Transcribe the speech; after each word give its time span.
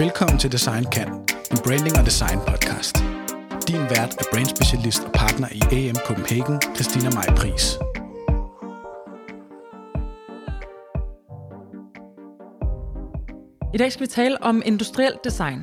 Velkommen 0.00 0.38
til 0.38 0.52
Design 0.52 0.84
Kan, 0.84 1.08
en 1.52 1.58
branding 1.64 1.98
og 1.98 2.04
design 2.06 2.38
podcast. 2.48 2.96
Din 3.68 3.82
vært 3.94 4.12
er 4.20 4.24
brandspecialist 4.32 5.04
og 5.04 5.12
partner 5.12 5.48
i 5.52 5.60
AM 5.78 5.96
Copenhagen, 6.06 6.60
Christina 6.74 7.10
Maj 7.10 7.26
Pris. 7.36 7.64
I 13.74 13.78
dag 13.78 13.92
skal 13.92 14.02
vi 14.02 14.06
tale 14.06 14.42
om 14.42 14.62
industrielt 14.64 15.24
design, 15.24 15.62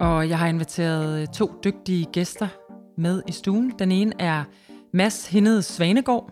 og 0.00 0.28
jeg 0.28 0.38
har 0.38 0.46
inviteret 0.46 1.20
øh, 1.20 1.26
to 1.26 1.50
dygtige 1.64 2.04
gæster 2.12 2.48
med 2.96 3.22
i 3.28 3.32
stuen. 3.32 3.72
Den 3.78 3.92
ene 3.92 4.12
er 4.18 4.44
Mads 4.92 5.26
Hindede 5.26 5.62
Svanegård, 5.62 6.30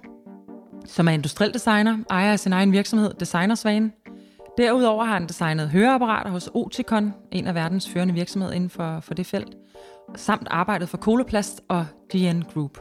som 0.86 1.08
er 1.08 1.12
industriel 1.12 1.54
designer, 1.54 1.98
ejer 2.10 2.32
af 2.32 2.40
sin 2.40 2.52
egen 2.52 2.72
virksomhed 2.72 3.14
Designersvane. 3.20 3.90
Derudover 4.58 5.04
har 5.04 5.12
han 5.12 5.26
designet 5.26 5.68
høreapparater 5.68 6.30
hos 6.30 6.50
Oticon, 6.54 7.14
en 7.30 7.46
af 7.46 7.54
verdens 7.54 7.88
førende 7.88 8.14
virksomheder 8.14 8.54
inden 8.54 8.70
for, 8.70 9.00
for 9.00 9.14
det 9.14 9.26
felt, 9.26 9.56
samt 10.16 10.48
arbejdet 10.50 10.88
for 10.88 10.96
Koloplast 10.96 11.60
og 11.68 11.86
DN 12.12 12.42
Group. 12.54 12.78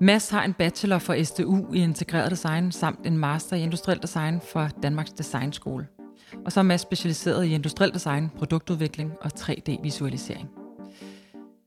Mads 0.00 0.30
har 0.30 0.44
en 0.44 0.52
bachelor 0.52 0.98
for 0.98 1.24
SDU 1.24 1.72
i 1.72 1.78
integreret 1.78 2.30
design, 2.30 2.72
samt 2.72 3.06
en 3.06 3.18
master 3.18 3.56
i 3.56 3.62
industriel 3.62 4.02
design 4.02 4.40
for 4.52 4.68
Danmarks 4.82 5.12
Designskole. 5.12 5.86
Og 6.44 6.52
så 6.52 6.60
er 6.60 6.64
Mads 6.64 6.80
specialiseret 6.80 7.44
i 7.44 7.54
industriel 7.54 7.94
design, 7.94 8.30
produktudvikling 8.38 9.12
og 9.20 9.30
3D-visualisering. 9.38 10.48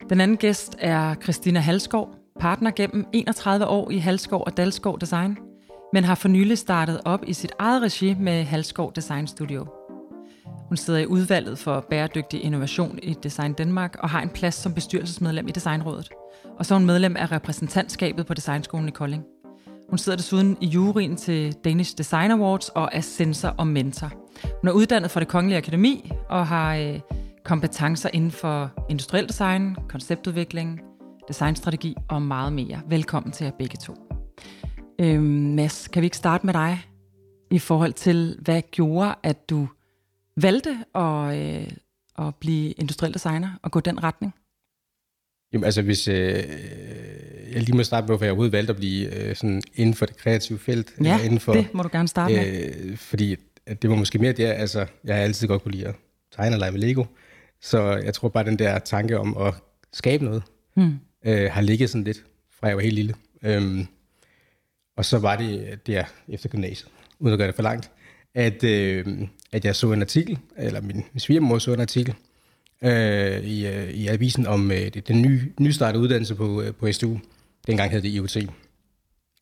Den 0.09 0.21
anden 0.21 0.37
gæst 0.37 0.75
er 0.79 1.15
Christina 1.15 1.59
Halskov, 1.59 2.15
partner 2.39 2.71
gennem 2.71 3.05
31 3.13 3.67
år 3.67 3.91
i 3.91 3.97
Halskov 3.97 4.43
og 4.45 4.57
Dalskov 4.57 4.99
Design, 4.99 5.37
men 5.93 6.03
har 6.03 6.15
for 6.15 6.27
nylig 6.27 6.57
startet 6.57 7.01
op 7.05 7.23
i 7.27 7.33
sit 7.33 7.51
eget 7.59 7.81
regi 7.81 8.15
med 8.19 8.43
Halskov 8.43 8.91
Design 8.95 9.27
Studio. 9.27 9.67
Hun 10.67 10.77
sidder 10.77 10.99
i 10.99 11.05
udvalget 11.05 11.57
for 11.57 11.85
bæredygtig 11.89 12.43
innovation 12.43 12.99
i 13.03 13.13
Design 13.23 13.53
Danmark 13.53 13.95
og 13.99 14.09
har 14.09 14.21
en 14.21 14.29
plads 14.29 14.55
som 14.55 14.73
bestyrelsesmedlem 14.73 15.47
i 15.47 15.51
Designrådet. 15.51 16.09
Og 16.59 16.65
så 16.65 16.73
er 16.73 16.79
hun 16.79 16.85
medlem 16.85 17.15
af 17.17 17.31
repræsentantskabet 17.31 18.25
på 18.25 18.33
Designskolen 18.33 18.87
i 18.87 18.91
Kolding. 18.91 19.23
Hun 19.89 19.97
sidder 19.97 20.17
desuden 20.17 20.57
i 20.61 20.67
juryen 20.67 21.15
til 21.15 21.53
Danish 21.53 21.97
Design 21.97 22.31
Awards 22.31 22.69
og 22.69 22.89
er 22.91 23.01
sensor 23.01 23.49
og 23.49 23.67
mentor. 23.67 24.11
Hun 24.61 24.67
er 24.67 24.71
uddannet 24.71 25.11
fra 25.11 25.19
det 25.19 25.27
Kongelige 25.27 25.57
Akademi 25.57 26.11
og 26.29 26.47
har 26.47 26.75
øh, 26.75 26.99
kompetencer 27.43 28.09
inden 28.13 28.31
for 28.31 28.71
industriel 28.89 29.27
design, 29.27 29.75
konceptudvikling, 29.89 30.79
designstrategi 31.27 31.95
og 32.09 32.21
meget 32.21 32.53
mere. 32.53 32.81
Velkommen 32.89 33.31
til 33.31 33.45
jer 33.45 33.51
begge 33.59 33.77
to. 33.77 33.93
Øhm, 34.99 35.23
Mads, 35.23 35.87
kan 35.87 36.01
vi 36.01 36.05
ikke 36.05 36.17
starte 36.17 36.45
med 36.45 36.53
dig 36.53 36.85
i 37.51 37.59
forhold 37.59 37.93
til, 37.93 38.37
hvad 38.41 38.61
gjorde, 38.71 39.15
at 39.23 39.49
du 39.49 39.67
valgte 40.37 40.77
at, 40.95 41.37
øh, 41.37 41.67
at 42.19 42.35
blive 42.35 42.71
industriel 42.71 43.13
designer 43.13 43.59
og 43.63 43.71
gå 43.71 43.79
den 43.79 44.03
retning? 44.03 44.33
Jamen 45.53 45.63
altså, 45.65 45.81
hvis 45.81 46.07
øh, 46.07 46.15
jeg 47.53 47.61
lige 47.61 47.75
må 47.77 47.83
starte 47.83 48.03
med, 48.03 48.07
hvorfor 48.07 48.25
jeg 48.25 48.31
overhovedet 48.31 48.53
valgte 48.53 48.71
at 48.71 48.77
blive 48.77 49.15
øh, 49.15 49.35
sådan 49.35 49.61
inden 49.75 49.95
for 49.95 50.05
det 50.05 50.17
kreative 50.17 50.59
felt. 50.59 50.93
Ja, 51.03 51.13
eller 51.13 51.25
inden 51.25 51.39
for, 51.39 51.53
det 51.53 51.73
må 51.73 51.83
du 51.83 51.89
gerne 51.91 52.07
starte 52.07 52.33
med. 52.33 52.73
Øh, 52.75 52.97
fordi 52.97 53.35
det 53.81 53.89
var 53.89 53.95
måske 53.95 54.19
mere 54.19 54.31
det, 54.31 54.43
altså, 54.43 54.85
jeg 55.03 55.15
har 55.15 55.21
altid 55.23 55.47
godt 55.47 55.63
kunne 55.63 55.71
lide 55.71 55.87
at 55.87 55.95
tegne 56.35 56.55
og 56.55 56.59
lege 56.59 56.71
med 56.71 56.79
Lego. 56.79 57.03
Så 57.61 57.81
jeg 57.81 58.13
tror 58.13 58.29
bare, 58.29 58.43
den 58.43 58.59
der 58.59 58.79
tanke 58.79 59.19
om 59.19 59.37
at 59.37 59.53
skabe 59.93 60.25
noget, 60.25 60.43
Hmm. 60.75 60.93
øh, 61.25 61.51
har 61.51 61.61
ligget 61.61 61.89
sådan 61.89 62.03
lidt, 62.03 62.25
fra 62.59 62.67
jeg 62.67 62.75
var 62.75 62.81
helt 62.83 62.95
lille. 62.95 63.15
Øhm, 63.43 63.87
og 64.95 65.05
så 65.05 65.19
var 65.19 65.35
det 65.35 65.79
der 65.87 66.03
efter 66.27 66.49
gymnasiet, 66.49 66.91
uden 67.19 67.33
at 67.33 67.37
gøre 67.37 67.47
det 67.47 67.55
for 67.55 67.63
langt, 67.63 67.91
at, 68.35 68.63
øh, 68.63 69.05
at 69.51 69.65
jeg 69.65 69.75
så 69.75 69.91
en 69.91 70.01
artikel, 70.01 70.37
eller 70.57 70.81
min, 70.81 70.95
min 70.95 71.19
svigermor 71.19 71.57
så 71.57 71.73
en 71.73 71.79
artikel, 71.81 72.15
øh, 72.81 73.43
i, 73.43 73.67
øh, 73.67 73.89
i 73.89 74.07
avisen 74.07 74.47
om 74.47 74.71
øh, 74.71 74.77
det, 74.77 75.07
den 75.07 75.21
nye, 75.21 75.41
nystartede 75.59 76.03
uddannelse 76.03 76.35
på, 76.35 76.61
øh, 76.61 76.73
på 76.73 76.91
SDU. 76.91 77.17
Dengang 77.67 77.91
hed 77.91 78.01
det 78.01 78.09
IoT. 78.09 78.37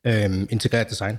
Øh, 0.06 0.48
integreret 0.50 0.90
design. 0.90 1.18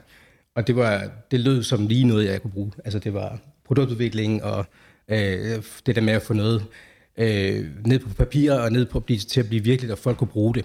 Og 0.54 0.66
det, 0.66 0.76
var, 0.76 1.10
det 1.30 1.40
lød 1.40 1.62
som 1.62 1.86
lige 1.86 2.04
noget, 2.04 2.26
jeg 2.26 2.42
kunne 2.42 2.50
bruge. 2.50 2.72
Altså 2.84 2.98
det 2.98 3.14
var 3.14 3.38
produktudvikling 3.64 4.44
og 4.44 4.66
øh, 5.08 5.62
det 5.86 5.96
der 5.96 6.00
med 6.00 6.12
at 6.12 6.22
få 6.22 6.34
noget 6.34 6.66
øh, 7.16 7.86
ned 7.86 7.98
på 7.98 8.08
papir 8.08 8.52
og 8.52 8.72
ned 8.72 8.86
på, 8.86 9.04
til 9.28 9.40
at 9.40 9.48
blive 9.48 9.64
virkeligt, 9.64 9.92
og 9.92 9.98
folk 9.98 10.16
kunne 10.16 10.28
bruge 10.28 10.54
det. 10.54 10.64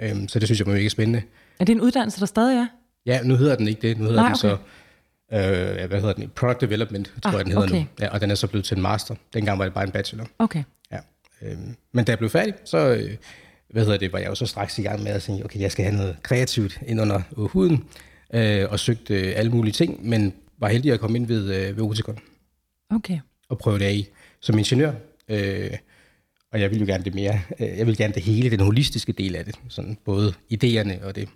Øh, 0.00 0.28
så 0.28 0.38
det 0.38 0.48
synes 0.48 0.58
jeg 0.58 0.66
var 0.66 0.72
mega 0.72 0.88
spændende. 0.88 1.22
Er 1.60 1.64
det 1.64 1.72
en 1.72 1.80
uddannelse, 1.80 2.20
der 2.20 2.26
stadig 2.26 2.56
er? 2.56 2.66
Ja, 3.06 3.22
nu 3.22 3.36
hedder 3.36 3.56
den 3.56 3.68
ikke 3.68 3.88
det. 3.88 3.98
Nu 3.98 4.04
hedder 4.04 4.20
Nej, 4.20 4.28
den 4.28 4.36
så, 4.36 4.50
øh, 5.32 5.88
hvad 5.88 6.00
hedder 6.00 6.12
den? 6.12 6.28
Product 6.34 6.60
Development, 6.60 7.12
tror 7.22 7.30
Ah, 7.30 7.36
jeg, 7.36 7.44
den 7.44 7.52
hedder 7.52 7.66
okay. 7.68 7.78
nu. 7.80 7.86
Ja, 8.00 8.08
og 8.08 8.20
den 8.20 8.30
er 8.30 8.34
så 8.34 8.46
blevet 8.46 8.64
til 8.64 8.76
en 8.76 8.82
master. 8.82 9.14
Dengang 9.34 9.58
var 9.58 9.64
det 9.64 9.74
bare 9.74 9.84
en 9.84 9.90
bachelor. 9.90 10.26
Okay. 10.38 10.62
Ja. 10.92 10.98
Øhm, 11.42 11.76
men 11.92 12.04
da 12.04 12.12
jeg 12.12 12.18
blev 12.18 12.30
færdig, 12.30 12.54
så 12.64 12.78
øh, 12.94 13.16
hvad 13.70 13.84
hedder 13.84 13.98
det, 13.98 14.12
var 14.12 14.18
jeg 14.18 14.28
jo 14.28 14.34
så 14.34 14.46
straks 14.46 14.78
i 14.78 14.82
gang 14.82 15.02
med 15.02 15.10
at 15.12 15.22
sige, 15.22 15.44
okay, 15.44 15.60
jeg 15.60 15.72
skal 15.72 15.84
have 15.84 15.96
noget 15.96 16.16
kreativt 16.22 16.78
ind 16.86 17.00
under 17.00 17.20
øh, 17.38 17.44
huden, 17.44 17.84
øh, 18.34 18.66
og 18.70 18.80
søgte 18.80 19.14
øh, 19.20 19.32
alle 19.36 19.50
mulige 19.50 19.72
ting, 19.72 20.08
men 20.08 20.32
var 20.58 20.68
heldig 20.68 20.92
at 20.92 21.00
komme 21.00 21.18
ind 21.18 21.26
ved, 21.26 21.54
øh, 21.54 21.76
ved 21.76 21.84
Oticon 21.84 22.18
Okay. 22.94 23.18
og 23.48 23.58
prøve 23.58 23.78
det 23.78 23.84
af 23.84 24.06
som 24.40 24.58
ingeniør. 24.58 24.92
Øh, 25.28 25.70
og 26.52 26.60
jeg 26.60 26.70
vil 26.70 26.80
jo 26.80 26.86
gerne 26.86 27.04
det 27.04 27.14
mere, 27.14 27.40
øh, 27.60 27.78
jeg 27.78 27.86
vil 27.86 27.96
gerne 27.96 28.14
det 28.14 28.22
hele, 28.22 28.50
den 28.50 28.60
holistiske 28.60 29.12
del 29.12 29.36
af 29.36 29.44
det, 29.44 29.54
sådan 29.68 29.98
både 30.04 30.32
idéerne 30.54 31.04
og 31.06 31.16
det. 31.16 31.28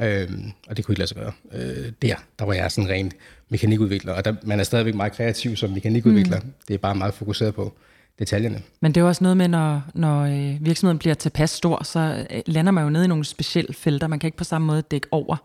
Øhm, 0.00 0.52
og 0.68 0.76
det 0.76 0.84
kunne 0.84 0.92
ikke 0.92 0.98
lade 1.00 1.08
sig 1.08 1.16
gøre. 1.16 1.32
Øh, 1.52 1.92
der, 2.02 2.14
der 2.38 2.44
var 2.44 2.52
jeg 2.52 2.72
sådan 2.72 2.90
rent 2.90 3.14
mekanikudvikler, 3.48 4.12
og 4.12 4.24
der, 4.24 4.34
man 4.42 4.60
er 4.60 4.64
stadigvæk 4.64 4.94
meget 4.94 5.12
kreativ 5.12 5.56
som 5.56 5.70
mekanikudvikler. 5.70 6.40
Mm. 6.40 6.52
Det 6.68 6.74
er 6.74 6.78
bare 6.78 6.94
meget 6.94 7.14
fokuseret 7.14 7.54
på 7.54 7.72
detaljerne. 8.18 8.62
Men 8.80 8.92
det 8.92 9.00
er 9.00 9.02
jo 9.02 9.08
også 9.08 9.24
noget 9.24 9.36
med, 9.36 9.48
når, 9.48 9.82
når 9.94 10.22
øh, 10.22 10.66
virksomheden 10.66 10.98
bliver 10.98 11.14
tilpas 11.14 11.50
stor, 11.50 11.84
så 11.84 12.26
øh, 12.30 12.42
lander 12.46 12.72
man 12.72 12.84
jo 12.84 12.90
nede 12.90 13.04
i 13.04 13.08
nogle 13.08 13.24
specielle 13.24 13.74
felter. 13.74 14.06
Man 14.06 14.18
kan 14.18 14.28
ikke 14.28 14.36
på 14.38 14.44
samme 14.44 14.66
måde 14.66 14.82
dække 14.82 15.06
over. 15.10 15.36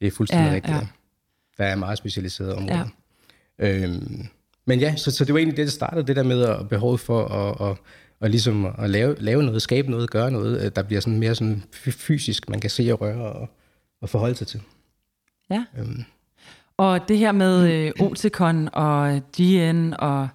Det 0.00 0.06
er 0.06 0.10
fuldstændig 0.10 0.48
Ja, 0.48 0.54
rigtigt. 0.54 0.74
ja. 0.76 0.86
Der 1.58 1.64
er 1.64 1.76
meget 1.76 1.98
specialiseret 1.98 2.54
område. 2.54 2.90
Ja. 3.58 3.82
Øhm, 3.82 4.26
men 4.66 4.80
ja, 4.80 4.96
så, 4.96 5.10
så 5.10 5.24
det 5.24 5.34
var 5.34 5.38
egentlig 5.38 5.56
det, 5.56 5.66
der 5.66 5.70
startede, 5.70 6.06
det 6.06 6.16
der 6.16 6.22
med 6.22 6.42
at 6.42 6.68
behovet 6.68 7.00
for 7.00 7.24
at, 7.24 7.70
at, 7.70 7.76
at, 8.20 8.30
ligesom 8.30 8.66
at 8.78 8.90
lave, 8.90 9.16
lave 9.18 9.42
noget, 9.42 9.62
skabe 9.62 9.90
noget, 9.90 10.10
gøre 10.10 10.30
noget, 10.30 10.64
øh, 10.64 10.70
der 10.76 10.82
bliver 10.82 11.00
sådan 11.00 11.18
mere 11.18 11.34
sådan 11.34 11.62
fy- 11.72 11.90
fysisk, 11.90 12.48
man 12.48 12.60
kan 12.60 12.70
se 12.70 12.92
og 12.92 13.00
røre 13.00 13.32
og, 13.32 13.48
og 14.04 14.10
forholde 14.10 14.34
sig 14.34 14.46
til. 14.46 14.62
Ja. 15.50 15.64
Øhm, 15.78 16.04
Og 16.76 17.08
det 17.08 17.18
her 17.18 17.32
med 17.32 17.72
øh, 17.72 17.92
Oticon 18.00 18.68
og 18.72 19.20
GN 19.36 19.92
og 19.98 20.28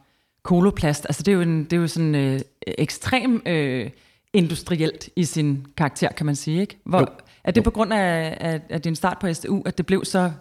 Koloplast, 0.43 1.05
altså 1.09 1.23
det 1.23 1.31
er 1.31 1.35
jo, 1.35 1.41
en, 1.41 1.63
det 1.63 1.73
er 1.73 1.77
jo 1.77 1.87
sådan 1.87 2.15
øh, 2.15 2.39
ekstrem 2.67 3.41
øh, 3.45 3.89
industrielt 4.33 5.09
i 5.15 5.23
sin 5.23 5.65
karakter, 5.77 6.09
kan 6.11 6.25
man 6.25 6.35
sige. 6.35 6.61
Ikke? 6.61 6.77
Hvor, 6.85 6.99
Jo. 6.99 7.05
er 7.43 7.51
det 7.51 7.63
på 7.63 7.71
grund 7.71 7.93
af, 7.93 8.37
af, 8.39 8.61
af 8.69 8.81
din 8.81 8.95
start 8.95 9.17
på 9.21 9.33
SDU, 9.33 9.61
at 9.65 9.77
det 9.77 9.85
blev 9.85 10.05
så 10.05 10.31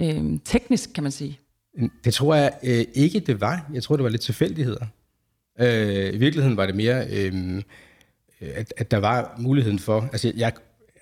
øh, 0.00 0.38
teknisk, 0.44 0.90
kan 0.94 1.02
man 1.02 1.12
sige? 1.12 1.38
Det 2.04 2.14
tror 2.14 2.34
jeg 2.34 2.52
øh, 2.64 2.84
ikke, 2.94 3.20
det 3.20 3.40
var. 3.40 3.70
Jeg 3.72 3.82
tror, 3.82 3.96
det 3.96 4.04
var 4.04 4.10
lidt 4.10 4.22
tilfældigheder. 4.22 4.86
Øh, 5.60 6.14
I 6.14 6.16
virkeligheden 6.16 6.56
var 6.56 6.66
det 6.66 6.74
mere, 6.74 7.06
øh, 7.10 7.62
at, 8.40 8.74
at 8.76 8.90
der 8.90 8.96
var 8.98 9.34
muligheden 9.38 9.78
for... 9.78 10.00
Altså, 10.12 10.32
jeg 10.36 10.52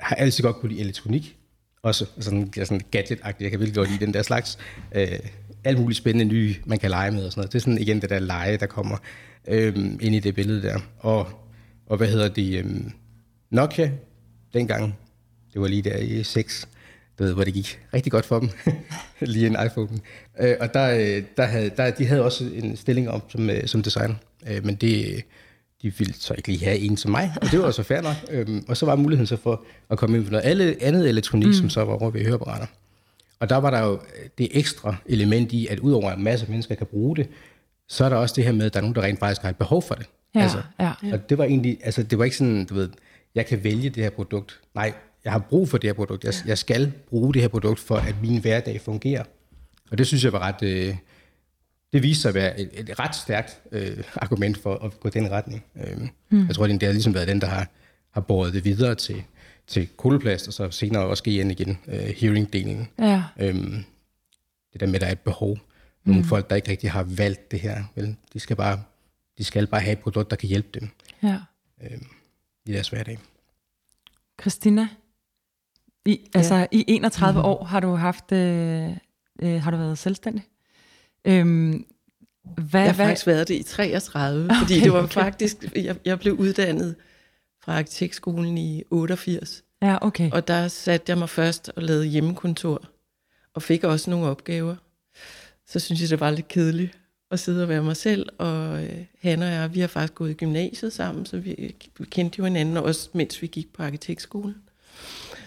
har 0.00 0.16
altid 0.16 0.44
godt 0.44 0.56
kunne 0.56 0.68
lide 0.68 0.80
elektronik. 0.80 1.36
Også 1.82 2.06
sådan, 2.20 2.52
sådan 2.54 2.80
gadget-agtig. 2.90 3.42
Jeg 3.42 3.50
kan 3.50 3.60
virkelig 3.60 3.74
godt 3.74 3.90
lide 3.90 4.06
den 4.06 4.14
der 4.14 4.22
slags. 4.22 4.58
Øh, 4.94 5.18
alt 5.64 5.80
muligt 5.80 5.98
spændende 5.98 6.34
nye, 6.34 6.54
man 6.64 6.78
kan 6.78 6.90
lege 6.90 7.10
med 7.10 7.24
og 7.24 7.32
sådan 7.32 7.40
noget. 7.40 7.52
Det 7.52 7.58
er 7.58 7.60
sådan 7.60 7.78
igen 7.78 8.00
det 8.00 8.10
der 8.10 8.18
lege, 8.18 8.56
der 8.56 8.66
kommer 8.66 8.96
øh, 9.48 9.76
ind 9.76 10.14
i 10.14 10.18
det 10.18 10.34
billede 10.34 10.62
der. 10.62 10.78
Og, 10.98 11.28
og 11.86 11.96
hvad 11.96 12.08
hedder 12.08 12.28
det? 12.28 12.58
Øh, 12.58 12.80
Nokia, 13.50 13.90
dengang, 14.52 14.98
det 15.52 15.60
var 15.60 15.68
lige 15.68 15.82
der 15.82 15.96
i 15.96 16.22
6, 16.22 16.68
du 17.18 17.24
ved, 17.24 17.34
hvor 17.34 17.44
det 17.44 17.54
gik 17.54 17.80
rigtig 17.94 18.12
godt 18.12 18.24
for 18.24 18.40
dem, 18.40 18.48
lige 19.20 19.46
en 19.46 19.56
iPhone. 19.66 19.98
Øh, 20.40 20.56
og 20.60 20.74
der, 20.74 20.90
øh, 20.90 21.22
der 21.36 21.44
havde, 21.44 21.70
der, 21.76 21.90
de 21.90 22.06
havde 22.06 22.24
også 22.24 22.44
en 22.44 22.76
stilling 22.76 23.10
op 23.10 23.32
som, 23.32 23.50
øh, 23.50 23.66
som 23.66 23.82
designer, 23.82 24.14
øh, 24.48 24.64
men 24.64 24.74
det, 24.74 25.24
de 25.82 25.92
ville 25.98 26.14
så 26.14 26.34
ikke 26.34 26.48
lige 26.48 26.64
have 26.64 26.78
en 26.78 26.96
som 26.96 27.10
mig, 27.10 27.32
og 27.42 27.50
det 27.50 27.60
var 27.60 27.70
så 27.70 27.82
fair 27.82 28.00
nok. 28.00 28.14
Øhm, 28.30 28.64
og 28.68 28.76
så 28.76 28.86
var 28.86 28.96
muligheden 28.96 29.26
så 29.26 29.36
for 29.36 29.64
at 29.90 29.98
komme 29.98 30.16
ind 30.16 30.24
på 30.24 30.30
noget 30.30 30.44
alle, 30.44 30.76
andet 30.80 31.08
elektronik, 31.08 31.46
mm. 31.46 31.52
som 31.52 31.70
så 31.70 31.84
var 31.84 31.92
over 31.92 32.10
ved 32.10 32.24
høreapparater. 32.24 32.66
Og 33.40 33.48
der 33.48 33.56
var 33.56 33.70
der 33.70 33.84
jo 33.84 34.00
det 34.38 34.48
ekstra 34.50 34.96
element 35.06 35.52
i, 35.52 35.66
at 35.66 35.78
udover 35.78 36.10
at 36.10 36.18
en 36.18 36.24
masse 36.24 36.46
mennesker 36.48 36.74
kan 36.74 36.86
bruge 36.86 37.16
det, 37.16 37.28
så 37.88 38.04
er 38.04 38.08
der 38.08 38.16
også 38.16 38.34
det 38.36 38.44
her 38.44 38.52
med, 38.52 38.66
at 38.66 38.74
der 38.74 38.80
er 38.80 38.82
nogen, 38.82 38.94
der 38.94 39.02
rent 39.02 39.18
faktisk 39.18 39.42
har 39.42 39.48
et 39.48 39.56
behov 39.56 39.82
for 39.82 39.94
det. 39.94 40.06
Altså, 40.34 40.62
Ja, 40.80 40.92
ja. 41.02 41.12
Og 41.12 41.30
det 41.30 41.38
var 41.38 41.44
egentlig, 41.44 41.78
altså 41.82 42.02
det 42.02 42.18
var 42.18 42.24
ikke 42.24 42.36
sådan, 42.36 42.64
du 42.64 42.74
ved, 42.74 42.88
jeg 43.34 43.46
kan 43.46 43.64
vælge 43.64 43.90
det 43.90 44.02
her 44.02 44.10
produkt. 44.10 44.60
Nej, 44.74 44.92
jeg 45.24 45.32
har 45.32 45.38
brug 45.38 45.68
for 45.68 45.78
det 45.78 45.88
her 45.88 45.94
produkt. 45.94 46.24
Jeg, 46.24 46.34
jeg 46.46 46.58
skal 46.58 46.92
bruge 47.08 47.34
det 47.34 47.42
her 47.42 47.48
produkt, 47.48 47.80
for 47.80 47.96
at 47.96 48.14
min 48.22 48.40
hverdag 48.40 48.80
fungerer. 48.80 49.24
Og 49.90 49.98
det 49.98 50.06
synes 50.06 50.24
jeg 50.24 50.32
var 50.32 50.38
ret, 50.38 50.62
øh, 50.62 50.94
det 51.92 52.02
viste 52.02 52.22
sig 52.22 52.28
at 52.28 52.34
være 52.34 52.60
et, 52.60 52.70
et 52.72 52.98
ret 52.98 53.14
stærkt 53.14 53.60
øh, 53.72 54.04
argument 54.16 54.58
for 54.58 54.74
at 54.74 55.00
gå 55.00 55.08
den 55.08 55.30
retning. 55.30 55.64
Øh, 55.76 56.08
mm. 56.30 56.46
Jeg 56.46 56.54
tror, 56.54 56.66
det 56.66 56.82
har 56.82 56.92
ligesom 56.92 57.14
været 57.14 57.28
den, 57.28 57.40
der 57.40 57.46
har, 57.46 57.68
har 58.10 58.20
båret 58.20 58.52
det 58.52 58.64
videre 58.64 58.94
til, 58.94 59.22
til 59.66 59.88
koloplast, 59.96 60.48
og 60.48 60.52
så 60.52 60.70
senere 60.70 61.02
også 61.02 61.22
igen 61.26 61.50
igen, 61.50 61.78
øh, 61.88 62.08
hearing-delen. 62.08 62.86
Ja. 62.98 63.24
Øhm, 63.40 63.84
det 64.72 64.80
der 64.80 64.86
med, 64.86 64.94
at 64.94 65.00
der 65.00 65.06
er 65.06 65.12
et 65.12 65.20
behov. 65.20 65.58
Nogle 66.04 66.22
mm. 66.22 66.28
folk, 66.28 66.50
der 66.50 66.56
ikke 66.56 66.70
rigtig 66.70 66.90
har 66.90 67.02
valgt 67.02 67.50
det 67.50 67.60
her, 67.60 67.84
vel? 67.94 68.16
De 68.32 68.40
skal 68.40 68.56
bare, 68.56 68.82
De 69.38 69.44
skal 69.44 69.66
bare 69.66 69.80
have 69.80 69.92
et 69.92 69.98
produkt, 69.98 70.30
der 70.30 70.36
kan 70.36 70.48
hjælpe 70.48 70.80
dem 70.80 70.88
Ja. 71.22 71.38
i 72.66 72.72
deres 72.72 72.88
hverdag. 72.88 73.18
Christina, 74.40 74.88
i, 76.04 76.20
altså 76.34 76.66
i 76.70 76.84
31 76.88 77.42
år 77.42 77.64
har 77.64 77.80
du 77.80 77.94
haft, 77.94 78.32
øh, 78.32 78.90
øh, 79.42 79.62
har 79.62 79.70
du 79.70 79.76
været 79.76 79.98
selvstændig. 79.98 80.44
Øhm, 81.24 81.86
hvad, 82.42 82.80
Jeg 82.80 82.88
har 82.88 82.94
hvad, 82.94 83.06
faktisk 83.06 83.26
været 83.26 83.48
det 83.48 83.54
i 83.54 83.62
33, 83.62 84.44
okay, 84.44 84.54
fordi 84.60 84.80
det 84.80 84.92
var 84.92 85.02
okay. 85.02 85.12
faktisk, 85.12 85.76
jeg, 85.76 85.96
jeg 86.04 86.20
blev 86.20 86.34
uddannet 86.34 86.94
fra 87.62 87.78
arkitektskolen 87.78 88.58
i 88.58 88.82
88, 88.90 89.64
ja, 89.82 89.98
okay. 90.00 90.30
og 90.30 90.48
der 90.48 90.68
satte 90.68 91.10
jeg 91.10 91.18
mig 91.18 91.28
først 91.28 91.72
og 91.76 91.82
lavede 91.82 92.06
hjemmekontor, 92.06 92.84
og 93.54 93.62
fik 93.62 93.84
også 93.84 94.10
nogle 94.10 94.26
opgaver. 94.26 94.76
Så 95.66 95.80
synes 95.80 96.00
jeg, 96.00 96.10
det 96.10 96.20
var 96.20 96.30
lidt 96.30 96.48
kedeligt 96.48 96.98
at 97.30 97.40
sidde 97.40 97.62
og 97.62 97.68
være 97.68 97.82
mig 97.82 97.96
selv, 97.96 98.28
og 98.38 98.84
øh, 98.84 99.04
Hanne 99.20 99.46
og 99.46 99.52
jeg, 99.52 99.74
vi 99.74 99.80
har 99.80 99.86
faktisk 99.86 100.14
gået 100.14 100.30
i 100.30 100.34
gymnasiet 100.34 100.92
sammen, 100.92 101.26
så 101.26 101.38
vi, 101.38 101.74
vi 101.98 102.04
kendte 102.04 102.38
jo 102.38 102.44
hinanden, 102.44 102.76
også 102.76 103.10
mens 103.12 103.42
vi 103.42 103.46
gik 103.46 103.72
på 103.72 103.82
arkitektskolen. 103.82 104.56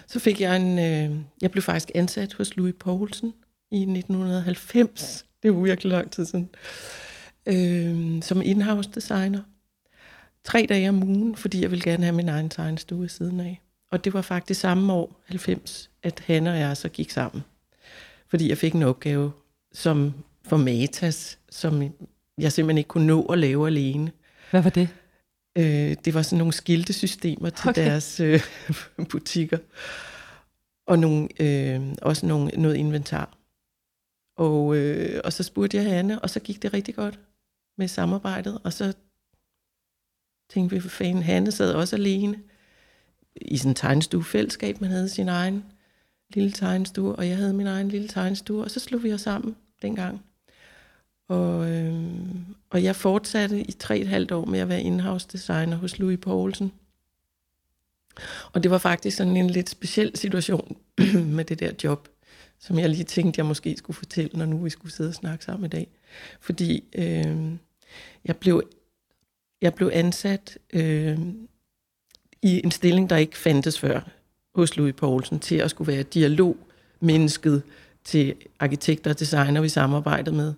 Så 0.06 0.20
fik 0.20 0.40
jeg 0.40 0.56
en, 0.56 0.78
øh, 0.78 1.20
jeg 1.42 1.50
blev 1.50 1.62
faktisk 1.62 1.90
ansat 1.94 2.32
hos 2.32 2.56
Louis 2.56 2.74
Poulsen 2.78 3.34
i 3.70 3.80
1990. 3.80 5.24
Det 5.44 5.50
er 5.50 5.62
virkelig 5.62 5.92
lang 5.92 6.10
tid 6.10 6.26
siden. 6.26 6.48
Øh, 7.46 8.22
som 8.22 8.42
in-house 8.42 8.90
designer. 8.94 9.40
Tre 10.44 10.66
dage 10.68 10.88
om 10.88 11.02
ugen, 11.02 11.36
fordi 11.36 11.62
jeg 11.62 11.70
ville 11.70 11.84
gerne 11.84 12.04
have 12.04 12.16
min 12.16 12.28
egen 12.28 12.48
tegnestue 12.48 13.08
siden 13.08 13.40
af. 13.40 13.60
Og 13.90 14.04
det 14.04 14.14
var 14.14 14.22
faktisk 14.22 14.60
samme 14.60 14.92
år, 14.92 15.20
90, 15.26 15.90
at 16.02 16.22
Hanne 16.26 16.50
og 16.50 16.58
jeg 16.58 16.76
så 16.76 16.88
gik 16.88 17.10
sammen. 17.10 17.44
Fordi 18.28 18.48
jeg 18.48 18.58
fik 18.58 18.72
en 18.72 18.82
opgave 18.82 19.32
som 19.72 20.14
for 20.46 20.56
Matas, 20.56 21.38
som 21.50 21.82
jeg 22.38 22.52
simpelthen 22.52 22.78
ikke 22.78 22.88
kunne 22.88 23.06
nå 23.06 23.22
at 23.22 23.38
lave 23.38 23.66
alene. 23.66 24.12
Hvad 24.50 24.62
var 24.62 24.70
det? 24.70 24.88
Øh, 25.58 25.96
det 26.04 26.14
var 26.14 26.22
sådan 26.22 26.38
nogle 26.38 26.52
skiltesystemer 26.52 27.50
til 27.50 27.68
okay. 27.68 27.84
deres 27.84 28.20
øh, 28.20 28.40
butikker. 29.10 29.58
Og 30.86 30.98
nogle, 30.98 31.28
øh, 31.40 31.80
også 32.02 32.26
nogle, 32.26 32.50
noget 32.56 32.76
inventar. 32.76 33.38
Og, 34.36 34.76
øh, 34.76 35.20
og 35.24 35.32
så 35.32 35.42
spurgte 35.42 35.76
jeg 35.76 35.86
Hanne, 35.86 36.20
og 36.20 36.30
så 36.30 36.40
gik 36.40 36.62
det 36.62 36.74
rigtig 36.74 36.94
godt 36.94 37.18
med 37.76 37.88
samarbejdet. 37.88 38.58
Og 38.64 38.72
så 38.72 38.92
tænkte 40.50 40.76
vi, 40.76 40.80
for 40.80 40.88
fanden, 40.88 41.22
Hanne 41.22 41.52
sad 41.52 41.72
også 41.72 41.96
alene 41.96 42.40
i 43.36 43.56
sådan 43.56 43.70
en 43.70 43.74
tegnestuefællesskab. 43.74 44.80
Man 44.80 44.90
havde 44.90 45.08
sin 45.08 45.28
egen 45.28 45.64
lille 46.34 46.52
tegnestue, 46.52 47.16
og 47.16 47.28
jeg 47.28 47.36
havde 47.36 47.52
min 47.52 47.66
egen 47.66 47.88
lille 47.88 48.08
tegnestue. 48.08 48.64
Og 48.64 48.70
så 48.70 48.80
slog 48.80 49.02
vi 49.02 49.12
os 49.12 49.20
sammen 49.20 49.56
dengang. 49.82 50.24
Og, 51.28 51.70
øh, 51.70 52.04
og 52.70 52.82
jeg 52.82 52.96
fortsatte 52.96 53.60
i 53.60 53.72
tre 53.72 53.94
og 53.94 54.00
et 54.00 54.08
halvt 54.08 54.32
år 54.32 54.44
med 54.44 54.58
at 54.58 54.68
være 54.68 54.82
in-house 54.82 55.28
designer 55.32 55.76
hos 55.76 55.98
Louis 55.98 56.18
Poulsen. 56.22 56.72
Og 58.52 58.62
det 58.62 58.70
var 58.70 58.78
faktisk 58.78 59.16
sådan 59.16 59.36
en 59.36 59.50
lidt 59.50 59.70
speciel 59.70 60.16
situation 60.16 60.76
med 61.36 61.44
det 61.44 61.60
der 61.60 61.72
job, 61.84 62.08
som 62.64 62.78
jeg 62.78 62.90
lige 62.90 63.04
tænkte, 63.04 63.38
jeg 63.38 63.46
måske 63.46 63.76
skulle 63.76 63.96
fortælle, 63.96 64.38
når 64.38 64.46
nu 64.46 64.58
vi 64.58 64.70
skulle 64.70 64.92
sidde 64.92 65.08
og 65.08 65.14
snakke 65.14 65.44
sammen 65.44 65.66
i 65.66 65.68
dag. 65.68 65.88
Fordi 66.40 66.84
øh, 66.94 67.52
jeg, 68.24 68.36
blev, 68.36 68.62
jeg 69.62 69.74
blev 69.74 69.90
ansat 69.92 70.58
øh, 70.72 71.18
i 72.42 72.60
en 72.64 72.70
stilling, 72.70 73.10
der 73.10 73.16
ikke 73.16 73.38
fandtes 73.38 73.80
før 73.80 74.00
hos 74.54 74.76
Louis 74.76 74.94
Poulsen, 74.94 75.40
til 75.40 75.56
at 75.56 75.70
skulle 75.70 75.92
være 75.92 76.02
dialogmennesket 76.02 77.62
til 78.04 78.34
arkitekter 78.58 79.10
og 79.10 79.18
designer, 79.18 79.60
vi 79.60 79.68
samarbejdede 79.68 80.36
med. 80.36 80.54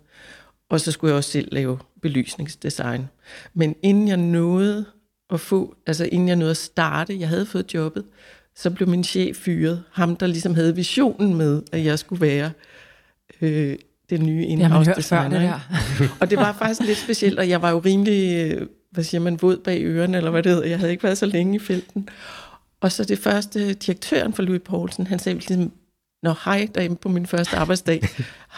Og 0.68 0.80
så 0.80 0.92
skulle 0.92 1.10
jeg 1.10 1.16
også 1.16 1.30
selv 1.30 1.48
lave 1.52 1.78
belysningsdesign. 2.02 3.08
Men 3.54 3.76
inden 3.82 4.08
jeg 4.08 4.16
nåede 4.16 4.84
at 5.30 5.40
få, 5.40 5.76
altså 5.86 6.04
inden 6.04 6.28
jeg 6.28 6.36
nåede 6.36 6.50
at 6.50 6.56
starte, 6.56 7.20
jeg 7.20 7.28
havde 7.28 7.46
fået 7.46 7.74
jobbet, 7.74 8.04
så 8.56 8.70
blev 8.70 8.88
min 8.88 9.04
chef 9.04 9.36
fyret. 9.36 9.82
Ham, 9.92 10.16
der 10.16 10.26
ligesom 10.26 10.54
havde 10.54 10.76
visionen 10.76 11.34
med, 11.34 11.62
at 11.72 11.84
jeg 11.84 11.98
skulle 11.98 12.20
være 12.20 12.50
øh, 13.40 13.76
den 14.10 14.26
nye 14.26 14.46
in-house 14.46 14.92
designer. 14.96 15.28
det 15.28 15.40
der. 15.40 15.60
Og 16.20 16.30
det 16.30 16.38
var 16.38 16.52
faktisk 16.52 16.80
lidt 16.80 16.98
specielt, 16.98 17.38
og 17.38 17.48
jeg 17.48 17.62
var 17.62 17.70
jo 17.70 17.78
rimelig, 17.78 18.52
øh, 18.52 18.66
hvad 18.90 19.04
siger 19.04 19.20
man, 19.20 19.42
våd 19.42 19.56
bag 19.56 19.82
ørerne, 19.82 20.16
eller 20.16 20.30
hvad 20.30 20.42
det 20.42 20.52
hedder. 20.52 20.68
Jeg 20.68 20.78
havde 20.78 20.92
ikke 20.92 21.04
været 21.04 21.18
så 21.18 21.26
længe 21.26 21.56
i 21.56 21.58
felten. 21.58 22.08
Og 22.80 22.92
så 22.92 23.04
det 23.04 23.18
første, 23.18 23.74
direktøren 23.74 24.32
for 24.32 24.42
Louis 24.42 24.60
Poulsen, 24.64 25.06
han 25.06 25.18
sagde 25.18 25.38
ligesom, 25.38 25.72
Nå, 26.22 26.34
hej, 26.44 26.68
derinde 26.74 26.96
på 26.96 27.08
min 27.08 27.26
første 27.26 27.56
arbejdsdag. 27.56 28.08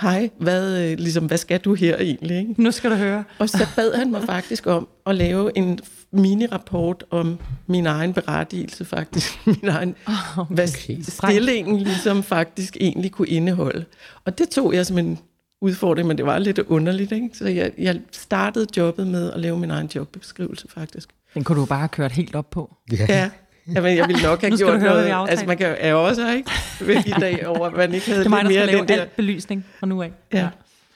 Hej, 0.01 0.31
hvad, 0.39 0.83
øh, 0.83 0.99
ligesom, 0.99 1.27
hvad 1.27 1.39
skal 1.39 1.61
du 1.61 1.75
her 1.75 1.97
egentlig? 1.97 2.39
Ikke? 2.39 2.63
Nu 2.63 2.71
skal 2.71 2.91
du 2.91 2.97
høre. 2.97 3.25
Og 3.39 3.49
så 3.49 3.67
bad 3.77 3.95
han 3.95 4.11
mig 4.11 4.23
faktisk 4.23 4.67
om 4.67 4.89
at 5.07 5.15
lave 5.15 5.59
en 5.59 5.79
mini-rapport 6.13 7.05
om 7.11 7.39
min 7.67 7.87
egen 7.87 8.13
berettigelse 8.13 8.85
faktisk. 8.85 9.39
Min 9.47 9.69
egen, 9.69 9.95
Oh, 10.07 10.47
hvad 10.51 10.69
okay. 10.69 10.97
stillingen 11.03 11.79
ligesom 11.79 12.23
faktisk 12.23 12.77
egentlig 12.81 13.11
kunne 13.13 13.29
indeholde. 13.29 13.85
Og 14.25 14.39
det 14.39 14.49
tog 14.49 14.75
jeg 14.75 14.87
som 14.87 14.99
en 14.99 15.19
udfordring, 15.61 16.09
men 16.09 16.17
det 16.19 16.27
var 16.27 16.39
lidt 16.39 16.59
underligt. 16.59 17.13
Ikke? 17.13 17.29
Så 17.33 17.49
jeg, 17.49 17.73
jeg 17.79 18.01
startede 18.13 18.67
jobbet 18.77 19.07
med 19.07 19.33
at 19.33 19.41
lave 19.41 19.59
min 19.59 19.71
egen 19.71 19.91
jobbeskrivelse 19.95 20.69
faktisk. 20.69 21.09
Den 21.35 21.45
kunne 21.45 21.61
du 21.61 21.67
bare 21.67 21.79
have 21.79 21.89
kørt 21.89 22.13
helt 22.13 22.35
op 22.35 22.51
på. 22.51 22.77
Ja. 22.93 23.31
Jamen, 23.75 23.97
jeg 23.97 24.09
ville 24.09 24.23
nok 24.23 24.41
have 24.41 24.57
gjort 24.57 24.81
høre, 24.81 25.11
noget. 25.11 25.31
Altså, 25.31 25.47
man 25.47 25.59
kan 25.59 25.77
er 25.79 25.95
også 25.95 26.31
ikke 26.33 26.51
ved 26.81 26.97
i 27.07 27.11
dag 27.21 27.47
over, 27.47 27.67
at 27.67 27.73
man 27.77 27.95
ikke 27.95 28.07
havde 28.07 28.19
Det 28.21 28.27
er 28.27 28.31
mig, 28.31 28.45
der 28.45 28.49
lidt 28.49 28.55
skal 28.61 28.67
mere 28.67 28.67
lave 28.67 28.81
den 28.81 28.89
der... 28.89 29.01
alt 29.03 29.17
belysning 29.17 29.65
fra 29.79 29.87
nu 29.87 30.03
af. 30.03 30.13
Ja. 30.33 30.49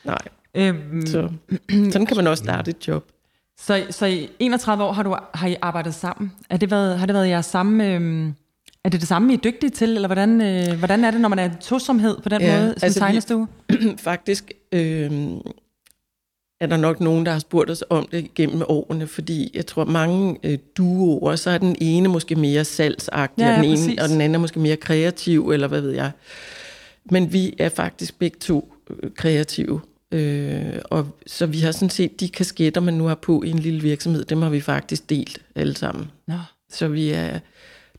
Nej, 0.05 0.19
Øhm, 0.55 1.06
så 1.06 1.29
sådan 1.70 2.06
kan 2.06 2.17
man 2.17 2.26
også 2.26 2.44
starte 2.44 2.70
et 2.70 2.88
job. 2.88 3.05
Så, 3.67 3.87
så 3.91 4.06
i 4.06 4.29
31 4.38 4.85
år 4.85 4.93
har, 4.93 5.03
du, 5.03 5.17
har 5.35 5.47
I 5.49 5.56
arbejdet 5.62 5.94
sammen. 5.94 6.32
Er 6.50 6.56
det 6.56 6.70
været, 6.70 6.99
har 6.99 7.06
det 7.06 7.14
været 7.14 7.29
jeres 7.29 7.47
samme... 7.47 7.88
Øhm, 7.94 8.35
er 8.85 8.88
det 8.88 9.00
det 9.00 9.09
samme, 9.09 9.32
I 9.32 9.37
er 9.37 9.41
dygtige 9.41 9.70
til, 9.70 9.94
eller 9.94 10.09
hvordan, 10.09 10.41
øh, 10.41 10.79
hvordan 10.79 11.05
er 11.05 11.11
det, 11.11 11.20
når 11.20 11.29
man 11.29 11.38
er 11.38 11.44
en 11.44 11.56
tosomhed 11.61 12.17
på 12.23 12.29
den 12.29 12.41
Ja, 12.41 12.61
måde, 12.61 12.75
som 12.76 12.85
altså, 12.87 13.00
vi- 13.00 13.05
tegnestue? 13.05 13.49
Faktisk 13.99 14.50
øh, 14.73 15.11
er 16.61 16.67
der 16.67 16.76
nok 16.76 17.00
nogen, 17.00 17.26
der 17.26 17.32
har 17.32 17.38
spurgt 17.38 17.70
os 17.70 17.85
om 17.91 18.09
det 18.12 18.35
gennem 18.35 18.62
årene, 18.69 19.06
fordi 19.06 19.50
jeg 19.55 19.67
tror, 19.67 19.85
mange 19.85 20.38
øh, 20.43 20.58
duoer, 20.76 21.37
så 21.37 21.50
er 21.50 21.58
den 21.58 21.76
ene 21.81 22.08
måske 22.08 22.37
mere 22.37 22.65
salgsagtig, 22.65 23.43
Ja, 23.43 23.50
og, 23.50 23.56
den 23.56 23.65
ja, 23.65 23.69
ene, 23.70 23.76
præcis. 23.76 24.00
og 24.03 24.08
den 24.08 24.20
anden 24.20 24.35
er 24.35 24.38
måske 24.38 24.61
mere 24.61 24.76
kreativ, 24.76 25.50
eller 25.50 25.69
hvad 25.69 25.81
ved 25.81 25.91
jeg. 25.91 26.11
Men 27.05 27.32
vi 27.32 27.55
er 27.58 27.69
faktisk 27.69 28.19
begge 28.19 28.37
to 28.41 28.75
øh, 28.91 29.11
kreative. 29.17 29.81
Øh, 30.12 30.79
og 30.85 31.19
så 31.26 31.47
vi 31.47 31.61
har 31.61 31.73
sådan 31.73 31.91
set 31.91 32.20
de 32.20 32.29
kasketter, 32.29 32.81
man 32.81 32.94
nu 32.94 33.05
har 33.05 33.15
på 33.15 33.43
i 33.43 33.51
en 33.51 33.58
lille 33.58 33.81
virksomhed, 33.82 34.25
dem 34.25 34.43
har 34.43 34.51
vi 34.51 34.60
faktisk 34.60 35.10
delt 35.10 35.39
alle 35.55 35.77
sammen. 35.77 36.10
Nå, 36.27 36.34
Så 36.70 36.89
vi 36.89 37.10
er 37.10 37.39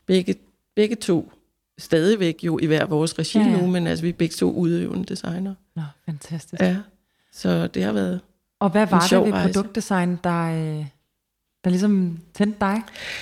begge, 0.06 0.36
begge 0.76 0.96
to 0.96 1.32
stadigvæk 1.78 2.40
jo 2.44 2.60
i 2.62 2.66
hver 2.66 2.86
vores 2.86 3.20
regi 3.20 3.40
Ja, 3.40 3.46
ja, 3.46 3.58
nu, 3.62 3.68
men 3.68 3.88
altså 3.88 4.04
vi 4.04 4.10
er 4.10 4.14
begge 4.14 4.34
to 4.34 4.52
udøvende 4.52 5.06
designer. 5.06 5.54
nå, 5.76 5.82
fantastisk. 6.06 6.62
Ja, 6.62 6.78
så 7.32 7.68
det 7.68 7.84
har 7.84 7.92
været... 7.92 8.20
Og 8.60 8.70
hvad 8.70 8.88
var 8.88 9.00
det 9.00 9.26
ved 9.26 9.34
rejse. 9.34 9.54
produktdesign, 9.54 10.20
der, 10.24 10.44
øh, 10.44 10.86
der 11.64 11.70
ligesom 11.70 12.20
tændte 12.34 12.58
dig? 12.62 12.82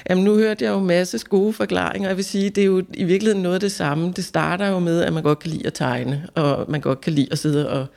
Jamen 0.10 0.24
nu 0.24 0.36
hørte 0.36 0.66
jeg 0.66 0.72
jo 0.72 0.80
masse 0.80 1.20
gode 1.30 1.54
forklaringer, 1.54 2.10
jeg 2.10 2.18
vil 2.18 2.26
sige, 2.26 2.50
det 2.50 2.62
er 2.62 2.66
jo 2.66 2.84
i 2.94 3.04
virkeligheden 3.04 3.44
noget 3.44 3.56
af 3.56 3.60
det 3.62 3.72
samme. 3.72 4.12
Det 4.16 4.26
starter 4.26 4.68
jo 4.68 4.80
med, 4.80 5.02
at 5.02 5.14
man 5.14 5.24
godt 5.24 5.40
kan 5.40 5.52
lide 5.52 5.68
at 5.68 5.74
tegne, 5.74 6.30
og 6.36 6.72
man 6.72 6.82
godt 6.82 7.02
kan 7.02 7.14
lide 7.14 7.28
at 7.32 7.38
sidde 7.40 7.70
og 7.70 7.88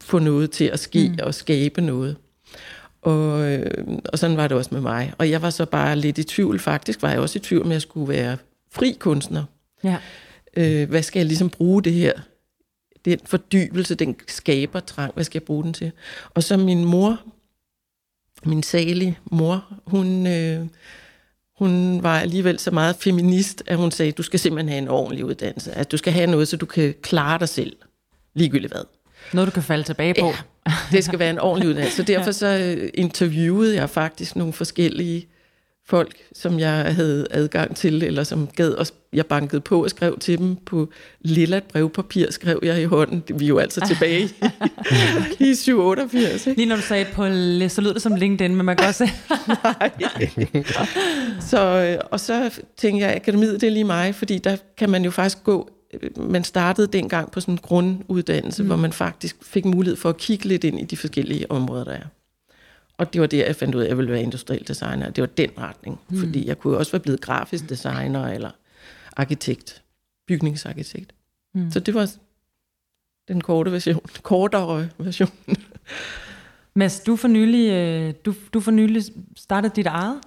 få 0.00 0.18
noget 0.18 0.50
til 0.50 0.64
at 0.64 0.80
ske 0.80 1.08
mm. 1.08 1.18
og 1.22 1.34
skabe 1.34 1.80
noget. 1.80 2.16
Og, 3.02 3.52
øh, 3.52 3.98
og 4.12 4.18
sådan 4.18 4.36
var 4.36 4.48
det 4.48 4.56
også 4.56 4.70
med 4.72 4.80
mig. 4.80 5.12
Og 5.18 5.30
jeg 5.30 5.42
var 5.42 5.50
så 5.50 5.64
bare 5.64 5.96
lidt 5.96 6.18
i 6.18 6.24
tvivl. 6.24 6.58
Faktisk 6.58 7.02
var 7.02 7.10
jeg 7.10 7.20
også 7.20 7.38
i 7.38 7.42
tvivl, 7.42 7.64
om 7.64 7.72
jeg 7.72 7.82
skulle 7.82 8.08
være 8.08 8.36
fri 8.72 8.96
kunstner. 8.98 9.44
Ja. 9.84 9.96
Øh, 10.56 10.88
hvad 10.88 11.02
skal 11.02 11.20
jeg 11.20 11.26
ligesom 11.26 11.50
bruge 11.50 11.82
det 11.82 11.92
her? 11.92 12.12
Den 13.04 13.18
fordybelse, 13.24 13.94
den 13.94 14.16
skaber 14.28 14.80
trang, 14.80 15.14
hvad 15.14 15.24
skal 15.24 15.38
jeg 15.38 15.46
bruge 15.46 15.64
den 15.64 15.72
til? 15.72 15.92
Og 16.34 16.42
så 16.42 16.56
min 16.56 16.84
mor, 16.84 17.20
min 18.44 18.62
salige 18.62 19.18
mor, 19.24 19.64
hun, 19.86 20.26
øh, 20.26 20.66
hun 21.58 22.02
var 22.02 22.20
alligevel 22.20 22.58
så 22.58 22.70
meget 22.70 22.96
feminist, 22.96 23.62
at 23.66 23.76
hun 23.76 23.90
sagde, 23.90 24.12
du 24.12 24.22
skal 24.22 24.40
simpelthen 24.40 24.68
have 24.68 24.82
en 24.82 24.88
ordentlig 24.88 25.24
uddannelse. 25.24 25.72
At 25.72 25.92
du 25.92 25.96
skal 25.96 26.12
have 26.12 26.30
noget, 26.30 26.48
så 26.48 26.56
du 26.56 26.66
kan 26.66 26.94
klare 27.02 27.38
dig 27.38 27.48
selv, 27.48 27.76
ligegyldigt 28.34 28.72
hvad. 28.72 28.84
Noget, 29.32 29.46
du 29.46 29.52
kan 29.52 29.62
falde 29.62 29.84
tilbage 29.84 30.14
på. 30.20 30.26
Ja. 30.26 30.72
Det 30.92 31.04
skal 31.04 31.18
være 31.18 31.30
en 31.30 31.38
ordentlig 31.38 31.68
uddannelse. 31.68 31.96
Så 31.96 32.02
derfor 32.12 32.30
så 32.30 32.46
øh, 32.46 32.90
interviewede 32.94 33.74
jeg 33.74 33.90
faktisk 33.90 34.36
nogle 34.36 34.52
forskellige 34.52 35.26
folk, 35.88 36.16
som 36.32 36.58
jeg 36.58 36.94
havde 36.94 37.26
adgang 37.30 37.76
til, 37.76 38.02
eller 38.02 38.24
som 38.24 38.46
gad, 38.56 38.70
og 38.70 38.86
jeg 39.12 39.26
bankede 39.26 39.60
på 39.60 39.84
og 39.84 39.90
skrev 39.90 40.18
til 40.18 40.38
dem 40.38 40.56
på 40.56 40.90
lilla 41.20 41.60
brevpapir, 41.72 42.32
skrev 42.32 42.60
jeg 42.62 42.80
i 42.80 42.84
hånden. 42.84 43.22
Vi 43.38 43.44
er 43.44 43.48
jo 43.48 43.58
altså 43.58 43.86
tilbage 43.86 44.20
i, 44.20 44.30
i 45.50 45.54
788, 45.54 46.46
ikke? 46.46 46.60
Lige 46.60 46.68
når 46.68 46.76
du 46.76 46.82
sagde 46.82 47.04
på, 47.12 47.22
så 47.68 47.80
lød 47.80 47.94
det 47.94 48.02
som 48.02 48.14
LinkedIn, 48.14 48.56
men 48.56 48.66
man 48.66 48.76
kan 48.76 48.86
også 48.88 49.06
se, 49.06 49.12
Så, 51.40 51.60
øh, 51.60 51.98
og 52.10 52.20
så 52.20 52.50
tænkte 52.76 53.06
jeg, 53.06 53.16
akademiet 53.16 53.60
det 53.60 53.66
er 53.66 53.70
lige 53.70 53.84
mig, 53.84 54.14
fordi 54.14 54.38
der 54.38 54.56
kan 54.76 54.90
man 54.90 55.04
jo 55.04 55.10
faktisk 55.10 55.44
gå, 55.44 55.70
man 56.16 56.44
startede 56.44 56.86
dengang 56.86 57.30
på 57.30 57.40
sådan 57.40 57.54
en 57.54 57.58
grunduddannelse, 57.58 58.62
mm. 58.62 58.66
hvor 58.66 58.76
man 58.76 58.92
faktisk 58.92 59.36
fik 59.44 59.64
mulighed 59.64 59.96
for 59.96 60.08
at 60.08 60.16
kigge 60.16 60.44
lidt 60.44 60.64
ind 60.64 60.80
i 60.80 60.84
de 60.84 60.96
forskellige 60.96 61.50
områder, 61.50 61.84
der 61.84 61.92
er. 61.92 62.06
Og 62.98 63.12
det 63.12 63.20
var 63.20 63.26
der, 63.26 63.46
jeg 63.46 63.56
fandt 63.56 63.74
ud 63.74 63.80
af, 63.80 63.84
at 63.84 63.88
jeg 63.88 63.96
ville 63.96 64.12
være 64.12 64.22
industriel 64.22 64.68
designer. 64.68 65.10
Det 65.10 65.22
var 65.22 65.28
den 65.28 65.50
retning. 65.58 66.00
Mm. 66.08 66.18
Fordi 66.18 66.46
jeg 66.46 66.58
kunne 66.58 66.76
også 66.76 66.92
være 66.92 67.00
blevet 67.00 67.20
grafisk 67.20 67.68
designer 67.68 68.26
eller 68.28 68.50
arkitekt, 69.16 69.82
bygningsarkitekt. 70.28 71.14
Mm. 71.54 71.70
Så 71.70 71.80
det 71.80 71.94
var 71.94 72.10
den 73.28 73.40
korte 73.40 73.72
version, 73.72 74.00
kortere 74.22 74.88
version. 74.98 75.30
Mads, 76.74 77.00
du 77.00 77.16
for 77.16 77.28
nylig, 77.28 77.70
øh, 77.70 78.14
du, 78.24 78.34
du 78.54 78.60
for 78.60 78.70
nylig 78.70 79.02
startet 79.36 79.76
dit 79.76 79.86
eget. 79.86 80.20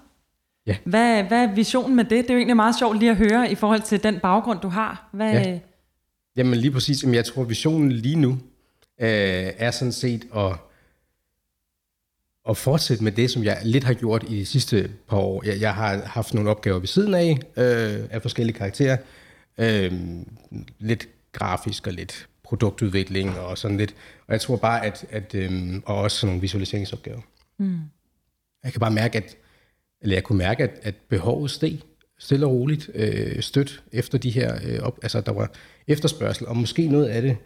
Ja. 0.67 0.77
Hvad, 0.83 1.23
hvad 1.23 1.43
er 1.43 1.55
visionen 1.55 1.95
med 1.95 2.03
det? 2.03 2.11
Det 2.11 2.29
er 2.29 2.33
jo 2.33 2.37
egentlig 2.37 2.55
meget 2.55 2.75
sjovt 2.79 2.99
lige 2.99 3.11
at 3.11 3.17
høre 3.17 3.51
i 3.51 3.55
forhold 3.55 3.81
til 3.81 4.03
den 4.03 4.19
baggrund, 4.19 4.59
du 4.59 4.67
har. 4.67 5.09
Hvad, 5.13 5.33
Ja. 5.33 5.59
Jamen 6.35 6.59
lige 6.59 6.71
præcis, 6.71 7.03
Jamen, 7.03 7.15
jeg 7.15 7.25
tror 7.25 7.43
visionen 7.43 7.91
lige 7.91 8.15
nu 8.15 8.31
øh, 9.01 9.51
er 9.57 9.71
sådan 9.71 9.91
set 9.91 10.27
at, 10.35 10.55
at 12.49 12.57
fortsætte 12.57 13.03
med 13.03 13.11
det, 13.11 13.31
som 13.31 13.43
jeg 13.43 13.57
lidt 13.63 13.83
har 13.83 13.93
gjort 13.93 14.25
i 14.27 14.35
de 14.35 14.45
sidste 14.45 14.91
par 15.07 15.17
år. 15.17 15.43
Jeg, 15.45 15.61
jeg 15.61 15.75
har 15.75 16.01
haft 16.05 16.33
nogle 16.33 16.49
opgaver 16.49 16.79
ved 16.79 16.87
siden 16.87 17.13
af, 17.13 17.39
øh, 17.57 18.07
af 18.11 18.21
forskellige 18.21 18.57
karakterer. 18.57 18.97
Øh, 19.57 19.91
lidt 20.79 21.07
grafisk 21.31 21.87
og 21.87 21.93
lidt 21.93 22.27
produktudvikling 22.43 23.39
og 23.39 23.57
sådan 23.57 23.77
lidt. 23.77 23.95
Og 24.27 24.33
jeg 24.33 24.41
tror 24.41 24.55
bare, 24.55 24.85
at, 24.85 25.05
at 25.09 25.35
øh, 25.35 25.75
og 25.85 25.95
også 25.95 26.17
sådan 26.17 26.27
nogle 26.27 26.41
visualiseringsopgaver. 26.41 27.21
Mm. 27.57 27.79
Jeg 28.63 28.71
kan 28.71 28.79
bare 28.79 28.91
mærke, 28.91 29.17
at, 29.17 29.35
eller 30.01 30.15
jeg 30.15 30.23
kunne 30.23 30.37
mærke, 30.37 30.63
at, 30.63 30.79
at 30.81 30.95
behovet 31.09 31.51
steg 31.51 31.79
stille 32.19 32.45
og 32.45 32.51
roligt 32.51 32.89
øh, 32.95 33.41
stødt 33.41 33.83
efter 33.91 34.17
de 34.17 34.29
her, 34.29 34.59
øh, 34.65 34.79
op, 34.79 34.99
altså 35.01 35.21
der 35.21 35.31
var 35.31 35.51
efterspørgsel, 35.87 36.47
og 36.47 36.57
måske 36.57 36.87
noget 36.87 37.05
af 37.05 37.21
det 37.21 37.37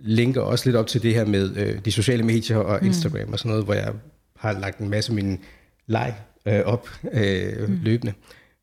linker 0.00 0.40
også 0.40 0.66
lidt 0.66 0.76
op 0.76 0.86
til 0.86 1.02
det 1.02 1.14
her 1.14 1.24
med 1.24 1.56
øh, 1.56 1.84
de 1.84 1.92
sociale 1.92 2.22
medier 2.22 2.56
og 2.56 2.84
Instagram 2.84 3.26
mm. 3.26 3.32
og 3.32 3.38
sådan 3.38 3.48
noget, 3.48 3.64
hvor 3.64 3.74
jeg 3.74 3.92
har 4.36 4.52
lagt 4.52 4.78
en 4.78 4.88
masse 4.88 5.10
af 5.10 5.14
min 5.14 5.38
leg 5.86 6.14
øh, 6.46 6.60
op 6.60 6.88
øh, 7.12 7.68
mm. 7.68 7.78
løbende. 7.82 8.12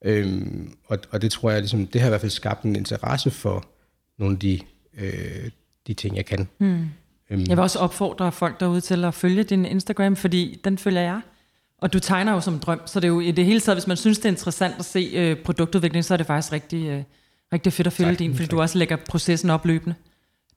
Øhm, 0.06 0.74
og, 0.86 0.98
og 1.12 1.22
det 1.22 1.32
tror 1.32 1.51
jeg, 1.51 1.60
ligesom, 1.60 1.88
det 1.88 2.01
har 2.01 2.08
i 2.08 2.12
hvert 2.12 2.22
fald 2.22 2.32
skabt 2.32 2.63
en 2.63 2.75
interesse 2.75 3.32
for 3.32 3.65
nogle 4.20 4.34
af 4.34 4.39
de, 4.39 4.60
øh, 4.98 5.50
de 5.88 5.94
ting, 5.94 6.15
jeg 6.15 6.25
kan. 6.25 6.48
Mm. 6.60 6.86
Øhm, 7.29 7.41
Jeg 7.41 7.58
vil 7.58 7.60
også 7.60 7.79
opfordre 7.79 8.32
folk 8.32 8.60
derude 8.60 8.82
til 8.82 9.06
at 9.06 9.13
følge 9.13 9.44
din 9.44 9.65
Instagram, 9.65 10.15
fordi 10.15 10.62
den 10.63 10.77
følger 10.77 11.01
jeg. 11.01 11.22
Og 11.81 11.93
du 11.93 12.00
tegner 12.00 12.34
jo 12.34 12.41
som 12.41 12.53
en 12.53 12.60
drøm, 12.60 12.81
så 12.86 13.00
det 13.00 13.03
er 13.07 13.12
jo 13.12 13.19
i 13.19 13.31
det 13.31 13.46
hele 13.46 13.60
taget, 13.60 13.75
hvis 13.77 13.88
man 13.88 13.98
synes, 13.98 14.17
det 14.17 14.25
er 14.25 14.29
interessant 14.29 14.75
at 14.79 14.86
se 14.86 15.12
øh, 15.13 15.36
produktudvikling, 15.43 16.05
så 16.05 16.13
er 16.13 16.17
det 16.17 16.27
faktisk 16.27 16.51
rigtig, 16.53 16.88
øh, 16.88 17.03
rigtig 17.53 17.74
fedt 17.74 17.88
at 17.88 17.93
følge 17.93 18.12
Tak. 18.12 18.19
din, 18.19 18.36
fordi 18.36 18.48
du 18.48 18.62
også 18.62 18.77
lægger 18.77 18.96
processen 19.10 19.50
op 19.50 19.65
løbende. 19.65 19.96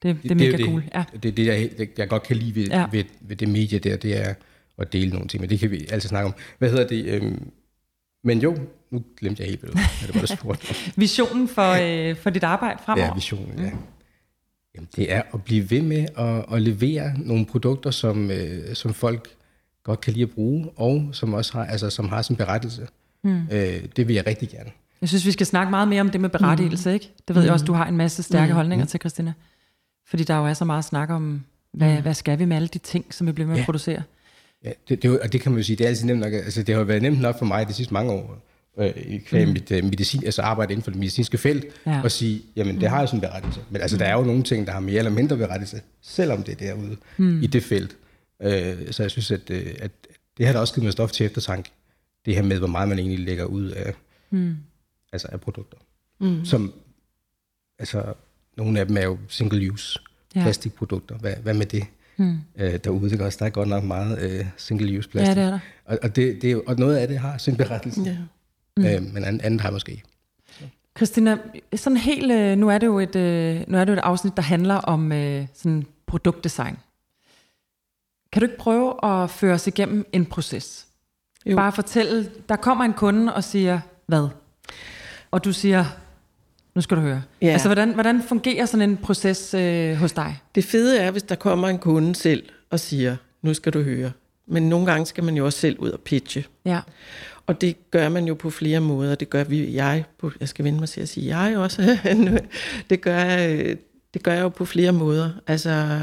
Det, 0.03 0.17
det 0.23 0.31
er 0.31 0.35
det, 0.35 0.37
mega 0.37 0.57
jo 0.57 0.65
cool. 0.67 0.83
Ja. 0.95 1.05
Det, 1.13 1.23
det, 1.23 1.37
det 1.37 1.47
jeg, 1.47 1.71
det, 1.79 1.91
jeg 1.99 2.09
godt 2.09 2.23
kan 2.23 2.37
lide 2.37 2.55
ved, 2.55 2.67
Ja. 2.67 2.87
ved, 2.93 3.05
ved 3.21 3.37
det 3.37 3.49
medie 3.49 3.79
der, 3.79 3.97
det 3.97 4.17
er 4.29 4.35
at 4.79 4.93
dele 4.93 5.11
nogle 5.11 5.29
ting, 5.29 5.41
men 5.41 5.51
det 5.51 5.61
kan 5.61 5.71
vi 5.71 5.87
altid 5.91 6.09
snakke 6.09 6.27
om. 6.27 6.35
Hvad 6.59 6.71
hedder 6.71 6.87
det? 6.87 7.05
Øhm, 7.07 7.51
men 8.25 8.39
jo, 8.41 8.57
nu 8.91 9.03
glemte 9.19 9.43
jeg 9.43 9.49
helt, 9.49 9.61
hvad 9.61 9.71
det 9.71 9.79
var, 9.79 10.07
det 10.07 10.29
der 10.31 10.35
spurgte. 10.37 10.75
Visionen 10.97 11.49
for, 11.49 11.73
øh, 12.11 12.17
for 12.17 12.31
dit 12.31 12.45
arbejde 12.45 12.79
fremover? 12.85 13.07
Ja, 13.09 13.15
visionen, 13.15 13.59
ja. 13.59 13.71
Jamen, 14.75 14.89
det 14.97 15.13
er 15.13 15.23
at 15.35 15.45
blive 15.45 15.71
ved 15.71 15.83
med 15.83 16.07
at, 16.19 16.55
at 16.57 16.63
levere 16.63 17.13
nogle 17.19 17.47
produkter, 17.47 17.91
som, 17.91 18.31
øh, 18.31 18.75
som 18.75 18.95
folk 18.95 19.29
godt 19.85 20.01
kan 20.01 20.13
lide 20.13 20.23
at 20.23 20.31
bruge, 20.31 20.71
og 20.77 21.09
som 21.13 21.35
også 21.35 21.53
har, 21.53 21.65
altså, 21.65 21.91
som 21.91 22.09
har 22.09 22.23
sin 22.23 22.37
berettelse. 22.37 22.87
Mm. 23.25 23.43
Øh, 23.53 23.83
det 23.97 24.09
vil 24.09 24.15
jeg 24.15 24.27
rigtig 24.27 24.49
gerne. 24.49 24.71
Jeg 25.01 25.09
synes, 25.09 25.27
vi 25.27 25.33
skal 25.33 25.47
snakke 25.47 25.71
meget 25.71 25.89
mere 25.89 26.01
om 26.01 26.11
det 26.11 26.21
med 26.21 26.29
berettigelse, 26.29 26.89
mm. 26.89 26.95
ikke? 26.95 27.11
Det 27.29 27.37
ved 27.37 27.43
jeg 27.43 27.53
også, 27.53 27.65
du 27.65 27.73
har 27.73 27.87
en 27.87 27.97
masse 27.97 28.23
stærke 28.23 28.53
mm. 28.53 28.55
holdninger 28.57 28.87
til, 28.87 29.01
Christina. 29.01 29.33
Fordi 30.09 30.25
der 30.25 30.37
jo 30.37 30.45
er 30.47 30.55
så 30.55 30.65
meget 30.65 30.85
snak 30.85 31.11
om, 31.11 31.45
hvad, 31.73 31.95
mm. 31.97 32.03
hvad 32.03 32.15
skal 32.15 32.39
vi 32.39 32.45
med 32.45 32.57
alle 32.57 32.69
de 32.69 32.79
ting, 32.79 33.05
som 33.11 33.27
vi 33.27 33.33
bliver 33.33 33.47
med 33.49 33.55
at 33.55 33.61
Ja. 33.61 33.65
producere? 33.65 34.03
Ja, 34.65 34.69
det, 34.89 35.03
det, 35.03 35.09
er 35.09 35.13
jo- 35.13 35.19
og 35.23 35.33
det 35.33 35.41
kan 35.41 35.53
man 35.53 35.59
jo 35.59 35.65
sige, 35.65 35.77
det 35.77 35.85
er 35.85 35.89
altid 35.89 36.07
nemt 36.07 36.21
nok. 36.21 36.33
Altså, 36.33 36.63
det 36.63 36.75
har 36.75 36.85
været 36.85 37.03
nemt 37.03 37.21
nok 37.21 37.39
for 37.39 37.45
mig 37.47 37.69
de 37.69 37.73
sidste 37.73 37.95
mange 37.95 38.13
år, 38.13 38.39
øh, 38.79 38.93
i 38.97 39.19
kvæg 39.19 39.47
mm. 39.47 39.53
mit 39.53 39.71
øh, 39.71 39.85
medicin, 39.85 40.25
altså 40.25 40.43
arbejde 40.43 40.73
inden 40.73 40.85
for 40.85 40.91
det 40.91 40.99
medicinske 41.01 41.39
felt, 41.39 41.65
Ja. 41.87 42.01
og 42.05 42.11
sige, 42.11 42.43
jamen 42.57 42.81
det 42.81 42.91
har 42.91 43.01
jo 43.01 43.07
sådan 43.07 43.17
en 43.17 43.21
berettelse. 43.21 43.61
Men 43.71 43.81
altså, 43.83 43.97
der 43.97 44.05
er 44.05 44.13
jo 44.19 44.23
nogle 44.25 44.43
ting, 44.43 44.67
der 44.67 44.73
har 44.73 44.81
mere 44.81 44.99
eller 44.99 45.11
mindre 45.11 45.37
berettelse, 45.37 45.81
selvom 46.03 46.43
det 46.43 46.53
er 46.53 46.57
derude 46.67 46.97
mm. 47.17 47.43
i 47.43 47.47
det 47.47 47.63
felt. 47.63 47.97
Øh, 48.43 48.93
så 48.93 49.03
jeg 49.03 49.11
synes, 49.11 49.31
at, 49.31 49.51
øh, 49.51 49.75
at 49.81 49.91
det 50.39 50.47
har 50.47 50.53
da 50.53 50.59
også 50.59 50.75
givet 50.75 50.85
mig 50.85 50.93
stof 50.93 51.13
til 51.13 51.27
eftertanke. 51.27 51.71
Det 52.25 52.35
her 52.35 52.43
med, 52.43 52.59
hvor 52.59 52.67
meget 52.69 52.89
man 52.89 52.99
egentlig 52.99 53.19
lægger 53.19 53.45
ud 53.45 53.67
af, 53.67 53.95
Mm. 54.31 54.57
altså 55.13 55.29
af 55.33 55.41
produkter. 55.41 55.77
Mm. 56.21 56.45
Som, 56.45 56.73
altså, 57.79 58.15
nogle 58.57 58.81
af 58.81 58.87
dem 58.87 58.97
er 58.97 59.03
jo 59.05 59.19
single 59.29 59.73
use 59.73 59.99
Ja. 60.35 60.43
plastikprodukter. 60.43 61.19
Hvad, 61.19 61.35
hvad 61.43 61.55
med 61.55 61.67
det? 61.67 61.85
Mm. 62.17 62.39
øh, 62.57 62.79
derude. 62.85 63.13
Ikke? 63.13 63.25
Også, 63.25 63.39
der 63.41 63.47
er 63.47 63.51
godt 63.51 63.69
nok 63.69 63.85
meget 63.85 64.19
øh, 64.31 64.47
single-use 64.57 65.09
plastik. 65.09 65.37
Ja, 65.37 65.41
det 65.43 65.47
er 65.47 65.51
der. 65.51 65.59
Og, 65.85 65.99
og, 66.03 66.17
det, 66.17 66.43
det 66.43 66.53
er 66.53 66.61
og 66.67 66.77
noget 66.77 66.97
af 66.97 67.09
det 67.09 67.19
har 67.19 67.39
sin 67.39 67.57
berettelse, 67.57 68.01
Ja. 68.03 68.17
Mm. 68.77 68.85
øh, 69.07 69.15
men 69.15 69.25
andet, 69.25 69.43
andet 69.43 69.61
har 69.61 69.71
måske 69.71 69.93
ikke. 69.93 70.05
Christina, 70.97 71.39
sådan 71.77 71.97
helt, 71.97 72.33
øh, 72.33 72.57
nu 72.59 72.69
er 72.71 72.79
det 72.79 72.87
jo 72.87 72.99
et, 72.99 73.17
øh, 73.17 73.61
nu 73.69 73.79
er 73.79 73.85
det 73.85 73.93
jo 73.93 73.97
et 73.97 74.03
afsnit, 74.03 74.37
der 74.37 74.43
handler 74.43 74.75
om 74.75 75.11
sådan 75.55 75.87
produktdesign. 76.07 76.77
Kan 78.33 78.41
du 78.43 78.47
ikke 78.47 78.59
prøve 78.59 79.05
at 79.05 79.31
føre 79.31 79.55
os 79.55 79.67
igennem 79.67 80.07
en 80.13 80.27
proces? 80.27 80.87
Jo. 81.47 81.57
Bare 81.57 81.73
fortælle, 81.73 82.31
der 82.49 82.57
kommer 82.57 82.85
en 82.85 82.93
kunde 82.93 83.35
og 83.35 83.45
siger, 83.45 83.81
hvad? 84.07 84.29
Og 85.31 85.45
du 85.45 85.53
siger, 85.53 85.85
nu 86.75 86.81
skal 86.81 86.97
du 86.97 87.03
høre. 87.03 87.23
Ja. 87.43 87.47
Altså, 87.47 87.69
hvordan, 87.69 87.95
hvordan 87.95 88.23
fungerer 88.23 88.67
sådan 88.67 88.91
en 88.91 88.97
proces 88.97 89.55
øh, 89.55 89.95
hos 89.97 90.13
dig? 90.13 90.39
Det 90.55 90.65
fede 90.65 90.99
er, 90.99 91.11
hvis 91.11 91.23
der 91.23 91.35
kommer 91.35 91.69
en 91.69 91.79
kunde 91.79 92.15
selv 92.15 92.43
og 92.71 92.81
siger, 92.81 93.17
nu 93.43 93.55
skal 93.55 93.73
du 93.73 93.83
høre. 93.83 94.13
Men 94.47 94.69
nogle 94.69 94.87
gange 94.87 95.07
skal 95.07 95.25
man 95.25 95.35
jo 95.37 95.45
også 95.45 95.59
selv 95.59 95.79
ud 95.79 95.91
og 95.91 96.01
pitche. 96.01 96.45
Ja. 96.65 96.81
Og 97.47 97.61
det 97.61 97.91
gør 97.91 98.09
man 98.09 98.25
jo 98.25 98.35
på 98.35 98.51
flere 98.51 98.81
måder. 98.81 99.15
Det 99.15 99.31
gør 99.31 99.45
vi, 99.45 99.75
jeg, 99.75 100.05
på, 100.19 100.31
jeg 100.41 100.49
skal 100.49 100.65
vende 100.65 100.79
mig 100.81 100.89
til 100.89 101.01
at 101.01 101.09
sige 101.09 101.37
jeg 101.39 101.59
også. 101.59 101.99
Det, 102.91 103.01
gør, 103.01 103.19
jeg- 103.19 103.77
det 104.15 104.23
gør 104.23 104.33
jeg 104.33 104.43
jo 104.43 104.49
på 104.49 104.65
flere 104.65 104.93
måder. 104.93 105.31
Altså, 105.47 106.01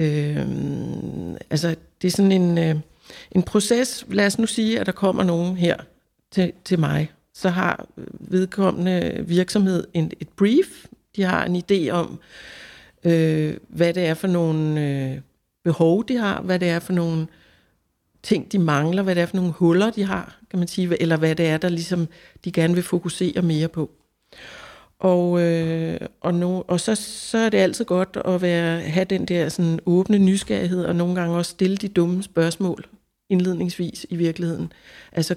øh, 0.00 0.46
altså 1.50 1.76
det 2.02 2.08
er 2.08 2.12
sådan 2.12 2.32
en, 2.32 2.58
øh, 2.58 2.74
en 3.32 3.42
proces. 3.42 4.04
Lad 4.08 4.26
os 4.26 4.38
nu 4.38 4.46
sige, 4.46 4.80
at 4.80 4.86
der 4.86 4.92
kommer 4.92 5.22
nogen 5.22 5.56
her 5.56 5.76
til, 6.30 6.52
til 6.64 6.78
mig. 6.78 7.12
Så 7.34 7.48
har 7.48 7.86
vedkommende 8.12 9.24
virksomhed 9.26 9.86
en, 9.94 10.12
et 10.20 10.28
brief. 10.28 10.86
De 11.16 11.22
har 11.22 11.44
en 11.44 11.56
idé 11.56 11.90
om, 11.90 12.20
øh, 13.04 13.56
hvad 13.68 13.94
det 13.94 14.06
er 14.06 14.14
for 14.14 14.26
nogle 14.26 14.88
øh, 14.88 15.20
behov, 15.64 16.04
de 16.08 16.16
har, 16.16 16.42
hvad 16.42 16.58
det 16.58 16.68
er 16.68 16.78
for 16.78 16.92
nogle 16.92 17.26
ting, 18.22 18.52
de 18.52 18.58
mangler, 18.58 19.02
hvad 19.02 19.14
det 19.14 19.22
er 19.22 19.26
for 19.26 19.36
nogle 19.36 19.52
huller, 19.52 19.90
de 19.90 20.04
har, 20.04 20.38
kan 20.50 20.58
man 20.58 20.68
sige, 20.68 21.02
eller 21.02 21.16
hvad 21.16 21.34
det 21.34 21.46
er, 21.46 21.56
der 21.56 21.68
ligesom 21.68 22.08
de 22.44 22.52
gerne 22.52 22.74
vil 22.74 22.82
fokusere 22.82 23.42
mere 23.42 23.68
på. 23.68 23.90
Og, 25.00 25.40
øh, 25.42 26.00
og, 26.20 26.34
no, 26.34 26.62
og 26.68 26.80
så, 26.80 26.94
så 26.94 27.38
er 27.38 27.48
det 27.48 27.58
altid 27.58 27.84
godt 27.84 28.18
at 28.24 28.42
være, 28.42 28.80
have 28.80 29.04
den 29.04 29.26
der 29.26 29.48
sådan 29.48 29.80
åbne 29.86 30.18
nysgerrighed, 30.18 30.84
og 30.84 30.96
nogle 30.96 31.14
gange 31.14 31.36
også 31.36 31.50
stille 31.50 31.76
de 31.76 31.88
dumme 31.88 32.22
spørgsmål 32.22 32.84
indledningsvis 33.30 34.06
i 34.10 34.16
virkeligheden. 34.16 34.72
Altså 35.12 35.34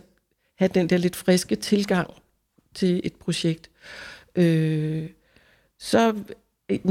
have 0.55 0.69
den 0.73 0.89
der 0.89 0.97
lidt 0.97 1.15
friske 1.15 1.55
tilgang 1.55 2.09
til 2.75 3.01
et 3.03 3.15
projekt. 3.15 3.69
Øh, 4.35 5.09
så, 5.79 6.15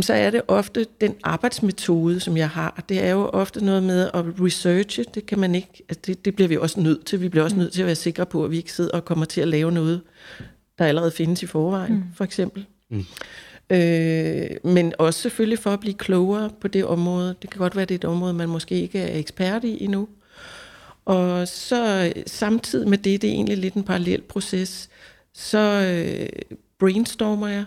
så 0.01 0.13
er 0.15 0.31
det 0.31 0.43
ofte 0.49 0.87
den 1.01 1.15
arbejdsmetode, 1.23 2.21
som 2.21 2.37
jeg 2.37 2.51
har. 2.51 2.85
Det 2.89 3.05
er 3.05 3.11
jo 3.11 3.29
ofte 3.29 3.65
noget 3.65 3.83
med 3.83 4.11
at 4.15 4.25
researche. 4.41 5.05
Det 5.15 5.27
kan 5.27 5.39
man 5.39 5.55
ikke, 5.55 5.85
altså 5.89 6.01
det, 6.07 6.25
det 6.25 6.35
bliver 6.35 6.49
vi 6.49 6.57
også 6.57 6.81
nødt 6.81 7.07
til. 7.07 7.21
Vi 7.21 7.29
bliver 7.29 7.45
også 7.45 7.57
nødt 7.57 7.73
til 7.73 7.83
at 7.83 7.87
være 7.87 7.95
sikre 7.95 8.27
på, 8.27 8.45
at 8.45 8.51
vi 8.51 8.57
ikke 8.57 8.73
sidder 8.73 8.91
og 8.91 9.05
kommer 9.05 9.25
til 9.25 9.41
at 9.41 9.49
lave 9.49 9.73
noget, 9.73 10.03
der 10.79 10.85
allerede 10.85 11.11
findes 11.11 11.43
i 11.43 11.47
forvejen, 11.47 11.95
mm. 11.95 12.05
for 12.15 12.25
eksempel. 12.25 12.67
Mm. 12.89 13.05
Øh, 13.71 14.51
men 14.65 14.93
også 14.99 15.21
selvfølgelig 15.21 15.59
for 15.59 15.71
at 15.71 15.81
blive 15.81 15.95
klogere 15.95 16.51
på 16.61 16.69
det 16.69 16.85
område. 16.85 17.35
Det 17.43 17.51
kan 17.51 17.59
godt 17.59 17.77
være, 17.77 17.85
det 17.85 17.95
er 17.95 17.99
et 17.99 18.05
område, 18.05 18.35
man 18.35 18.49
måske 18.49 18.75
ikke 18.75 18.99
er 18.99 19.19
ekspert 19.19 19.65
i 19.65 19.85
endnu. 19.85 20.09
Og 21.05 21.49
så 21.49 22.13
samtidig 22.27 22.89
med 22.89 22.99
det, 22.99 23.23
det 23.23 23.31
er 23.31 23.35
egentlig 23.35 23.59
lidt 23.59 23.75
en 23.75 23.85
parallel 23.85 24.23
proces, 24.23 24.91
så 25.35 25.59
øh, 25.59 26.29
brainstormer 26.79 27.49
jeg, 27.49 27.65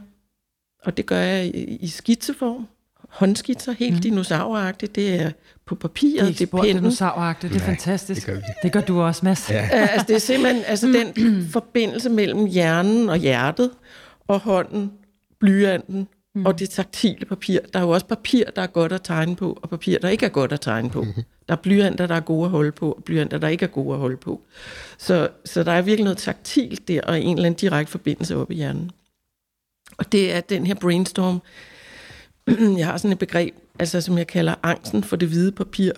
og 0.84 0.98
det 0.98 1.06
gør 1.06 1.20
jeg 1.20 1.46
i, 1.46 1.76
i 1.76 1.88
skitseform. 1.88 2.68
Håndskitser, 3.16 3.72
helt 3.72 3.94
mm. 3.96 4.00
dinosauragtigt. 4.02 4.96
Det 4.96 5.22
er 5.22 5.32
på 5.66 5.76
papiret, 5.76 6.28
Det 6.28 6.34
er 6.42 6.46
det 6.46 6.54
er 6.54 6.62
pennen. 6.62 6.84
dinosauragtigt. 6.84 7.54
Det 7.54 7.62
er 7.62 7.66
Nej, 7.66 7.76
fantastisk. 7.76 8.26
det 8.28 8.34
gør 8.36 8.42
vi. 8.42 8.42
det 8.64 8.72
gør 8.72 8.82
du 8.82 9.02
også, 9.02 9.22
Mads. 9.26 9.50
Ja. 9.50 9.56
Ja, 9.56 9.88
altså 9.88 10.06
det 10.08 10.16
er 10.16 10.20
simpelthen 10.20 10.64
altså 10.68 10.88
den 10.88 11.48
forbindelse 11.58 12.10
mellem 12.10 12.46
hjernen 12.46 13.10
og 13.10 13.18
hjertet, 13.18 13.72
og 14.28 14.40
hånden, 14.40 14.92
blyanten 15.40 16.08
mm. 16.36 16.46
og 16.46 16.60
det 16.60 16.70
taktile 16.70 17.26
papir. 17.26 17.60
Der 17.74 17.80
er 17.80 17.84
jo 17.84 17.90
også 17.90 18.06
papir, 18.06 18.44
der 18.56 18.62
er 18.62 18.68
godt 18.68 18.92
at 18.92 19.02
tegne 19.04 19.36
på, 19.36 19.60
og 19.62 19.70
papir, 19.70 20.00
der 20.00 20.10
ikke 20.10 20.26
er 20.26 20.30
godt 20.30 20.52
at 20.52 20.62
tegne 20.62 20.90
på. 20.90 21.06
Der 21.48 21.54
er 21.54 21.56
blyanter, 21.62 22.08
der 22.08 22.16
er 22.16 22.20
gode 22.20 22.46
at 22.46 22.52
holde 22.52 22.72
på, 22.72 22.92
og 22.92 23.04
blyanter, 23.04 23.38
der 23.38 23.48
ikke 23.48 23.66
er 23.66 23.70
gode 23.70 23.94
at 23.94 24.00
holde 24.00 24.18
på. 24.18 24.42
Så, 24.98 25.28
så 25.46 25.64
der 25.64 25.72
er 25.72 25.82
virkelig 25.82 26.04
noget 26.04 26.18
taktilt 26.18 26.88
der, 26.88 27.02
og 27.02 27.22
en 27.22 27.38
eller 27.38 27.46
anden 27.46 27.58
direkte 27.60 27.92
forbindelse 27.92 28.38
op 28.38 28.52
i 28.52 28.56
hjernen. 28.56 28.92
Og 29.98 30.12
det 30.12 30.34
er 30.36 30.42
den 30.42 30.68
her 30.68 30.74
brainstorm. 30.76 31.42
Jeg 32.78 32.86
har 32.86 32.98
sådan 32.98 33.12
et 33.12 33.20
begreb, 33.20 33.56
altså 33.80 34.02
som 34.02 34.18
jeg 34.18 34.28
kalder 34.28 34.56
angsten 34.64 35.04
for 35.04 35.16
det 35.16 35.28
hvide 35.28 35.52
papir, 35.52 35.92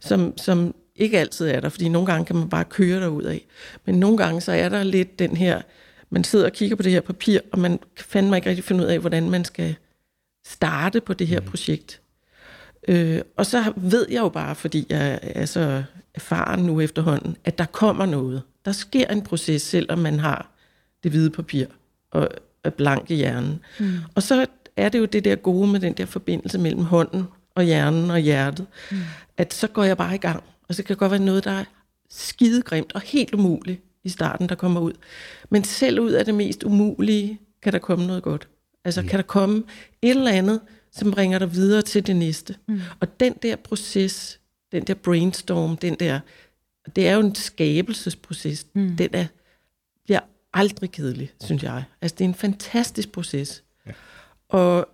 som, 0.00 0.38
som 0.38 0.74
ikke 0.96 1.18
altid 1.18 1.48
er 1.48 1.60
der, 1.60 1.68
fordi 1.68 1.88
nogle 1.88 2.06
gange 2.06 2.24
kan 2.24 2.36
man 2.36 2.48
bare 2.48 2.64
køre 2.64 3.00
derud 3.00 3.22
af. 3.22 3.46
Men 3.84 3.94
nogle 3.94 4.16
gange 4.16 4.40
så 4.40 4.52
er 4.52 4.68
der 4.68 4.82
lidt 4.82 5.18
den 5.18 5.36
her, 5.36 5.62
man 6.10 6.24
sidder 6.24 6.46
og 6.46 6.52
kigger 6.52 6.76
på 6.76 6.82
det 6.82 6.92
her 6.92 7.00
papir, 7.00 7.40
og 7.52 7.58
man 7.58 7.78
kan 7.96 8.04
fandme 8.04 8.36
ikke 8.36 8.48
rigtig 8.48 8.64
finde 8.64 8.84
ud 8.84 8.88
af, 8.88 8.98
hvordan 8.98 9.30
man 9.30 9.44
skal 9.44 9.76
starte 10.46 11.00
på 11.00 11.14
det 11.14 11.26
her 11.26 11.40
projekt. 11.40 12.00
Øh, 12.88 13.20
og 13.36 13.46
så 13.46 13.72
ved 13.76 14.06
jeg 14.10 14.20
jo 14.20 14.28
bare, 14.28 14.54
fordi 14.54 14.86
jeg 14.88 15.18
er 15.22 15.46
så 15.46 15.82
erfaren 16.14 16.60
nu 16.60 16.80
efterhånden, 16.80 17.36
at 17.44 17.58
der 17.58 17.64
kommer 17.64 18.06
noget. 18.06 18.42
Der 18.64 18.72
sker 18.72 19.06
en 19.06 19.22
proces, 19.22 19.62
selvom 19.62 19.98
man 19.98 20.18
har 20.18 20.50
det 21.02 21.10
hvide 21.10 21.30
papir 21.30 21.66
og 22.10 22.28
er 22.64 22.70
blank 22.70 23.10
i 23.10 23.14
hjernen. 23.14 23.60
Mm. 23.80 23.92
Og 24.14 24.22
så 24.22 24.46
er 24.78 24.88
det 24.88 24.98
jo 24.98 25.04
det 25.04 25.24
der 25.24 25.36
gode 25.36 25.68
med 25.68 25.80
den 25.80 25.92
der 25.92 26.06
forbindelse 26.06 26.58
mellem 26.58 26.84
hånden 26.84 27.24
og 27.54 27.64
hjernen 27.64 28.10
og 28.10 28.18
hjertet, 28.18 28.66
mm. 28.90 28.96
at 29.36 29.54
så 29.54 29.66
går 29.66 29.84
jeg 29.84 29.96
bare 29.96 30.14
i 30.14 30.18
gang. 30.18 30.42
Og 30.68 30.74
så 30.74 30.82
kan 30.82 30.88
det 30.88 30.98
godt 30.98 31.10
være 31.10 31.20
noget, 31.20 31.44
der 31.44 31.50
er 31.50 31.64
skidegrimt 32.10 32.92
og 32.94 33.00
helt 33.00 33.34
umuligt 33.34 33.82
i 34.04 34.08
starten, 34.08 34.48
der 34.48 34.54
kommer 34.54 34.80
ud. 34.80 34.92
Men 35.50 35.64
selv 35.64 36.00
ud 36.00 36.10
af 36.10 36.24
det 36.24 36.34
mest 36.34 36.62
umulige, 36.62 37.40
kan 37.62 37.72
der 37.72 37.78
komme 37.78 38.06
noget 38.06 38.22
godt. 38.22 38.48
Altså 38.84 39.02
mm. 39.02 39.08
kan 39.08 39.16
der 39.16 39.22
komme 39.22 39.62
et 40.02 40.10
eller 40.10 40.30
andet, 40.30 40.60
som 40.92 41.10
bringer 41.10 41.38
dig 41.38 41.54
videre 41.54 41.82
til 41.82 42.06
det 42.06 42.16
næste. 42.16 42.54
Mm. 42.68 42.80
Og 43.00 43.20
den 43.20 43.34
der 43.42 43.56
proces, 43.56 44.40
den 44.72 44.84
der 44.84 44.94
brainstorm, 44.94 45.76
den 45.76 45.94
der, 45.94 46.20
det 46.96 47.08
er 47.08 47.14
jo 47.14 47.20
en 47.20 47.34
skabelsesproces. 47.34 48.66
Mm. 48.74 48.96
Den 48.96 49.10
er, 49.12 49.26
bliver 50.04 50.20
aldrig 50.54 50.90
kedelig, 50.90 51.30
synes 51.40 51.62
jeg. 51.62 51.84
Altså 52.02 52.14
det 52.18 52.24
er 52.24 52.28
en 52.28 52.34
fantastisk 52.34 53.12
proces. 53.12 53.62
Og 54.48 54.88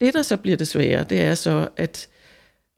det, 0.00 0.14
der 0.14 0.22
så 0.22 0.36
bliver 0.36 0.56
det 0.56 0.68
svære, 0.68 1.04
det 1.04 1.20
er 1.20 1.34
så, 1.34 1.68
at, 1.76 2.08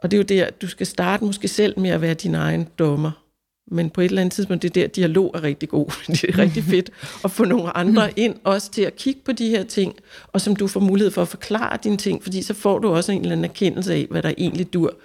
og 0.03 0.11
det 0.11 0.17
er 0.17 0.19
jo 0.19 0.25
der, 0.25 0.51
du 0.51 0.69
skal 0.69 0.87
starte 0.87 1.25
måske 1.25 1.49
selv 1.49 1.81
med 1.81 1.91
at 1.91 2.01
være 2.01 2.15
din 2.15 2.35
egen 2.35 2.69
dommer. 2.79 3.25
Men 3.71 3.91
på 3.91 4.01
et 4.01 4.05
eller 4.05 4.21
andet 4.21 4.33
tidspunkt, 4.33 4.63
det 4.63 4.69
er 4.69 4.73
der, 4.73 4.87
dialog 4.87 5.31
er 5.35 5.43
rigtig 5.43 5.69
god. 5.69 5.87
Det 6.07 6.25
er 6.25 6.39
rigtig 6.39 6.65
fedt 6.75 6.91
at 7.25 7.31
få 7.31 7.45
nogle 7.45 7.77
andre 7.77 8.19
ind, 8.19 8.37
også 8.45 8.71
til 8.71 8.83
at 8.83 8.97
kigge 8.97 9.21
på 9.25 9.33
de 9.33 9.49
her 9.49 9.65
ting, 9.65 9.95
og 10.33 10.41
som 10.41 10.57
du 10.57 10.67
får 10.67 10.81
mulighed 10.81 11.11
for 11.11 11.23
at 11.23 11.29
forklare 11.29 11.79
dine 11.85 11.97
ting, 11.97 12.23
fordi 12.23 12.43
så 12.43 12.55
får 12.55 12.79
du 12.79 12.89
også 12.89 13.13
en 13.13 13.21
eller 13.21 13.33
anden 13.33 13.45
erkendelse 13.45 13.95
af, 13.95 14.07
hvad 14.11 14.23
der 14.23 14.33
egentlig 14.39 14.73
dur, 14.73 14.97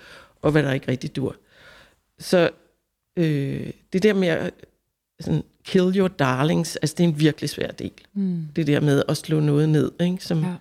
og 0.41 0.51
hvad 0.51 0.63
der 0.63 0.73
ikke 0.73 0.87
rigtig 0.87 1.15
dur. 1.15 1.35
Så 2.19 2.49
øh, 3.17 3.69
det 3.93 4.03
der 4.03 4.13
med 4.13 4.27
at 4.27 4.53
sådan, 5.19 5.43
kill 5.63 5.97
your 5.97 6.07
darlings, 6.07 6.75
altså 6.75 6.95
det 6.97 7.03
er 7.03 7.07
en 7.07 7.19
virkelig 7.19 7.49
svær 7.49 7.71
del. 7.71 7.91
Mm. 8.13 8.47
Det 8.55 8.67
der 8.67 8.79
med 8.79 9.03
at 9.07 9.17
slå 9.17 9.39
noget 9.39 9.69
ned, 9.69 9.91
ikke? 10.01 10.25
som 10.25 10.43
ja. 10.43 10.53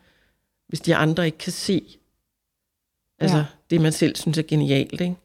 Hvis 0.73 0.81
de 0.81 0.97
andre 0.97 1.27
ikke 1.27 1.39
kan 1.39 1.53
se, 1.53 1.83
altså 3.19 3.37
ja. 3.37 3.45
det 3.71 3.81
man 3.81 3.93
selv 3.93 4.17
synes 4.17 4.39
er 4.39 4.43
genialt. 4.43 5.01
Ikke? 5.01 5.17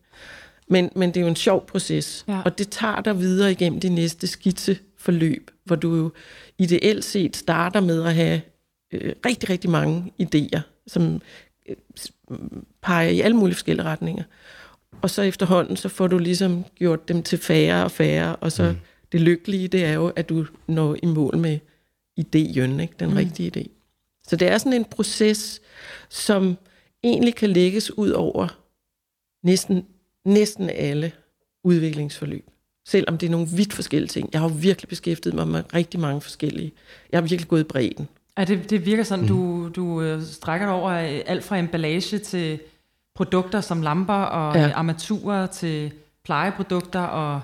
Men, 0.68 0.90
men 0.96 1.10
det 1.10 1.18
er 1.18 1.22
jo 1.22 1.28
en 1.28 1.36
sjov 1.36 1.66
proces, 1.68 2.26
ja. 2.28 2.42
og 2.46 2.58
det 2.58 2.70
tager 2.70 3.02
dig 3.02 3.20
videre 3.20 3.52
igennem 3.52 3.80
det 3.80 3.92
næste 3.92 4.28
skitseforløb, 4.28 5.52
hvor 5.64 5.76
du 5.76 5.96
jo 5.96 6.12
ideelt 6.58 7.06
set 7.06 7.36
starter 7.36 7.80
med 7.80 8.04
at 8.04 8.16
have 8.16 8.42
øh, 8.94 9.14
rigtig, 9.26 9.50
rigtig 9.50 9.70
mange 9.70 10.14
idéer, 10.22 10.60
som 10.88 11.22
øh, 11.70 11.76
peger 12.82 13.10
i 13.10 13.22
alle 13.22 13.38
mulige 13.38 13.56
forskellige 13.56 13.86
retninger. 13.86 14.24
Og 15.02 15.10
så 15.10 15.22
efterhånden, 15.22 15.78
så 15.78 15.90
får 15.90 16.08
du 16.08 16.18
ligesom 16.18 16.66
gjort 16.76 17.08
dem 17.08 17.24
til 17.24 17.38
færre 17.38 17.84
og 17.84 17.92
færre, 17.92 18.36
og 18.36 18.52
så 18.52 18.72
mm. 18.72 18.78
det 19.12 19.22
lykkelige, 19.22 19.68
det 19.68 19.86
er 19.86 19.94
jo, 19.94 20.08
at 20.16 20.30
du 20.30 20.46
når 20.68 20.96
i 21.04 21.06
mål 21.06 21.38
med 21.38 21.60
idéen, 22.20 22.82
ikke? 22.82 22.94
den 23.00 23.10
mm. 23.10 23.16
rigtige 23.16 23.52
idé. 23.58 23.77
Så 24.28 24.36
det 24.36 24.48
er 24.48 24.58
sådan 24.58 24.74
en 24.74 24.86
proces, 24.86 25.62
som 26.10 26.58
egentlig 27.04 27.36
kan 27.36 27.50
lægges 27.50 27.98
ud 27.98 28.10
over 28.10 28.48
næsten 29.44 29.86
næsten 30.26 30.70
alle 30.70 31.12
udviklingsforløb. 31.64 32.46
Selvom 32.88 33.18
det 33.18 33.28
er 33.28 33.32
nogle 33.32 33.48
vidt 33.48 33.74
forskellige 33.74 34.10
ting. 34.10 34.30
Jeg 34.34 34.42
har 34.42 34.50
jo 34.50 34.56
virkelig 34.60 34.90
beskæftiget 34.90 35.36
mig 35.36 35.48
med 35.48 35.64
rigtig 35.74 36.00
mange 36.00 36.22
forskellige. 36.22 36.72
Jeg 37.12 37.18
har 37.18 37.22
virkelig 37.22 37.48
gået 37.48 37.62
i 37.62 37.64
bredden. 37.64 38.08
Ja, 38.38 38.44
det, 38.44 38.70
det 38.70 38.86
virker 38.86 39.04
sådan, 39.04 39.22
mm. 39.22 39.28
du, 39.28 39.70
du 39.76 40.02
øh, 40.02 40.24
strækker 40.24 40.68
dig 40.68 40.76
over 40.76 40.92
alt 41.26 41.44
fra 41.44 41.58
emballage 41.58 42.20
til 42.20 42.60
produkter 43.16 43.62
som 43.62 43.82
lamper 43.82 44.14
og 44.14 44.56
ja. 44.56 44.72
armaturer 44.72 45.48
til 45.48 45.92
plejeprodukter 46.26 47.02
og 47.02 47.42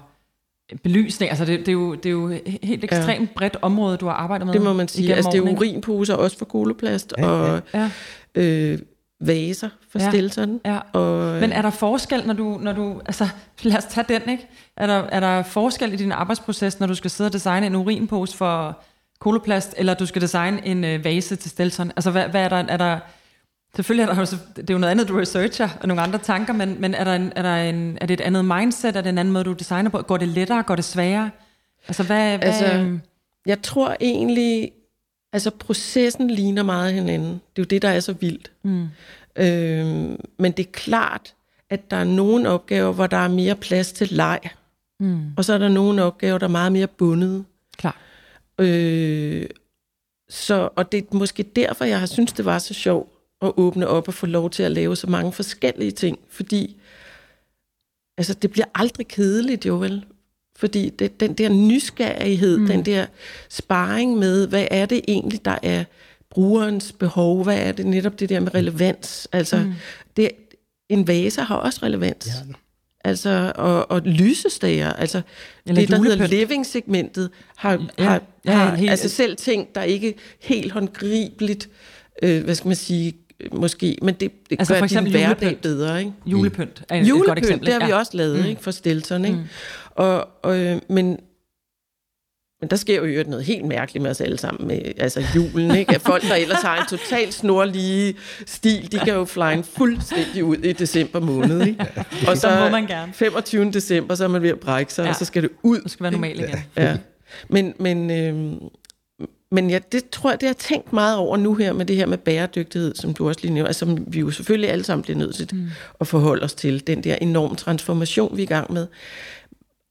belysning. 0.84 1.30
Altså 1.30 1.46
det, 1.46 1.60
det, 1.60 1.68
er, 1.68 1.72
jo, 1.72 1.96
det 1.96 2.06
er 2.06 2.10
jo 2.12 2.28
helt 2.64 2.84
ekstremt 2.84 3.30
ja. 3.30 3.34
bredt 3.36 3.58
område, 3.62 3.98
du 3.98 4.06
har 4.06 4.14
arbejdet 4.14 4.48
med. 4.48 4.54
Det 4.54 4.62
må 4.62 4.74
man 4.74 4.88
sige. 4.88 5.16
Altså 5.16 5.32
det 5.32 5.38
er 5.38 5.42
urinposer 5.42 6.16
også 6.16 6.38
for 6.38 6.46
koloplast 6.46 7.14
ja, 7.18 7.26
og 7.26 7.62
ja. 7.74 7.90
Øh, 8.36 8.80
vaser 9.20 9.70
for 9.90 10.00
ja, 10.00 10.10
Stilton. 10.10 10.60
Ja. 10.66 10.80
Og, 10.94 11.42
Men 11.42 11.52
er 11.52 11.62
der 11.62 11.70
forskel, 11.70 12.24
når 12.28 12.34
du, 12.34 12.58
når 12.62 12.74
du, 12.74 13.02
altså 13.06 13.28
lad 13.64 13.78
os 13.78 13.86
tage 13.86 14.06
den, 14.10 14.32
ikke? 14.32 14.48
Er 14.78 14.88
der, 14.88 14.94
er 14.94 15.20
der 15.20 15.44
forskel 15.44 15.94
i 15.94 15.96
din 15.96 16.12
arbejdsproces, 16.12 16.80
når 16.80 16.88
du 16.88 16.96
skal 16.96 17.12
sidde 17.12 17.28
og 17.28 17.34
designe 17.34 17.68
en 17.68 17.76
urinpose 17.76 18.38
for 18.38 18.84
koloplast, 19.20 19.76
eller 19.78 19.94
du 19.94 20.06
skal 20.06 20.22
designe 20.22 20.68
en 20.68 20.84
øh, 20.84 21.06
vase 21.06 21.36
til 21.36 21.52
Stilton? 21.52 21.92
Altså 21.96 22.12
hvad, 22.12 22.28
hvad 22.28 22.44
er 22.44 22.50
der, 22.50 22.58
er 22.58 22.78
der, 22.78 23.00
selvfølgelig 23.76 24.10
er 24.10 24.14
der, 24.14 24.38
det 24.56 24.70
er 24.70 24.74
jo 24.74 24.78
noget 24.78 24.92
andet, 24.92 25.08
du 25.08 25.18
researcher, 25.18 25.70
og 25.82 25.88
nogle 25.88 26.02
andre 26.02 26.20
tanker, 26.20 26.54
men, 26.54 26.82
men 26.82 26.94
er, 26.94 27.04
der 27.04 27.16
en, 27.16 27.34
er, 27.36 27.42
der 27.42 27.56
en, 27.56 27.98
er 28.02 28.06
det 28.06 28.14
et 28.14 28.22
andet 28.22 28.46
mindset, 28.46 28.96
er 28.96 29.02
det 29.02 29.10
en 29.10 29.18
anden 29.18 29.34
måde, 29.34 29.44
du 29.44 29.54
designer 29.54 29.90
på? 29.90 30.02
Går 30.02 30.18
det 30.18 30.28
lettere, 30.28 30.64
går 30.64 30.76
det 30.76 30.86
sværere? 30.86 31.32
Altså 31.88 32.04
hvad, 32.04 32.38
hvad 32.38 32.48
altså, 32.48 32.74
øhm? 32.74 33.02
jeg 33.46 33.62
tror 33.62 33.96
egentlig, 34.02 34.72
Altså 35.34 35.50
processen 35.50 36.30
ligner 36.30 36.64
meget 36.64 36.94
hinanden. 36.94 37.32
Det 37.32 37.62
er 37.62 37.62
jo 37.62 37.64
det, 37.64 37.82
der 37.82 37.90
er 37.90 38.00
så 38.00 38.14
vildt. 38.14 38.52
Mm. 38.64 38.88
Øh, 39.36 39.86
men 40.38 40.52
det 40.52 40.60
er 40.60 40.72
klart, 40.72 41.34
at 41.70 41.92
der 41.92 41.98
er 41.98 42.04
nogle 42.04 42.50
opgaver, 42.50 42.92
hvor 42.92 43.08
der 43.08 43.18
er 43.18 43.28
mere 43.28 43.56
plads 43.56 43.92
til 43.92 44.08
leg. 44.12 44.40
Mm. 45.00 45.34
Og 45.38 45.46
så 45.46 45.54
er 45.54 45.58
der 45.58 45.68
nogle 45.68 46.04
opgaver, 46.04 46.38
der 46.38 46.46
er 46.46 46.52
meget 46.52 46.72
mere 46.72 46.88
bundet. 46.88 47.46
Klar. 47.78 47.98
Øh, 48.60 49.46
så, 50.30 50.70
og 50.76 50.92
det 50.92 50.98
er 50.98 51.16
måske 51.16 51.44
derfor, 51.44 51.86
jeg 51.86 52.00
har 52.00 52.06
synes 52.06 52.34
det 52.34 52.46
var 52.46 52.60
så 52.60 52.74
sjovt 52.74 53.13
at 53.44 53.54
åbne 53.58 53.88
op 53.88 54.08
og 54.08 54.14
få 54.14 54.26
lov 54.26 54.50
til 54.50 54.64
at 54.64 54.72
lave 54.72 54.96
så 54.96 55.08
mange 55.08 55.34
forskellige 55.34 55.92
ting. 55.92 56.20
Fordi 56.30 56.76
altså, 58.18 58.34
det 58.34 58.52
bliver 58.52 58.66
aldrig 58.76 59.08
kedeligt, 59.08 59.66
jo 59.66 59.76
vel? 59.76 60.06
Fordi 60.56 60.90
det, 60.90 61.20
den 61.20 61.34
der 61.34 61.50
nysgerrighed, 61.50 62.58
mm. 62.58 62.68
den 62.68 62.86
der 62.86 63.06
sparring 63.50 64.18
med, 64.18 64.48
hvad 64.48 64.68
er 64.72 64.86
det 64.86 65.02
egentlig, 65.08 65.46
der 65.46 65.58
er 65.64 65.84
brugerens 66.30 66.92
behov? 66.92 67.44
Hvad 67.44 67.58
er 67.58 67.72
det 67.72 67.86
netop 67.86 68.20
det 68.20 68.30
der 68.30 68.40
med 68.40 68.54
relevans? 68.54 69.28
Altså, 69.32 69.58
mm. 69.58 69.74
det, 70.18 70.32
en 70.90 71.08
vase 71.08 71.42
har 71.42 71.56
også 71.56 71.80
relevans. 71.84 72.28
Ja. 72.28 72.54
Altså, 73.06 73.52
og, 73.56 73.92
og 73.92 74.02
lysestager, 74.02 74.94
altså 74.94 75.22
Eller 75.66 75.82
det, 75.82 75.90
der 75.90 75.98
julepønt. 75.98 76.22
hedder 76.22 76.38
living-segmentet, 76.38 77.30
har, 77.56 77.88
ja, 77.98 78.04
har, 78.04 78.22
ja, 78.46 78.52
har 78.52 78.76
helt, 78.76 78.92
altså 78.92 79.10
selv 79.10 79.38
ting, 79.38 79.76
der 79.76 79.84
ikke 79.84 80.16
helt 80.40 80.72
håndgribeligt, 80.72 81.70
øh, 82.24 82.44
hvad 82.44 82.56
skal 82.56 82.68
man 82.68 82.76
sige, 82.76 83.14
måske, 83.52 83.98
men 84.02 84.14
det, 84.14 84.32
det 84.50 84.56
altså 84.60 84.74
gør 84.74 84.80
for 84.80 84.86
eksempel 84.86 85.14
din 85.14 85.26
hverdag 85.26 85.58
bedre. 85.62 86.00
Ikke? 86.00 86.14
Julepynt 86.26 86.84
er 86.90 87.02
et 87.02 87.10
julepynt, 87.10 87.28
godt 87.28 87.40
eksempel. 87.40 87.66
det 87.66 87.74
har 87.74 87.86
vi 87.86 87.92
ja. 87.92 87.98
også 87.98 88.18
lavet 88.18 88.40
mm. 88.40 88.46
ikke, 88.46 88.64
for 88.64 88.72
Stilton. 88.72 89.26
Ikke? 89.26 89.38
Mm. 89.38 89.44
Og, 89.90 90.28
og, 90.44 90.60
øh, 90.60 90.82
men, 90.90 91.06
men 92.62 92.70
der 92.70 92.76
sker 92.76 93.06
jo 93.06 93.24
noget 93.30 93.46
helt 93.46 93.66
mærkeligt 93.66 94.04
med 94.04 94.12
os 94.12 94.22
alle 94.22 94.38
sammen, 94.38 94.68
med 94.68 94.80
altså 94.98 95.24
julen, 95.36 95.76
ikke? 95.76 95.96
At 95.96 96.02
folk, 96.02 96.24
der 96.24 96.36
ellers 96.36 96.62
har 96.62 96.82
en 96.82 96.88
total 96.98 97.32
snorlige 97.32 98.16
stil, 98.46 98.92
de 98.92 99.00
kan 99.00 99.14
jo 99.14 99.26
flyne 99.26 99.64
fuldstændig 99.64 100.44
ud 100.44 100.58
i 100.58 100.74
december 100.74 101.20
måned, 101.20 101.68
ikke? 101.68 101.86
Og 102.28 102.38
så, 102.38 102.60
må 102.64 102.70
man 102.70 102.88
gerne. 102.88 103.14
25. 103.14 103.72
december, 103.72 104.16
så 104.16 104.24
er 104.24 104.28
man 104.28 104.42
ved 104.42 104.50
at 104.50 104.60
brække 104.60 104.94
sig, 104.94 105.04
ja. 105.04 105.10
og 105.10 105.16
så 105.16 105.26
skal 105.26 105.44
det 105.44 105.50
ud. 105.64 105.82
Det 105.82 105.92
skal 105.92 106.04
være 106.04 106.12
normalt 106.12 106.40
igen. 106.40 106.60
Ja. 106.78 106.98
Men, 107.50 107.74
men, 107.80 108.12
øh, 108.12 108.54
men 109.54 109.70
ja, 109.70 109.80
det 109.92 110.10
tror 110.10 110.30
jeg, 110.30 110.42
det 110.42 110.48
har 110.50 110.54
tænkt 110.54 110.94
meget 110.94 111.18
over 111.18 111.38
nu 111.38 111.56
her 111.56 111.74
med 111.74 111.86
det 111.86 111.96
her 111.96 112.06
med 112.06 112.18
bæredygtighed, 112.18 112.96
som 112.96 113.14
du 113.14 113.28
også 113.28 113.42
lige 113.42 113.54
nævner, 113.54 113.68
altså, 113.68 113.80
som 113.80 114.14
vi 114.14 114.20
jo 114.20 114.32
selvfølgelig 114.32 114.70
alle 114.70 114.84
sammen 114.84 115.04
bliver 115.04 115.18
nødt 115.18 115.36
til 115.36 115.50
mm. 115.54 115.68
at 116.00 116.08
forholde 116.08 116.44
os 116.44 116.54
til, 116.54 116.88
den 116.88 117.04
der 117.04 117.16
enorme 117.16 117.56
transformation, 117.56 118.38
vi 118.38 118.42
er 118.42 118.46
i 118.46 118.48
gang 118.48 118.74
med. 118.74 118.88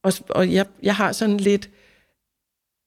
Og, 0.03 0.13
og 0.29 0.53
jeg, 0.53 0.65
jeg 0.83 0.95
har 0.95 1.11
sådan 1.11 1.37
lidt, 1.37 1.69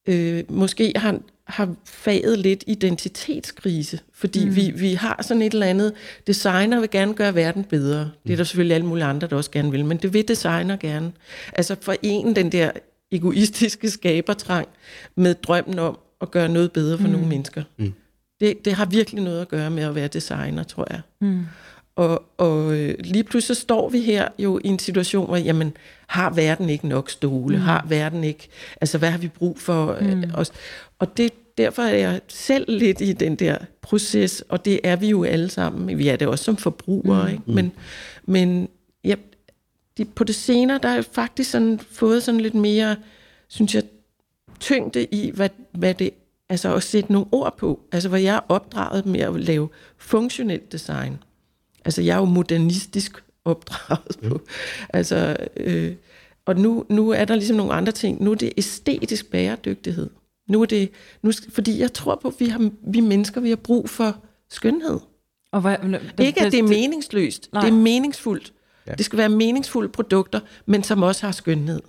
øh, 0.08 0.44
måske 0.48 0.92
har, 0.96 1.18
har 1.44 1.74
faget 1.84 2.38
lidt 2.38 2.64
identitetskrise, 2.66 4.00
fordi 4.14 4.44
mm. 4.44 4.56
vi, 4.56 4.70
vi 4.70 4.94
har 4.94 5.22
sådan 5.22 5.42
et 5.42 5.52
eller 5.52 5.66
andet, 5.66 5.92
designer 6.26 6.80
vil 6.80 6.90
gerne 6.90 7.14
gøre 7.14 7.34
verden 7.34 7.64
bedre. 7.64 8.10
Det 8.26 8.32
er 8.32 8.36
der 8.36 8.44
selvfølgelig 8.44 8.74
alle 8.74 8.86
mulige 8.86 9.04
andre, 9.04 9.26
der 9.26 9.36
også 9.36 9.50
gerne 9.50 9.70
vil, 9.70 9.84
men 9.84 9.96
det 9.96 10.12
vil 10.12 10.28
designer 10.28 10.76
gerne. 10.76 11.12
Altså 11.52 11.76
for 11.80 11.94
en, 12.02 12.36
den 12.36 12.52
der 12.52 12.70
egoistiske 13.10 13.90
skabertrang 13.90 14.68
med 15.14 15.34
drømmen 15.34 15.78
om 15.78 15.98
at 16.20 16.30
gøre 16.30 16.48
noget 16.48 16.72
bedre 16.72 16.98
for 16.98 17.06
mm. 17.06 17.12
nogle 17.12 17.28
mennesker. 17.28 17.62
Mm. 17.76 17.92
Det, 18.40 18.64
det 18.64 18.72
har 18.72 18.84
virkelig 18.84 19.22
noget 19.22 19.40
at 19.40 19.48
gøre 19.48 19.70
med 19.70 19.82
at 19.82 19.94
være 19.94 20.08
designer, 20.08 20.62
tror 20.62 20.86
jeg. 20.90 21.00
Mm. 21.20 21.44
Og, 21.96 22.22
og 22.38 22.74
øh, 22.74 22.94
lige 23.00 23.24
pludselig 23.24 23.56
står 23.56 23.88
vi 23.88 24.00
her 24.00 24.28
jo 24.38 24.60
i 24.64 24.68
en 24.68 24.78
situation, 24.78 25.26
hvor, 25.26 25.36
jamen, 25.36 25.76
har 26.06 26.30
verden 26.30 26.68
ikke 26.68 26.88
nok 26.88 27.10
stole? 27.10 27.56
Mm. 27.56 27.62
Har 27.62 27.86
verden 27.88 28.24
ikke, 28.24 28.48
altså 28.80 28.98
hvad 28.98 29.10
har 29.10 29.18
vi 29.18 29.28
brug 29.28 29.58
for 29.58 29.96
øh, 30.00 30.16
mm. 30.16 30.30
os? 30.34 30.52
Og 30.98 31.16
det, 31.16 31.32
derfor 31.58 31.82
er 31.82 31.96
jeg 31.96 32.20
selv 32.28 32.78
lidt 32.78 33.00
i 33.00 33.12
den 33.12 33.36
der 33.36 33.58
proces, 33.82 34.44
og 34.48 34.64
det 34.64 34.80
er 34.84 34.96
vi 34.96 35.08
jo 35.08 35.24
alle 35.24 35.50
sammen. 35.50 35.98
Vi 35.98 36.08
er 36.08 36.16
det 36.16 36.28
også 36.28 36.44
som 36.44 36.56
forbrugere, 36.56 37.24
mm. 37.24 37.32
ikke? 37.32 37.42
Men, 37.46 37.72
men 38.24 38.68
ja, 39.04 39.14
de, 39.98 40.04
på 40.04 40.24
det 40.24 40.34
senere, 40.34 40.78
der 40.82 40.88
er 40.88 40.94
jeg 40.94 41.04
faktisk 41.04 41.50
sådan, 41.50 41.80
fået 41.90 42.22
sådan 42.22 42.40
lidt 42.40 42.54
mere, 42.54 42.96
synes 43.48 43.74
jeg, 43.74 43.82
tyngde 44.60 45.04
i, 45.04 45.30
hvad, 45.30 45.48
hvad 45.72 45.94
det 45.94 46.10
altså 46.48 46.74
at 46.74 46.82
sætte 46.82 47.12
nogle 47.12 47.28
ord 47.32 47.56
på. 47.58 47.80
Altså, 47.92 48.08
hvor 48.08 48.18
jeg 48.18 48.36
er 48.36 48.40
opdraget 48.48 49.06
med 49.06 49.20
at 49.20 49.40
lave 49.40 49.68
funktionelt 49.98 50.72
design. 50.72 51.18
Altså, 51.84 52.02
jeg 52.02 52.14
er 52.14 52.18
jo 52.18 52.24
modernistisk 52.24 53.24
opdraget 53.44 54.18
på. 54.28 54.40
Altså, 54.88 55.36
øh, 55.56 55.94
og 56.46 56.56
nu, 56.56 56.84
nu 56.88 57.10
er 57.10 57.24
der 57.24 57.34
ligesom 57.34 57.56
nogle 57.56 57.72
andre 57.72 57.92
ting. 57.92 58.22
Nu 58.22 58.30
er 58.30 58.34
det 58.34 58.52
æstetisk 58.56 59.30
bæredygtighed. 59.30 60.10
Nu 60.48 60.62
er 60.62 60.66
det, 60.66 60.90
nu, 61.22 61.32
fordi 61.48 61.80
jeg 61.80 61.92
tror 61.92 62.18
på, 62.22 62.28
at 62.28 62.34
vi, 62.38 62.46
har, 62.46 62.70
vi 62.86 63.00
mennesker, 63.00 63.40
vi 63.40 63.48
har 63.48 63.56
brug 63.56 63.90
for 63.90 64.16
skønhed. 64.50 65.00
Og 65.52 65.60
hvad, 65.60 65.76
det, 66.18 66.24
Ikke, 66.24 66.42
at 66.42 66.52
det 66.52 66.58
er 66.58 66.62
meningsløst. 66.62 67.48
Nej. 67.52 67.62
Det 67.62 67.68
er 67.68 67.76
meningsfuldt. 67.76 68.52
Ja. 68.86 68.92
Det 68.92 69.04
skal 69.04 69.16
være 69.18 69.28
meningsfulde 69.28 69.88
produkter, 69.88 70.40
men 70.66 70.82
som 70.82 71.02
også 71.02 71.26
har 71.26 71.32
skønhed. 71.32 71.80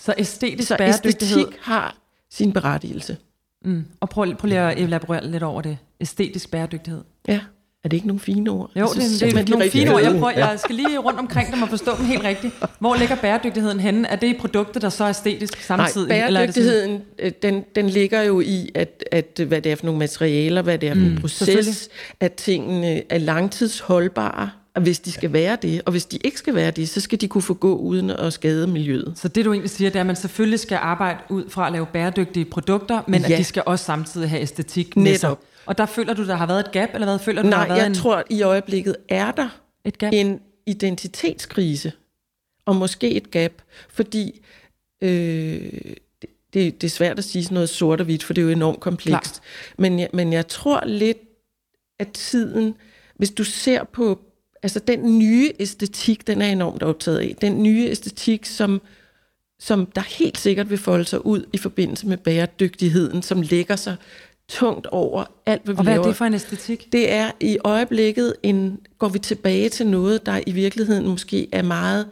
Så 0.00 0.14
æstetisk 0.18 0.68
Så 0.68 0.76
bæredygtighed... 0.76 1.38
æstetik 1.38 1.58
har 1.62 1.96
sin 2.30 2.52
berettigelse. 2.52 3.16
Mm. 3.64 3.84
Og 4.00 4.08
prøv, 4.08 4.34
prøv 4.34 4.48
lige 4.48 4.60
at 4.60 4.78
elaborere 4.78 5.26
lidt 5.26 5.42
over 5.42 5.62
det. 5.62 5.78
Æstetisk 6.00 6.50
bæredygtighed. 6.50 7.04
Ja. 7.28 7.40
Er 7.84 7.88
det 7.88 7.96
ikke 7.96 8.06
nogle 8.06 8.20
fine 8.20 8.50
ord? 8.50 8.70
Jo, 8.76 8.86
det, 8.86 8.96
det, 8.96 9.20
det 9.20 9.38
er 9.38 9.50
nogle 9.50 9.70
fine 9.70 9.94
ord. 9.94 10.02
Jeg, 10.02 10.12
prøver, 10.12 10.30
jeg 10.30 10.60
skal 10.60 10.74
lige 10.74 10.98
rundt 10.98 11.18
omkring 11.18 11.52
dem 11.52 11.62
og 11.62 11.68
forstå 11.68 11.96
dem 11.98 12.06
helt 12.06 12.24
rigtigt. 12.24 12.54
Hvor 12.78 12.96
ligger 12.96 13.16
bæredygtigheden 13.16 13.80
henne? 13.80 14.08
Er 14.08 14.16
det 14.16 14.26
i 14.26 14.38
produktet, 14.38 14.82
der 14.82 14.88
så 14.88 15.04
er 15.04 15.08
æstetisk 15.08 15.62
samtidig? 15.62 16.08
Nej, 16.08 16.30
bæredygtigheden, 16.30 16.90
eller 16.90 17.02
er 17.18 17.30
det 17.30 17.42
den, 17.42 17.64
den 17.74 17.90
ligger 17.90 18.22
jo 18.22 18.40
i, 18.40 18.70
at, 18.74 19.04
at 19.12 19.40
hvad 19.46 19.60
det 19.62 19.72
er 19.72 19.76
for 19.76 19.84
nogle 19.84 19.98
materialer, 19.98 20.62
hvad 20.62 20.78
det 20.78 20.88
er 20.88 20.94
for 20.94 21.00
mm, 21.00 21.06
en 21.06 21.20
proces, 21.20 21.88
at 22.20 22.32
tingene 22.32 23.12
er 23.12 23.18
langtidsholdbare, 23.18 24.50
hvis 24.80 25.00
de 25.00 25.12
skal 25.12 25.32
være 25.32 25.58
det, 25.62 25.82
og 25.86 25.90
hvis 25.90 26.06
de 26.06 26.18
ikke 26.24 26.38
skal 26.38 26.54
være 26.54 26.70
det, 26.70 26.88
så 26.88 27.00
skal 27.00 27.20
de 27.20 27.28
kunne 27.28 27.42
få 27.42 27.54
gå 27.54 27.76
uden 27.76 28.10
at 28.10 28.32
skade 28.32 28.66
miljøet. 28.66 29.12
Så 29.16 29.28
det 29.28 29.44
du 29.44 29.52
egentlig 29.52 29.70
siger, 29.70 29.90
det 29.90 29.96
er, 29.96 30.00
at 30.00 30.06
man 30.06 30.16
selvfølgelig 30.16 30.60
skal 30.60 30.78
arbejde 30.82 31.18
ud 31.28 31.50
fra 31.50 31.66
at 31.66 31.72
lave 31.72 31.86
bæredygtige 31.86 32.44
produkter, 32.44 33.02
men 33.06 33.20
ja. 33.20 33.32
at 33.32 33.38
de 33.38 33.44
skal 33.44 33.62
også 33.66 33.84
samtidig 33.84 34.30
have 34.30 34.42
æstetik 34.42 34.96
med 34.96 35.04
Netop. 35.04 35.18
sig. 35.18 35.34
Og 35.66 35.78
der 35.78 35.86
føler 35.86 36.14
du, 36.14 36.26
der 36.26 36.34
har 36.34 36.46
været 36.46 36.60
et 36.60 36.72
gap, 36.72 36.88
eller 36.94 37.06
hvad 37.06 37.18
føler 37.18 37.42
du, 37.42 37.48
Nej, 37.48 37.58
der 37.58 37.60
har 37.60 37.68
været 37.68 37.78
jeg 37.78 37.86
en... 37.86 37.94
tror, 37.94 38.24
i 38.30 38.42
øjeblikket 38.42 38.96
er 39.08 39.30
der 39.30 39.48
et 39.84 39.98
gap. 39.98 40.12
en 40.12 40.40
identitetskrise, 40.66 41.92
og 42.66 42.76
måske 42.76 43.10
et 43.10 43.30
gap, 43.30 43.52
fordi 43.88 44.40
øh, 45.02 45.72
det, 46.54 46.80
det 46.80 46.84
er 46.84 46.88
svært 46.88 47.18
at 47.18 47.24
sige 47.24 47.44
sådan 47.44 47.54
noget 47.54 47.68
sort 47.68 48.00
og 48.00 48.04
hvidt, 48.04 48.24
for 48.24 48.34
det 48.34 48.42
er 48.42 48.44
jo 48.46 48.52
enormt 48.52 48.80
komplekst. 48.80 49.42
Men 49.78 49.98
jeg, 49.98 50.08
men 50.12 50.32
jeg 50.32 50.48
tror 50.48 50.84
lidt, 50.86 51.18
at 51.98 52.08
tiden, 52.08 52.74
hvis 53.16 53.30
du 53.30 53.44
ser 53.44 53.84
på 53.84 54.20
altså 54.62 54.78
den 54.78 55.18
nye 55.18 55.52
æstetik, 55.60 56.26
den 56.26 56.42
er 56.42 56.46
enormt 56.46 56.82
optaget 56.82 57.18
af. 57.18 57.36
Den 57.40 57.62
nye 57.62 57.84
æstetik, 57.84 58.46
som, 58.46 58.80
som 59.58 59.86
der 59.86 60.18
helt 60.18 60.38
sikkert 60.38 60.70
vil 60.70 60.78
folde 60.78 61.04
sig 61.04 61.26
ud 61.26 61.44
i 61.52 61.58
forbindelse 61.58 62.06
med 62.06 62.16
bæredygtigheden, 62.16 63.22
som 63.22 63.42
lægger 63.42 63.76
sig 63.76 63.96
tungt 64.48 64.86
over 64.86 65.24
alt, 65.46 65.64
hvad 65.64 65.74
vi 65.74 65.78
Og 65.78 65.84
hvad 65.84 65.92
laver. 65.92 66.04
er 66.04 66.08
det 66.08 66.16
for 66.16 66.24
en 66.24 66.34
æstetik? 66.34 66.92
Det 66.92 67.12
er 67.12 67.30
i 67.40 67.58
øjeblikket 67.64 68.34
en, 68.42 68.80
går 68.98 69.08
vi 69.08 69.18
tilbage 69.18 69.68
til 69.68 69.86
noget, 69.86 70.26
der 70.26 70.40
i 70.46 70.52
virkeligheden 70.52 71.06
måske 71.08 71.48
er 71.52 71.62
meget 71.62 72.06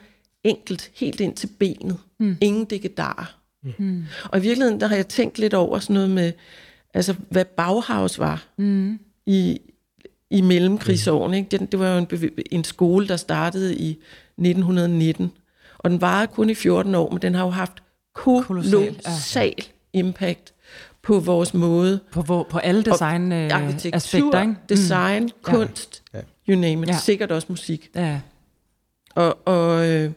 enkelt, 0.45 0.91
helt 0.95 1.21
ind 1.21 1.35
til 1.35 1.47
benet. 1.59 1.99
Mm. 2.21 2.37
Ingen 2.41 2.65
digedar. 2.65 3.39
Mm. 3.79 4.05
Og 4.25 4.39
i 4.39 4.43
virkeligheden, 4.43 4.81
der 4.81 4.87
har 4.87 4.97
jeg 4.97 5.09
tænkt 5.09 5.39
lidt 5.39 5.55
over 5.55 5.79
sådan 5.79 5.95
noget 5.95 6.11
med, 6.11 6.33
altså 6.95 7.15
hvad 7.31 7.45
Bauhaus 7.45 8.19
var 8.19 8.47
mm. 8.59 8.99
i, 9.27 9.61
i 10.31 10.41
mellemkrigsårene. 10.41 11.37
Ikke? 11.37 11.59
Det, 11.59 11.73
det 11.73 11.81
var 11.81 11.89
jo 11.89 11.99
en, 11.99 12.31
en 12.51 12.65
skole, 12.65 13.09
der 13.09 13.17
startede 13.17 13.77
i 13.77 13.91
1919, 13.91 15.33
og 15.79 15.91
den 15.91 16.01
varede 16.01 16.27
kun 16.27 16.51
i 16.51 16.55
14 16.55 16.95
år, 16.95 17.11
men 17.11 17.23
den 17.23 17.35
har 17.35 17.45
jo 17.45 17.51
haft 17.51 17.83
kolossal 18.15 19.55
ja. 19.57 19.63
impact 19.93 20.55
på 21.03 21.21
vores 21.21 21.55
måde. 21.55 22.01
På, 22.13 22.23
hvor, 22.23 22.47
på 22.51 22.59
alle 22.59 22.83
design 22.83 23.33
og 23.33 23.39
øh, 23.39 23.75
aspekter, 23.93 24.41
ikke? 24.41 24.55
design, 24.69 25.23
mm. 25.23 25.31
kunst, 25.43 26.03
ja. 26.15 26.21
you 26.49 26.61
name 26.61 26.83
it. 26.83 26.89
Ja. 26.89 26.99
Sikkert 26.99 27.33
også 27.33 27.47
musik. 27.51 27.91
Ja. 27.95 28.21
Og, 29.15 29.39
og, 29.49 29.89
øh, 29.89 30.13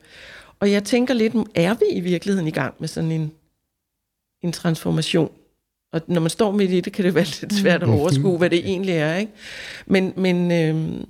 og 0.59 0.71
jeg 0.71 0.83
tænker 0.83 1.13
lidt, 1.13 1.33
er 1.55 1.73
vi 1.73 1.85
i 1.91 1.99
virkeligheden 1.99 2.47
i 2.47 2.51
gang 2.51 2.73
med 2.79 2.87
sådan 2.87 3.11
en, 3.11 3.31
en 4.41 4.51
transformation? 4.51 5.31
Og 5.93 6.01
når 6.07 6.21
man 6.21 6.29
står 6.29 6.51
midt 6.51 6.71
i 6.71 6.79
det, 6.79 6.93
kan 6.93 7.05
det 7.05 7.15
være 7.15 7.25
lidt 7.41 7.53
svært 7.53 7.83
at 7.83 7.89
mm. 7.89 7.93
overskue, 7.93 8.37
hvad 8.37 8.49
det 8.49 8.59
egentlig 8.59 8.93
er. 8.93 9.15
Ikke? 9.15 9.31
Men, 9.85 10.13
men, 10.17 10.51
øh, 10.51 11.01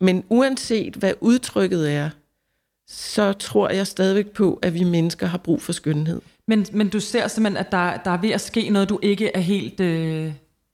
men 0.00 0.24
uanset 0.28 0.94
hvad 0.94 1.12
udtrykket 1.20 1.92
er, 1.92 2.10
så 2.88 3.32
tror 3.32 3.68
jeg 3.68 3.86
stadigvæk 3.86 4.30
på, 4.30 4.58
at 4.62 4.74
vi 4.74 4.84
mennesker 4.84 5.26
har 5.26 5.38
brug 5.38 5.62
for 5.62 5.72
skønhed. 5.72 6.20
Men, 6.46 6.66
men 6.72 6.88
du 6.88 7.00
ser 7.00 7.28
simpelthen, 7.28 7.56
at 7.66 7.72
der, 7.72 7.96
der 7.96 8.10
er 8.10 8.20
ved 8.20 8.30
at 8.30 8.40
ske 8.40 8.68
noget, 8.68 8.88
du 8.88 8.98
ikke 9.02 9.30
er 9.34 9.40
helt... 9.40 9.80
Øh... 9.80 10.32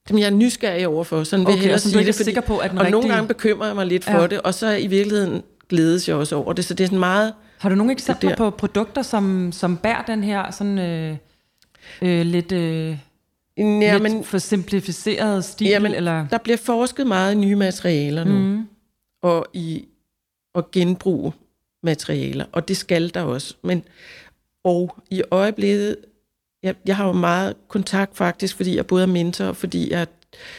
Som 0.08 0.18
jeg 0.18 0.26
er 0.26 0.30
nysgerrig 0.30 0.88
overfor, 0.88 1.24
sådan 1.24 1.46
vil 1.46 1.54
okay, 1.54 1.68
jeg 1.68 1.80
som 1.80 1.90
sige 1.90 1.94
du 1.94 1.98
ikke 1.98 2.12
det. 2.12 2.20
er 2.20 2.24
sikker 2.24 2.40
på, 2.40 2.58
at 2.58 2.70
den 2.70 2.78
og 2.78 2.84
rigtige... 2.84 3.00
nogle 3.00 3.14
gange 3.14 3.28
bekymrer 3.28 3.66
jeg 3.66 3.76
mig 3.76 3.86
lidt 3.86 4.04
for 4.04 4.20
ja. 4.20 4.26
det, 4.26 4.40
og 4.40 4.54
så 4.54 4.70
i 4.70 4.86
virkeligheden 4.86 5.42
glædes 5.68 6.08
jeg 6.08 6.16
også 6.16 6.36
over 6.36 6.52
det. 6.52 6.64
Så 6.64 6.74
det 6.74 6.84
er 6.84 6.88
sådan 6.88 6.98
meget... 6.98 7.32
Har 7.58 7.68
du 7.68 7.74
nogle 7.74 7.92
eksempler 7.92 8.36
på 8.36 8.50
produkter, 8.50 9.02
som, 9.02 9.52
som 9.52 9.76
bærer 9.76 10.02
den 10.02 10.24
her 10.24 10.50
sådan 10.50 10.78
øh, 10.78 11.16
øh, 12.02 12.26
lidt... 12.26 12.52
Øh 12.52 12.96
Ja, 13.58 13.92
lidt 13.92 14.02
men, 14.02 14.24
for 14.24 14.38
simplificeret 14.38 15.44
stil? 15.44 15.66
Jamen, 15.66 15.94
eller? 15.94 16.26
Der 16.28 16.38
bliver 16.38 16.56
forsket 16.56 17.06
meget 17.06 17.32
i 17.32 17.36
nye 17.36 17.56
materialer 17.56 18.24
nu, 18.24 18.38
mm. 18.38 18.68
og 19.22 19.46
i 19.52 19.84
at 20.54 20.70
genbruge 20.70 21.32
materialer, 21.82 22.44
og 22.52 22.68
det 22.68 22.76
skal 22.76 23.14
der 23.14 23.22
også. 23.22 23.54
Men, 23.62 23.84
og 24.64 24.96
i 25.10 25.22
øjeblikket, 25.30 25.96
jeg, 26.62 26.74
jeg 26.86 26.96
har 26.96 27.06
jo 27.06 27.12
meget 27.12 27.56
kontakt 27.68 28.16
faktisk, 28.16 28.56
fordi 28.56 28.76
jeg 28.76 28.86
både 28.86 29.02
er 29.02 29.06
mentor, 29.06 29.52
fordi 29.52 29.90
jeg 29.90 30.06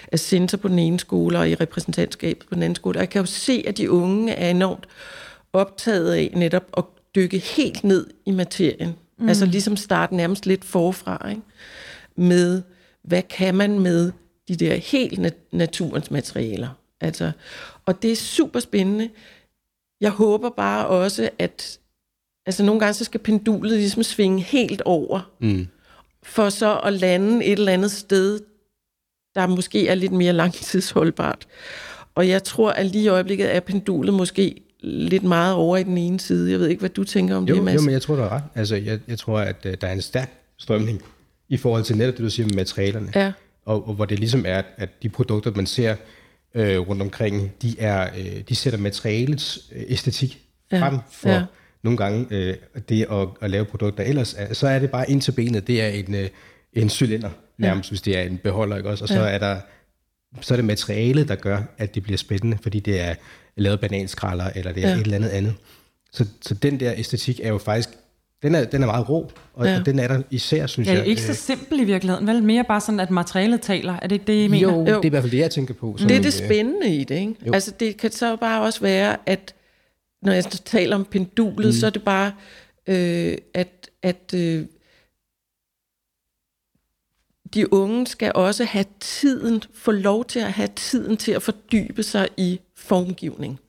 er 0.07 0.17
center 0.17 0.57
på 0.57 0.67
den 0.67 0.79
ene 0.79 0.99
skole, 0.99 1.39
og 1.39 1.49
i 1.49 1.55
repræsentantskab 1.55 2.43
på 2.49 2.55
den 2.55 2.63
anden 2.63 2.75
skole. 2.75 2.97
Og 2.97 3.01
jeg 3.01 3.09
kan 3.09 3.21
jo 3.21 3.25
se, 3.25 3.63
at 3.67 3.77
de 3.77 3.91
unge 3.91 4.33
er 4.33 4.49
enormt 4.49 4.87
optaget 5.53 6.13
af 6.13 6.31
netop 6.35 6.63
at 6.77 6.83
dykke 7.15 7.37
helt 7.37 7.83
ned 7.83 8.07
i 8.25 8.31
materien. 8.31 8.95
Mm. 9.19 9.29
Altså 9.29 9.45
ligesom 9.45 9.77
starte 9.77 10.15
nærmest 10.15 10.45
lidt 10.45 10.65
forfra, 10.65 11.29
ikke? 11.29 11.41
med 12.15 12.61
hvad 13.07 13.21
kan 13.21 13.55
man 13.55 13.79
med 13.79 14.11
de 14.47 14.55
der 14.55 14.75
helt 14.75 15.19
nat- 15.19 15.47
naturens 15.51 16.11
materialer? 16.11 16.69
Altså, 17.01 17.31
og 17.85 18.01
det 18.01 18.11
er 18.11 18.15
super 18.15 18.59
spændende. 18.59 19.09
Jeg 20.01 20.11
håber 20.11 20.49
bare 20.49 20.87
også, 20.87 21.29
at 21.39 21.79
altså 22.45 22.63
nogle 22.63 22.79
gange 22.79 22.93
så 22.93 23.03
skal 23.03 23.19
pendulet 23.19 23.77
ligesom 23.77 24.03
svinge 24.03 24.41
helt 24.41 24.81
over, 24.81 25.31
mm. 25.39 25.67
for 26.23 26.49
så 26.49 26.79
at 26.79 26.93
lande 26.93 27.45
et 27.45 27.51
eller 27.51 27.73
andet 27.73 27.91
sted, 27.91 28.39
der 29.35 29.47
måske 29.47 29.87
er 29.87 29.95
lidt 29.95 30.11
mere 30.11 30.33
langtidsholdbart. 30.33 31.47
Og 32.15 32.27
jeg 32.27 32.43
tror, 32.43 32.71
at 32.71 32.85
lige 32.85 33.03
i 33.03 33.07
øjeblikket 33.07 33.55
er 33.55 33.59
pendulet 33.59 34.13
måske 34.13 34.61
lidt 34.79 35.23
meget 35.23 35.53
over 35.53 35.77
i 35.77 35.83
den 35.83 35.97
ene 35.97 36.19
side. 36.19 36.51
Jeg 36.51 36.59
ved 36.59 36.67
ikke, 36.67 36.79
hvad 36.79 36.89
du 36.89 37.03
tænker 37.03 37.35
om 37.35 37.45
jo, 37.45 37.55
det, 37.55 37.63
Mads. 37.63 37.75
Jo, 37.75 37.81
men 37.81 37.93
jeg 37.93 38.01
tror, 38.01 38.15
du 38.15 38.21
har 38.21 38.29
ret. 38.29 38.43
Altså, 38.55 38.75
jeg, 38.75 38.99
jeg 39.07 39.19
tror, 39.19 39.39
at 39.39 39.65
uh, 39.65 39.71
der 39.81 39.87
er 39.87 39.93
en 39.93 40.01
stærk 40.01 40.31
strømning 40.57 41.01
i 41.49 41.57
forhold 41.57 41.83
til 41.83 41.97
netop 41.97 42.13
det, 42.13 42.23
du 42.23 42.29
siger 42.29 42.47
med 42.47 42.55
materialerne. 42.55 43.11
Ja. 43.15 43.31
Og, 43.65 43.87
og 43.87 43.93
hvor 43.93 44.05
det 44.05 44.19
ligesom 44.19 44.43
er, 44.47 44.61
at 44.77 44.89
de 45.03 45.09
produkter, 45.09 45.51
man 45.55 45.65
ser 45.65 45.95
øh, 46.55 46.79
rundt 46.79 47.01
omkring, 47.01 47.51
de, 47.61 47.75
er, 47.79 48.09
øh, 48.17 48.41
de 48.49 48.55
sætter 48.55 48.79
materialets 48.79 49.59
øh, 49.75 49.83
æstetik 49.87 50.39
ja. 50.71 50.81
frem 50.81 50.99
for 51.11 51.29
ja. 51.29 51.43
nogle 51.83 51.97
gange 51.97 52.27
øh, 52.29 52.55
det 52.89 53.07
at, 53.11 53.27
at 53.41 53.49
lave 53.49 53.65
produkter. 53.65 54.03
Ellers 54.03 54.35
er, 54.37 54.53
så 54.53 54.67
er 54.67 54.79
det 54.79 54.91
bare 54.91 55.09
ind 55.09 55.21
til 55.21 55.31
benet, 55.31 55.67
det 55.67 55.81
er 55.81 55.87
en, 55.87 56.15
øh, 56.15 56.29
en 56.73 56.89
cylinder, 56.89 57.29
nærmest, 57.57 57.89
ja. 57.89 57.91
hvis 57.91 58.01
det 58.01 58.17
er 58.17 58.21
en 58.21 58.37
beholder, 58.37 58.77
ikke 58.77 58.89
også? 58.89 59.03
Og 59.03 59.07
så 59.07 59.19
ja. 59.19 59.29
er 59.29 59.37
der 59.37 59.59
så 60.41 60.53
er 60.53 60.55
det 60.55 60.65
materialet, 60.65 61.27
der 61.27 61.35
gør, 61.35 61.61
at 61.77 61.95
det 61.95 62.03
bliver 62.03 62.17
spændende, 62.17 62.57
fordi 62.61 62.79
det 62.79 63.01
er 63.01 63.15
lavet 63.55 63.79
bananskralder, 63.79 64.49
eller 64.55 64.71
det 64.71 64.83
er 64.83 64.89
ja. 64.89 64.95
et 64.95 65.01
eller 65.01 65.15
andet 65.15 65.29
andet. 65.29 65.55
Så, 66.11 66.25
så 66.41 66.53
den 66.53 66.79
der 66.79 66.93
æstetik 66.97 67.39
er 67.43 67.49
jo 67.49 67.57
faktisk 67.57 67.89
den 68.41 68.55
er, 68.55 68.63
den 68.63 68.83
er 68.83 68.87
meget 68.87 69.09
rå, 69.09 69.31
og 69.53 69.65
ja. 69.65 69.81
den 69.85 69.99
er 69.99 70.07
der 70.07 70.21
især, 70.31 70.67
synes 70.67 70.87
jeg. 70.87 70.93
Ja, 70.93 70.99
det 70.99 71.05
er 71.05 71.09
ikke 71.09 71.21
så 71.21 71.33
simpel 71.33 71.79
i 71.79 71.83
virkeligheden, 71.83 72.27
vel? 72.27 72.43
Mere 72.43 72.63
bare 72.63 72.81
sådan, 72.81 72.99
at 72.99 73.11
materialet 73.11 73.61
taler. 73.61 73.93
Er 73.93 74.07
det 74.07 74.11
ikke 74.11 74.25
det, 74.25 74.43
I 74.43 74.47
mener? 74.47 74.71
Jo, 74.71 74.79
jo. 74.79 74.85
det 74.85 74.95
er 74.95 75.05
i 75.05 75.09
hvert 75.09 75.23
fald 75.23 75.31
det, 75.31 75.37
jeg 75.37 75.51
tænker 75.51 75.73
på. 75.73 75.95
Sådan, 75.97 76.09
det 76.09 76.17
er 76.17 76.21
det 76.21 76.33
spændende 76.33 76.95
i 76.95 77.03
det, 77.03 77.15
ikke? 77.15 77.35
Jo. 77.47 77.53
Altså, 77.53 77.71
det 77.79 77.97
kan 77.97 78.11
så 78.11 78.35
bare 78.35 78.61
også 78.61 78.81
være, 78.81 79.17
at 79.25 79.55
når 80.21 80.31
jeg 80.31 80.43
taler 80.43 80.95
om 80.95 81.05
pendulet, 81.05 81.67
mm. 81.67 81.71
så 81.71 81.85
er 81.85 81.89
det 81.89 82.03
bare, 82.03 82.33
øh, 82.87 83.37
at, 83.53 83.89
at 84.03 84.33
øh, 84.35 84.65
de 87.53 87.73
unge 87.73 88.07
skal 88.07 88.31
også 88.35 88.63
have 88.63 88.85
tiden, 88.99 89.63
få 89.73 89.91
lov 89.91 90.25
til 90.25 90.39
at 90.39 90.51
have 90.51 90.69
tiden 90.75 91.17
til 91.17 91.31
at 91.31 91.41
fordybe 91.41 92.03
sig 92.03 92.27
i 92.37 92.59
formgivning. 92.75 93.59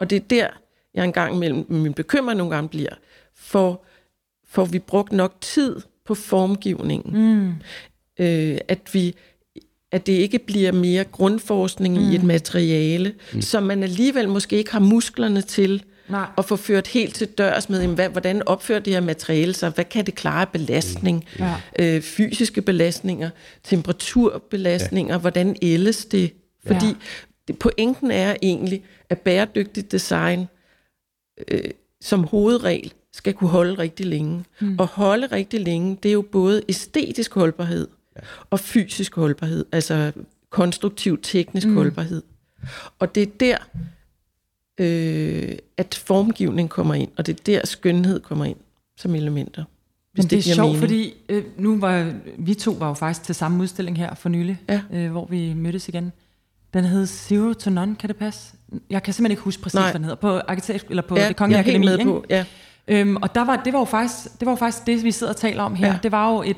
Og 0.00 0.10
det 0.10 0.16
er 0.16 0.20
der, 0.20 0.48
jeg 0.94 1.04
engang 1.04 1.34
imellem, 1.34 1.66
min 1.68 1.94
bekymring 1.94 2.38
nogle 2.38 2.54
gange 2.54 2.68
bliver, 2.68 2.94
får, 3.36 3.86
får 4.48 4.64
vi 4.64 4.78
brugt 4.78 5.12
nok 5.12 5.40
tid 5.40 5.76
på 6.06 6.14
formgivningen. 6.14 7.34
Mm. 7.38 7.54
Øh, 8.24 8.58
at 8.68 8.80
vi 8.92 9.14
at 9.92 10.06
det 10.06 10.12
ikke 10.12 10.38
bliver 10.38 10.72
mere 10.72 11.04
grundforskning 11.04 11.94
mm. 11.94 12.10
i 12.10 12.14
et 12.14 12.20
mm. 12.20 12.26
materiale, 12.26 13.14
mm. 13.32 13.42
som 13.42 13.62
man 13.62 13.82
alligevel 13.82 14.28
måske 14.28 14.56
ikke 14.56 14.72
har 14.72 14.80
musklerne 14.80 15.42
til 15.42 15.84
Nej. 16.08 16.26
at 16.38 16.44
få 16.44 16.56
ført 16.56 16.86
helt 16.86 17.14
til 17.14 17.28
dørs 17.28 17.68
med, 17.68 17.80
jamen, 17.80 17.94
hvad, 17.94 18.08
hvordan 18.08 18.48
opfører 18.48 18.80
det 18.80 18.92
her 18.92 19.00
materiale 19.00 19.52
sig, 19.52 19.70
hvad 19.70 19.84
kan 19.84 20.06
det 20.06 20.14
klare 20.14 20.40
af 20.40 20.48
belastning, 20.48 21.24
Ja. 21.38 21.54
øh, 21.78 22.02
fysiske 22.02 22.62
belastninger, 22.62 23.30
temperaturbelastninger, 23.64 25.14
ja. 25.14 25.20
hvordan 25.20 25.56
ældes 25.62 26.04
det, 26.04 26.32
fordi 26.66 26.86
Ja. 27.48 27.54
pointen 27.60 28.10
er 28.10 28.36
egentlig, 28.42 28.82
at 29.10 29.18
bæredygtigt 29.18 29.92
design 29.92 30.48
øh, 31.48 31.60
som 32.00 32.24
hovedregel 32.24 32.92
skal 33.12 33.34
kunne 33.34 33.50
holde 33.50 33.74
rigtig 33.74 34.06
længe. 34.06 34.44
Mm. 34.60 34.76
Og 34.78 34.86
holde 34.86 35.26
rigtig 35.26 35.60
længe, 35.60 35.98
det 36.02 36.08
er 36.08 36.12
jo 36.12 36.22
både 36.22 36.62
æstetisk 36.68 37.34
holdbarhed 37.34 37.88
ja. 38.16 38.20
og 38.50 38.60
fysisk 38.60 39.14
holdbarhed, 39.14 39.64
altså 39.72 40.12
konstruktiv 40.50 41.18
teknisk 41.22 41.66
mm. 41.68 41.74
holdbarhed. 41.74 42.22
Og 42.98 43.14
det 43.14 43.22
er 43.22 43.26
der, 43.40 43.56
øh, 44.80 45.56
at 45.76 46.02
formgivning 46.06 46.70
kommer 46.70 46.94
ind, 46.94 47.10
og 47.16 47.26
det 47.26 47.40
er 47.40 47.42
der, 47.46 47.66
skønhed 47.66 48.20
kommer 48.20 48.44
ind 48.44 48.56
som 48.96 49.14
elementer. 49.14 49.64
hvis 50.12 50.24
Men 50.24 50.30
det 50.30 50.38
er 50.38 50.42
giver 50.42 50.54
sjovt, 50.54 50.66
mening. 50.68 50.80
fordi 50.80 51.14
øh, 51.28 51.44
nu 51.56 51.78
var 51.80 52.12
vi 52.38 52.54
to 52.54 52.70
var 52.70 52.88
jo 52.88 52.94
faktisk 52.94 53.22
til 53.22 53.34
samme 53.34 53.62
udstilling 53.62 53.96
her 53.98 54.14
for 54.14 54.28
nylig, 54.28 54.60
Ja. 54.68 54.80
øh, 54.92 55.10
hvor 55.10 55.26
vi 55.26 55.54
mødtes 55.54 55.88
igen. 55.88 56.12
Den 56.74 56.84
hed 56.84 57.06
Zero 57.06 57.52
to 57.52 57.70
None, 57.70 57.96
kan 57.96 58.08
det 58.08 58.16
passe? 58.16 58.52
Jeg 58.90 59.02
kan 59.02 59.14
simpelthen 59.14 59.30
ikke 59.32 59.42
huske 59.42 59.62
præcis, 59.62 59.74
Nej. 59.74 59.84
hvad 59.84 59.94
den 59.94 60.02
hedder, 60.04 60.16
på 60.16 60.38
arkitekt 60.48 60.86
eller 60.90 61.02
på 61.02 61.16
ja, 61.18 61.28
det 61.28 61.36
kongelige 61.36 61.58
er 61.58 61.62
akademi. 61.62 61.84
med 61.86 61.98
ikke? 61.98 62.10
på. 62.10 62.24
Ja. 62.30 62.44
Øhm, 62.88 63.16
og 63.16 63.34
der 63.34 63.44
var, 63.44 63.56
det, 63.64 63.72
var 63.72 63.78
jo 63.78 63.84
faktisk, 63.84 64.40
det 64.40 64.46
var 64.46 64.52
jo 64.52 64.56
faktisk 64.56 64.86
det, 64.86 65.04
vi 65.04 65.12
sidder 65.12 65.32
og 65.32 65.36
taler 65.36 65.62
om 65.62 65.74
her. 65.74 65.86
Ja. 65.86 65.92
Ja. 65.92 65.98
Det, 66.02 66.12
var 66.12 66.32
jo 66.32 66.42
et, 66.46 66.56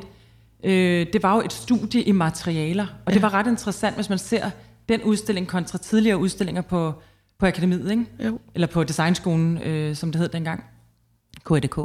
øh, 0.64 1.06
det 1.12 1.22
var 1.22 1.34
jo 1.34 1.40
et 1.44 1.52
studie 1.52 2.02
i 2.02 2.12
materialer, 2.12 2.82
og 2.84 2.90
ja. 3.08 3.14
det 3.14 3.20
Ja. 3.20 3.26
var 3.26 3.34
ret 3.34 3.46
interessant, 3.46 3.94
hvis 3.96 4.08
man 4.08 4.18
ser 4.18 4.50
den 4.88 5.02
udstilling 5.02 5.48
kontra 5.48 5.78
tidligere 5.78 6.18
udstillinger 6.18 6.62
på, 6.62 6.92
på 7.38 7.46
akademiet, 7.46 7.90
ikke? 7.90 8.04
Jo. 8.26 8.38
eller 8.54 8.66
på 8.66 8.84
designskolen, 8.84 9.58
øh, 9.58 9.96
som 9.96 10.12
det 10.12 10.20
hed 10.20 10.28
dengang, 10.28 10.64
KDK, 11.44 11.78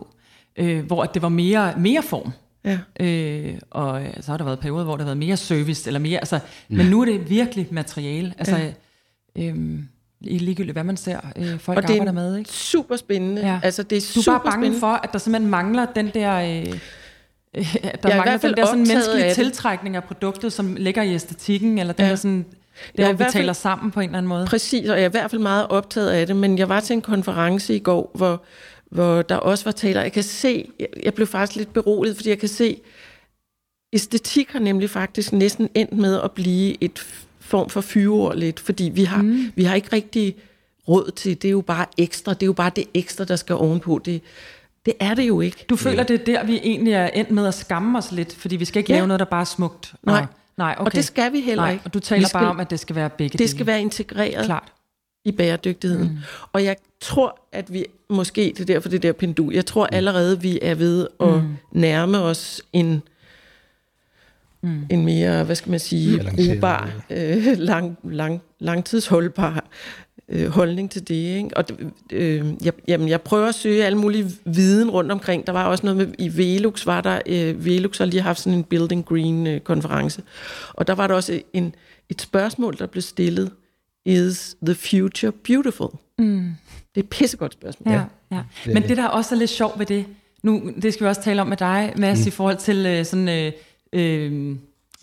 øh, 0.58 0.86
hvor 0.86 1.04
at 1.04 1.14
det 1.14 1.22
var 1.22 1.30
mere, 1.30 1.74
mere 1.78 2.04
form. 2.04 2.32
Ja. 2.66 2.80
Øh, 3.00 3.56
og 3.72 4.04
øh, 4.04 4.14
så 4.22 4.32
har 4.32 4.38
der 4.38 4.46
været 4.46 4.60
perioder, 4.60 4.84
hvor 4.84 4.94
der 4.94 5.04
har 5.04 5.06
været 5.08 5.18
mere 5.18 5.38
service, 5.38 5.90
eller 5.90 6.00
mere, 6.00 6.20
altså, 6.20 6.40
mm. 6.70 6.78
men 6.78 6.86
nu 6.86 7.02
er 7.02 7.06
det 7.06 7.30
virkelig 7.30 7.68
materiale. 7.72 8.34
Altså, 8.38 8.58
ja. 8.58 8.72
øhm, 9.48 9.88
ligegyldigt 10.26 10.76
hvad 10.76 10.84
man 10.84 10.98
ser, 10.98 11.20
øh, 11.36 11.60
folk 11.60 11.78
Og 11.78 11.84
det 11.84 11.90
er 11.90 11.94
arbejder 11.94 12.12
med, 12.12 12.38
ikke? 12.38 12.50
super 12.50 12.96
spændende. 12.96 13.42
Ja. 13.42 13.60
Altså, 13.64 13.84
det 13.84 13.98
er 13.98 14.12
Du 14.16 14.20
er 14.20 14.34
bare 14.34 14.40
bange 14.44 14.52
spændende. 14.64 14.80
for, 14.80 14.88
at 14.88 15.10
der 15.14 15.20
simpelthen 15.20 15.50
mangler 15.52 15.86
den 15.96 16.10
der... 16.14 16.36
Øh, 16.36 16.80
øh, 17.58 17.76
at 17.84 18.04
der 18.04 18.10
Jeg 18.10 18.12
er 18.12 18.14
i 18.14 18.18
mangler 18.18 18.38
den 18.38 18.54
der 18.58 18.66
sådan 18.66 18.88
menneskelige 18.88 19.24
af 19.26 19.30
det. 19.30 19.36
tiltrækning 19.36 19.96
af 19.96 20.04
produktet, 20.04 20.54
som 20.54 20.76
ligger 20.80 21.02
i 21.04 21.14
æstetikken, 21.14 21.78
eller 21.80 21.94
den 21.94 22.06
Ja. 22.06 22.10
der 22.10 22.16
sådan, 22.16 22.46
Jeg 22.98 23.04
er 23.04 23.08
i 23.08 23.12
hvor 23.12 23.18
vi 23.18 23.24
fald- 23.24 23.34
taler 23.34 23.54
sammen 23.54 23.92
på 23.92 24.00
en 24.00 24.04
eller 24.10 24.18
anden 24.18 24.30
måde. 24.30 24.46
Præcis, 24.46 24.90
og 24.90 24.96
jeg 24.98 25.04
er 25.04 25.10
i 25.10 25.12
hvert 25.12 25.32
fald 25.32 25.42
meget 25.42 25.68
optaget 25.68 26.10
af 26.10 26.28
det, 26.28 26.36
men 26.36 26.58
jeg 26.58 26.70
var 26.70 26.80
til 26.80 26.94
en 26.94 27.02
konference 27.02 27.76
i 27.76 27.80
går, 27.80 28.12
hvor, 28.16 28.44
hvor 28.92 29.22
der 29.22 29.36
også 29.36 29.64
var 29.66 29.72
taler. 29.72 30.02
Jeg 30.02 30.12
kan 30.12 30.24
se, 30.24 30.66
jeg, 30.80 30.88
jeg 31.04 31.14
blev 31.14 31.28
faktisk 31.28 31.56
lidt 31.58 31.74
beroliget, 31.74 32.16
fordi 32.16 32.30
jeg 32.30 32.40
kan 32.40 32.50
se, 32.50 32.78
æstetik 33.94 34.50
har 34.52 34.60
nemlig 34.60 34.90
faktisk 34.90 35.34
næsten 35.34 35.70
endt 35.76 35.94
med 35.94 36.20
at 36.24 36.32
blive 36.32 36.84
et 36.84 37.06
form 37.46 37.70
for 37.70 37.82
fyreord 37.82 38.36
lidt, 38.38 38.60
fordi 38.60 38.84
vi 38.94 39.04
har, 39.04 39.22
mm. 39.22 39.52
vi 39.56 39.64
har 39.64 39.76
ikke 39.76 39.90
rigtig 39.94 40.36
råd 40.88 41.12
til, 41.16 41.42
det 41.42 41.48
er 41.48 41.52
jo 41.52 41.62
bare 41.62 41.86
ekstra, 41.98 42.34
det 42.34 42.42
er 42.42 42.46
jo 42.46 42.54
bare 42.54 42.72
det 42.76 42.84
ekstra, 42.94 43.24
der 43.24 43.36
skal 43.36 43.56
ovenpå. 43.56 44.02
Det, 44.06 44.22
det 44.86 44.94
er 45.00 45.14
det 45.14 45.28
jo 45.28 45.42
ikke. 45.42 45.66
Du 45.70 45.76
føler, 45.76 46.04
det 46.04 46.22
er 46.22 46.26
der, 46.26 46.44
vi 46.46 46.60
egentlig 46.64 46.94
er 46.94 47.08
endt 47.08 47.32
med 47.32 47.48
at 47.48 47.54
skamme 47.54 47.98
os 47.98 48.12
lidt, 48.12 48.36
fordi 48.36 48.56
vi 48.56 48.66
skal 48.66 48.80
ikke 48.80 48.92
Ja. 48.94 48.98
lave 48.98 49.08
noget, 49.08 49.20
der 49.20 49.26
bare 49.26 49.42
er 49.42 49.46
smukt. 49.46 49.94
Nej. 50.04 50.22
Og, 50.22 50.28
nej 50.58 50.76
okay. 50.78 50.86
Og 50.86 50.94
det 50.96 51.06
skal 51.06 51.34
vi 51.34 51.42
heller 51.42 51.64
nej, 51.64 51.72
ikke. 51.72 51.82
og 51.86 51.94
du 51.94 52.00
taler 52.00 52.20
Vi 52.22 52.26
skal- 52.26 52.40
bare 52.40 52.50
om, 52.50 52.60
at 52.60 52.70
det 52.70 52.80
skal 52.80 52.96
være 52.96 53.10
begge 53.10 53.38
Det 53.38 53.50
skal 53.50 53.66
være 53.66 53.82
integreret. 53.82 54.46
Klart. 54.46 54.72
i 55.28 55.32
bæredygtigheden. 55.32 56.08
Mm. 56.08 56.18
Og 56.54 56.64
jeg 56.64 56.76
tror, 57.02 57.40
at 57.52 57.74
vi 57.74 57.86
måske, 58.10 58.42
det 58.58 58.60
er 58.60 58.66
derfor 58.74 58.90
det 58.90 59.04
der 59.04 59.12
pendul, 59.12 59.54
jeg 59.54 59.66
tror 59.66 59.86
allerede, 59.86 60.42
vi 60.42 60.60
er 60.62 60.76
ved 60.76 61.08
at 61.20 61.28
mm. 61.44 61.56
nærme 61.72 62.18
os 62.20 62.62
en, 62.74 63.02
mm. 64.62 64.86
en 64.90 65.06
mere, 65.06 65.44
hvad 65.44 65.56
skal 65.56 65.70
man 65.70 65.80
sige, 65.80 66.32
brugbar, 66.36 66.92
øh, 67.10 67.48
lang, 67.58 67.98
lang, 68.04 68.42
langtidsholdbar 68.60 69.66
øh, 70.30 70.48
holdning 70.48 70.92
til 70.92 71.08
det. 71.08 71.16
Ikke? 71.16 71.58
Og 71.58 71.64
øh, 72.12 72.46
jeg, 72.64 72.74
jamen, 72.88 73.10
jeg 73.10 73.22
prøver 73.22 73.48
at 73.48 73.56
søge 73.56 73.86
alle 73.86 73.98
mulige 73.98 74.32
viden 74.46 74.90
rundt 74.90 75.12
omkring. 75.12 75.48
Der 75.48 75.54
var 75.54 75.66
også 75.66 75.86
noget 75.86 75.98
med, 75.98 76.16
i 76.20 76.38
Velux 76.38 76.86
var 76.86 77.02
der, 77.02 77.20
øh, 77.26 77.66
Velux 77.66 77.98
har 77.98 78.06
lige 78.06 78.22
haft 78.22 78.40
sådan 78.40 78.58
en 78.58 78.64
Building 78.64 79.06
Green 79.06 79.48
øh, 79.48 79.60
konference, 79.60 80.24
og 80.74 80.88
der 80.88 80.96
var 80.96 81.08
der 81.08 81.16
også 81.16 81.42
en, 81.54 81.76
et 82.10 82.22
spørgsmål, 82.22 82.78
der 82.78 82.86
blev 82.86 83.02
stillet, 83.02 83.52
Is 84.06 84.58
the 84.66 84.76
future 84.76 85.32
beautiful? 85.32 85.90
Mm. 86.18 86.56
Det 86.96 87.02
er 87.02 87.06
et 87.06 87.10
pissegodt 87.10 87.54
spørgsmål. 87.54 87.94
Ja, 87.94 88.04
ja. 88.32 88.44
Men 88.66 88.84
det, 88.84 88.98
der 88.98 89.08
også 89.08 89.36
er 89.36 89.40
lidt 89.40 89.50
sjovt 89.50 89.80
ved 89.80 89.86
det, 89.86 90.06
nu, 90.44 90.72
det 90.82 90.94
skal 90.94 91.04
vi 91.04 91.10
også 91.10 91.22
tale 91.22 91.42
om 91.42 91.48
med 91.48 91.58
dig, 91.58 91.94
Mads, 91.98 92.20
mm. 92.20 92.28
i 92.28 92.32
forhold 92.32 92.58
til 92.58 92.86
øh, 92.86 93.06
sådan 93.06 93.30
øh, 93.30 93.52
øh, 93.96 94.56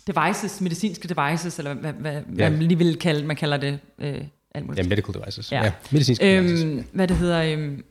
devices, 0.07 0.61
medicinske 0.61 1.07
devices, 1.07 1.59
eller 1.59 1.73
hvad, 1.73 1.93
hvad, 1.93 2.11
hvad 2.27 2.45
Ja. 2.45 2.49
man 2.49 2.59
lige 2.59 2.77
vil 2.77 2.99
kalde, 2.99 3.25
man 3.27 3.35
kalder 3.35 3.57
det, 3.57 3.79
øh, 3.99 4.21
alt 4.55 4.65
muligt. 4.65 4.85
Ja, 4.85 4.89
medical 4.89 5.13
devices. 5.21 5.51
Ja. 5.51 5.63
Ja, 5.63 5.71
medicinske 5.91 6.25
devices. 6.37 6.63
øhm, 6.63 6.85
hvad 6.93 7.07
det 7.07 7.17
hedder, 7.17 7.43
øhm, 7.43 7.83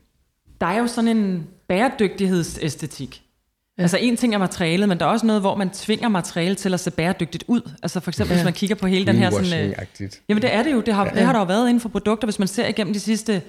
der 0.61 0.67
er 0.67 0.79
jo 0.79 0.87
sådan 0.87 1.17
en 1.17 1.47
bæredygtighedsæstetik. 1.67 3.21
Ja. 3.77 3.81
Altså 3.81 3.97
en 3.97 4.17
ting 4.17 4.33
er 4.33 4.37
materialet, 4.37 4.89
men 4.89 4.99
der 4.99 5.05
er 5.05 5.09
også 5.09 5.25
noget, 5.25 5.41
hvor 5.41 5.55
man 5.55 5.69
tvinger 5.69 6.09
materialet 6.09 6.57
til 6.57 6.73
at 6.73 6.79
se 6.79 6.91
bæredygtigt 6.91 7.43
ud. 7.47 7.71
Altså 7.83 7.99
for 7.99 8.11
eksempel, 8.11 8.31
ja. 8.33 8.37
hvis 8.37 8.43
man 8.43 8.53
kigger 8.53 8.75
på 8.75 8.87
hele 8.87 9.05
den 9.05 9.15
her 9.15 9.29
sådan... 9.29 9.69
Øh. 9.99 10.09
Jamen 10.29 10.41
det 10.41 10.53
er 10.53 10.63
det 10.63 10.71
jo, 10.71 10.81
det 10.81 10.93
har, 10.93 11.05
ja. 11.05 11.11
det 11.11 11.21
har 11.25 11.31
der 11.33 11.39
jo 11.39 11.45
været 11.45 11.69
inden 11.69 11.81
for 11.81 11.89
produkter, 11.89 12.25
hvis 12.25 12.39
man 12.39 12.47
ser 12.47 12.67
igennem 12.67 12.93
de 12.93 12.99
sidste 12.99 13.41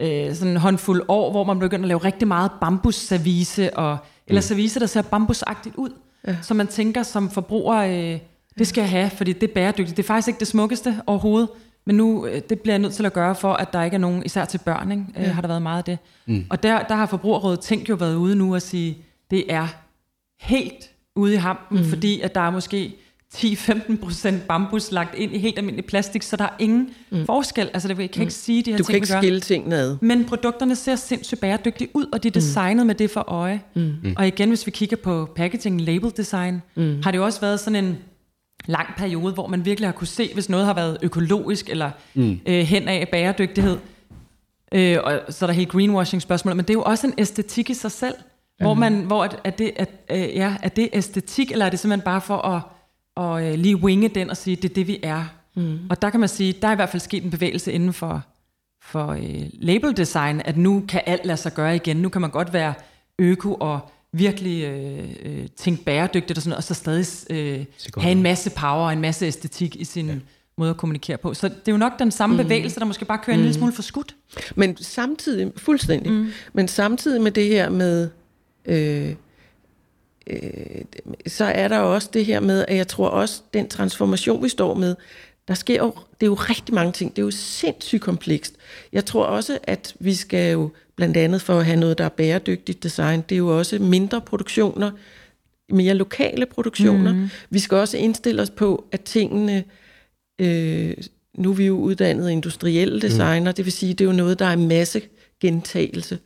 øh, 0.00 0.34
sådan 0.34 0.48
en 0.50 0.56
håndfuld 0.56 1.02
år, 1.08 1.30
hvor 1.30 1.44
man 1.44 1.58
begynder 1.58 1.84
at 1.84 1.88
lave 1.88 1.98
rigtig 1.98 2.28
meget 2.28 2.50
bambusservice, 2.60 3.76
og, 3.76 3.98
eller 4.26 4.40
service, 4.40 4.80
der 4.80 4.86
ser 4.86 5.02
bambusagtigt 5.02 5.74
ud, 5.76 5.90
ja. 6.26 6.36
så 6.42 6.54
man 6.54 6.66
tænker 6.66 7.02
som 7.02 7.30
forbruger, 7.30 7.76
øh, 7.76 8.18
det 8.58 8.66
skal 8.66 8.80
jeg 8.80 8.90
have, 8.90 9.10
fordi 9.10 9.32
det 9.32 9.50
er 9.50 9.54
bæredygtigt. 9.54 9.96
Det 9.96 10.02
er 10.02 10.06
faktisk 10.06 10.28
ikke 10.28 10.40
det 10.40 10.48
smukkeste 10.48 11.00
overhovedet, 11.06 11.48
men 11.86 11.96
nu 11.96 12.26
øh, 12.26 12.42
det 12.48 12.60
bliver 12.60 12.74
jeg 12.74 12.78
nødt 12.78 12.94
til 12.94 13.06
at 13.06 13.12
gøre 13.12 13.34
for, 13.34 13.52
at 13.52 13.72
der 13.72 13.82
ikke 13.82 13.94
er 13.94 13.98
nogen, 13.98 14.22
især 14.24 14.44
til 14.44 14.58
børn, 14.58 14.90
ikke, 14.90 15.04
øh, 15.16 15.34
har 15.34 15.40
der 15.40 15.48
været 15.48 15.62
meget 15.62 15.78
af 15.78 15.84
det. 15.84 15.98
Mm. 16.26 16.46
Og 16.50 16.62
der, 16.62 16.82
der 16.82 16.94
har 16.94 17.06
Forbrugerrådet 17.06 17.60
Tænk 17.60 17.88
jo 17.88 17.94
været 17.94 18.16
ude 18.16 18.36
nu 18.36 18.54
og 18.54 18.62
sige, 18.62 18.98
det 19.30 19.52
er 19.52 19.66
helt 20.40 20.90
ude 21.16 21.34
i 21.34 21.36
hampen, 21.36 21.78
mm. 21.78 21.84
fordi 21.84 22.20
at 22.20 22.34
der 22.34 22.40
er 22.40 22.50
måske 22.50 22.96
10-15% 23.36 24.34
bambus 24.48 24.92
lagt 24.92 25.14
ind 25.14 25.34
i 25.34 25.38
helt 25.38 25.58
almindelig 25.58 25.84
plastik, 25.84 26.22
så 26.22 26.36
der 26.36 26.44
er 26.44 26.56
ingen 26.58 26.90
mm. 27.10 27.26
forskel. 27.26 27.70
Altså, 27.74 27.88
det, 27.88 27.98
jeg 27.98 28.10
kan 28.10 28.22
ikke 28.22 28.34
sige 28.34 28.62
de 28.62 28.70
her 28.70 28.78
Du 28.78 28.84
ting, 28.84 28.86
kan 28.86 28.94
ikke 28.94 29.12
gør. 29.12 29.20
skille 29.20 29.40
tingene 29.40 29.76
ad. 29.76 29.96
Men 30.00 30.24
produkterne 30.24 30.76
ser 30.76 30.96
sindssygt 30.96 31.40
bæredygtige 31.40 31.88
ud, 31.94 32.06
og 32.12 32.22
de 32.22 32.28
er 32.28 32.32
designet 32.32 32.82
mm. 32.82 32.86
med 32.86 32.94
det 32.94 33.10
for 33.10 33.24
øje. 33.28 33.60
Mm. 33.74 33.94
Og 34.16 34.26
igen, 34.26 34.48
hvis 34.48 34.66
vi 34.66 34.70
kigger 34.70 34.96
på 34.96 35.28
packaging, 35.36 35.80
label 35.80 36.12
design, 36.16 36.62
mm. 36.74 37.00
har 37.02 37.10
det 37.10 37.18
jo 37.18 37.24
også 37.24 37.40
været 37.40 37.60
sådan 37.60 37.84
en 37.84 37.98
lang 38.66 38.88
periode, 38.96 39.32
hvor 39.34 39.46
man 39.46 39.64
virkelig 39.64 39.88
har 39.88 39.92
kunne 39.92 40.06
se, 40.06 40.30
hvis 40.34 40.48
noget 40.48 40.66
har 40.66 40.74
været 40.74 40.98
økologisk 41.02 41.70
eller 41.70 41.90
mm. 42.14 42.40
øh, 42.46 42.60
hen 42.60 42.88
af 42.88 43.08
bæredygtighed. 43.12 43.78
Øh, 44.74 44.98
og 45.04 45.20
så 45.28 45.44
er 45.44 45.46
der 45.46 45.54
helt 45.54 45.68
greenwashing 45.68 46.22
spørgsmål, 46.22 46.56
men 46.56 46.64
det 46.64 46.70
er 46.70 46.74
jo 46.74 46.82
også 46.82 47.06
en 47.06 47.14
æstetik 47.18 47.70
i 47.70 47.74
sig 47.74 47.92
selv, 47.92 48.14
hvor 48.60 48.74
man, 48.74 48.94
hvor 49.00 49.24
at, 49.24 49.40
at 49.44 49.58
det, 49.58 49.72
at, 49.76 49.90
øh, 50.10 50.18
ja, 50.18 50.56
er 50.62 50.68
det 50.68 50.88
æstetik, 50.92 51.52
eller 51.52 51.66
er 51.66 51.70
det 51.70 51.78
simpelthen 51.78 52.04
bare 52.04 52.20
for 52.20 52.36
at, 52.36 52.62
og, 53.16 53.46
øh, 53.46 53.54
lige 53.54 53.76
winge 53.76 54.08
den 54.08 54.30
og 54.30 54.36
sige, 54.36 54.56
det 54.56 54.70
er 54.70 54.74
det, 54.74 54.86
vi 54.86 55.00
er. 55.02 55.24
Mm. 55.56 55.78
Og 55.90 56.02
der 56.02 56.10
kan 56.10 56.20
man 56.20 56.28
sige, 56.28 56.54
der 56.62 56.68
er 56.68 56.72
i 56.72 56.74
hvert 56.74 56.88
fald 56.88 57.00
sket 57.00 57.24
en 57.24 57.30
bevægelse 57.30 57.72
inden 57.72 57.92
for, 57.92 58.22
for 58.82 59.06
øh, 59.06 59.46
label 59.52 59.96
design, 59.96 60.40
at 60.44 60.56
nu 60.56 60.84
kan 60.88 61.00
alt 61.06 61.26
lade 61.26 61.36
sig 61.36 61.54
gøre 61.54 61.76
igen. 61.76 61.96
Nu 61.96 62.08
kan 62.08 62.20
man 62.20 62.30
godt 62.30 62.52
være 62.52 62.74
øko 63.18 63.54
og 63.54 63.80
virkelig 64.12 64.64
øh, 64.64 65.08
øh, 65.22 65.46
tænke 65.56 65.84
bæredygtigt 65.84 66.38
og 66.38 66.42
sådan 66.42 66.50
noget, 66.50 66.56
og 66.56 66.64
så 66.64 66.74
stadig 66.74 67.06
øh, 67.30 67.64
have 67.96 68.12
en 68.12 68.22
masse 68.22 68.50
power 68.50 68.86
og 68.86 68.92
en 68.92 69.00
masse 69.00 69.26
æstetik 69.26 69.76
i 69.76 69.84
sin 69.84 70.06
ja. 70.06 70.14
måde 70.58 70.70
at 70.70 70.76
kommunikere 70.76 71.16
på. 71.16 71.34
Så 71.34 71.48
det 71.48 71.68
er 71.68 71.72
jo 71.72 71.78
nok 71.78 71.98
den 71.98 72.10
samme 72.10 72.36
mm. 72.36 72.42
bevægelse, 72.42 72.80
der 72.80 72.86
måske 72.86 73.04
bare 73.04 73.18
kører 73.18 73.36
mm. 73.36 73.40
en 73.40 73.44
lille 73.44 73.54
smule 73.54 73.72
for 73.72 73.82
skudt. 73.82 74.16
Men 74.54 74.76
samtidig, 74.76 75.52
fuldstændig, 75.56 76.12
mm. 76.12 76.32
men 76.52 76.68
samtidig 76.68 77.22
med 77.22 77.30
det 77.30 77.46
her 77.46 77.70
med, 77.70 78.10
øh, 78.64 79.14
øh, 80.26 80.84
så 81.26 81.44
er 81.44 81.68
der 81.68 81.78
også 81.78 82.10
det 82.12 82.24
her 82.24 82.40
med, 82.40 82.64
at 82.68 82.76
jeg 82.76 82.88
tror 82.88 83.08
også, 83.08 83.42
den 83.54 83.68
transformation, 83.68 84.42
vi 84.44 84.48
står 84.48 84.74
med, 84.74 84.96
der 85.48 85.54
sker 85.54 85.76
jo, 85.76 85.94
det 86.20 86.26
er 86.26 86.30
jo 86.30 86.34
rigtig 86.34 86.74
mange 86.74 86.92
ting, 86.92 87.16
det 87.16 87.22
er 87.22 87.26
jo 87.26 87.30
sindssygt 87.30 88.02
komplekst. 88.02 88.54
Jeg 88.92 89.04
tror 89.04 89.24
også, 89.24 89.58
at 89.62 89.94
vi 90.00 90.14
skal 90.14 90.52
jo, 90.52 90.70
blandt 90.96 91.16
andet 91.16 91.42
for 91.42 91.58
at 91.58 91.64
have 91.64 91.80
noget, 91.80 91.98
der 91.98 92.04
er 92.04 92.08
bæredygtigt 92.08 92.82
design, 92.82 93.24
det 93.28 93.34
er 93.34 93.38
jo 93.38 93.58
også 93.58 93.78
mindre 93.78 94.20
produktioner, 94.20 94.90
mere 95.70 95.94
lokale 95.94 96.46
produktioner. 96.46 97.14
Mm. 97.14 97.28
Vi 97.50 97.58
skal 97.58 97.76
også 97.76 97.96
indstille 97.96 98.42
os 98.42 98.50
på, 98.50 98.84
at 98.92 99.00
tingene, 99.00 99.64
øh, 100.38 100.94
nu 101.34 101.50
er 101.50 101.54
vi 101.54 101.66
jo 101.66 101.78
uddannet 101.78 102.30
industrielle 102.30 103.00
designer, 103.00 103.50
mm. 103.50 103.54
det 103.54 103.64
vil 103.64 103.72
sige, 103.72 103.94
det 103.94 104.04
er 104.04 104.08
jo 104.08 104.16
noget, 104.16 104.38
der 104.38 104.46
er 104.46 104.56
masse 104.56 105.02
gentagelse. 105.40 106.18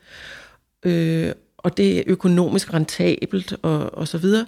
Øh, 0.86 1.32
og 1.58 1.76
det 1.76 1.98
er 1.98 2.02
økonomisk 2.06 2.74
rentabelt 2.74 3.54
og, 3.62 3.94
og 3.94 4.08
så 4.08 4.18
videre. 4.18 4.46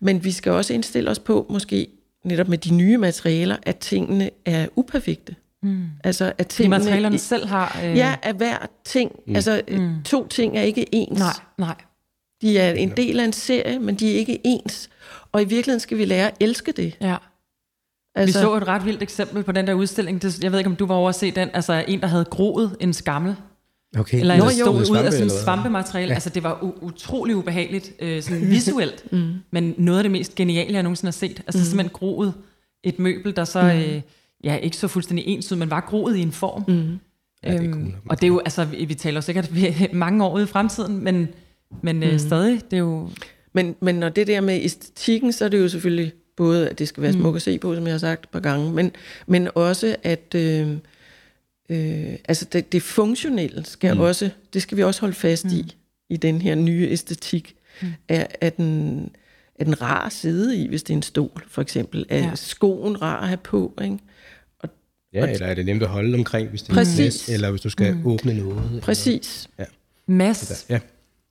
Men 0.00 0.24
vi 0.24 0.30
skal 0.30 0.52
også 0.52 0.74
indstille 0.74 1.10
os 1.10 1.18
på, 1.18 1.46
måske 1.50 1.86
netop 2.24 2.48
med 2.48 2.58
de 2.58 2.74
nye 2.74 2.98
materialer, 2.98 3.56
at 3.62 3.76
tingene 3.76 4.30
er 4.44 4.66
uperfekte. 4.76 5.36
Mm. 5.62 5.86
Altså, 6.04 6.32
at 6.38 6.46
tingene, 6.46 6.76
De 6.76 6.80
materialerne 6.80 7.18
selv 7.18 7.46
har... 7.46 7.80
Øh... 7.84 7.96
Ja, 7.96 8.16
at 8.22 8.36
hver 8.36 8.56
ting, 8.84 9.12
mm. 9.26 9.36
altså 9.36 9.62
mm. 9.68 10.02
to 10.04 10.28
ting 10.28 10.58
er 10.58 10.62
ikke 10.62 10.94
ens. 10.94 11.18
Nej, 11.18 11.32
nej. 11.58 11.74
De 12.42 12.58
er 12.58 12.72
en 12.72 12.90
del 12.96 13.20
af 13.20 13.24
en 13.24 13.32
serie, 13.32 13.78
men 13.78 13.94
de 13.94 14.12
er 14.12 14.18
ikke 14.18 14.40
ens. 14.44 14.90
Og 15.32 15.42
i 15.42 15.44
virkeligheden 15.44 15.80
skal 15.80 15.98
vi 15.98 16.04
lære 16.04 16.28
at 16.28 16.34
elske 16.40 16.72
det. 16.72 16.96
Ja. 17.00 17.16
Altså, 18.14 18.38
vi 18.38 18.42
så 18.42 18.56
et 18.56 18.68
ret 18.68 18.84
vildt 18.84 19.02
eksempel 19.02 19.42
på 19.42 19.52
den 19.52 19.66
der 19.66 19.74
udstilling. 19.74 20.22
Det, 20.22 20.42
jeg 20.44 20.52
ved 20.52 20.58
ikke, 20.58 20.70
om 20.70 20.76
du 20.76 20.86
var 20.86 20.94
over 20.94 21.08
at 21.08 21.14
se 21.14 21.30
den. 21.30 21.50
Altså 21.52 21.84
en, 21.88 22.00
der 22.00 22.06
havde 22.06 22.24
groet 22.24 22.76
en 22.80 22.92
skammel. 22.92 23.36
Okay. 23.98 24.20
Eller 24.20 24.34
en, 24.34 24.40
der 24.40 24.50
stod 24.50 24.90
ud 24.90 24.96
af 24.96 25.12
sådan 25.12 25.30
svampemateriale. 25.30 26.08
Ja. 26.08 26.14
Altså 26.14 26.30
det 26.30 26.42
var 26.42 26.54
u- 26.54 26.84
utrolig 26.84 27.36
ubehageligt, 27.36 27.92
øh, 28.00 28.22
sådan 28.22 28.50
visuelt. 28.50 29.12
mm. 29.12 29.32
Men 29.50 29.74
noget 29.78 29.98
af 29.98 30.04
det 30.04 30.10
mest 30.10 30.34
geniale, 30.34 30.72
jeg 30.72 30.82
nogensinde 30.82 31.08
har 31.08 31.12
set. 31.12 31.42
Altså 31.46 31.58
mm. 31.58 31.64
simpelthen 31.64 31.90
groet 31.92 32.34
et 32.84 32.98
møbel, 32.98 33.36
der 33.36 33.44
så... 33.44 33.62
Mm. 33.62 33.68
Øh, 33.68 34.00
ja, 34.44 34.56
ikke 34.56 34.76
så 34.76 34.88
fuldstændig 34.88 35.26
ens 35.26 35.52
ud, 35.52 35.56
men 35.56 35.70
var 35.70 35.80
groet 35.80 36.16
i 36.16 36.20
en 36.20 36.32
form. 36.32 36.64
Mm. 36.68 36.98
Ja, 37.44 37.52
det 37.52 37.64
øhm, 37.64 37.72
cool. 37.72 37.94
og 38.08 38.20
det 38.20 38.26
er 38.26 38.28
jo, 38.28 38.38
altså, 38.38 38.64
vi, 38.64 38.84
vi 38.84 38.94
taler 38.94 39.16
jo 39.16 39.22
sikkert 39.22 39.50
mange 39.92 40.24
år 40.24 40.34
ude 40.34 40.44
i 40.44 40.46
fremtiden, 40.46 41.04
men, 41.04 41.28
men 41.82 41.96
mm. 41.96 42.02
øh, 42.02 42.18
stadig, 42.20 42.60
det 42.70 42.76
er 42.76 42.80
jo... 42.80 43.08
Men, 43.52 43.74
men 43.80 43.94
når 43.94 44.08
det 44.08 44.26
der 44.26 44.40
med 44.40 44.60
æstetikken, 44.62 45.32
så 45.32 45.44
er 45.44 45.48
det 45.48 45.58
jo 45.58 45.68
selvfølgelig 45.68 46.12
både, 46.36 46.68
at 46.68 46.78
det 46.78 46.88
skal 46.88 47.02
være 47.02 47.12
mm. 47.12 47.20
smuk 47.20 47.36
at 47.36 47.42
se 47.42 47.58
på, 47.58 47.74
som 47.74 47.86
jeg 47.86 47.92
har 47.92 47.98
sagt 47.98 48.24
et 48.24 48.30
par 48.30 48.40
gange, 48.40 48.72
men, 48.72 48.90
men 49.26 49.48
også, 49.54 49.96
at 50.02 50.34
øh, 50.36 50.76
øh, 51.68 52.14
altså 52.28 52.44
det, 52.44 52.72
det 52.72 52.82
funktionelle 52.82 53.64
skal 53.64 53.94
mm. 53.94 54.00
også, 54.00 54.30
det 54.52 54.62
skal 54.62 54.76
vi 54.76 54.82
også 54.82 55.00
holde 55.00 55.14
fast 55.14 55.44
mm. 55.44 55.50
i, 55.50 55.76
i 56.10 56.16
den 56.16 56.42
her 56.42 56.54
nye 56.54 56.88
æstetik, 56.90 57.56
mm. 57.82 57.88
er, 58.08 58.26
at 58.40 58.56
den, 58.56 59.10
er 59.54 59.64
den 59.64 59.82
rar 59.82 60.06
at 60.06 60.12
sidde 60.12 60.56
i, 60.56 60.68
hvis 60.68 60.82
det 60.82 60.92
er 60.92 60.96
en 60.96 61.02
stol, 61.02 61.44
for 61.48 61.62
eksempel. 61.62 62.06
Er 62.08 62.18
ja. 62.18 62.34
skoen 62.34 63.02
rar 63.02 63.20
at 63.20 63.28
have 63.28 63.36
på, 63.36 63.78
ikke? 63.82 63.98
Og, 64.58 64.68
ja, 65.12 65.22
og, 65.22 65.32
eller 65.32 65.46
er 65.46 65.54
det 65.54 65.66
nemt 65.66 65.82
at 65.82 65.88
holde 65.88 66.14
omkring, 66.14 66.48
hvis 66.48 66.62
det 66.62 66.70
er 66.70 66.74
præcis. 66.74 66.98
en 66.98 67.04
næs, 67.04 67.28
eller 67.28 67.50
hvis 67.50 67.60
du 67.60 67.70
skal 67.70 67.94
mm. 67.94 68.06
åbne 68.06 68.34
noget? 68.34 68.80
Præcis. 68.82 69.48
Eller, 69.58 69.70
ja. 70.08 70.12
Mads, 70.12 70.66
ja. 70.68 70.78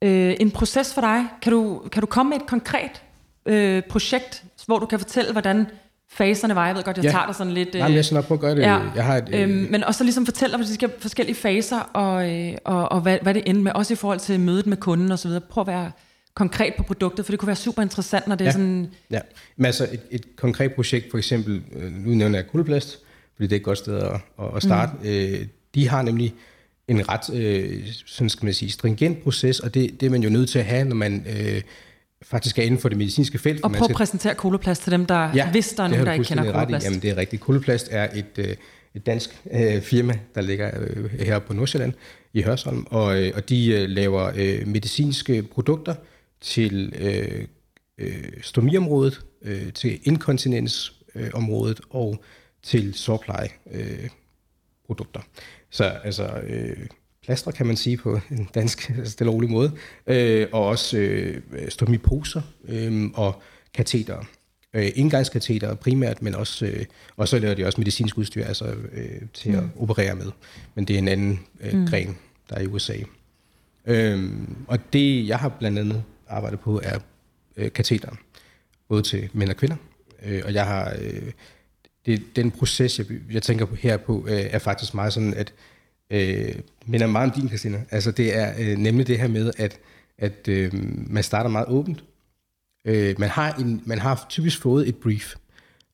øh, 0.02 0.36
en 0.40 0.52
proces 0.52 0.94
for 0.94 1.02
dig. 1.02 1.26
Kan 1.42 1.52
du, 1.52 1.88
kan 1.92 2.02
du 2.02 2.08
komme 2.08 2.30
med 2.30 2.38
et 2.38 2.48
konkret 2.48 3.04
øh, 3.46 3.84
projekt, 3.84 4.44
hvor 4.66 4.80
du 4.80 4.86
kan 4.86 5.00
fortælle, 5.00 5.32
hvordan 5.32 5.66
faserne 6.14 6.56
var. 6.56 6.68
Jeg 6.68 6.76
ved 6.76 6.84
godt, 6.84 6.98
jeg 6.98 7.06
ja. 7.06 7.12
tager 7.12 7.26
dig 7.26 7.36
sådan 7.36 7.54
lidt... 7.54 7.74
Nej, 7.74 7.88
men 7.88 7.96
jeg 7.96 8.06
skal 8.06 8.16
nok 8.16 8.26
prøve 8.26 8.36
at 8.36 8.42
gøre 8.42 8.56
det. 8.56 8.62
Ja. 8.62 8.80
Jeg 8.96 9.06
har 9.06 9.18
et, 9.18 9.30
øh, 9.34 9.42
øhm, 9.42 9.68
men 9.72 9.84
også 9.84 10.04
ligesom 10.04 10.26
fortælle 10.26 10.56
om 10.56 10.64
de 10.64 10.90
forskellige 11.00 11.36
faser, 11.36 11.80
og, 11.80 12.32
øh, 12.32 12.54
og, 12.66 12.92
og 12.92 13.02
hvad, 13.02 13.18
hvad 13.22 13.34
det 13.34 13.44
endte 13.46 13.64
med, 13.64 13.72
også 13.72 13.94
i 13.94 13.96
forhold 13.96 14.20
til 14.20 14.40
mødet 14.40 14.68
med 14.68 14.78
kunden 14.78 15.12
osv. 15.12 15.32
Prøv 15.50 15.62
at 15.62 15.68
være 15.68 15.92
konkret 16.34 16.74
på 16.78 16.84
produktet, 16.84 17.26
for 17.26 17.32
det 17.32 17.40
kunne 17.40 17.48
være 17.48 17.56
super 17.56 17.82
interessant, 17.82 18.28
når 18.28 18.36
det 18.36 18.46
ja. 18.46 18.50
er 18.50 18.54
sådan... 18.54 18.88
Ja, 19.12 19.20
men 19.58 19.66
altså 19.66 19.88
et, 19.92 20.02
et 20.12 20.36
konkret 20.36 20.74
projekt, 20.74 21.12
for 21.12 21.18
eksempel, 21.18 21.62
øh, 21.76 21.92
nu 21.92 22.10
nævner 22.10 22.38
jeg 22.38 22.48
Kuldeplast, 22.48 23.00
fordi 23.36 23.48
det 23.48 23.56
er 23.56 23.60
et 23.60 23.64
godt 23.64 23.78
sted 23.78 23.98
at, 23.98 24.20
at 24.56 24.64
starte. 24.64 24.92
Mm. 25.02 25.10
Øh, 25.10 25.46
de 25.76 25.90
har 25.90 26.02
nemlig 26.02 26.34
en 26.88 27.10
ret, 27.10 27.36
øh, 27.36 27.88
sådan 28.06 28.30
skal 28.30 28.46
man 28.46 28.54
sige, 28.54 28.72
stringent 28.72 29.24
proces, 29.24 29.60
og 29.60 29.74
det, 29.74 30.02
det 30.02 30.06
er 30.06 30.10
man 30.10 30.24
jo 30.24 30.30
nødt 30.30 30.50
til 30.50 30.60
at 30.60 30.66
have, 30.66 30.84
når 30.86 30.96
man... 30.96 31.26
Øh, 31.40 31.62
faktisk 32.24 32.60
er 32.60 32.64
inden 32.64 32.80
for 32.80 32.90
det 32.90 32.98
medicinske 32.98 33.38
felt. 33.40 33.64
Og 33.64 33.72
prøv 33.72 33.88
at 33.90 33.96
præsentere 33.96 34.36
koloplast 34.36 34.84
til 34.84 34.92
dem, 34.92 35.06
der 35.06 35.32
ja, 35.36 35.52
hvis 35.52 35.70
der 35.70 35.84
er 35.84 35.88
nogen, 35.88 36.06
der 36.06 36.14
ikke 36.14 36.26
kender 36.26 36.52
koloplast. 36.52 36.86
Jamen, 36.86 37.00
det 37.02 37.10
er 37.10 37.18
rigtigt. 37.18 37.42
Koloplast 37.42 37.88
er 37.92 38.10
et, 38.14 38.26
øh, 38.38 38.56
et 38.96 39.06
dansk 39.06 39.42
øh, 39.52 39.82
firma, 39.82 40.14
der 40.36 40.42
ligger 40.42 40.72
øh, 40.80 41.20
her 41.20 41.40
på 41.40 41.54
Nordsjælland 41.54 41.94
i 42.34 42.42
Hørsholm, 42.42 42.86
og, 42.90 43.22
øh, 43.22 43.32
og 43.36 43.50
de 43.50 43.72
øh, 43.72 43.90
laver 43.90 44.32
øh, 44.36 44.68
medicinske 44.68 45.44
produkter 45.44 45.96
til 46.42 46.94
øh, 47.00 47.46
øh, 47.98 48.24
stomiområdet, 48.42 49.22
øh, 49.42 49.74
til 49.74 50.00
inkontinensområdet 50.04 51.80
øh, 51.80 51.96
og 51.96 52.24
til 52.64 52.94
sårpleje 52.94 53.50
øh, 53.72 54.10
produkter. 54.86 55.20
Så 55.70 55.84
altså 55.84 56.28
øh, 56.48 56.78
plaster, 57.24 57.52
kan 57.52 57.66
man 57.66 57.76
sige 57.76 57.98
på 57.98 58.20
en 58.32 58.50
dansk 58.56 58.92
stille 59.04 59.32
rolig 59.32 59.50
måde, 59.50 59.72
øh, 60.08 60.48
og 60.52 60.66
også 60.66 60.98
øh, 60.98 61.42
stomiposer 61.70 62.42
øh, 62.68 63.10
og 63.14 63.42
kateter. 63.74 64.24
Øh, 64.74 64.92
indgangskateter 64.96 65.76
primært, 65.76 66.22
men 66.22 66.36
også, 66.36 66.66
øh, 66.66 66.86
og 67.18 67.28
så 67.28 67.40
laver 67.40 67.54
de 67.54 67.66
også 67.66 67.82
medicinsk 67.82 68.18
udstyr 68.18 68.46
altså, 68.46 68.66
øh, 68.92 69.22
til 69.34 69.52
mm. 69.52 69.58
at 69.58 69.64
operere 69.80 70.16
med. 70.16 70.32
Men 70.76 70.86
det 70.86 70.94
er 70.94 70.98
en 71.00 71.08
anden 71.08 71.40
øh, 71.62 71.74
mm. 71.74 71.88
gren, 71.88 72.18
der 72.50 72.56
er 72.56 72.62
i 72.62 72.68
USA. 72.68 72.98
Øh, 73.86 74.32
og 74.68 74.94
det, 74.94 75.28
jeg 75.28 75.40
har 75.40 75.50
blandt 75.50 75.80
andet 75.80 76.04
arbejdet 76.28 76.60
på, 76.60 76.82
er 76.84 77.00
øh, 77.58 77.72
kateter, 77.74 78.12
både 78.90 79.02
til 79.02 79.30
mænd 79.34 79.50
og 79.50 79.56
kvinder. 79.56 79.76
Øh, 80.26 80.42
og 80.46 80.54
jeg 80.54 80.66
har... 80.66 80.96
Øh, 81.02 81.32
det, 82.06 82.24
den 82.36 82.52
proces, 82.52 83.00
jeg, 83.00 83.08
jeg 83.32 83.44
tænker 83.44 83.66
på 83.66 83.76
her 83.76 83.98
på, 83.98 84.26
øh, 84.28 84.40
er 84.40 84.60
faktisk 84.60 84.94
meget 84.94 85.14
sådan, 85.14 85.34
at 85.34 85.54
øh, 86.10 86.56
minder 86.86 87.08
meget 87.08 87.32
om 87.32 87.40
din, 87.40 87.50
Christina. 87.50 87.82
Altså 87.92 88.12
det 88.12 88.38
er 88.38 88.54
øh, 88.60 88.78
nemlig 88.78 89.08
det 89.08 89.20
her 89.20 89.28
med, 89.28 89.52
at, 89.58 89.80
at 90.18 90.48
øh, 90.48 90.72
man 91.10 91.24
starter 91.24 91.50
meget 91.50 91.68
åbent. 91.68 92.04
Øh, 92.86 93.16
man, 93.20 93.30
har 93.30 93.54
en, 93.54 93.82
man 93.86 94.00
har 94.00 94.26
typisk 94.30 94.62
fået 94.62 94.88
et 94.88 94.96
brief 94.96 95.36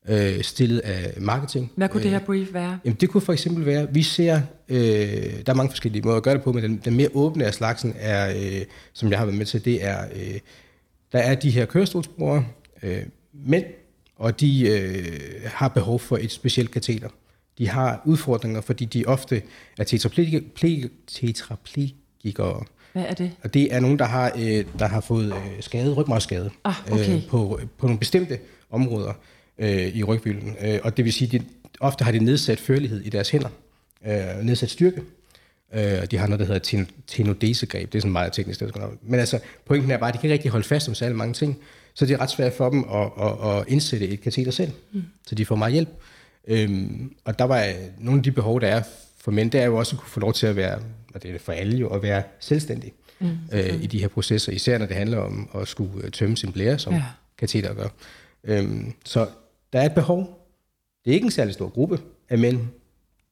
øh, 0.10 0.44
stillet 0.44 0.80
af 0.80 1.22
marketing. 1.22 1.72
Hvad 1.76 1.90
kunne 1.90 2.00
øh, 2.00 2.04
det 2.04 2.12
her 2.12 2.26
brief 2.26 2.54
være? 2.54 2.80
Jamen 2.86 2.98
det 3.02 3.10
kunne 3.10 3.22
for 3.22 3.34
eksempel 3.34 3.66
være, 3.66 3.94
vi 3.94 4.04
ser, 4.04 4.42
øh, 4.70 4.78
der 5.46 5.52
er 5.52 5.54
mange 5.54 5.70
forskellige 5.70 6.02
måder 6.02 6.18
at 6.18 6.24
gøre 6.24 6.34
det 6.34 6.44
på, 6.44 6.52
men 6.52 6.64
den, 6.64 6.82
den 6.86 6.96
mere 6.96 7.10
åbne 7.14 7.46
af 7.46 7.54
slagsen 7.54 7.94
er, 8.00 8.30
øh, 8.30 8.66
som 8.94 9.10
jeg 9.10 9.18
har 9.18 9.26
været 9.26 9.38
med 9.38 9.46
til, 9.46 9.66
det 9.66 9.84
er, 9.84 10.06
øh, 10.16 10.40
der 11.12 11.20
er 11.20 11.36
de 11.36 11.50
her 11.50 11.66
kørestolsbrugere, 11.66 12.46
øh, 12.84 13.04
mænd, 13.34 13.66
og 14.16 14.40
de 14.40 14.70
øh, 14.70 15.42
har 15.46 15.68
behov 15.68 16.00
for 16.00 16.18
et 16.18 16.32
specielt 16.32 16.72
kateter 16.72 17.10
de 17.58 17.70
har 17.70 18.02
udfordringer, 18.06 18.62
fordi 18.62 18.86
de 18.86 19.06
ofte 19.06 19.42
er 19.78 19.84
tetraplegikere. 21.08 22.64
Hvad 22.94 23.06
er 23.10 23.14
det? 23.14 23.32
Og 23.44 23.54
det 23.54 23.74
er 23.74 23.80
nogen, 23.80 24.00
der 24.00 24.06
har, 24.06 24.32
øh, 24.36 24.66
der 24.80 24.88
har 24.88 25.02
fået 25.02 25.26
øh, 25.26 25.62
skade, 25.62 25.94
rygmarvsskade 25.94 26.50
ah, 26.66 26.76
okay. 26.92 27.16
øh, 27.16 27.28
på, 27.28 27.60
på 27.78 27.88
nogle 27.88 28.00
bestemte 28.00 28.40
områder 28.72 29.14
øh, 29.60 29.88
i 29.88 30.04
rygvilden. 30.04 30.56
Øh, 30.62 30.80
og 30.84 30.98
det 30.98 31.06
vil 31.06 31.14
sige, 31.14 31.26
at 31.26 31.42
de, 31.42 31.48
ofte 31.80 32.04
har 32.04 32.12
de 32.12 32.20
nedsat 32.20 32.60
førlighed 32.60 33.02
i 33.02 33.10
deres 33.10 33.30
hænder, 33.30 33.50
øh, 34.08 34.44
nedsat 34.44 34.70
styrke. 34.70 35.02
Øh, 35.74 36.06
de 36.12 36.18
har 36.18 36.28
noget, 36.28 36.40
der 36.40 36.46
hedder 36.46 36.86
tenodesegreb. 37.08 37.92
Det 37.92 37.98
er 37.98 38.02
sådan 38.02 38.12
meget 38.12 38.34
teknisk. 38.34 38.60
Det 38.60 38.76
Men 39.02 39.20
altså, 39.20 39.40
pointen 39.66 39.92
er 39.92 39.98
bare, 39.98 40.10
at 40.10 40.14
de 40.14 40.20
kan 40.20 40.28
ikke 40.28 40.34
rigtig 40.34 40.52
holde 40.52 40.68
fast 40.68 40.88
om 40.88 40.96
særlig 40.96 41.18
mange 41.18 41.34
ting. 41.34 41.58
Så 41.94 42.06
det 42.06 42.14
er 42.14 42.22
ret 42.22 42.30
svært 42.30 42.54
for 42.54 42.70
dem 42.70 42.86
at, 42.94 43.12
at, 43.22 43.58
at 43.58 43.66
indsætte 43.68 44.08
et 44.08 44.22
kateter 44.22 44.52
selv. 44.52 44.72
Mm. 44.92 45.04
Så 45.28 45.36
de 45.36 45.46
får 45.46 45.56
meget 45.56 45.74
hjælp. 45.74 45.90
Øhm, 46.48 47.16
og 47.26 47.40
der 47.40 47.46
var 47.46 47.74
nogle 48.00 48.20
af 48.20 48.24
de 48.24 48.32
behov, 48.32 48.62
der 48.62 48.68
er 48.68 48.84
for 49.18 49.32
mænd, 49.32 49.52
det 49.52 49.62
er 49.62 49.66
jo 49.66 49.78
også 49.78 49.96
at 49.96 50.00
kunne 50.00 50.10
få 50.10 50.20
lov 50.20 50.34
til 50.34 50.48
at 50.48 50.56
være, 50.56 50.80
og 51.14 51.24
det 51.24 51.36
er 51.36 51.40
for 51.40 51.52
alle 51.52 51.78
jo, 51.78 51.90
at 51.90 52.04
være 52.04 52.24
selvstændig 52.40 52.94
mm, 53.20 53.38
øh, 53.54 53.84
i 53.84 53.88
de 53.88 54.00
her 54.00 54.08
processer, 54.08 54.52
især 54.52 54.78
når 54.78 54.86
det 54.86 54.96
handler 54.96 55.18
om 55.18 55.50
at 55.56 55.68
skulle 55.68 56.04
øh, 56.04 56.12
tømme 56.12 56.38
sin 56.38 56.52
blære, 56.52 56.80
som 56.80 56.94
ja. 56.94 57.04
kateter 57.38 57.74
gør. 57.74 57.88
Øhm, 58.44 58.94
så 59.06 59.28
der 59.74 59.80
er 59.80 59.86
et 59.86 59.94
behov. 59.94 60.48
Det 61.06 61.12
er 61.12 61.16
ikke 61.16 61.26
en 61.26 61.32
særlig 61.32 61.54
stor 61.54 61.70
gruppe 61.70 62.00
af 62.30 62.38
mænd, 62.38 62.60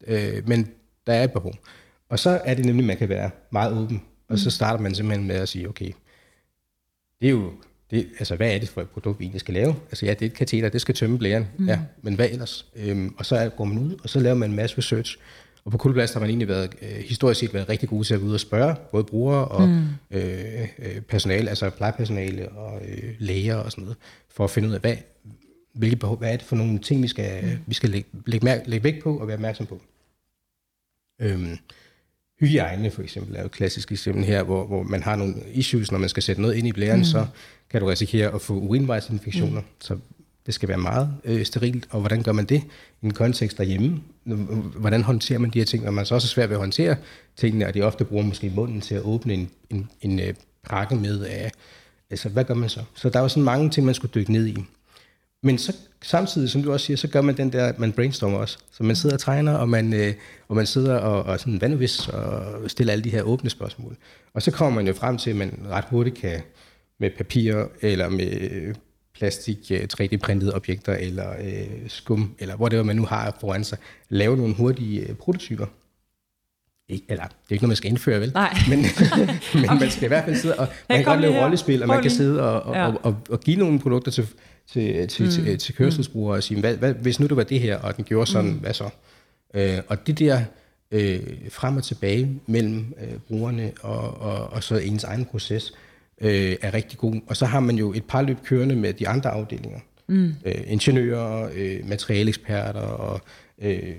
øh, 0.08 0.47
men 0.47 0.71
der 1.08 1.13
er 1.13 1.23
et 1.23 1.32
behov. 1.32 1.54
Og 2.10 2.19
så 2.19 2.41
er 2.45 2.54
det 2.54 2.65
nemlig, 2.65 2.84
at 2.84 2.88
man 2.88 2.97
kan 2.97 3.10
være 3.10 3.30
meget 3.51 3.73
åben, 3.78 4.01
og 4.28 4.34
mm. 4.34 4.38
så 4.38 4.51
starter 4.51 4.84
man 4.84 4.95
simpelthen 4.95 5.28
med 5.28 5.36
at 5.36 5.49
sige, 5.49 5.69
okay, 5.69 5.91
det 7.21 7.28
er 7.28 7.32
jo 7.32 7.54
det, 7.91 8.07
altså, 8.19 8.35
hvad 8.35 8.55
er 8.55 8.59
det 8.59 8.69
for 8.69 8.81
et 8.81 8.89
produkt, 8.89 9.19
vi 9.19 9.23
egentlig 9.23 9.39
skal 9.39 9.53
lave? 9.53 9.75
Altså 9.85 10.05
ja, 10.05 10.13
det 10.13 10.21
er 10.21 10.25
et 10.25 10.33
kateter, 10.33 10.69
det 10.69 10.81
skal 10.81 10.95
tømme 10.95 11.17
blæren, 11.17 11.47
mm. 11.57 11.67
ja, 11.67 11.79
men 12.01 12.15
hvad 12.15 12.29
ellers? 12.29 12.65
Øhm, 12.75 13.15
og 13.17 13.25
så 13.25 13.49
går 13.57 13.65
man 13.65 13.77
ud, 13.77 13.95
og 14.03 14.09
så 14.09 14.19
laver 14.19 14.35
man 14.35 14.49
en 14.49 14.55
masse 14.55 14.77
research. 14.77 15.17
Og 15.65 15.71
på 15.71 15.77
Kuldeblast 15.77 16.13
har 16.13 16.19
man 16.19 16.29
egentlig 16.29 16.47
været, 16.47 16.75
øh, 16.81 16.89
historisk 16.89 17.39
set 17.39 17.53
været 17.53 17.69
rigtig 17.69 17.89
gode 17.89 18.03
til 18.03 18.13
at 18.13 18.19
gå 18.19 18.25
ud 18.25 18.33
og 18.33 18.39
spørge 18.39 18.75
både 18.91 19.03
brugere 19.03 19.47
og 19.47 19.67
mm. 19.69 19.83
øh, 20.11 20.67
øh, 20.79 21.01
personale, 21.01 21.49
altså 21.49 21.69
plejepersonale 21.69 22.49
og 22.49 22.81
øh, 22.87 23.13
læger 23.19 23.55
og 23.55 23.71
sådan 23.71 23.83
noget, 23.83 23.97
for 24.29 24.43
at 24.43 24.49
finde 24.49 24.67
ud 24.69 24.73
af, 24.73 24.79
hvad, 24.79 24.95
hvilke 25.73 25.95
behov, 25.95 26.17
hvad 26.17 26.33
er 26.33 26.37
det 26.37 26.45
for 26.45 26.55
nogle 26.55 26.79
ting, 26.79 27.03
vi 27.03 27.07
skal, 27.07 27.43
mm. 27.43 27.49
vi 27.67 27.73
skal 27.73 27.89
lægge, 27.89 28.09
lægge, 28.25 28.45
mær- 28.49 28.63
lægge 28.65 28.83
vægt 28.83 29.03
på 29.03 29.17
og 29.17 29.27
være 29.27 29.36
opmærksom 29.36 29.65
på. 29.65 29.81
Øhm, 31.21 31.57
hygiejne 32.39 32.91
for 32.91 33.01
eksempel 33.01 33.36
er 33.36 33.39
jo 33.39 33.45
et 33.45 33.51
klassisk 33.51 33.91
eksempel 33.91 34.23
her, 34.23 34.43
hvor, 34.43 34.67
hvor 34.67 34.83
man 34.83 35.03
har 35.03 35.15
nogle 35.15 35.36
issues, 35.53 35.91
når 35.91 35.99
man 35.99 36.09
skal 36.09 36.23
sætte 36.23 36.41
noget 36.41 36.55
ind 36.55 36.67
i 36.67 36.71
blæren, 36.71 36.99
mm. 36.99 37.05
så 37.05 37.25
kan 37.69 37.81
du 37.81 37.88
risikere 37.88 38.33
at 38.33 38.41
få 38.41 38.53
urinvejsinfektioner. 38.53 39.61
Mm. 39.61 39.67
Så 39.81 39.97
det 40.45 40.53
skal 40.53 40.69
være 40.69 40.77
meget 40.77 41.13
øh, 41.23 41.45
sterilt, 41.45 41.88
og 41.89 41.99
hvordan 41.99 42.23
gør 42.23 42.31
man 42.31 42.45
det 42.45 42.63
i 43.01 43.05
en 43.05 43.13
kontekst 43.13 43.57
derhjemme? 43.57 44.01
Hvordan 44.75 45.03
håndterer 45.03 45.39
man 45.39 45.49
de 45.49 45.59
her 45.59 45.65
ting, 45.65 45.83
når 45.83 45.91
man 45.91 46.05
så 46.05 46.15
også 46.15 46.25
er 46.25 46.29
svært 46.29 46.49
ved 46.49 46.55
at 46.55 46.59
håndtere 46.59 46.95
tingene, 47.38 47.67
og 47.67 47.73
de 47.73 47.81
ofte 47.81 48.05
bruger 48.05 48.23
måske 48.23 48.49
munden 48.49 48.81
til 48.81 48.95
at 48.95 49.01
åbne 49.01 49.33
en, 49.33 49.49
en, 49.69 49.89
en 50.01 50.19
øh, 50.19 50.33
pakke 50.63 50.95
med 50.95 51.23
af, 51.23 51.51
altså 52.09 52.29
hvad 52.29 52.43
gør 52.43 52.53
man 52.53 52.69
så? 52.69 52.79
Så 52.95 53.09
der 53.09 53.19
er 53.19 53.23
jo 53.23 53.29
sådan 53.29 53.43
mange 53.43 53.69
ting, 53.69 53.86
man 53.86 53.95
skulle 53.95 54.11
dykke 54.15 54.31
ned 54.31 54.47
i. 54.47 54.57
Men 55.43 55.57
så 55.57 55.75
samtidig, 56.06 56.49
som 56.49 56.64
du 56.64 56.74
også 56.74 56.86
siger, 56.86 56.97
så 56.97 57.08
gør 57.08 57.22
man 57.22 57.38
den 57.38 57.51
der, 57.51 57.74
man 57.78 57.91
brainstormer 57.91 58.38
også. 58.38 58.58
Så 58.72 58.84
man 58.84 58.95
sidder 58.95 59.16
og 59.16 59.20
tegner, 59.20 59.53
og 59.53 59.70
man, 59.70 59.93
øh, 59.93 60.14
og 60.47 60.56
man 60.56 60.66
sidder 60.66 60.97
og, 60.97 61.24
og 61.24 61.39
sådan 61.39 61.62
vandvis 61.62 62.08
og 62.08 62.72
stiller 62.72 62.93
alle 62.93 63.03
de 63.03 63.10
her 63.10 63.22
åbne 63.22 63.49
spørgsmål. 63.49 63.97
Og 64.34 64.41
så 64.41 64.51
kommer 64.51 64.76
man 64.76 64.88
jo 64.88 64.93
frem 64.93 65.18
til, 65.18 65.30
at 65.30 65.36
man 65.36 65.60
ret 65.70 65.86
hurtigt 65.89 66.18
kan 66.18 66.41
med 66.99 67.10
papir 67.18 67.66
eller 67.82 68.10
med 68.10 68.41
øh, 68.41 68.76
plastik, 69.16 69.72
øh, 69.72 69.88
3D-printede 69.93 70.56
objekter, 70.56 70.93
eller 70.93 71.30
øh, 71.41 71.89
skum, 71.89 72.36
eller 72.39 72.56
hvor 72.56 72.70
det 72.70 72.78
var, 72.78 72.84
man 72.84 72.95
nu 72.95 73.06
har 73.06 73.38
foran 73.39 73.64
sig, 73.64 73.78
lave 74.10 74.38
nogle 74.38 74.56
hurtige 74.56 75.10
øh, 75.10 75.16
prototyper. 75.16 75.66
Ikke, 76.89 77.05
eller, 77.09 77.23
det 77.23 77.33
er 77.33 77.51
ikke 77.51 77.63
noget, 77.63 77.69
man 77.69 77.75
skal 77.75 77.89
indføre, 77.89 78.21
vel? 78.21 78.31
Nej. 78.33 78.53
Men, 78.69 78.79
men 79.53 79.69
okay. 79.69 79.79
man 79.79 79.89
skal 79.89 80.03
i 80.03 80.07
hvert 80.07 80.25
fald 80.25 80.36
sidde, 80.36 80.55
og 80.55 80.67
man 80.89 80.97
kan 80.97 81.05
godt 81.05 81.21
lave 81.21 81.43
rollespil, 81.43 81.81
og 81.81 81.88
man 81.88 82.01
kan 82.01 82.11
sidde 82.11 82.41
og, 82.41 82.61
og, 82.61 82.75
ja. 82.75 82.88
og, 82.88 82.99
og, 83.03 83.17
og 83.29 83.39
give 83.39 83.57
nogle 83.57 83.79
produkter 83.79 84.11
til, 84.11 84.27
til, 84.67 85.07
til, 85.07 85.25
mm. 85.25 85.31
til, 85.31 85.57
til 85.57 85.75
kørselsbrugere 85.75 86.38
og 86.38 86.43
sige, 86.43 86.59
hvad, 86.59 86.77
hvad, 86.77 86.93
hvis 86.93 87.19
nu 87.19 87.27
det 87.27 87.38
var 87.38 87.43
det 87.43 87.59
her, 87.59 87.77
og 87.77 87.97
den 87.97 88.03
gjorde 88.03 88.31
sådan, 88.31 88.51
mm. 88.51 88.57
hvad 88.57 88.73
så? 88.73 88.89
Øh, 89.53 89.77
og 89.88 90.07
det 90.07 90.19
der 90.19 90.41
øh, 90.91 91.19
frem 91.49 91.77
og 91.77 91.83
tilbage 91.83 92.39
mellem 92.47 92.93
øh, 93.01 93.17
brugerne 93.27 93.71
og, 93.81 94.21
og, 94.21 94.47
og 94.47 94.63
så 94.63 94.77
ens 94.77 95.03
egen 95.03 95.25
proces, 95.25 95.73
øh, 96.21 96.55
er 96.61 96.73
rigtig 96.73 96.97
god. 96.97 97.15
Og 97.27 97.38
så 97.38 97.45
har 97.45 97.59
man 97.59 97.75
jo 97.75 97.93
et 97.93 98.03
par 98.03 98.21
løb 98.21 98.38
kørende 98.43 98.75
med 98.75 98.93
de 98.93 99.07
andre 99.07 99.29
afdelinger. 99.29 99.79
Mm. 100.07 100.33
Øh, 100.45 100.61
ingeniører, 100.67 101.49
øh, 101.55 101.89
materialeksperter 101.89 102.79
og 102.79 103.21
øh, 103.61 103.95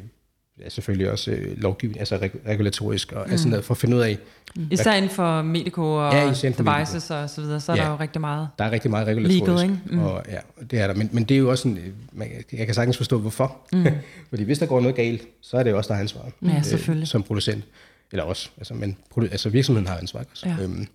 ja, 0.61 0.69
selvfølgelig 0.69 1.11
også 1.11 1.31
øh, 1.31 1.59
lovgivning, 1.59 1.99
altså 1.99 2.17
reg- 2.17 2.49
regulatorisk 2.49 3.13
og 3.13 3.25
mm. 3.27 3.33
altså 3.33 3.49
noget, 3.49 3.65
for 3.65 3.75
at 3.75 3.79
finde 3.79 3.97
ud 3.97 4.01
af... 4.01 4.19
Mm. 4.57 4.69
Især 4.71 4.93
inden 4.93 5.11
for 5.11 5.43
medico 5.43 5.95
og 5.95 6.13
ja, 6.13 6.51
devices 6.59 7.11
og 7.11 7.31
så 7.31 7.41
videre, 7.41 7.61
så 7.61 7.73
er 7.73 7.77
ja, 7.77 7.83
der 7.83 7.91
jo 7.91 7.97
rigtig 7.97 8.21
meget... 8.21 8.49
Der 8.59 8.65
er 8.65 8.71
rigtig 8.71 8.91
meget 8.91 9.07
regulatorisk. 9.07 9.47
Legal, 9.47 9.63
ikke? 9.63 9.79
Mm. 9.87 9.99
Og, 9.99 10.23
ja, 10.29 10.39
det 10.71 10.81
er 10.81 10.87
der. 10.87 10.95
Men, 10.95 11.11
men 11.13 11.25
det 11.25 11.35
er 11.35 11.39
jo 11.39 11.51
også 11.51 11.69
en... 11.69 11.79
Man, 12.13 12.29
jeg 12.53 12.67
kan 12.67 12.75
sagtens 12.75 12.97
forstå, 12.97 13.19
hvorfor. 13.19 13.57
Mm. 13.73 13.87
Fordi 14.31 14.43
hvis 14.43 14.59
der 14.59 14.67
går 14.67 14.81
noget 14.81 14.97
galt, 14.97 15.23
så 15.41 15.57
er 15.57 15.63
det 15.63 15.71
jo 15.71 15.77
også 15.77 15.93
der 15.93 16.01
ansvar. 16.01 16.31
Ja, 16.43 16.63
selvfølgelig. 16.63 17.03
Øh, 17.03 17.07
som 17.07 17.23
producent. 17.23 17.65
Eller 18.13 18.25
også, 18.25 18.51
altså, 18.59 18.75
men 18.75 18.97
altså 19.21 19.49
virksomheden 19.49 19.87
har 19.89 19.97
ansvar. 19.97 20.25
Også. 20.31 20.49
Ja. 20.49 20.63
Øhm, 20.63 20.87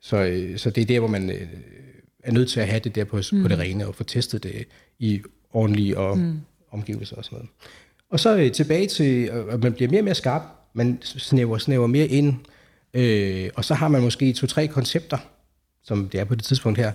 så, 0.00 0.16
øh, 0.16 0.58
så 0.58 0.70
det 0.70 0.82
er 0.82 0.86
der, 0.86 0.98
hvor 0.98 1.08
man 1.08 1.30
øh, 1.30 1.48
er 2.22 2.32
nødt 2.32 2.50
til 2.50 2.60
at 2.60 2.68
have 2.68 2.80
det 2.80 2.94
der 2.94 3.04
på, 3.04 3.20
mm. 3.32 3.42
på 3.42 3.48
det 3.48 3.58
rene, 3.58 3.86
og 3.86 3.94
få 3.94 4.04
testet 4.04 4.42
det 4.42 4.64
i 4.98 5.22
ordentlige 5.52 5.98
og 5.98 6.18
mm. 6.18 6.40
omgivelser 6.70 7.16
og 7.16 7.24
sådan 7.24 7.36
noget. 7.36 7.50
Og 8.10 8.20
så 8.20 8.36
øh, 8.36 8.52
tilbage 8.52 8.86
til, 8.86 9.28
øh, 9.28 9.54
at 9.54 9.62
man 9.62 9.72
bliver 9.72 9.90
mere 9.90 10.00
og 10.00 10.04
mere 10.04 10.14
skarp, 10.14 10.42
man 10.72 10.98
snæver, 11.02 11.58
snæver 11.58 11.86
mere 11.86 12.06
ind, 12.06 12.34
øh, 12.94 13.50
og 13.54 13.64
så 13.64 13.74
har 13.74 13.88
man 13.88 14.02
måske 14.02 14.32
to-tre 14.32 14.66
koncepter, 14.66 15.18
som 15.84 16.08
det 16.08 16.20
er 16.20 16.24
på 16.24 16.34
det 16.34 16.44
tidspunkt 16.44 16.78
her, 16.78 16.92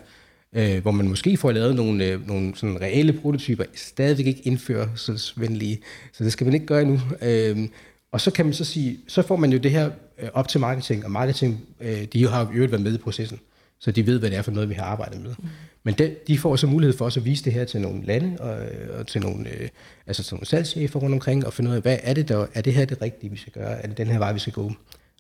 øh, 0.54 0.82
hvor 0.82 0.92
man 0.92 1.08
måske 1.08 1.38
får 1.38 1.52
lavet 1.52 1.76
nogle, 1.76 2.06
øh, 2.06 2.28
nogle 2.28 2.56
sådan 2.56 2.82
reelle 2.82 3.14
prototyper, 3.14 3.64
stadigvæk 3.76 4.28
ikke 4.28 4.42
indførselsvenlige, 4.42 5.80
så 6.14 6.24
det 6.24 6.32
skal 6.32 6.46
man 6.46 6.54
ikke 6.54 6.66
gøre 6.66 6.82
endnu. 6.82 7.00
Øh, 7.22 7.68
og 8.12 8.22
så 8.22 8.32
kan 8.32 8.46
man 8.46 8.54
så 8.54 8.66
sige, 8.66 9.00
så 9.08 9.22
får 9.22 9.36
man 9.36 9.52
jo 9.52 9.58
det 9.58 9.72
her 9.72 9.90
øh, 10.22 10.30
op 10.34 10.48
til 10.48 10.60
marketing, 10.60 11.06
og 11.06 11.12
marketing, 11.12 11.66
øh, 11.82 12.04
de 12.14 12.28
har 12.28 12.46
jo 12.46 12.52
øvrigt 12.54 12.72
været 12.72 12.84
med 12.84 12.96
i 12.96 12.98
processen, 12.98 13.40
så 13.80 13.92
de 13.92 14.06
ved, 14.06 14.20
hvad 14.20 14.30
det 14.30 14.38
er 14.38 14.42
for 14.42 14.52
noget, 14.52 14.70
vi 14.70 14.74
har 14.74 14.84
arbejdet 14.84 15.22
med. 15.22 15.34
Mm. 15.40 15.48
Men 15.84 15.94
de, 15.94 16.16
de 16.28 16.38
får 16.38 16.56
så 16.56 16.68
mulighed 16.68 16.98
for 16.98 17.06
også 17.06 17.20
at 17.20 17.26
vise 17.26 17.44
det 17.44 17.54
her 17.54 17.66
til 17.66 17.82
nogle 17.82 18.06
lande, 18.06 18.38
og, 18.40 18.66
øh, 18.66 19.00
og 19.00 19.08
til 19.08 19.22
nogle, 19.22 19.50
øh, 19.50 19.70
altså 20.08 20.24
til 20.24 20.36
nogle 20.36 20.46
salgschefer 20.46 21.00
rundt 21.00 21.14
omkring, 21.14 21.46
og 21.46 21.54
finde 21.54 21.72
ud 21.72 21.76
af, 21.76 21.82
hvad 21.82 21.98
er 22.04 22.14
det 22.14 22.30
der, 22.30 22.48
er 22.54 22.62
det 22.62 22.74
her 22.74 22.86
det 22.86 23.02
rigtige, 23.02 23.32
vi 23.32 23.38
skal 23.38 23.54
gøre, 23.54 23.72
er 23.72 23.88
det 23.88 23.98
den 23.98 24.08
her 24.08 24.18
vej, 24.18 24.34
vi 24.34 24.40
skal 24.40 24.54
gå? 24.54 24.72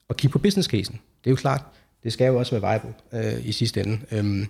Og 0.09 0.17
kigge 0.17 0.31
på 0.31 0.39
business 0.39 0.69
casen. 0.69 0.99
Det 1.23 1.29
er 1.29 1.31
jo 1.31 1.35
klart, 1.35 1.61
det 2.03 2.13
skal 2.13 2.27
jo 2.27 2.37
også 2.37 2.59
være 2.59 2.71
viable 2.71 2.93
øh, 3.13 3.47
i 3.47 3.51
sidste 3.51 3.81
ende. 3.81 3.99
Øhm, 4.11 4.47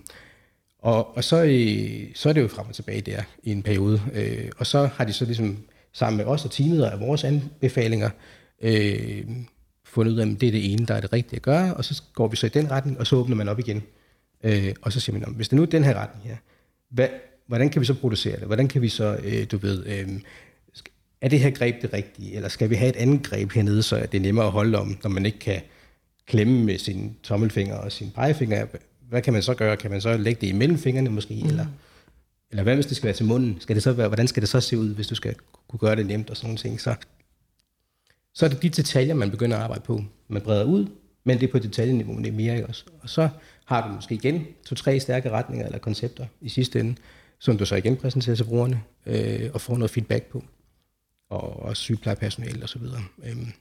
og, 0.78 1.16
og 1.16 1.24
så, 1.24 1.44
øh, 1.44 2.14
så 2.14 2.28
er 2.28 2.32
det 2.32 2.42
jo 2.42 2.48
frem 2.48 2.66
og 2.68 2.74
tilbage 2.74 3.00
der 3.00 3.22
i 3.42 3.52
en 3.52 3.62
periode. 3.62 4.02
Øh, 4.12 4.50
og 4.58 4.66
så 4.66 4.88
har 4.96 5.04
de 5.04 5.12
så 5.12 5.24
ligesom 5.24 5.58
sammen 5.92 6.16
med 6.16 6.24
os 6.24 6.44
og 6.44 6.50
teamet 6.50 6.92
og 6.92 7.00
vores 7.00 7.24
anbefalinger, 7.24 8.10
øh, 8.62 9.24
fundet 9.96 10.12
ud 10.12 10.18
af, 10.18 10.26
at 10.26 10.40
det 10.40 10.46
er 10.46 10.52
det 10.52 10.72
ene, 10.72 10.86
der 10.86 10.94
er 10.94 11.00
det 11.00 11.12
rigtige 11.12 11.36
at 11.36 11.42
gøre, 11.42 11.74
og 11.74 11.84
så 11.84 12.02
går 12.12 12.28
vi 12.28 12.36
så 12.36 12.46
i 12.46 12.48
den 12.48 12.70
retning, 12.70 13.00
og 13.00 13.06
så 13.06 13.16
åbner 13.16 13.36
man 13.36 13.48
op 13.48 13.58
igen. 13.58 13.82
Øh, 14.44 14.74
og 14.82 14.92
så 14.92 15.00
siger 15.00 15.18
man, 15.18 15.34
hvis 15.36 15.48
det 15.48 15.56
nu 15.56 15.62
er 15.62 15.66
den 15.66 15.84
her 15.84 15.94
retning 15.94 16.28
her, 16.28 16.36
hvad, 16.90 17.08
hvordan 17.46 17.68
kan 17.70 17.80
vi 17.80 17.86
så 17.86 17.94
producere 17.94 18.36
det? 18.36 18.46
Hvordan 18.46 18.68
kan 18.68 18.82
vi 18.82 18.88
så, 18.88 19.18
øh, 19.24 19.46
du 19.50 19.56
ved, 19.56 19.86
øh, 19.86 20.08
er 21.20 21.28
det 21.28 21.40
her 21.40 21.50
greb 21.50 21.82
det 21.82 21.92
rigtige, 21.92 22.34
eller 22.36 22.48
skal 22.48 22.70
vi 22.70 22.74
have 22.74 22.88
et 22.88 22.96
andet 22.96 23.22
greb 23.22 23.52
hernede, 23.52 23.82
så 23.82 23.96
det 24.12 24.14
er 24.14 24.22
nemmere 24.22 24.46
at 24.46 24.52
holde 24.52 24.78
om, 24.78 24.98
når 25.02 25.10
man 25.10 25.26
ikke 25.26 25.38
kan 25.38 25.60
klemme 26.26 26.64
med 26.64 26.78
sin 26.78 27.16
tommelfinger 27.22 27.76
og 27.76 27.92
sin 27.92 28.10
pegefinger? 28.14 28.66
Hvad 29.08 29.22
kan 29.22 29.32
man 29.32 29.42
så 29.42 29.54
gøre? 29.54 29.76
Kan 29.76 29.90
man 29.90 30.00
så 30.00 30.16
lægge 30.16 30.40
det 30.40 30.46
imellem 30.46 30.78
fingrene 30.78 31.10
måske, 31.10 31.34
mm. 31.42 31.48
eller 31.48 31.66
eller 32.50 32.62
hvad 32.62 32.74
hvis 32.74 32.86
det 32.86 32.96
skal 32.96 33.06
være 33.06 33.14
til 33.14 33.26
munden? 33.26 33.60
Skal 33.60 33.74
det 33.74 33.82
så 33.82 33.92
være, 33.92 34.08
hvordan 34.08 34.28
skal 34.28 34.40
det 34.40 34.48
så 34.48 34.60
se 34.60 34.78
ud, 34.78 34.94
hvis 34.94 35.06
du 35.06 35.14
skal 35.14 35.34
kunne 35.68 35.80
gøre 35.80 35.96
det 35.96 36.06
nemt 36.06 36.30
og 36.30 36.36
sådan 36.36 36.48
nogle 36.48 36.58
ting? 36.58 36.80
Så, 36.80 36.94
så 38.36 38.44
er 38.44 38.48
det 38.48 38.62
de 38.62 38.68
detaljer, 38.68 39.14
man 39.14 39.30
begynder 39.30 39.56
at 39.56 39.62
arbejde 39.62 39.82
på. 39.82 40.04
Man 40.28 40.42
breder 40.42 40.64
ud, 40.64 40.86
men 41.24 41.40
det 41.40 41.48
er 41.48 41.52
på 41.52 41.58
detaljeniveau, 41.58 42.18
det 42.18 42.26
er 42.26 42.32
mere 42.32 42.66
også. 42.66 42.84
Og 43.00 43.08
så 43.08 43.28
har 43.64 43.88
du 43.88 43.94
måske 43.94 44.14
igen 44.14 44.46
to-tre 44.66 45.00
stærke 45.00 45.30
retninger 45.30 45.66
eller 45.66 45.78
koncepter 45.78 46.26
i 46.40 46.48
sidste 46.48 46.80
ende, 46.80 46.94
som 47.38 47.58
du 47.58 47.66
så 47.66 47.74
igen 47.74 47.96
præsenterer 47.96 48.36
til 48.36 48.44
brugerne 48.44 48.82
øh, 49.06 49.50
og 49.54 49.60
får 49.60 49.76
noget 49.76 49.90
feedback 49.90 50.24
på. 50.24 50.44
Og 51.30 51.62
også 51.62 51.82
sygeplejepersonale 51.82 52.62
og 52.62 52.68
så 52.68 52.78
videre. 52.78 53.02
Øhm. 53.24 53.52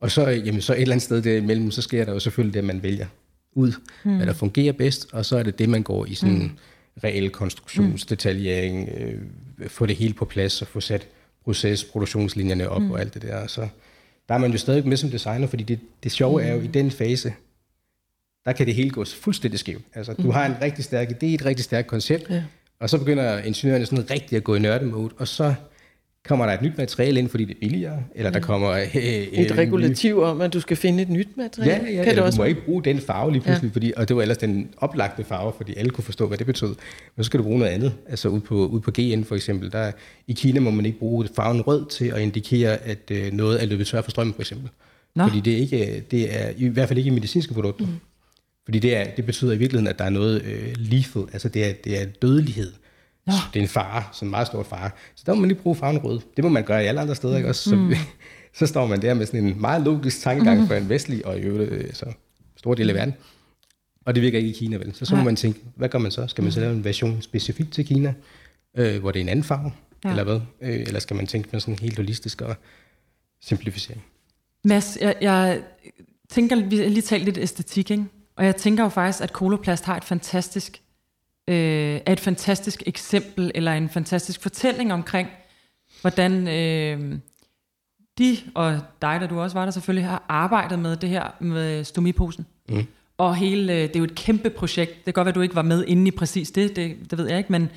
Og 0.00 0.10
så, 0.10 0.28
jamen, 0.28 0.60
så 0.60 0.72
et 0.72 0.80
eller 0.80 0.92
andet 0.92 1.04
sted 1.04 1.22
derimellem, 1.22 1.70
så 1.70 1.82
sker 1.82 2.04
der 2.04 2.12
jo 2.12 2.20
selvfølgelig 2.20 2.54
det, 2.54 2.64
man 2.64 2.82
vælger 2.82 3.06
ud, 3.52 3.72
mm. 4.04 4.16
hvad 4.16 4.26
der 4.26 4.32
fungerer 4.32 4.72
bedst, 4.72 5.08
og 5.12 5.24
så 5.24 5.36
er 5.36 5.42
det 5.42 5.58
det, 5.58 5.68
man 5.68 5.82
går 5.82 6.06
i 6.06 6.14
sådan 6.14 6.38
mm 6.38 6.58
reel 7.04 7.30
konstruktionsdetaljering, 7.30 8.88
øh, 8.88 9.22
få 9.68 9.86
det 9.86 9.96
hele 9.96 10.14
på 10.14 10.24
plads 10.24 10.62
og 10.62 10.68
få 10.68 10.80
sat 10.80 11.08
proces, 11.46 11.84
produktionslinjerne 11.84 12.68
op 12.68 12.82
mm. 12.82 12.90
og 12.90 13.00
alt 13.00 13.14
det 13.14 13.22
der. 13.22 13.46
Så 13.46 13.68
der 14.28 14.34
er 14.34 14.38
man 14.38 14.52
jo 14.52 14.58
stadig 14.58 14.88
med 14.88 14.96
som 14.96 15.10
designer, 15.10 15.46
fordi 15.46 15.62
det, 15.62 15.78
det 16.02 16.12
sjove 16.12 16.42
mm. 16.42 16.48
er 16.48 16.52
jo 16.52 16.60
i 16.60 16.66
den 16.66 16.90
fase, 16.90 17.32
der 18.44 18.52
kan 18.52 18.66
det 18.66 18.74
hele 18.74 18.90
gå 18.90 19.04
fuldstændig 19.04 19.60
skævt. 19.60 19.82
Altså, 19.94 20.12
du 20.12 20.22
mm. 20.22 20.30
har 20.30 20.46
en 20.46 20.54
rigtig 20.62 20.84
stærk 20.84 21.08
idé, 21.08 21.26
et 21.26 21.44
rigtig 21.44 21.64
stærkt 21.64 21.88
koncept, 21.88 22.30
ja. 22.30 22.42
og 22.80 22.90
så 22.90 22.98
begynder 22.98 23.38
ingeniørerne 23.38 23.86
sådan 23.86 24.10
rigtig 24.10 24.36
at 24.36 24.44
gå 24.44 24.54
i 24.54 24.58
nørdemode, 24.58 25.14
og 25.18 25.28
så 25.28 25.54
kommer 26.26 26.46
der 26.46 26.52
et 26.52 26.62
nyt 26.62 26.78
materiale 26.78 27.18
ind, 27.18 27.28
fordi 27.28 27.44
det 27.44 27.54
er 27.54 27.60
billigere, 27.60 28.02
eller 28.14 28.30
der 28.30 28.40
kommer... 28.40 28.70
Øh, 28.70 28.96
et 28.96 29.58
regulativ 29.58 30.22
om, 30.22 30.40
at 30.40 30.52
du 30.52 30.60
skal 30.60 30.76
finde 30.76 31.02
et 31.02 31.08
nyt 31.08 31.28
materiale? 31.36 31.84
Ja, 31.84 31.92
ja 31.92 32.04
kan 32.04 32.18
også 32.18 32.36
du 32.36 32.42
må 32.42 32.44
ikke 32.44 32.64
bruge 32.64 32.84
den 32.84 32.98
farve 32.98 33.32
lige 33.32 33.42
pludselig, 33.42 33.68
ja. 33.68 33.72
fordi, 33.72 33.92
og 33.96 34.08
det 34.08 34.16
var 34.16 34.22
ellers 34.22 34.38
den 34.38 34.68
oplagte 34.76 35.24
farve, 35.24 35.52
fordi 35.56 35.74
alle 35.76 35.90
kunne 35.90 36.04
forstå, 36.04 36.26
hvad 36.26 36.38
det 36.38 36.46
betød. 36.46 36.74
Men 37.16 37.24
så 37.24 37.26
skal 37.26 37.38
du 37.38 37.44
bruge 37.44 37.58
noget 37.58 37.72
andet, 37.72 37.92
altså 38.08 38.28
ud 38.28 38.40
på, 38.40 38.66
ud 38.66 38.80
på 38.80 38.90
GN 38.90 39.22
for 39.24 39.34
eksempel. 39.34 39.72
Der, 39.72 39.92
I 40.26 40.32
Kina 40.32 40.60
må 40.60 40.70
man 40.70 40.86
ikke 40.86 40.98
bruge 40.98 41.28
farven 41.36 41.60
rød 41.60 41.86
til 41.90 42.04
at 42.04 42.20
indikere, 42.20 42.76
at 42.76 43.10
øh, 43.10 43.32
noget 43.32 43.62
er 43.62 43.66
løbet 43.66 43.86
tør 43.86 44.02
for 44.02 44.10
strøm 44.10 44.34
for 44.34 44.42
eksempel. 44.42 44.70
Nå. 45.14 45.28
Fordi 45.28 45.40
det 45.40 45.52
er, 45.52 45.58
ikke, 45.58 46.04
det 46.10 46.42
er 46.42 46.50
i 46.56 46.68
hvert 46.68 46.88
fald 46.88 46.98
ikke 46.98 47.08
i 47.08 47.14
medicinske 47.14 47.54
produkter. 47.54 47.86
Mm. 47.86 47.92
Fordi 48.64 48.78
det, 48.78 48.96
er, 48.96 49.04
det 49.04 49.26
betyder 49.26 49.52
i 49.52 49.58
virkeligheden, 49.58 49.88
at 49.88 49.98
der 49.98 50.04
er 50.04 50.10
noget 50.10 50.42
øh, 50.42 50.74
lethal, 50.76 51.22
altså 51.32 51.48
det 51.48 51.64
er, 51.64 51.72
det 51.84 52.02
er 52.02 52.04
dødelighed. 52.22 52.72
Nå. 53.26 53.32
Det 53.54 53.60
er 53.60 53.62
en 53.62 53.68
fare, 53.68 54.04
sådan 54.12 54.26
en 54.26 54.30
meget 54.30 54.46
stor 54.46 54.62
fare. 54.62 54.90
Så 55.14 55.22
der 55.26 55.34
må 55.34 55.40
man 55.40 55.48
lige 55.48 55.60
bruge 55.60 55.76
farven 55.76 55.98
rød. 55.98 56.20
Det 56.36 56.44
må 56.44 56.50
man 56.50 56.64
gøre 56.64 56.84
i 56.84 56.86
alle 56.86 57.00
andre 57.00 57.14
steder, 57.14 57.36
ikke 57.36 57.48
også? 57.48 57.70
Så, 57.70 57.76
mm. 57.76 57.94
så 58.58 58.66
står 58.66 58.86
man 58.86 59.02
der 59.02 59.14
med 59.14 59.26
sådan 59.26 59.44
en 59.44 59.60
meget 59.60 59.82
logisk 59.82 60.20
tankegang 60.20 60.60
mm. 60.60 60.66
for 60.66 60.74
en 60.74 60.88
vestlig 60.88 61.26
og 61.26 61.38
i 61.38 61.40
øvrigt 61.40 61.72
øh, 61.72 61.92
så 61.92 62.12
stor 62.56 62.74
del 62.74 62.88
af 62.88 62.94
verden. 62.94 63.14
Og 64.06 64.14
det 64.14 64.22
virker 64.22 64.38
ikke 64.38 64.50
i 64.50 64.52
Kina, 64.52 64.76
vel? 64.76 64.94
Så 64.94 65.04
så 65.04 65.16
må 65.16 65.22
man 65.22 65.36
tænke, 65.36 65.60
hvad 65.76 65.88
gør 65.88 65.98
man 65.98 66.10
så? 66.10 66.26
Skal 66.26 66.44
man 66.44 66.52
så 66.52 66.60
lave 66.60 66.72
en 66.72 66.84
version 66.84 67.22
specifikt 67.22 67.72
til 67.72 67.86
Kina, 67.86 68.14
øh, 68.76 69.00
hvor 69.00 69.10
det 69.10 69.20
er 69.20 69.22
en 69.22 69.28
anden 69.28 69.44
farve? 69.44 69.72
Ja. 70.04 70.10
Eller 70.10 70.24
hvad? 70.24 70.40
Øh, 70.62 70.80
eller 70.80 71.00
skal 71.00 71.16
man 71.16 71.26
tænke 71.26 71.48
på 71.48 71.60
sådan 71.60 71.78
helt 71.78 71.96
holistisk 71.96 72.40
og 72.40 72.56
simplificering? 73.40 74.04
Mads, 74.64 74.98
jeg, 75.00 75.14
jeg 75.20 75.62
tænker, 76.28 76.64
vi 76.64 76.76
har 76.76 76.84
lige 76.84 77.02
talt 77.02 77.24
lidt 77.24 77.38
æstetik, 77.38 77.90
ikke? 77.90 78.04
Og 78.36 78.44
jeg 78.44 78.56
tænker 78.56 78.82
jo 78.82 78.88
faktisk, 78.88 79.22
at 79.22 79.32
Koloplast 79.32 79.84
har 79.84 79.96
et 79.96 80.04
fantastisk 80.04 80.82
øh, 81.48 82.00
er 82.06 82.12
et 82.12 82.20
fantastisk 82.20 82.82
eksempel, 82.86 83.52
eller 83.54 83.72
en 83.72 83.88
fantastisk 83.88 84.42
fortælling 84.42 84.92
omkring, 84.92 85.28
hvordan 86.00 86.48
øh, 86.48 87.18
de, 88.18 88.36
og 88.54 88.80
dig, 89.02 89.20
der 89.20 89.26
du 89.26 89.40
også 89.40 89.58
var 89.58 89.64
der 89.64 89.72
selvfølgelig, 89.72 90.08
har 90.08 90.24
arbejdet 90.28 90.78
med 90.78 90.96
det 90.96 91.08
her 91.08 91.30
med 91.40 91.84
stomiposen. 91.84 92.46
Mm. 92.68 92.86
Og 93.18 93.36
hele, 93.36 93.72
øh, 93.72 93.80
det 93.80 93.96
er 93.96 94.00
jo 94.00 94.04
et 94.04 94.14
kæmpe 94.14 94.50
projekt. 94.50 94.96
Det 94.96 95.04
kan 95.04 95.12
godt 95.12 95.24
være, 95.24 95.30
at 95.30 95.34
du 95.34 95.40
ikke 95.40 95.54
var 95.54 95.62
med 95.62 95.84
inde 95.86 96.08
i 96.08 96.10
præcis 96.10 96.50
det, 96.50 96.76
det, 96.76 97.10
det 97.10 97.18
ved 97.18 97.28
jeg 97.28 97.38
ikke, 97.38 97.52
men, 97.52 97.70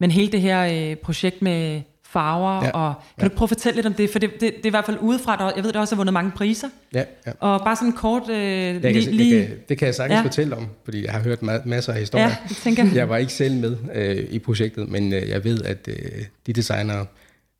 men 0.00 0.10
hele 0.10 0.32
det 0.32 0.40
her 0.40 0.90
øh, 0.90 0.96
projekt 0.96 1.42
med 1.42 1.82
farver, 2.12 2.64
ja, 2.64 2.70
og 2.70 2.94
kan 3.18 3.24
ja. 3.24 3.28
du 3.28 3.34
prøve 3.36 3.46
at 3.46 3.48
fortælle 3.48 3.76
lidt 3.76 3.86
om 3.86 3.94
det, 3.94 4.10
for 4.10 4.18
det, 4.18 4.30
det, 4.32 4.40
det 4.40 4.48
er 4.48 4.66
i 4.66 4.70
hvert 4.70 4.84
fald 4.84 4.98
udefra, 5.00 5.36
der, 5.36 5.52
jeg 5.56 5.64
ved, 5.64 5.72
det 5.72 5.80
også 5.80 5.94
har 5.94 5.96
vundet 5.96 6.12
mange 6.12 6.30
priser, 6.30 6.68
ja, 6.94 7.04
ja. 7.26 7.32
og 7.40 7.60
bare 7.64 7.76
sådan 7.76 7.92
kort 7.92 8.28
øh, 8.28 8.36
jeg 8.38 8.80
kan, 8.80 8.94
lige... 8.94 9.38
Jeg 9.38 9.48
kan, 9.48 9.56
det 9.68 9.78
kan 9.78 9.86
jeg 9.86 9.94
sagtens 9.94 10.18
ja. 10.18 10.22
fortælle 10.22 10.56
om, 10.56 10.66
fordi 10.84 11.04
jeg 11.04 11.12
har 11.12 11.20
hørt 11.20 11.38
ma- 11.38 11.68
masser 11.68 11.92
af 11.92 11.98
historier. 11.98 12.28
Ja, 12.28 12.36
det 12.48 12.56
tænker 12.56 12.84
jeg. 12.84 12.94
jeg 12.94 13.08
var 13.08 13.16
ikke 13.16 13.32
selv 13.32 13.54
med 13.54 13.76
øh, 13.94 14.16
i 14.30 14.38
projektet, 14.38 14.88
men 14.88 15.12
øh, 15.12 15.28
jeg 15.28 15.44
ved, 15.44 15.62
at 15.62 15.88
øh, 15.88 16.24
de 16.46 16.52
designere, 16.52 17.06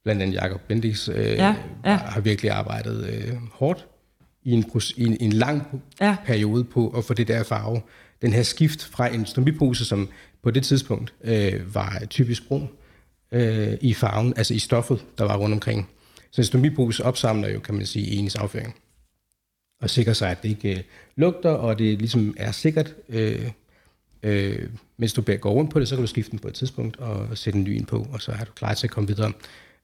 blandt 0.05 0.23
andet 0.23 0.35
Jacob 0.35 0.61
Bendix, 0.69 1.09
øh, 1.09 1.17
ja, 1.17 1.55
ja. 1.85 1.95
har 1.95 2.21
virkelig 2.21 2.51
arbejdet 2.51 3.07
øh, 3.13 3.33
hårdt 3.53 3.87
i 4.45 4.53
en, 4.53 4.65
i 4.97 5.05
en, 5.05 5.17
en 5.21 5.33
lang 5.33 5.83
ja. 6.01 6.17
periode 6.27 6.65
på 6.65 6.89
at 6.89 7.05
få 7.05 7.15
det 7.15 7.29
der 7.29 7.43
farve, 7.43 7.81
den 8.23 8.33
her 8.33 8.43
skift 8.43 8.85
fra 8.85 9.15
en 9.15 9.27
stompipose, 9.27 9.85
som 9.85 10.09
på 10.43 10.51
det 10.51 10.65
tidspunkt 10.65 11.15
øh, 11.25 11.75
var 11.75 12.03
typisk 12.11 12.49
brun, 12.49 12.69
øh, 13.33 13.79
i 13.81 13.95
farven, 13.95 14.35
altså 14.37 14.55
i 14.55 14.59
stoffet, 14.59 15.05
der 15.19 15.25
var 15.25 15.37
rundt 15.37 15.55
omkring. 15.55 15.89
Så 16.31 16.41
en 16.41 16.45
stomipose 16.45 17.05
opsamler 17.05 17.49
jo, 17.49 17.61
kan 17.61 17.75
man 17.75 17.87
sige, 17.87 18.07
ens 18.07 18.37
afføring. 18.37 18.75
Og 19.83 19.91
sikrer 19.91 20.13
sig, 20.13 20.31
at 20.31 20.43
det 20.43 20.49
ikke 20.49 20.77
øh, 20.79 20.83
lugter, 21.17 21.51
og 21.51 21.79
det 21.79 21.99
ligesom 21.99 22.35
er 22.37 22.53
sikkert. 22.53 22.95
Øh, 23.09 23.51
Øh, 24.23 24.69
mens 24.97 25.13
du 25.13 25.23
går 25.41 25.51
rundt 25.51 25.71
på 25.71 25.81
det, 25.81 25.89
så 25.89 25.95
kan 25.95 26.03
du 26.03 26.07
skifte 26.07 26.31
den 26.31 26.39
på 26.39 26.49
et 26.49 26.55
tidspunkt 26.55 26.97
og 26.97 27.39
sætte 27.39 27.59
en 27.59 27.65
ny 27.65 27.77
ind 27.77 27.87
på, 27.87 28.07
og 28.13 28.23
så 28.23 28.33
er 28.33 28.45
du 28.45 28.53
klar 28.53 28.75
til 28.75 28.87
at 28.87 28.91
komme 28.91 29.09
videre. 29.09 29.33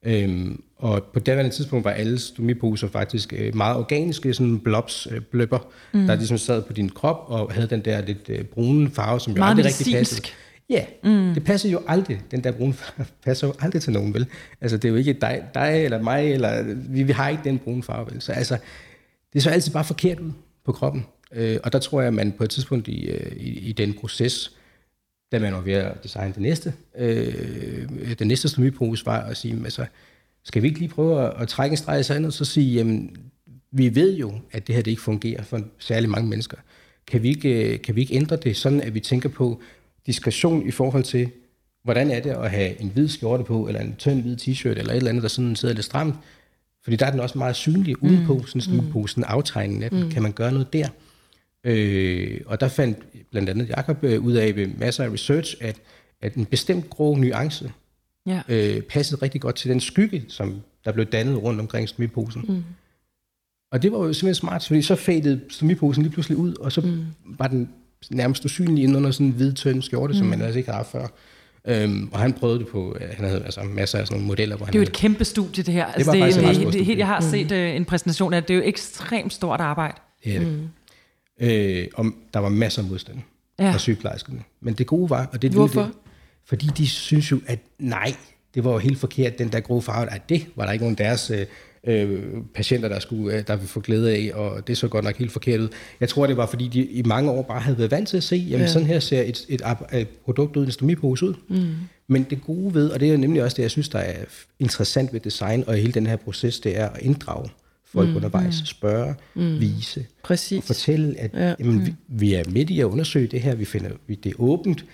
Øhm, 0.03 0.63
og 0.77 1.03
på 1.03 1.19
daværende 1.19 1.55
tidspunkt 1.55 1.85
var 1.85 1.91
alle 1.91 2.19
stomiposer 2.19 2.87
faktisk 2.87 3.33
øh, 3.37 3.55
meget 3.55 3.77
organiske, 3.77 4.33
sådan 4.33 4.59
blobs, 4.59 5.07
øh, 5.11 5.21
bløbber, 5.21 5.59
mm. 5.93 6.07
der 6.07 6.15
ligesom 6.15 6.37
sad 6.37 6.61
på 6.61 6.73
din 6.73 6.89
krop 6.89 7.23
og 7.27 7.53
havde 7.53 7.67
den 7.67 7.85
der 7.85 8.01
lidt 8.01 8.29
øh, 8.29 8.43
brune 8.43 8.91
farve, 8.91 9.19
som 9.19 9.33
jo 9.33 9.37
meget 9.37 9.49
aldrig 9.49 9.63
medicinsk. 9.63 9.87
rigtig 9.87 9.99
passede. 9.99 10.27
Ja, 10.69 10.85
mm. 11.03 11.33
det 11.33 11.43
passer 11.43 11.69
jo 11.69 11.81
aldrig. 11.87 12.21
Den 12.31 12.43
der 12.43 12.51
brune 12.51 12.73
farve 12.73 13.07
passer 13.25 13.47
jo 13.47 13.53
aldrig 13.59 13.81
til 13.81 13.93
nogen, 13.93 14.13
vel? 14.13 14.27
Altså, 14.61 14.77
det 14.77 14.85
er 14.85 14.89
jo 14.89 14.95
ikke 14.95 15.13
dig, 15.13 15.43
dig 15.53 15.85
eller 15.85 16.01
mig, 16.01 16.33
eller 16.33 16.63
vi, 16.89 17.03
vi 17.03 17.11
har 17.11 17.29
ikke 17.29 17.43
den 17.43 17.59
brune 17.59 17.83
farve, 17.83 18.11
vel? 18.11 18.21
Så 18.21 18.31
altså, 18.31 18.57
det 19.33 19.43
så 19.43 19.49
altid 19.49 19.73
bare 19.73 19.83
forkert 19.83 20.19
ud 20.19 20.31
på 20.65 20.71
kroppen. 20.71 21.05
Øh, 21.31 21.57
og 21.63 21.73
der 21.73 21.79
tror 21.79 22.01
jeg, 22.01 22.07
at 22.07 22.13
man 22.13 22.31
på 22.31 22.43
et 22.43 22.49
tidspunkt 22.49 22.87
i, 22.87 23.05
øh, 23.05 23.31
i, 23.37 23.69
i 23.69 23.71
den 23.71 23.93
proces, 23.93 24.51
da 25.31 25.39
man 25.39 25.53
var 25.53 25.61
ved 25.61 25.73
at 25.73 26.03
designe 26.03 26.33
det 26.33 26.41
næste, 26.41 26.73
øh, 26.97 27.89
den 28.19 28.27
næste 28.27 28.49
stomipose 28.49 29.05
var 29.05 29.19
at 29.19 29.37
sige, 29.37 29.55
altså, 29.63 29.85
skal 30.43 30.61
vi 30.61 30.67
ikke 30.67 30.79
lige 30.79 30.89
prøve 30.89 31.25
at, 31.25 31.41
at 31.41 31.47
trække 31.47 31.73
en 31.73 31.77
streg 31.77 31.99
i 31.99 32.03
sandet, 32.03 32.27
og 32.27 32.33
så 32.33 32.45
sige, 32.45 32.73
jamen, 32.73 33.15
vi 33.71 33.95
ved 33.95 34.17
jo, 34.17 34.33
at 34.51 34.67
det 34.67 34.75
her 34.75 34.81
det 34.81 34.91
ikke 34.91 35.03
fungerer 35.03 35.43
for 35.43 35.61
særlig 35.79 36.09
mange 36.09 36.29
mennesker. 36.29 36.57
Kan 37.07 37.23
vi, 37.23 37.29
ikke, 37.29 37.77
kan 37.77 37.95
vi 37.95 38.01
ikke 38.01 38.15
ændre 38.15 38.35
det 38.35 38.57
sådan, 38.57 38.81
at 38.81 38.93
vi 38.93 38.99
tænker 38.99 39.29
på 39.29 39.61
diskretion 40.05 40.67
i 40.67 40.71
forhold 40.71 41.03
til, 41.03 41.29
hvordan 41.83 42.11
er 42.11 42.19
det 42.19 42.29
at 42.29 42.51
have 42.51 42.81
en 42.81 42.89
hvid 42.89 43.07
skjorte 43.07 43.43
på, 43.43 43.67
eller 43.67 43.81
en 43.81 43.95
tynd 43.97 44.21
hvid 44.21 44.37
t-shirt, 44.37 44.79
eller 44.79 44.91
et 44.91 44.97
eller 44.97 45.09
andet, 45.09 45.23
der 45.23 45.29
sådan 45.29 45.55
sidder 45.55 45.75
lidt 45.75 45.85
stramt. 45.85 46.15
Fordi 46.83 46.95
der 46.95 47.05
er 47.05 47.11
den 47.11 47.19
også 47.19 47.37
meget 47.37 47.55
synlig 47.55 48.03
udenpå, 48.03 48.33
mm. 48.33 48.45
sådan 48.45 48.79
en 48.79 48.91
mm. 48.95 49.07
sådan 49.07 49.23
aftegningen 49.23 49.83
af 49.83 49.89
den. 49.89 50.03
Mm. 50.03 50.09
Kan 50.09 50.23
man 50.23 50.31
gøre 50.31 50.51
noget 50.51 50.73
der? 50.73 50.87
Øh, 51.63 52.41
og 52.45 52.59
der 52.59 52.67
fandt 52.67 52.97
blandt 53.31 53.49
andet 53.49 53.69
Jacob 53.69 54.03
øh, 54.03 54.25
ud 54.25 54.33
af 54.33 54.55
ved 54.55 54.67
masser 54.67 55.03
af 55.03 55.09
research, 55.09 55.55
at, 55.61 55.77
at 56.21 56.33
en 56.33 56.45
bestemt 56.45 56.89
grå 56.89 57.15
nuance 57.15 57.71
ja. 58.25 58.41
øh, 58.49 58.81
passede 58.81 59.21
rigtig 59.21 59.41
godt 59.41 59.55
til 59.55 59.69
den 59.69 59.79
skygge, 59.79 60.25
som 60.27 60.61
der 60.85 60.91
blev 60.91 61.05
dannet 61.05 61.43
rundt 61.43 61.59
omkring 61.59 61.89
stomiposen. 61.89 62.45
Mm. 62.47 62.63
Og 63.71 63.81
det 63.81 63.91
var 63.91 63.97
jo 63.97 64.13
simpelthen 64.13 64.35
smart, 64.35 64.65
fordi 64.67 64.81
så 64.81 64.95
fadede 64.95 65.41
stomiposen 65.49 66.03
lige 66.03 66.13
pludselig 66.13 66.37
ud, 66.37 66.55
og 66.55 66.71
så 66.71 66.81
mm. 66.81 67.05
var 67.25 67.47
den 67.47 67.69
nærmest 68.11 68.45
usynlig 68.45 68.83
ind 68.83 68.97
under 68.97 69.11
sådan 69.11 69.25
en 69.25 69.33
hvid, 69.33 69.53
tynd 69.53 69.81
skjorte, 69.81 70.13
mm. 70.13 70.17
som 70.17 70.27
man 70.27 70.41
altså 70.41 70.57
ikke 70.57 70.69
har 70.69 70.77
haft 70.77 70.91
før. 70.91 71.07
Øhm, 71.67 72.09
og 72.11 72.19
han 72.19 72.33
prøvede 72.33 72.59
det 72.59 72.67
på, 72.67 72.97
han 73.11 73.25
havde 73.25 73.43
altså 73.43 73.63
masser 73.63 73.99
af 73.99 74.07
sådan 74.07 74.15
nogle 74.15 74.27
modeller. 74.27 74.57
Hvor 74.57 74.65
det 74.65 74.75
er 74.75 74.79
jo 74.79 74.83
et 74.83 74.91
kæmpe 74.91 75.25
studie, 75.25 75.63
det 75.63 75.73
her. 75.73 75.87
Det, 75.87 75.95
altså, 75.95 76.11
det, 76.11 76.55
det, 76.55 76.65
det, 76.65 76.73
det, 76.73 76.85
helt, 76.85 76.99
jeg 76.99 77.07
har 77.07 77.21
set 77.21 77.51
uh, 77.51 77.57
en 77.57 77.85
præsentation 77.85 78.33
af 78.33 78.43
det. 78.43 78.53
Er 78.53 78.57
jo 78.57 78.63
ekstremt 78.65 79.33
stort 79.33 79.61
arbejde. 79.61 79.97
Det 80.23 80.35
er 80.35 80.39
det. 80.39 80.47
Mm. 80.47 81.47
Øh, 81.47 81.87
og 81.93 82.05
der 82.33 82.39
var 82.39 82.49
masser 82.49 82.81
af 82.81 82.87
modstand 82.89 83.17
ja. 83.59 83.71
fra 83.71 83.77
sygeplejerskerne. 83.77 84.43
Men 84.61 84.73
det 84.73 84.87
gode 84.87 85.09
var... 85.09 85.29
Og 85.33 85.41
det, 85.41 85.51
Hvorfor? 85.51 85.81
Det, 85.81 85.91
fordi 86.45 86.65
de 86.77 86.87
synes 86.87 87.31
jo, 87.31 87.39
at 87.47 87.59
nej, 87.79 88.15
det 88.55 88.63
var 88.63 88.71
jo 88.71 88.77
helt 88.77 88.97
forkert, 88.97 89.39
den 89.39 89.51
der 89.51 89.59
grove 89.59 89.81
farve. 89.81 90.11
At 90.11 90.29
det 90.29 90.45
var 90.55 90.65
der 90.65 90.71
ikke 90.71 90.83
nogen 90.83 90.97
af 90.99 91.05
deres 91.05 91.31
øh, 91.31 91.45
øh, 91.83 92.23
patienter, 92.55 92.89
der 92.89 92.99
skulle 92.99 93.37
øh, 93.37 93.47
der 93.47 93.55
ville 93.55 93.67
få 93.67 93.79
glæde 93.79 94.11
af, 94.11 94.31
og 94.33 94.67
det 94.67 94.77
så 94.77 94.87
godt 94.87 95.05
nok 95.05 95.17
helt 95.17 95.31
forkert 95.31 95.59
ud. 95.59 95.69
Jeg 95.99 96.09
tror, 96.09 96.27
det 96.27 96.37
var, 96.37 96.45
fordi 96.45 96.67
de 96.67 96.85
i 96.85 97.03
mange 97.03 97.31
år 97.31 97.41
bare 97.41 97.59
havde 97.59 97.77
været 97.77 97.91
vant 97.91 98.07
til 98.07 98.17
at 98.17 98.23
se, 98.23 98.35
jamen 98.35 98.65
ja. 98.65 98.71
sådan 98.71 98.87
her 98.87 98.99
ser 98.99 99.21
et, 99.21 99.45
et, 99.49 99.61
et 99.93 100.07
produkt 100.25 100.57
ud, 100.57 100.65
en 100.65 100.71
stomipose 100.71 101.25
ud. 101.25 101.33
Mm. 101.47 101.67
Men 102.07 102.23
det 102.29 102.41
gode 102.45 102.73
ved, 102.73 102.89
og 102.89 102.99
det 102.99 103.13
er 103.13 103.17
nemlig 103.17 103.43
også 103.43 103.55
det, 103.55 103.63
jeg 103.63 103.71
synes, 103.71 103.89
der 103.89 103.99
er 103.99 104.25
interessant 104.59 105.13
ved 105.13 105.19
design 105.19 105.63
og 105.67 105.75
hele 105.75 105.91
den 105.91 106.07
her 106.07 106.15
proces, 106.15 106.59
det 106.59 106.77
er 106.77 106.89
at 106.89 107.01
inddrage 107.01 107.49
folk 107.91 108.09
mm, 108.09 108.15
undervejs, 108.15 108.61
mm. 108.61 108.65
spørge, 108.65 109.15
mm, 109.35 109.59
vise, 109.59 110.05
præcis. 110.23 110.57
og 110.57 110.63
fortælle, 110.63 111.19
at 111.19 111.31
ja, 111.33 111.55
jamen, 111.59 111.75
mm. 111.75 111.85
vi, 111.85 111.95
vi 112.07 112.33
er 112.33 112.43
midt 112.49 112.69
i 112.69 112.79
at 112.79 112.85
undersøge 112.85 113.27
det 113.27 113.41
her, 113.41 113.55
vi 113.55 113.65
finder, 113.65 113.89
vi, 114.07 114.15
det 114.15 114.29
er 114.29 114.41
åbent, 114.41 114.85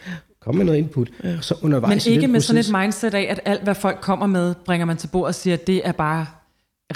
kom 0.46 0.56
med 0.56 0.66
noget 0.66 0.80
input, 0.80 1.10
og 1.24 1.44
så 1.44 1.56
undervejs 1.62 2.06
Men 2.06 2.14
ikke 2.14 2.28
med 2.28 2.36
proces, 2.36 2.66
sådan 2.66 2.80
et 2.80 2.84
mindset 2.84 3.14
af, 3.14 3.28
at 3.30 3.40
alt, 3.46 3.64
hvad 3.64 3.76
folk 3.76 4.02
kommer 4.02 4.28
med, 4.28 4.56
bringer 4.66 4.86
man 4.86 4.98
til 4.98 5.08
bord 5.08 5.28
og 5.28 5.36
siger, 5.36 5.54
at 5.54 5.68
det 5.68 5.88
er 5.88 5.92
bare 5.92 6.26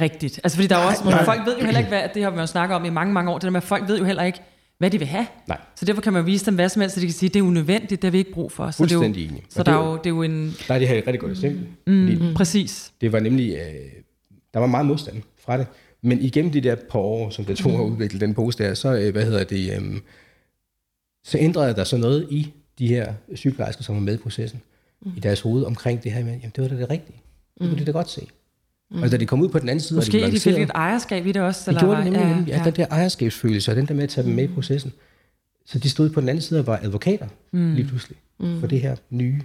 rigtigt. 0.01 0.39
Altså 0.43 0.55
fordi 0.57 0.67
der 0.67 0.75
er 0.75 0.85
også, 0.85 1.03
nej, 1.05 1.25
folk 1.25 1.41
ved 1.45 1.57
jo 1.57 1.65
heller 1.65 1.79
ikke, 1.79 1.89
hvad, 1.89 2.01
det 2.13 2.23
har 2.23 2.29
vi 2.29 2.39
jo 2.39 2.45
snakket 2.45 2.75
om 2.75 2.85
i 2.85 2.89
mange, 2.89 3.13
mange 3.13 3.31
år, 3.31 3.37
det 3.37 3.43
der 3.43 3.49
med, 3.49 3.57
at 3.57 3.63
folk 3.63 3.87
ved 3.87 3.97
jo 3.97 4.05
heller 4.05 4.23
ikke, 4.23 4.39
hvad 4.77 4.91
de 4.91 4.97
vil 4.97 5.07
have. 5.07 5.25
Nej. 5.47 5.57
Så 5.75 5.85
derfor 5.85 6.01
kan 6.01 6.13
man 6.13 6.25
vise 6.25 6.45
dem 6.45 6.55
hvad 6.55 6.69
som 6.69 6.81
helst, 6.81 6.95
så 6.95 7.01
de 7.01 7.05
kan 7.05 7.13
sige, 7.13 7.27
at 7.27 7.33
det 7.33 7.39
er 7.39 7.43
unødvendigt, 7.43 8.01
det 8.01 8.03
har 8.03 8.11
vi 8.11 8.17
ikke 8.17 8.31
brug 8.31 8.51
for. 8.51 8.71
Så 8.71 8.77
Fuldstændig 8.77 9.15
det 9.15 9.21
er 9.21 9.25
jo, 9.25 9.31
enig. 9.31 9.43
Så 9.49 9.63
der 9.63 9.71
er 9.71 9.89
jo, 9.89 9.97
det 9.97 10.05
er 10.05 10.09
jo 10.09 10.23
en... 10.23 10.55
Der 10.67 10.73
er 10.73 10.79
det 10.79 10.87
her 10.87 10.95
et 10.95 11.07
rigtig 11.07 11.19
godt 11.19 11.31
eksempel. 11.31 11.67
Mm, 11.87 11.93
mm, 11.93 12.33
præcis. 12.33 12.91
Det 13.01 13.11
var 13.11 13.19
nemlig, 13.19 13.53
øh, 13.53 13.59
der 14.53 14.59
var 14.59 14.67
meget 14.67 14.85
modstand 14.85 15.21
fra 15.45 15.57
det. 15.57 15.67
Men 16.01 16.21
igennem 16.21 16.51
de 16.51 16.61
der 16.61 16.75
par 16.75 16.99
år, 16.99 17.29
som 17.29 17.45
det 17.45 17.57
tog 17.57 17.71
at 17.71 17.91
udvikle 17.91 18.19
den 18.19 18.33
pose 18.33 18.57
der, 18.57 18.73
så, 18.73 18.95
øh, 18.95 19.11
hvad 19.11 19.23
hedder 19.23 19.43
det, 19.43 19.71
øh, 19.71 19.99
så 21.23 21.37
ændrede 21.37 21.75
der 21.75 21.83
så 21.83 21.97
noget 21.97 22.27
i 22.31 22.53
de 22.79 22.87
her 22.87 23.13
sygeplejersker, 23.35 23.83
som 23.83 23.95
var 23.95 24.01
med 24.01 24.13
i 24.13 24.17
processen, 24.17 24.61
mm. 25.01 25.11
i 25.17 25.19
deres 25.19 25.41
hoved 25.41 25.63
omkring 25.63 26.03
det 26.03 26.11
her 26.11 26.23
med, 26.23 26.31
jamen 26.31 26.51
det 26.55 26.61
var 26.61 26.67
da 26.67 26.75
det 26.75 26.89
rigtige. 26.89 27.17
Det 27.53 27.59
kunne 27.59 27.71
mm. 27.71 27.77
de 27.77 27.85
da 27.85 27.91
godt 27.91 28.09
se. 28.09 28.27
Mm. 28.91 29.03
Og 29.03 29.11
da 29.11 29.17
de 29.17 29.25
kom 29.25 29.41
ud 29.41 29.49
på 29.49 29.59
den 29.59 29.69
anden 29.69 29.83
side, 29.83 29.97
Måske 29.97 30.23
og 30.23 30.31
de, 30.31 30.35
de 30.35 30.39
fik 30.39 30.57
et 30.57 30.71
ejerskab 30.75 31.25
i 31.25 31.31
det 31.31 31.41
også. 31.41 31.61
De 31.65 31.69
eller 31.69 31.81
gjorde 31.81 32.03
det 32.03 32.11
nemlig, 32.11 32.47
ja, 32.47 32.53
ja. 32.53 32.57
ja, 32.57 32.63
den 32.63 32.75
der 32.75 32.85
ejerskabsfølelse, 32.91 33.71
og 33.71 33.75
den 33.75 33.85
der 33.85 33.93
med 33.93 34.03
at 34.03 34.09
tage 34.09 34.27
dem 34.27 34.33
med 34.33 34.43
i 34.43 34.47
processen. 34.47 34.93
Så 35.65 35.79
de 35.79 35.89
stod 35.89 36.09
på 36.09 36.21
den 36.21 36.29
anden 36.29 36.41
side 36.41 36.59
og 36.59 36.67
var 36.67 36.79
advokater 36.83 37.27
mm. 37.51 37.73
lige 37.73 37.87
pludselig 37.87 38.17
mm. 38.39 38.59
for 38.59 38.67
det 38.67 38.81
her 38.81 38.95
nye. 39.09 39.41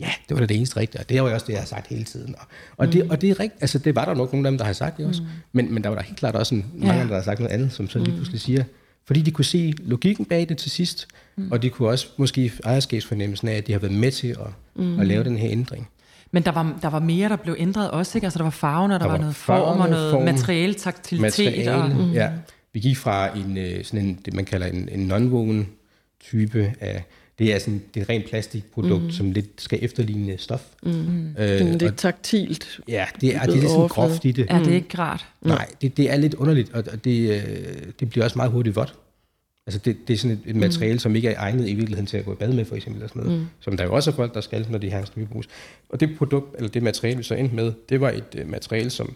Ja, 0.00 0.10
det 0.28 0.38
var 0.38 0.46
det 0.46 0.56
eneste 0.56 0.76
rigtige, 0.76 1.00
og 1.00 1.08
det 1.08 1.22
var 1.22 1.28
jo 1.28 1.34
også 1.34 1.46
det, 1.46 1.52
jeg 1.52 1.60
har 1.60 1.66
sagt 1.66 1.86
hele 1.86 2.04
tiden. 2.04 2.34
Og, 2.38 2.46
og, 2.76 2.86
mm. 2.86 2.92
det, 2.92 3.10
og 3.10 3.20
det 3.20 3.30
er 3.30 3.40
rigtigt, 3.40 3.62
altså 3.62 3.78
det 3.78 3.94
var 3.94 4.04
der 4.04 4.14
nok 4.14 4.32
nogle 4.32 4.48
af 4.48 4.52
dem, 4.52 4.58
der 4.58 4.64
har 4.64 4.72
sagt 4.72 4.96
det 4.96 5.06
også, 5.06 5.22
mm. 5.22 5.28
men, 5.52 5.74
men 5.74 5.82
der 5.82 5.88
var 5.88 5.96
der 5.96 6.02
helt 6.02 6.18
klart 6.18 6.34
også 6.34 6.54
en, 6.54 6.66
mange, 6.74 7.00
ja. 7.00 7.08
der 7.08 7.14
har 7.14 7.22
sagt 7.22 7.40
noget 7.40 7.52
andet, 7.52 7.72
som 7.72 7.88
så 7.88 7.98
lige 7.98 8.10
mm. 8.10 8.16
pludselig 8.16 8.40
siger, 8.40 8.64
fordi 9.08 9.22
de 9.22 9.30
kunne 9.30 9.44
se 9.44 9.74
logikken 9.78 10.24
bag 10.24 10.48
det 10.48 10.58
til 10.58 10.70
sidst, 10.70 11.08
mm. 11.36 11.52
og 11.52 11.62
de 11.62 11.70
kunne 11.70 11.88
også 11.88 12.06
måske 12.16 12.52
ejerskabsfornemmelsen 12.64 13.48
af, 13.48 13.54
at 13.54 13.66
de 13.66 13.72
har 13.72 13.78
været 13.78 13.94
med 13.94 14.10
til 14.10 14.28
at, 14.28 14.36
mm. 14.76 15.00
at 15.00 15.06
lave 15.06 15.24
den 15.24 15.36
her 15.36 15.50
ændring. 15.50 15.88
Men 16.30 16.42
der 16.42 16.52
var, 16.52 16.78
der 16.82 16.88
var 16.88 16.98
mere, 16.98 17.28
der 17.28 17.36
blev 17.36 17.56
ændret 17.58 17.90
også, 17.90 18.18
ikke? 18.18 18.26
Altså 18.26 18.38
der 18.38 18.44
var 18.44 18.50
farven, 18.50 18.90
og 18.90 19.00
der, 19.00 19.06
der 19.06 19.12
var, 19.12 19.18
var 19.18 19.20
noget 19.20 19.36
form, 19.36 19.80
og 19.80 19.88
noget 19.88 20.12
form, 20.12 20.24
materiale, 20.24 20.74
taktilitet. 20.74 21.44
Materiale, 21.46 21.74
og, 21.74 21.90
mm. 21.90 22.12
ja. 22.12 22.30
Vi 22.72 22.80
gik 22.80 22.96
fra 22.96 23.36
en, 23.36 23.58
øh, 23.58 23.84
sådan 23.84 24.06
en, 24.06 24.18
det 24.24 24.34
man 24.34 24.44
kalder 24.44 24.66
en, 24.66 24.88
en 24.92 25.00
non 25.00 25.66
type 26.20 26.74
af, 26.80 27.04
det 27.38 27.54
er 27.54 27.58
sådan 27.58 27.82
det 27.94 28.00
er 28.00 28.04
et 28.04 28.08
rent 28.08 28.28
plastikprodukt, 28.28 29.04
mm. 29.04 29.10
som 29.10 29.30
lidt 29.30 29.46
skal 29.58 29.78
efterligne 29.82 30.38
stof. 30.38 30.66
Mm. 30.82 31.28
Øh, 31.38 31.60
det 31.60 31.82
er 31.82 31.90
taktilt. 31.90 32.80
Ja, 32.88 33.06
det 33.20 33.36
er, 33.36 33.40
det 33.40 33.50
er 33.50 33.60
lidt 33.60 33.70
sådan 33.70 33.88
groft 33.88 34.24
i 34.24 34.32
det. 34.32 34.46
Ja, 34.50 34.58
det 34.58 34.68
er 34.68 34.74
ikke 34.74 34.98
rart. 34.98 35.26
Nej, 35.42 35.66
det, 35.82 35.96
det 35.96 36.10
er 36.10 36.16
lidt 36.16 36.34
underligt, 36.34 36.72
og 36.72 37.04
det, 37.04 37.30
øh, 37.30 37.42
det 38.00 38.10
bliver 38.10 38.24
også 38.24 38.38
meget 38.38 38.52
hurtigt 38.52 38.76
vådt. 38.76 38.94
Altså 39.66 39.80
det, 39.84 39.96
det 40.08 40.14
er 40.14 40.18
sådan 40.18 40.36
et, 40.36 40.40
et 40.46 40.54
mm. 40.54 40.60
materiale, 40.60 40.94
mm. 40.94 40.98
som 40.98 41.16
ikke 41.16 41.28
er 41.28 41.40
egnet 41.40 41.68
i 41.68 41.74
virkeligheden 41.74 42.06
til 42.06 42.16
at 42.16 42.24
gå 42.24 42.32
i 42.32 42.36
bad 42.36 42.52
med, 42.52 42.64
for 42.64 42.76
eksempel. 42.76 43.02
Eller 43.02 43.08
sådan 43.08 43.22
noget. 43.22 43.40
Mm. 43.40 43.46
Som 43.60 43.76
der 43.76 43.84
jo 43.84 43.94
også 43.94 44.10
er 44.10 44.14
folk, 44.14 44.34
der 44.34 44.40
skal, 44.40 44.66
når 44.70 44.78
de 44.78 44.90
har 44.90 44.98
en 44.98 45.06
strygebrus. 45.06 45.48
Og 45.88 46.00
det 46.00 46.16
produkt, 46.18 46.56
eller 46.56 46.68
det 46.68 46.82
materiale, 46.82 47.16
vi 47.16 47.22
så 47.22 47.34
endte 47.34 47.54
med, 47.54 47.72
det 47.88 48.00
var 48.00 48.10
et 48.10 48.42
uh, 48.42 48.50
materiale, 48.50 48.90
som, 48.90 49.14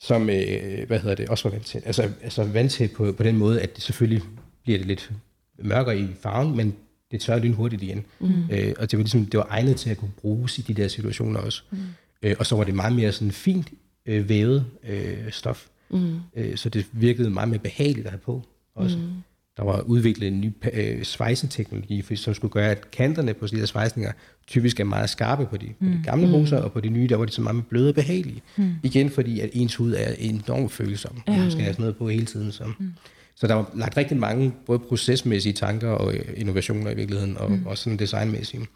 som 0.00 0.22
uh, 0.22 0.86
hvad 0.86 1.00
hedder 1.00 1.14
det, 1.14 1.28
også 1.28 1.48
var 1.48 1.50
vandtæt. 1.50 1.82
Altså, 1.86 2.10
altså 2.22 2.44
vandtæt 2.44 2.90
på, 2.90 3.12
på 3.12 3.22
den 3.22 3.36
måde, 3.36 3.60
at 3.60 3.76
det 3.76 3.82
selvfølgelig 3.82 4.22
bliver 4.62 4.78
det 4.78 4.86
lidt 4.86 5.10
mørkere 5.58 5.98
i 5.98 6.06
farven, 6.20 6.56
men 6.56 6.74
det 7.10 7.20
tørrer 7.20 7.38
lyn 7.38 7.52
hurtigt 7.52 7.82
igen. 7.82 8.04
Mm. 8.20 8.26
Uh, 8.26 8.72
og 8.78 8.90
det 8.90 8.92
var, 8.92 9.02
ligesom, 9.02 9.26
det 9.26 9.38
var 9.38 9.46
egnet 9.50 9.76
til 9.76 9.90
at 9.90 9.96
kunne 9.96 10.12
bruges 10.20 10.58
i 10.58 10.62
de 10.62 10.74
der 10.74 10.88
situationer 10.88 11.40
også. 11.40 11.62
Mm. 11.70 11.78
Uh, 12.26 12.32
og 12.38 12.46
så 12.46 12.56
var 12.56 12.64
det 12.64 12.74
meget 12.74 12.92
mere 12.92 13.12
sådan 13.12 13.32
fint 13.32 13.70
uh, 14.10 14.28
vævet 14.28 14.66
uh, 14.82 15.30
stof. 15.30 15.66
Mm. 15.90 16.20
Uh, 16.36 16.54
så 16.54 16.68
det 16.68 16.86
virkede 16.92 17.30
meget 17.30 17.48
mere 17.48 17.58
behageligt 17.58 18.06
at 18.06 18.12
have 18.12 18.20
på 18.20 18.42
også. 18.74 18.98
Mm 18.98 19.22
der 19.56 19.64
var 19.64 19.80
udviklet 19.80 20.28
en 20.28 20.40
ny 20.40 20.52
øh, 20.72 21.02
svejseteknologi, 21.02 22.16
som 22.16 22.34
skulle 22.34 22.52
gøre, 22.52 22.70
at 22.70 22.90
kanterne 22.90 23.34
på 23.34 23.46
de 23.46 23.56
her 23.56 23.66
svejsninger 23.66 24.12
typisk 24.46 24.80
er 24.80 24.84
meget 24.84 25.10
skarpe 25.10 25.46
på 25.46 25.56
de, 25.56 25.66
mm. 25.66 25.86
på 25.86 25.92
de 25.92 25.96
mm. 25.96 26.02
gamle 26.02 26.26
mm. 26.26 26.34
og 26.52 26.72
på 26.72 26.80
de 26.80 26.88
nye, 26.88 27.08
der 27.08 27.16
var 27.16 27.24
de 27.24 27.32
så 27.32 27.42
meget 27.42 27.66
bløde 27.66 27.88
og 27.88 27.94
behagelige. 27.94 28.42
Mm. 28.56 28.74
Igen 28.82 29.10
fordi, 29.10 29.40
at 29.40 29.50
ens 29.52 29.74
hud 29.74 29.92
er 29.92 30.14
enormt 30.18 30.72
følsom. 30.72 31.22
Ja. 31.28 31.36
Man 31.36 31.50
skal 31.50 31.62
have 31.62 31.72
sådan 31.72 31.82
noget 31.82 31.96
på 31.96 32.08
hele 32.08 32.26
tiden. 32.26 32.52
Så. 32.52 32.64
Mm. 32.78 32.92
Så 33.36 33.46
der 33.46 33.54
var 33.54 33.70
lagt 33.74 33.96
rigtig 33.96 34.16
mange 34.16 34.52
både 34.66 34.78
procesmæssige 34.78 35.52
tanker 35.52 35.90
og 35.90 36.14
øh, 36.14 36.24
innovationer 36.36 36.90
i 36.90 36.94
virkeligheden, 36.94 37.38
og 37.38 37.50
mm. 37.52 37.66
også 37.66 37.84
sådan 37.84 37.98
designmæssige. 37.98 38.66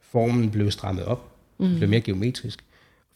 Formen 0.00 0.50
blev 0.50 0.70
strammet 0.70 1.04
op, 1.04 1.32
mm. 1.58 1.76
blev 1.76 1.88
mere 1.88 2.00
geometrisk. 2.00 2.64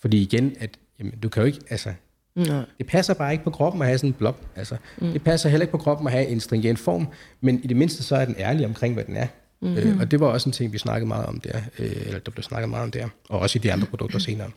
Fordi 0.01 0.23
igen, 0.23 0.57
at 0.61 0.71
jamen, 0.99 1.15
du 1.23 1.29
kan 1.29 1.43
jo 1.43 1.47
ikke, 1.47 1.61
altså, 1.71 1.93
Nej. 2.35 2.65
Det 2.79 2.87
passer 2.87 3.15
bare 3.15 3.33
ikke 3.33 3.45
på 3.45 3.51
kroppen 3.51 3.83
at 3.83 3.89
have 3.89 3.99
sådan 3.99 4.11
en 4.11 4.15
blob. 4.15 4.37
Altså, 4.57 4.77
mm. 4.99 5.13
Det 5.13 5.23
passer 5.23 5.49
heller 5.49 5.63
ikke 5.63 5.73
på 5.73 5.79
kroppen 5.79 6.07
at 6.07 6.13
have 6.13 6.27
en 6.27 6.41
stringent 6.41 6.79
form, 6.79 7.09
men 7.41 7.61
i 7.65 7.67
det 7.67 7.77
mindste 7.77 8.03
så 8.03 8.17
er 8.17 8.25
den 8.25 8.35
ærlig 8.39 8.67
omkring, 8.67 8.95
hvad 8.95 9.05
den 9.05 9.17
er. 9.17 9.27
Mm. 9.61 9.77
Øh, 9.77 10.01
og 10.01 10.11
det 10.11 10.21
var 10.21 10.27
også 10.27 10.49
en 10.49 10.53
ting, 10.53 10.73
vi 10.73 10.79
snakkede 10.79 11.09
meget 11.09 11.27
om 11.27 11.41
der, 11.41 11.61
øh, 11.79 11.93
eller 12.07 12.19
der 12.19 12.31
blev 12.31 12.43
snakket 12.43 12.69
meget 12.69 12.85
om 12.85 12.91
der, 12.91 13.09
og 13.29 13.39
også 13.39 13.59
i 13.59 13.63
de 13.63 13.73
andre 13.73 13.87
produkter 13.87 14.19
senere. 14.29 14.51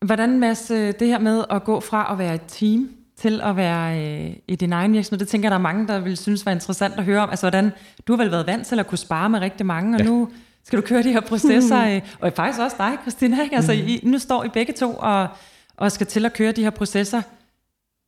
Hvordan, 0.00 0.38
Mads, 0.40 0.70
øh, 0.70 0.94
det 0.98 1.08
her 1.08 1.18
med 1.18 1.44
at 1.50 1.64
gå 1.64 1.80
fra 1.80 2.12
at 2.12 2.18
være 2.18 2.34
et 2.34 2.42
team 2.48 2.90
til 3.16 3.40
at 3.40 3.56
være 3.56 4.00
øh, 4.00 4.36
i 4.48 4.56
din 4.56 4.72
egen 4.72 4.92
virksomhed, 4.92 5.18
det 5.18 5.28
tænker 5.28 5.46
jeg, 5.46 5.50
der 5.50 5.58
er 5.58 5.62
mange, 5.62 5.88
der 5.88 6.00
vil 6.00 6.16
synes 6.16 6.46
var 6.46 6.52
interessant 6.52 6.94
at 6.94 7.04
høre 7.04 7.20
om. 7.20 7.30
Altså, 7.30 7.50
hvordan, 7.50 7.72
du 8.06 8.12
har 8.12 8.22
vel 8.22 8.30
været 8.30 8.46
vant 8.46 8.66
til 8.66 8.78
at 8.78 8.86
kunne 8.86 8.98
spare 8.98 9.30
med 9.30 9.40
rigtig 9.40 9.66
mange, 9.66 9.96
og 9.96 10.00
ja. 10.00 10.06
nu 10.06 10.28
skal 10.64 10.80
du 10.80 10.86
køre 10.86 11.02
de 11.02 11.12
her 11.12 11.20
processer, 11.20 11.86
øh, 11.94 12.00
og 12.20 12.32
faktisk 12.36 12.60
også 12.60 12.76
dig, 12.78 12.98
Christina, 13.02 13.42
ikke? 13.42 13.56
Altså, 13.56 13.72
mm. 13.72 13.78
I, 13.78 14.00
nu 14.02 14.18
står 14.18 14.44
I 14.44 14.48
begge 14.48 14.72
to 14.72 14.94
og 14.98 15.28
og 15.76 15.92
skal 15.92 16.06
til 16.06 16.24
at 16.24 16.32
køre 16.32 16.52
de 16.52 16.62
her 16.62 16.70
processer 16.70 17.22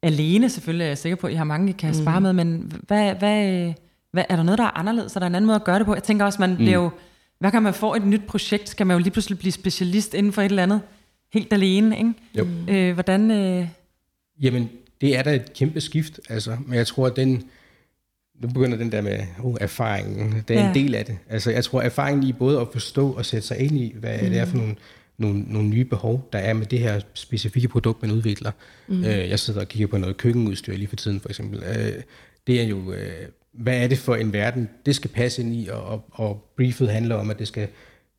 alene. 0.03 0.49
Selvfølgelig 0.49 0.85
er 0.85 0.89
jeg 0.89 0.99
sikker 0.99 1.17
på, 1.17 1.27
at 1.27 1.33
I 1.33 1.37
har 1.37 1.45
mange, 1.45 1.71
I 1.71 1.73
kan 1.73 1.95
spare 1.95 2.21
mm. 2.21 2.23
med, 2.23 2.33
men 2.33 2.73
hvad, 2.87 3.15
hvad, 3.15 3.73
hvad, 4.13 4.25
er 4.29 4.37
der 4.37 4.43
noget, 4.43 4.59
der 4.59 4.65
er 4.65 4.79
anderledes? 4.79 5.17
Er 5.17 5.21
der 5.21 5.27
en 5.27 5.35
anden 5.35 5.47
måde 5.47 5.57
at 5.57 5.65
gøre 5.65 5.79
det 5.79 5.87
på? 5.87 5.95
Jeg 5.95 6.03
tænker 6.03 6.25
også, 6.25 6.41
man 6.41 6.51
mm. 6.51 6.57
bliver 6.57 6.75
jo, 6.75 6.91
hver 7.39 7.51
gang 7.51 7.63
man 7.63 7.75
får 7.75 7.97
et 7.97 8.07
nyt 8.07 8.25
projekt, 8.27 8.69
skal 8.69 8.87
man 8.87 8.97
jo 8.97 9.03
lige 9.03 9.11
pludselig 9.11 9.39
blive 9.39 9.53
specialist 9.53 10.15
inden 10.15 10.33
for 10.33 10.43
et 10.43 10.45
eller 10.45 10.63
andet, 10.63 10.81
helt 11.33 11.53
alene, 11.53 11.99
ikke? 11.99 12.13
Jo. 12.39 12.47
Øh, 12.69 12.95
hvordan... 12.95 13.31
Øh... 13.31 13.69
Jamen, 14.43 14.71
det 15.01 15.19
er 15.19 15.23
da 15.23 15.35
et 15.35 15.53
kæmpe 15.53 15.81
skift, 15.81 16.21
altså. 16.29 16.57
Men 16.67 16.75
jeg 16.75 16.87
tror, 16.87 17.07
at 17.07 17.17
den... 17.17 17.43
Nu 18.43 18.49
begynder 18.49 18.77
den 18.79 18.93
der 18.93 19.01
med 19.01 19.21
uh, 19.43 19.57
erfaringen. 19.61 20.45
Det 20.49 20.57
er 20.57 20.61
ja. 20.61 20.69
en 20.69 20.75
del 20.75 20.95
af 20.95 21.05
det. 21.05 21.19
Altså, 21.31 21.51
jeg 21.51 21.65
tror, 21.65 21.83
erfaringen 21.83 22.29
i 22.29 22.33
både 22.33 22.61
at 22.61 22.67
forstå 22.73 23.13
og 23.13 23.27
sætte 23.27 23.47
sig 23.47 23.59
ind 23.59 23.79
i, 23.79 23.95
hvad 24.01 24.19
mm. 24.23 24.29
det 24.31 24.39
er 24.39 24.45
for 24.45 24.57
nogle, 24.57 24.75
nogle, 25.19 25.41
nogle 25.41 25.69
nye 25.69 25.85
behov, 25.85 26.29
der 26.33 26.39
er 26.39 26.53
med 26.53 26.67
det 26.67 26.79
her 26.79 27.01
specifikke 27.15 27.69
produkt, 27.69 28.03
man 28.03 28.11
udvikler. 28.11 28.51
Mm. 28.89 29.05
Øh, 29.05 29.29
jeg 29.31 29.39
sidder 29.39 29.61
og 29.61 29.69
kigger 29.69 29.87
på 29.87 29.99
noget 29.99 30.17
køkkenudstyr 30.17 30.77
lige 30.77 30.89
for 30.89 30.97
tiden, 30.97 31.21
for 31.21 31.29
eksempel. 31.29 31.63
Øh, 31.63 32.03
det 32.47 32.61
er 32.61 32.65
jo... 32.65 32.93
Øh, 32.93 33.29
hvad 33.53 33.83
er 33.83 33.89
det 33.89 33.99
for 33.99 34.15
en 34.15 34.33
verden, 34.33 34.69
det 34.87 34.97
skal 34.97 35.11
passe 35.11 35.43
ind 35.43 35.55
i, 35.55 35.69
og, 35.73 36.05
og 36.11 36.51
briefet 36.57 36.89
handler 36.89 37.15
om, 37.15 37.31
at 37.31 37.39
det 37.39 37.49
skal 37.49 37.69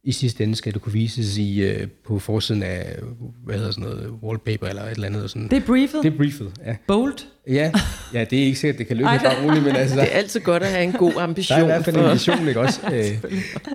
i 0.08 0.12
sidste 0.12 0.44
ende 0.44 0.56
skal 0.56 0.74
det 0.74 0.82
kunne 0.82 0.94
vises 0.94 1.38
i, 1.38 1.70
uh, 1.70 1.88
på 2.06 2.20
forsiden 2.20 2.64
af, 2.64 2.96
hvad 3.44 3.56
hedder 3.56 3.72
sådan 3.72 3.90
noget, 3.90 4.14
wallpaper 4.24 4.68
eller 4.68 4.84
et 4.84 4.92
eller 4.92 5.08
andet. 5.08 5.30
Sådan. 5.30 5.48
Det 5.48 5.58
er 5.58 5.66
briefet? 5.66 6.04
Det 6.04 6.14
er 6.14 6.18
briefet, 6.18 6.52
ja. 6.66 6.76
Bold? 6.88 7.14
Ja, 7.48 7.72
ja 8.14 8.26
det 8.30 8.40
er 8.40 8.44
ikke 8.44 8.60
sikkert, 8.60 8.78
det 8.78 8.88
kan 8.88 8.98
løbe 8.98 9.06
bare 9.06 9.46
roligt, 9.46 9.64
men 9.64 9.76
altså... 9.82 9.96
Det 9.96 10.04
er 10.04 10.18
altid 10.18 10.40
godt 10.40 10.64
at 10.64 10.70
have 10.70 10.84
en 10.84 10.92
god 10.92 11.14
ambition. 11.18 11.60
Der 11.60 11.66
er 11.66 11.70
i 11.70 11.72
hvert 11.72 11.86
fald 11.86 11.98
en 11.98 12.14
vision, 12.14 12.48
ikke 12.48 12.60
også? 12.60 12.80
Øh, 12.94 13.32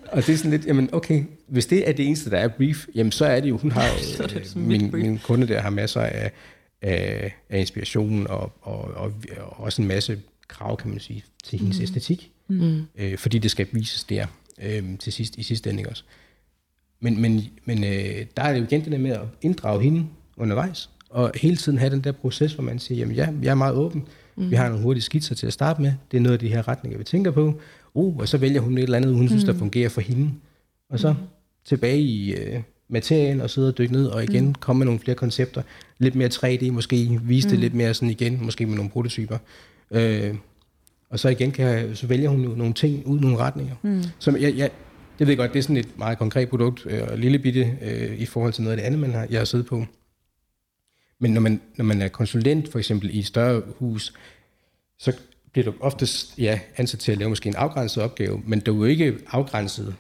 og 0.06 0.26
det 0.26 0.32
er 0.32 0.36
sådan 0.36 0.50
lidt, 0.50 0.66
jamen 0.66 0.88
okay, 0.92 1.24
hvis 1.48 1.66
det 1.66 1.88
er 1.88 1.92
det 1.92 2.06
eneste, 2.06 2.30
der 2.30 2.38
er 2.38 2.48
brief, 2.48 2.86
jamen 2.94 3.12
så 3.12 3.24
er 3.24 3.40
det 3.40 3.48
jo, 3.48 3.56
hun 3.56 3.72
har 3.72 3.84
jo, 3.84 4.24
øh, 4.24 4.44
min, 4.56 4.90
min 4.92 5.18
kunde 5.18 5.48
der 5.48 5.60
har 5.60 5.70
masser 5.70 6.00
af, 6.00 6.30
af, 6.82 7.34
af 7.50 7.58
inspiration 7.58 8.26
og, 8.26 8.52
og, 8.60 8.80
og, 8.94 9.12
og 9.38 9.60
også 9.60 9.82
en 9.82 9.88
masse 9.88 10.18
krav, 10.48 10.76
kan 10.76 10.90
man 10.90 11.00
sige, 11.00 11.24
til 11.44 11.58
hendes 11.58 11.78
mm. 11.78 11.82
æstetik. 11.82 12.30
Mm. 12.48 12.82
Øh, 12.98 13.18
fordi 13.18 13.38
det 13.38 13.50
skal 13.50 13.66
vises 13.72 14.04
der 14.04 14.26
øh, 14.62 14.98
til 14.98 15.12
sidst, 15.12 15.36
i 15.36 15.42
sidste 15.42 15.70
ende 15.70 15.84
også. 15.88 16.04
Men, 17.02 17.20
men, 17.20 17.42
men 17.64 17.84
øh, 17.84 18.26
der 18.36 18.42
er 18.42 18.52
det 18.52 18.60
jo 18.60 18.64
igen 18.64 18.84
det 18.84 18.92
der 18.92 18.98
med 18.98 19.10
at 19.10 19.20
inddrage 19.42 19.82
hende 19.82 20.06
undervejs, 20.36 20.90
og 21.10 21.30
hele 21.34 21.56
tiden 21.56 21.78
have 21.78 21.90
den 21.90 22.00
der 22.00 22.12
proces, 22.12 22.52
hvor 22.52 22.64
man 22.64 22.78
siger, 22.78 22.98
jamen 22.98 23.16
ja, 23.16 23.28
jeg 23.42 23.50
er 23.50 23.54
meget 23.54 23.74
åben, 23.74 24.04
mm. 24.36 24.50
vi 24.50 24.54
har 24.54 24.68
nogle 24.68 24.82
hurtige 24.82 25.02
skitser 25.02 25.34
til 25.34 25.46
at 25.46 25.52
starte 25.52 25.82
med, 25.82 25.92
det 26.10 26.16
er 26.16 26.20
noget 26.20 26.32
af 26.32 26.38
de 26.38 26.48
her 26.48 26.68
retninger, 26.68 26.98
vi 26.98 27.04
tænker 27.04 27.30
på, 27.30 27.60
uh, 27.94 28.16
og 28.16 28.28
så 28.28 28.38
vælger 28.38 28.60
hun 28.60 28.78
et 28.78 28.82
eller 28.82 28.96
andet, 28.96 29.12
hun 29.12 29.22
mm. 29.22 29.28
synes, 29.28 29.44
der 29.44 29.54
fungerer 29.54 29.88
for 29.88 30.00
hende, 30.00 30.30
og 30.90 30.98
så 30.98 31.12
mm. 31.12 31.18
tilbage 31.64 32.00
i 32.00 32.34
øh, 32.34 32.62
materien, 32.88 33.40
og 33.40 33.50
sidde 33.50 33.68
og 33.68 33.78
dykke 33.78 33.92
ned, 33.92 34.06
og 34.06 34.24
igen 34.24 34.46
mm. 34.46 34.54
komme 34.54 34.78
med 34.78 34.86
nogle 34.86 35.00
flere 35.00 35.14
koncepter, 35.14 35.62
lidt 35.98 36.14
mere 36.14 36.28
3D 36.28 36.70
måske, 36.70 37.20
vise 37.22 37.48
mm. 37.48 37.50
det 37.50 37.58
lidt 37.58 37.74
mere 37.74 37.94
sådan 37.94 38.10
igen, 38.10 38.44
måske 38.44 38.66
med 38.66 38.76
nogle 38.76 38.90
prototyper, 38.90 39.38
øh, 39.90 40.34
og 41.10 41.18
så 41.18 41.28
igen 41.28 41.50
kan 41.50 41.96
så 41.96 42.06
vælger 42.06 42.28
hun 42.28 42.40
nogle 42.40 42.72
ting 42.72 43.06
ud, 43.06 43.20
nogle 43.20 43.38
retninger, 43.38 43.74
mm. 43.82 44.02
som 44.18 44.36
jeg, 44.36 44.56
jeg 44.56 44.70
det 45.18 45.26
ved 45.26 45.28
jeg 45.28 45.36
godt, 45.36 45.52
det 45.52 45.58
er 45.58 45.62
sådan 45.62 45.76
et 45.76 45.98
meget 45.98 46.18
konkret 46.18 46.48
produkt, 46.48 46.86
øh, 46.86 47.02
og 47.08 47.18
lille 47.18 47.38
bitte 47.38 47.78
øh, 47.82 48.18
i 48.18 48.26
forhold 48.26 48.52
til 48.52 48.62
noget 48.62 48.76
af 48.76 48.80
det 48.80 48.86
andet, 48.86 49.00
man 49.00 49.12
har, 49.12 49.26
jeg 49.30 49.40
har 49.40 49.44
siddet 49.44 49.66
på. 49.66 49.84
Men 51.18 51.30
når 51.30 51.40
man, 51.40 51.60
når 51.76 51.84
man 51.84 52.02
er 52.02 52.08
konsulent, 52.08 52.72
for 52.72 52.78
eksempel 52.78 53.14
i 53.14 53.18
et 53.18 53.26
større 53.26 53.62
hus, 53.78 54.14
så 54.98 55.12
bliver 55.52 55.64
du 55.64 55.74
oftest 55.80 56.38
ja, 56.38 56.60
ansat 56.76 57.00
til 57.00 57.12
at 57.12 57.18
lave 57.18 57.28
måske 57.28 57.48
en 57.48 57.56
afgrænset 57.56 58.02
opgave, 58.02 58.42
men 58.46 58.60
du 58.60 58.72
er 58.72 58.76
jo 58.76 58.84
ikke 58.84 59.18
afgrænset 59.26 59.94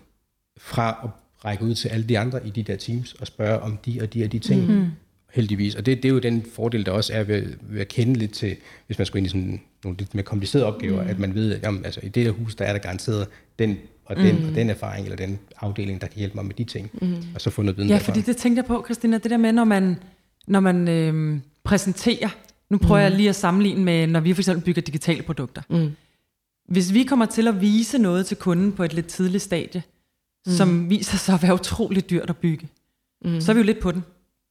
fra 0.56 1.00
at 1.04 1.10
række 1.44 1.64
ud 1.64 1.74
til 1.74 1.88
alle 1.88 2.08
de 2.08 2.18
andre 2.18 2.46
i 2.46 2.50
de 2.50 2.62
der 2.62 2.76
teams 2.76 3.12
og 3.12 3.26
spørge 3.26 3.60
om 3.60 3.78
de 3.86 3.98
og 4.02 4.14
de 4.14 4.24
og 4.24 4.32
de 4.32 4.38
ting. 4.38 4.60
Mm-hmm 4.60 4.90
heldigvis. 5.32 5.74
Og 5.74 5.86
det, 5.86 5.96
det 5.96 6.08
er 6.08 6.12
jo 6.12 6.18
den 6.18 6.46
fordel, 6.54 6.86
der 6.86 6.92
også 6.92 7.12
er 7.12 7.22
ved, 7.22 7.46
ved 7.60 7.80
at 7.80 7.88
kende 7.88 8.14
lidt 8.14 8.32
til, 8.32 8.56
hvis 8.86 8.98
man 8.98 9.06
skal 9.06 9.18
ind 9.18 9.26
i 9.26 9.28
sådan 9.28 9.60
nogle 9.84 9.98
lidt 9.98 10.14
mere 10.14 10.24
komplicerede 10.24 10.66
opgaver, 10.66 11.02
mm. 11.02 11.08
at 11.08 11.18
man 11.18 11.34
ved, 11.34 11.52
at 11.52 11.62
jamen, 11.62 11.84
altså, 11.84 12.00
i 12.02 12.08
det 12.08 12.22
her 12.22 12.30
hus, 12.30 12.54
der 12.54 12.64
er 12.64 12.72
der 12.72 12.78
garanteret 12.78 13.26
den 13.58 13.78
og 14.04 14.16
den, 14.16 14.40
mm. 14.42 14.48
og 14.48 14.54
den 14.54 14.70
erfaring, 14.70 15.04
eller 15.06 15.16
den 15.16 15.38
afdeling, 15.60 16.00
der 16.00 16.06
kan 16.06 16.18
hjælpe 16.18 16.34
mig 16.34 16.44
med 16.44 16.54
de 16.54 16.64
ting, 16.64 16.90
mm. 17.02 17.16
og 17.34 17.40
så 17.40 17.50
få 17.50 17.62
noget 17.62 17.76
viden 17.76 17.88
Ja, 17.88 17.94
derfra. 17.94 18.12
fordi 18.12 18.20
det 18.20 18.36
tænkte 18.36 18.60
jeg 18.60 18.66
på, 18.66 18.82
Christina, 18.84 19.18
det 19.18 19.30
der 19.30 19.36
med, 19.36 19.52
når 19.52 19.64
man, 19.64 19.96
når 20.46 20.60
man 20.60 20.88
øh, 20.88 21.40
præsenterer, 21.64 22.28
nu 22.70 22.78
prøver 22.78 23.00
mm. 23.00 23.02
jeg 23.02 23.10
lige 23.16 23.28
at 23.28 23.36
sammenligne 23.36 23.84
med, 23.84 24.06
når 24.06 24.20
vi 24.20 24.34
for 24.34 24.40
eksempel 24.40 24.64
bygger 24.64 24.82
digitale 24.82 25.22
produkter. 25.22 25.62
Mm. 25.70 25.90
Hvis 26.68 26.94
vi 26.94 27.02
kommer 27.02 27.26
til 27.26 27.48
at 27.48 27.60
vise 27.60 27.98
noget 27.98 28.26
til 28.26 28.36
kunden 28.36 28.72
på 28.72 28.84
et 28.84 28.92
lidt 28.94 29.06
tidligt 29.06 29.42
stadie, 29.42 29.82
mm. 30.46 30.52
som 30.52 30.90
viser 30.90 31.16
sig 31.18 31.34
at 31.34 31.42
være 31.42 31.54
utroligt 31.54 32.10
dyrt 32.10 32.30
at 32.30 32.36
bygge, 32.36 32.68
mm. 33.24 33.40
så 33.40 33.52
er 33.52 33.54
vi 33.54 33.60
jo 33.60 33.64
lidt 33.66 33.80
på 33.80 33.90
den. 33.92 34.04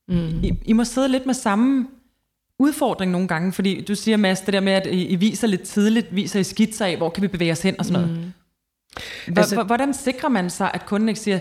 Mm. 0.08 0.43
I, 0.43 0.54
I 0.66 0.74
må 0.74 0.84
sidde 0.84 1.08
lidt 1.10 1.26
med 1.26 1.34
samme 1.34 1.88
udfordring 2.60 3.12
nogle 3.12 3.28
gange, 3.28 3.52
fordi 3.52 3.82
du 3.82 3.95
siger, 3.95 4.18
Mads, 4.18 4.41
det 4.41 4.54
der 4.54 4.60
med, 4.60 4.74
at 4.74 4.88
I, 4.88 5.06
I 5.08 5.16
viser 5.16 5.47
lidt 5.47 5.62
tidligt, 5.62 6.16
viser 6.16 6.39
I 6.39 6.43
skitser 6.43 6.86
af, 6.86 6.97
hvor 6.97 7.10
kan 7.10 7.24
vi 7.24 7.28
bevæge 7.28 7.52
os 7.52 7.62
hen 7.62 7.76
og 7.80 7.86
sådan 7.86 8.02
noget. 8.02 8.18
Mm. 8.18 8.32
Altså, 9.37 9.63
hvordan 9.63 9.93
sikrer 9.93 10.29
man 10.29 10.49
sig, 10.49 10.71
at 10.73 10.85
kunden 10.85 11.09
ikke 11.09 11.21
siger, 11.21 11.39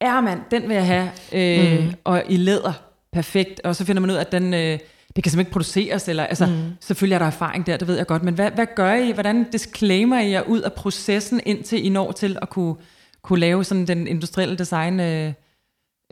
er 0.00 0.20
mand, 0.20 0.40
den 0.50 0.68
vil 0.68 0.74
jeg 0.74 0.86
have, 0.86 1.10
øh, 1.32 1.84
mm. 1.84 1.94
og 2.04 2.22
i 2.28 2.36
læder, 2.36 2.72
perfekt, 3.12 3.60
og 3.64 3.76
så 3.76 3.84
finder 3.84 4.00
man 4.00 4.10
ud 4.10 4.16
af, 4.16 4.20
at 4.20 4.32
den, 4.32 4.54
øh, 4.54 4.78
det 5.16 5.24
kan 5.24 5.30
simpelthen 5.30 5.40
ikke 5.40 5.52
produceres, 5.52 6.08
eller, 6.08 6.24
altså, 6.24 6.46
mm. 6.46 6.72
selvfølgelig 6.80 7.14
er 7.14 7.18
der 7.18 7.26
erfaring 7.26 7.66
der, 7.66 7.76
det 7.76 7.88
ved 7.88 7.96
jeg 7.96 8.06
godt, 8.06 8.22
men 8.22 8.34
hvad, 8.34 8.50
hvad 8.50 8.66
gør 8.76 8.94
I, 8.94 9.12
hvordan 9.12 9.50
disclaimer 9.50 10.20
I 10.20 10.30
jer 10.30 10.42
ud 10.42 10.60
af 10.60 10.72
processen, 10.72 11.40
indtil 11.46 11.86
I 11.86 11.88
når 11.88 12.12
til 12.12 12.38
at 12.42 12.50
kunne, 12.50 12.74
kunne 13.22 13.40
lave 13.40 13.64
sådan 13.64 13.86
den 13.86 14.06
industrielle 14.06 14.56
design 14.56 15.00
øh, 15.00 15.32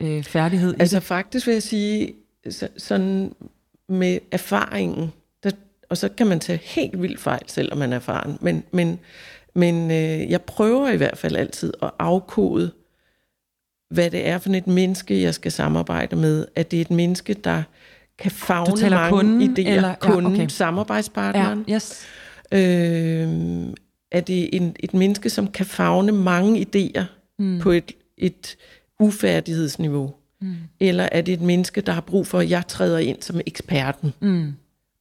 øh, 0.00 0.22
færdighed 0.24 0.74
Altså 0.80 1.00
faktisk 1.00 1.46
vil 1.46 1.52
jeg 1.52 1.62
sige, 1.62 2.14
så, 2.50 2.68
sådan 2.76 3.34
med 3.88 4.18
erfaringen, 4.30 5.12
der, 5.42 5.50
og 5.88 5.96
så 5.96 6.08
kan 6.08 6.26
man 6.26 6.40
tage 6.40 6.60
helt 6.62 7.02
vildt 7.02 7.20
fejl, 7.20 7.42
selvom 7.46 7.78
man 7.78 7.92
er 7.92 7.96
erfaren, 7.96 8.38
men, 8.40 8.64
men 8.72 8.98
men 9.54 9.90
øh, 9.90 10.30
jeg 10.30 10.42
prøver 10.42 10.90
i 10.90 10.96
hvert 10.96 11.18
fald 11.18 11.36
altid 11.36 11.72
at 11.82 11.90
afkode, 11.98 12.70
hvad 13.90 14.10
det 14.10 14.28
er 14.28 14.38
for 14.38 14.50
et 14.50 14.66
menneske, 14.66 15.22
jeg 15.22 15.34
skal 15.34 15.52
samarbejde 15.52 16.16
med. 16.16 16.46
At 16.56 16.70
det 16.70 16.76
er 16.76 16.80
et 16.80 16.90
menneske, 16.90 17.34
der 17.34 17.62
kan 18.18 18.30
fagne 18.30 18.90
mange 18.90 19.10
kunden, 19.10 19.42
idéer. 19.42 19.70
Eller, 19.70 19.94
kunden, 20.00 20.36
ja, 20.36 20.42
okay. 20.42 20.48
samarbejdspartneren. 20.48 21.64
Ja, 21.68 21.74
yes. 21.74 22.06
øh, 22.52 22.58
er 24.12 24.20
det 24.20 24.56
en, 24.56 24.76
et 24.80 24.94
menneske, 24.94 25.30
som 25.30 25.46
kan 25.46 25.66
fagne 25.66 26.12
mange 26.12 26.66
idéer 26.66 27.04
mm. 27.38 27.58
på 27.60 27.70
et, 27.70 27.92
et 28.18 28.56
ufærdighedsniveau? 29.00 30.14
Mm. 30.40 30.54
Eller 30.80 31.08
er 31.12 31.22
det 31.22 31.34
et 31.34 31.40
menneske, 31.40 31.80
der 31.80 31.92
har 31.92 32.00
brug 32.00 32.26
for, 32.26 32.38
at 32.38 32.50
jeg 32.50 32.66
træder 32.68 32.98
ind 32.98 33.22
som 33.22 33.40
eksperten? 33.46 34.12
Mm. 34.20 34.52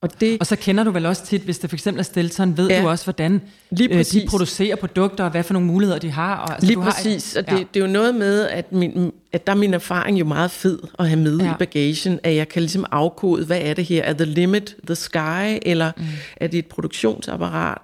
Og, 0.02 0.22
det, 0.22 0.38
og 0.40 0.46
så 0.46 0.56
kender 0.56 0.84
du 0.84 0.92
vel 0.92 1.06
også 1.06 1.26
tit, 1.26 1.42
hvis 1.42 1.60
det 1.60 1.70
for 1.70 1.76
eksempel 1.76 2.00
er 2.00 2.04
Stelton, 2.04 2.58
ved 2.58 2.70
ja, 2.70 2.82
du 2.82 2.90
også, 2.90 3.06
hvordan 3.06 3.42
lige 3.72 3.98
øh, 3.98 4.06
de 4.06 4.26
producerer 4.30 4.76
produkter, 4.76 5.24
og 5.24 5.32
hvad 5.32 5.44
for 5.44 5.54
nogle 5.54 5.68
muligheder 5.68 6.00
de 6.00 6.12
har. 6.12 6.38
Og, 6.38 6.54
altså, 6.54 6.68
lige 6.68 6.76
du 6.76 6.82
præcis, 6.82 7.34
har, 7.34 7.42
og 7.42 7.50
det, 7.50 7.58
ja. 7.58 7.64
det 7.74 7.82
er 7.82 7.86
jo 7.86 7.92
noget 7.92 8.16
med, 8.16 8.48
at, 8.48 8.72
min, 8.72 9.12
at 9.32 9.48
der 9.48 9.54
er 9.54 9.58
min 9.58 9.74
erfaring 9.74 10.20
jo 10.20 10.26
meget 10.26 10.52
fed 10.52 10.80
at 11.00 11.08
have 11.08 11.20
med 11.20 11.38
ja. 11.38 11.54
i 11.54 11.56
bagagen, 11.60 12.20
at 12.24 12.36
jeg 12.36 12.50
kan 12.50 12.62
ligesom 12.62 12.86
afkode, 12.92 13.46
hvad 13.46 13.60
er 13.62 13.74
det 13.74 13.86
her? 13.86 14.04
Er 14.04 14.14
the 14.14 14.26
limit 14.26 14.76
the 14.86 14.96
sky, 14.96 15.60
eller 15.62 15.92
mm. 15.98 16.04
er 16.36 16.48
det 16.48 16.58
et 16.58 16.66
produktionsapparat? 16.66 17.82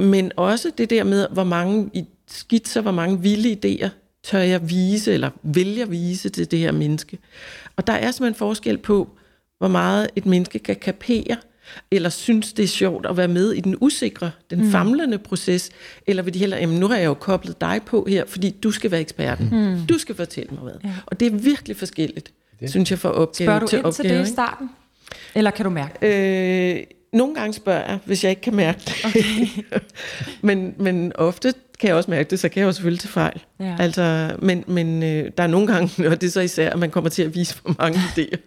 Men 0.00 0.32
også 0.36 0.70
det 0.78 0.90
der 0.90 1.04
med, 1.04 1.26
hvor 1.32 1.44
mange 1.44 2.06
skitser, 2.28 2.80
hvor 2.80 2.90
mange 2.90 3.20
vilde 3.22 3.56
idéer 3.64 3.88
tør 4.24 4.38
jeg 4.38 4.70
vise, 4.70 5.12
eller 5.12 5.30
vil 5.42 5.76
jeg 5.76 5.90
vise 5.90 6.28
til 6.28 6.50
det 6.50 6.58
her 6.58 6.72
menneske. 6.72 7.18
Og 7.76 7.86
der 7.86 7.92
er 7.92 8.10
simpelthen 8.10 8.38
forskel 8.38 8.78
på, 8.78 9.08
hvor 9.58 9.68
meget 9.68 10.10
et 10.16 10.26
menneske 10.26 10.58
kan 10.58 10.76
kapere, 10.76 11.36
eller 11.90 12.08
synes, 12.08 12.52
det 12.52 12.62
er 12.62 12.68
sjovt 12.68 13.06
at 13.06 13.16
være 13.16 13.28
med 13.28 13.52
i 13.52 13.60
den 13.60 13.76
usikre, 13.80 14.30
den 14.50 14.58
mm. 14.58 14.70
famlende 14.70 15.18
proces, 15.18 15.70
eller 16.06 16.22
vil 16.22 16.34
de 16.34 16.38
heller, 16.38 16.56
jamen 16.56 16.80
nu 16.80 16.88
har 16.88 16.96
jeg 16.96 17.06
jo 17.06 17.14
koblet 17.14 17.60
dig 17.60 17.80
på 17.86 18.06
her, 18.08 18.24
fordi 18.26 18.50
du 18.50 18.70
skal 18.70 18.90
være 18.90 19.00
eksperten. 19.00 19.48
Mm. 19.52 19.86
Du 19.86 19.98
skal 19.98 20.14
fortælle 20.14 20.50
mig 20.50 20.62
hvad. 20.62 20.74
Ja. 20.84 20.94
Og 21.06 21.20
det 21.20 21.32
er 21.32 21.36
virkelig 21.36 21.76
forskelligt, 21.76 22.32
det. 22.60 22.70
synes 22.70 22.90
jeg, 22.90 22.98
for 22.98 23.08
opgave 23.08 23.46
Spørger 23.46 23.60
du 23.60 23.66
til 23.66 23.78
ind 23.78 23.86
opgave. 23.86 24.08
til 24.08 24.18
det 24.18 24.28
i 24.28 24.32
starten? 24.32 24.70
Eller 25.34 25.50
kan 25.50 25.64
du 25.64 25.70
mærke 25.70 25.94
det? 26.02 26.76
Øh, 26.76 26.84
nogle 27.12 27.34
gange 27.34 27.52
spørger 27.52 27.90
jeg, 27.90 27.98
hvis 28.04 28.24
jeg 28.24 28.30
ikke 28.30 28.42
kan 28.42 28.54
mærke 28.54 28.80
det. 28.86 28.94
Okay. 29.04 29.46
men, 30.48 30.74
men 30.78 31.12
ofte 31.14 31.54
kan 31.78 31.88
jeg 31.88 31.96
også 31.96 32.10
mærke 32.10 32.30
det, 32.30 32.40
så 32.40 32.48
kan 32.48 32.60
jeg 32.60 32.66
jo 32.66 32.72
selvfølgelig 32.72 33.00
til 33.00 33.10
fejl. 33.10 33.42
Ja. 33.60 33.76
Altså, 33.78 34.36
men 34.38 34.64
men 34.66 35.02
øh, 35.02 35.30
der 35.36 35.42
er 35.42 35.46
nogle 35.46 35.66
gange, 35.66 35.90
og 36.10 36.20
det 36.20 36.26
er 36.26 36.30
så 36.30 36.40
især, 36.40 36.70
at 36.70 36.78
man 36.78 36.90
kommer 36.90 37.10
til 37.10 37.22
at 37.22 37.34
vise 37.34 37.54
for 37.54 37.74
mange 37.78 37.98
idéer, 38.16 38.38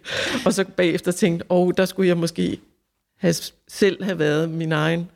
og 0.44 0.54
så 0.54 0.64
bagefter 0.76 1.12
tænkt, 1.12 1.42
åh, 1.50 1.66
oh, 1.66 1.72
der 1.76 1.84
skulle 1.84 2.08
jeg 2.08 2.16
måske 2.16 2.58
have, 3.20 3.34
selv 3.68 4.04
have 4.04 4.18
været 4.18 4.50
min 4.50 4.72
egen 4.72 5.10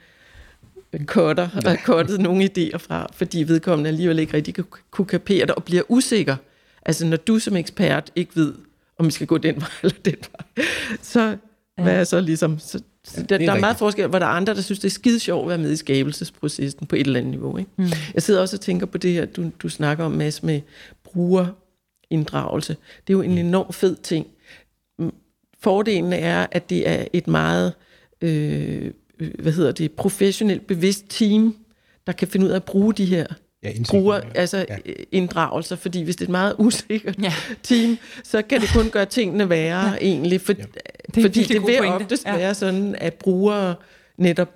cutter 1.04 1.48
og 1.56 1.62
have 1.62 1.78
kottet 1.84 2.20
nogle 2.20 2.44
idéer 2.44 2.76
fra, 2.76 3.06
fordi 3.12 3.42
vedkommende 3.42 3.88
alligevel 3.88 4.18
ikke 4.18 4.34
rigtig 4.34 4.54
kunne 4.90 5.06
kapere 5.06 5.46
det 5.46 5.54
og 5.54 5.64
bliver 5.64 5.82
usikker. 5.88 6.36
Altså 6.86 7.06
når 7.06 7.16
du 7.16 7.38
som 7.38 7.56
ekspert 7.56 8.10
ikke 8.16 8.36
ved, 8.36 8.54
om 8.98 9.06
vi 9.06 9.10
skal 9.10 9.26
gå 9.26 9.38
den 9.38 9.56
vej 9.60 9.68
eller 9.82 9.96
den 10.04 10.14
vej, 10.32 10.66
så 11.02 11.20
ja. 11.78 11.82
hvad 11.82 11.94
er 11.94 12.04
så 12.04 12.20
ligesom... 12.20 12.58
Så, 12.58 12.82
ja, 13.16 13.22
der, 13.22 13.38
der 13.38 13.52
er 13.52 13.60
meget 13.60 13.76
forskel, 13.76 14.06
hvor 14.06 14.18
der 14.18 14.26
er 14.26 14.30
andre, 14.30 14.54
der 14.54 14.60
synes, 14.60 14.78
det 14.78 14.88
er 14.88 14.92
skide 14.92 15.20
sjovt 15.20 15.42
at 15.42 15.48
være 15.48 15.58
med 15.58 15.72
i 15.72 15.76
skabelsesprocessen 15.76 16.86
på 16.86 16.96
et 16.96 17.06
eller 17.06 17.20
andet 17.20 17.30
niveau. 17.30 17.56
Ikke? 17.56 17.70
Mm. 17.76 17.86
Jeg 18.14 18.22
sidder 18.22 18.40
også 18.40 18.56
og 18.56 18.60
tænker 18.60 18.86
på 18.86 18.98
det 18.98 19.12
her, 19.12 19.26
du, 19.26 19.50
du 19.62 19.68
snakker 19.68 20.04
om, 20.04 20.12
Mads, 20.12 20.42
med 20.42 20.60
brugerinddragelse. 21.04 22.76
Det 23.06 23.12
er 23.12 23.16
jo 23.16 23.22
en 23.22 23.30
mm. 23.30 23.38
enorm 23.38 23.72
fed 23.72 23.96
ting. 23.96 24.26
Fordelen 25.60 26.12
er, 26.12 26.46
at 26.50 26.70
det 26.70 26.88
er 26.88 27.04
et 27.12 27.26
meget 27.26 27.72
øh, 28.24 28.90
hvad 29.38 29.52
hedder 29.52 29.72
det, 29.72 29.92
professionelt 29.92 30.66
bevidst 30.66 31.04
team, 31.08 31.56
der 32.06 32.12
kan 32.12 32.28
finde 32.28 32.46
ud 32.46 32.50
af 32.50 32.56
at 32.56 32.64
bruge 32.64 32.94
de 32.94 33.04
her 33.04 33.26
Ja, 33.62 33.70
bruger, 33.90 34.20
altså 34.34 34.56
Ja. 34.68 34.76
ja. 34.86 34.92
inddragelser, 35.12 35.76
fordi 35.76 36.02
hvis 36.02 36.16
det 36.16 36.22
er 36.22 36.26
et 36.26 36.30
meget 36.30 36.54
usikkert 36.66 37.16
Ja. 37.22 37.32
team, 37.62 37.98
så 38.24 38.42
kan 38.42 38.60
det 38.60 38.68
kun 38.74 38.90
gøre 38.90 39.06
tingene 39.06 39.48
værre 39.48 39.88
ja. 39.88 39.96
egentlig, 40.00 40.40
for, 40.40 40.52
er 40.52 40.56
ja. 40.58 40.62
en 41.16 41.22
fordi 41.22 41.38
virkelig 41.40 41.60
det 41.60 41.66
vil 41.82 41.88
oftest 41.88 42.24
Ja. 42.26 42.36
være 42.36 42.54
sådan, 42.54 42.94
at 42.98 43.14
brugere 43.14 43.74
netop, 44.18 44.50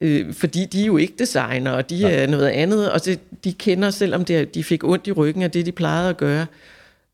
øh, 0.00 0.34
fordi 0.34 0.64
de 0.64 0.82
er 0.82 0.86
jo 0.86 0.96
ikke 0.96 1.14
designer, 1.18 1.70
og 1.70 1.90
de 1.90 2.04
er 2.04 2.26
noget 2.26 2.48
andet, 2.48 2.92
og 2.92 3.00
så 3.00 3.16
de 3.44 3.52
kender, 3.52 3.90
selvom 3.90 4.24
det, 4.24 4.54
de 4.54 4.64
fik 4.64 4.84
ondt 4.84 5.06
i 5.06 5.12
ryggen 5.12 5.42
af 5.42 5.50
det, 5.50 5.66
de 5.66 5.72
plejede 5.72 6.10
at 6.10 6.16
gøre, 6.16 6.46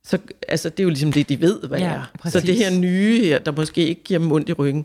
så 0.04 0.18
altså, 0.48 0.68
det 0.68 0.80
er 0.80 0.84
jo 0.84 0.88
ligesom 0.88 1.12
det, 1.12 1.28
de 1.28 1.40
ved, 1.40 1.60
hvad 1.68 1.78
Ja, 1.78 1.84
er. 1.92 2.02
præcis. 2.18 2.40
Så 2.40 2.46
det 2.46 2.56
her 2.56 2.70
nye 2.70 3.20
her, 3.20 3.38
der 3.38 3.52
måske 3.52 3.86
ikke 3.86 4.02
giver 4.04 4.20
dem 4.20 4.32
ondt 4.32 4.48
i 4.48 4.52
ryggen, 4.52 4.84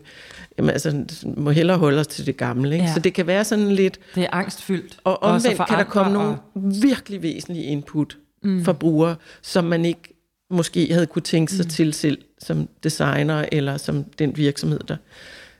jamen 0.58 0.70
altså, 0.70 1.04
må 1.36 1.50
hellere 1.50 1.78
holde 1.78 2.00
os 2.00 2.06
til 2.06 2.26
det 2.26 2.36
gamle. 2.36 2.72
Ikke? 2.74 2.84
Ja. 2.84 2.94
Så 2.94 3.00
det 3.00 3.14
kan 3.14 3.26
være 3.26 3.44
sådan 3.44 3.70
lidt, 3.72 3.98
Det 4.14 4.22
er 4.22 4.28
angstfyldt. 4.32 4.98
og 5.04 5.22
omvendt 5.22 5.66
kan 5.68 5.78
der 5.78 5.84
komme 5.84 6.12
nogle 6.12 6.36
virkelig 6.82 7.22
væsentlige 7.22 7.64
input 7.64 8.18
mm. 8.42 8.64
fra 8.64 8.72
brugere, 8.72 9.16
som 9.42 9.64
man 9.64 9.84
ikke 9.84 10.14
måske 10.50 10.92
havde 10.92 11.06
kunne 11.06 11.22
tænke 11.22 11.52
sig 11.52 11.64
mm. 11.64 11.70
til 11.70 11.92
selv 11.94 12.18
som 12.38 12.68
designer 12.84 13.44
eller 13.52 13.76
som 13.76 14.04
den 14.04 14.36
virksomhed 14.36 14.80
der. 14.88 14.96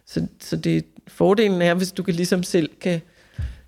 Så, 0.07 0.27
så 0.41 0.57
det, 0.57 0.85
fordelen 1.09 1.63
er, 1.63 1.75
hvis 1.75 1.93
du 1.93 2.03
kan 2.03 2.15
ligesom 2.15 2.43
selv 2.43 2.71
kan 2.81 3.01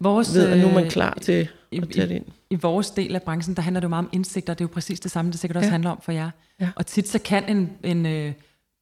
Vores, 0.00 0.34
vide, 0.34 0.50
at 0.52 0.58
nu 0.58 0.68
er 0.68 0.74
man 0.74 0.84
øh, 0.84 0.90
klar 0.90 1.18
til 1.22 1.48
i- 1.72 2.14
ind. 2.14 2.24
i 2.50 2.54
vores 2.54 2.90
del 2.90 3.14
af 3.14 3.22
branchen, 3.22 3.56
der 3.56 3.62
handler 3.62 3.80
det 3.80 3.84
jo 3.84 3.88
meget 3.88 4.04
om 4.04 4.10
indsigter. 4.12 4.54
Det 4.54 4.60
er 4.60 4.64
jo 4.64 4.72
præcis 4.74 5.00
det 5.00 5.10
samme, 5.10 5.30
det 5.32 5.40
sikkert 5.40 5.56
også 5.56 5.66
Ja. 5.66 5.70
handler 5.72 5.90
om 5.90 6.00
for 6.02 6.12
jer. 6.12 6.30
Ja. 6.60 6.68
Og 6.76 6.86
tit 6.86 7.08
så 7.08 7.18
kan 7.18 7.48
en, 7.56 7.70
en 7.84 8.06
øh, 8.06 8.32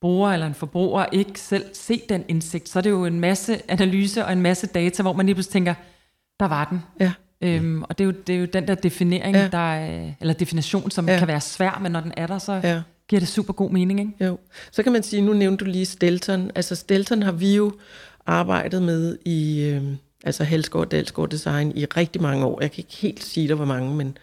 bruger 0.00 0.30
eller 0.32 0.46
en 0.46 0.54
forbruger 0.54 1.06
ikke 1.12 1.40
selv 1.40 1.64
se 1.72 2.00
den 2.08 2.24
indsigt. 2.28 2.68
Så 2.68 2.78
er 2.78 2.82
det 2.82 2.90
jo 2.90 3.04
en 3.04 3.20
masse 3.20 3.70
analyse 3.70 4.24
og 4.24 4.32
en 4.32 4.42
masse 4.42 4.66
data, 4.66 5.02
hvor 5.02 5.12
man 5.12 5.26
lige 5.26 5.34
pludselig 5.34 5.52
tænker, 5.52 5.74
der 6.40 6.48
var 6.48 6.64
den. 6.64 6.82
Ja. 7.00 7.12
Øhm, 7.40 7.82
og 7.82 7.98
det 7.98 8.04
er, 8.04 8.06
jo, 8.06 8.14
det 8.26 8.34
er 8.34 8.38
jo 8.38 8.46
den 8.52 8.68
der 8.68 8.74
definering, 8.74 9.36
Ja. 9.36 9.48
der 9.48 9.58
er, 9.74 10.12
eller 10.20 10.34
definition, 10.34 10.90
som 10.90 11.08
Ja. 11.08 11.18
kan 11.18 11.28
være 11.28 11.40
svær, 11.40 11.78
men 11.82 11.92
når 11.92 12.00
den 12.00 12.12
er 12.16 12.26
der, 12.26 12.38
så 12.38 12.52
Ja. 12.52 12.82
giver 13.08 13.20
det 13.20 13.28
super 13.28 13.52
god 13.52 13.70
mening. 13.70 14.00
Ikke? 14.00 14.24
Jo. 14.24 14.38
Så 14.72 14.82
kan 14.82 14.92
man 14.92 15.02
sige, 15.02 15.22
nu 15.22 15.32
nævnte 15.32 15.64
du 15.64 15.70
lige 15.70 15.86
Stelton. 15.86 16.50
Altså 16.54 16.74
Stelton 16.74 17.22
har 17.22 17.32
vi 17.32 17.54
jo 17.56 17.72
arbejdet 18.26 18.82
med 18.82 19.18
i 19.24 19.60
øh, 19.62 19.82
altså 20.24 20.44
Halsgaard 20.44 20.88
Dalsgaard 20.88 21.28
Design 21.28 21.72
i 21.76 21.84
rigtig 21.84 22.22
mange 22.22 22.44
år. 22.44 22.60
Jeg 22.60 22.72
kan 22.72 22.78
ikke 22.78 22.96
helt 22.96 23.24
sige 23.24 23.48
dig, 23.48 23.56
hvor 23.56 23.64
mange, 23.64 23.94
men 23.94 24.18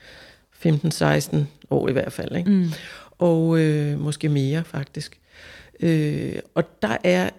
15-16 0.66 1.38
år 1.70 1.90
i 1.90 1.92
hvert 1.92 2.14
fald. 2.14 2.36
Ikke? 2.36 2.50
Mm. 2.50 2.70
Og 3.18 3.60
øh, 3.60 4.00
måske 4.00 4.30
mere 4.30 4.64
faktisk. 4.64 5.20
Øh, 5.80 6.36
og 6.56 6.64
der 6.82 6.98
er, 7.04 7.30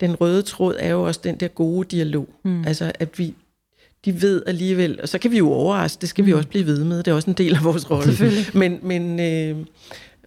den 0.00 0.14
røde 0.14 0.42
tråd 0.42 0.76
er 0.78 0.90
jo 0.90 1.02
også 1.02 1.20
den 1.24 1.36
der 1.36 1.48
gode 1.48 1.96
dialog. 1.96 2.28
Mm. 2.44 2.64
Altså 2.66 2.92
at 2.94 3.18
vi, 3.18 3.34
de 4.04 4.22
ved 4.22 4.42
alligevel, 4.46 5.00
og 5.02 5.08
så 5.08 5.18
kan 5.18 5.30
vi 5.30 5.38
jo 5.38 5.52
overraske, 5.52 6.00
det 6.00 6.08
skal 6.08 6.22
mm. 6.22 6.26
vi 6.26 6.32
også 6.32 6.48
blive 6.48 6.66
ved 6.66 6.84
med, 6.84 6.98
det 7.02 7.08
er 7.08 7.14
også 7.14 7.30
en 7.30 7.36
del 7.36 7.54
af 7.54 7.64
vores 7.64 7.90
rolle. 7.90 8.12
Men, 8.54 8.78
men, 8.82 9.20
øh, 9.20 9.66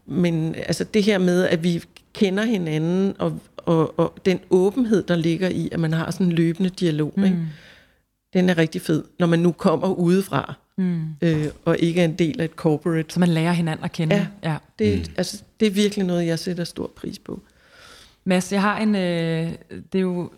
men 0.06 0.56
altså 0.56 0.84
det 0.84 1.04
her 1.04 1.18
med, 1.18 1.44
at 1.44 1.64
vi 1.64 1.84
kender 2.14 2.44
hinanden, 2.44 3.14
og, 3.18 3.40
og, 3.58 4.00
og 4.00 4.14
den 4.26 4.40
åbenhed, 4.50 5.04
der 5.04 5.16
ligger 5.16 5.50
i, 5.50 5.70
at 5.72 5.80
man 5.80 5.94
har 5.94 6.12
sådan 6.12 6.26
en 6.26 6.32
løbende 6.32 6.70
dialog, 6.70 7.14
mm. 7.18 7.24
ikke? 7.24 7.38
Den 8.34 8.50
er 8.50 8.58
rigtig 8.58 8.82
fed, 8.82 9.04
når 9.20 9.28
man 9.28 9.40
nu 9.40 9.52
kommer 9.52 9.88
udefra, 9.88 10.54
mm. 10.78 11.02
øh, 11.22 11.46
og 11.66 11.78
ikke 11.80 12.02
er 12.02 12.06
en 12.06 12.14
del 12.16 12.42
af 12.42 12.46
et 12.46 12.52
corporate. 12.52 13.14
Så 13.14 13.20
man 13.20 13.30
lærer 13.30 13.52
hinanden 13.54 13.84
at 13.86 13.92
kende. 13.92 14.16
Ja. 14.16 14.50
ja. 14.52 14.58
Det, 14.80 15.00
mm. 15.08 15.14
altså, 15.18 15.44
det 15.60 15.66
er 15.68 15.72
virkelig 15.72 16.06
noget, 16.06 16.26
jeg 16.26 16.40
sætter 16.40 16.64
stor 16.64 16.92
pris 16.96 17.20
på. 17.20 17.42
Mads, 18.26 18.52
jeg 18.52 18.62
har 18.62 18.78
en... 18.78 18.96
Øh, 18.96 19.52
det, 19.94 19.96
er 19.96 20.00
jo, 20.00 20.30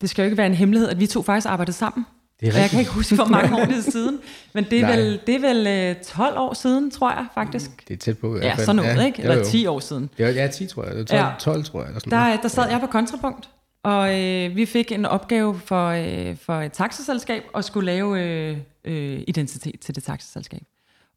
det 0.00 0.10
skal 0.10 0.22
jo 0.22 0.24
ikke 0.24 0.36
være 0.36 0.46
en 0.46 0.54
hemmelighed, 0.54 0.88
at 0.88 1.00
vi 1.00 1.06
to 1.06 1.22
faktisk 1.22 1.46
arbejdede 1.48 1.76
sammen. 1.76 2.06
Det 2.40 2.48
er 2.48 2.52
Og 2.52 2.54
jeg 2.56 2.62
rigtigt. 2.62 2.70
kan 2.70 2.80
ikke 2.80 2.92
huske, 2.92 3.14
hvor 3.14 3.24
mange 3.24 3.54
år 3.60 3.64
det 3.64 3.76
er 3.86 3.90
siden. 3.90 4.18
Men 4.54 4.64
det 4.70 4.78
er 4.78 4.82
Nej. 4.82 4.96
vel, 4.96 5.20
det 5.26 5.34
er 5.34 5.40
vel 5.54 5.66
øh, 5.96 6.02
12 6.04 6.38
år 6.38 6.54
siden, 6.54 6.90
tror 6.90 7.10
jeg 7.10 7.26
faktisk. 7.34 7.88
Det 7.88 7.94
er 7.94 7.98
tæt 7.98 8.18
på. 8.18 8.36
i 8.36 8.38
Ja, 8.40 8.56
sådan 8.56 8.76
noget, 8.76 8.96
ja, 8.96 9.06
ikke? 9.06 9.22
jo, 9.22 9.30
Eller 9.30 9.44
jo. 9.44 9.50
10 9.50 9.66
år 9.66 9.80
siden. 9.80 10.10
Var, 10.18 10.26
ja, 10.28 10.46
10 10.46 10.66
tror 10.66 10.84
jeg. 10.84 10.96
Var 10.96 11.04
12, 11.04 11.20
Ja. 11.20 11.30
12 11.40 11.64
tror 11.64 11.80
jeg. 11.80 11.86
Eller 11.88 12.00
sådan 12.00 12.18
noget. 12.18 12.36
Der, 12.36 12.42
der 12.42 12.48
sad 12.48 12.70
jeg 12.70 12.80
på 12.80 12.86
kontrapunkt, 12.86 13.48
og 13.88 14.20
øh, 14.20 14.56
vi 14.56 14.66
fik 14.66 14.92
en 14.92 15.04
opgave 15.04 15.60
for, 15.64 15.88
øh, 15.88 16.36
for 16.36 16.54
et 16.60 16.72
taxaselskab 16.72 17.42
og 17.52 17.64
skulle 17.64 17.86
lave 17.86 18.22
øh, 18.22 18.56
øh, 18.84 19.22
identitet 19.26 19.80
til 19.80 19.94
det 19.94 20.02
taxaselskab. 20.02 20.62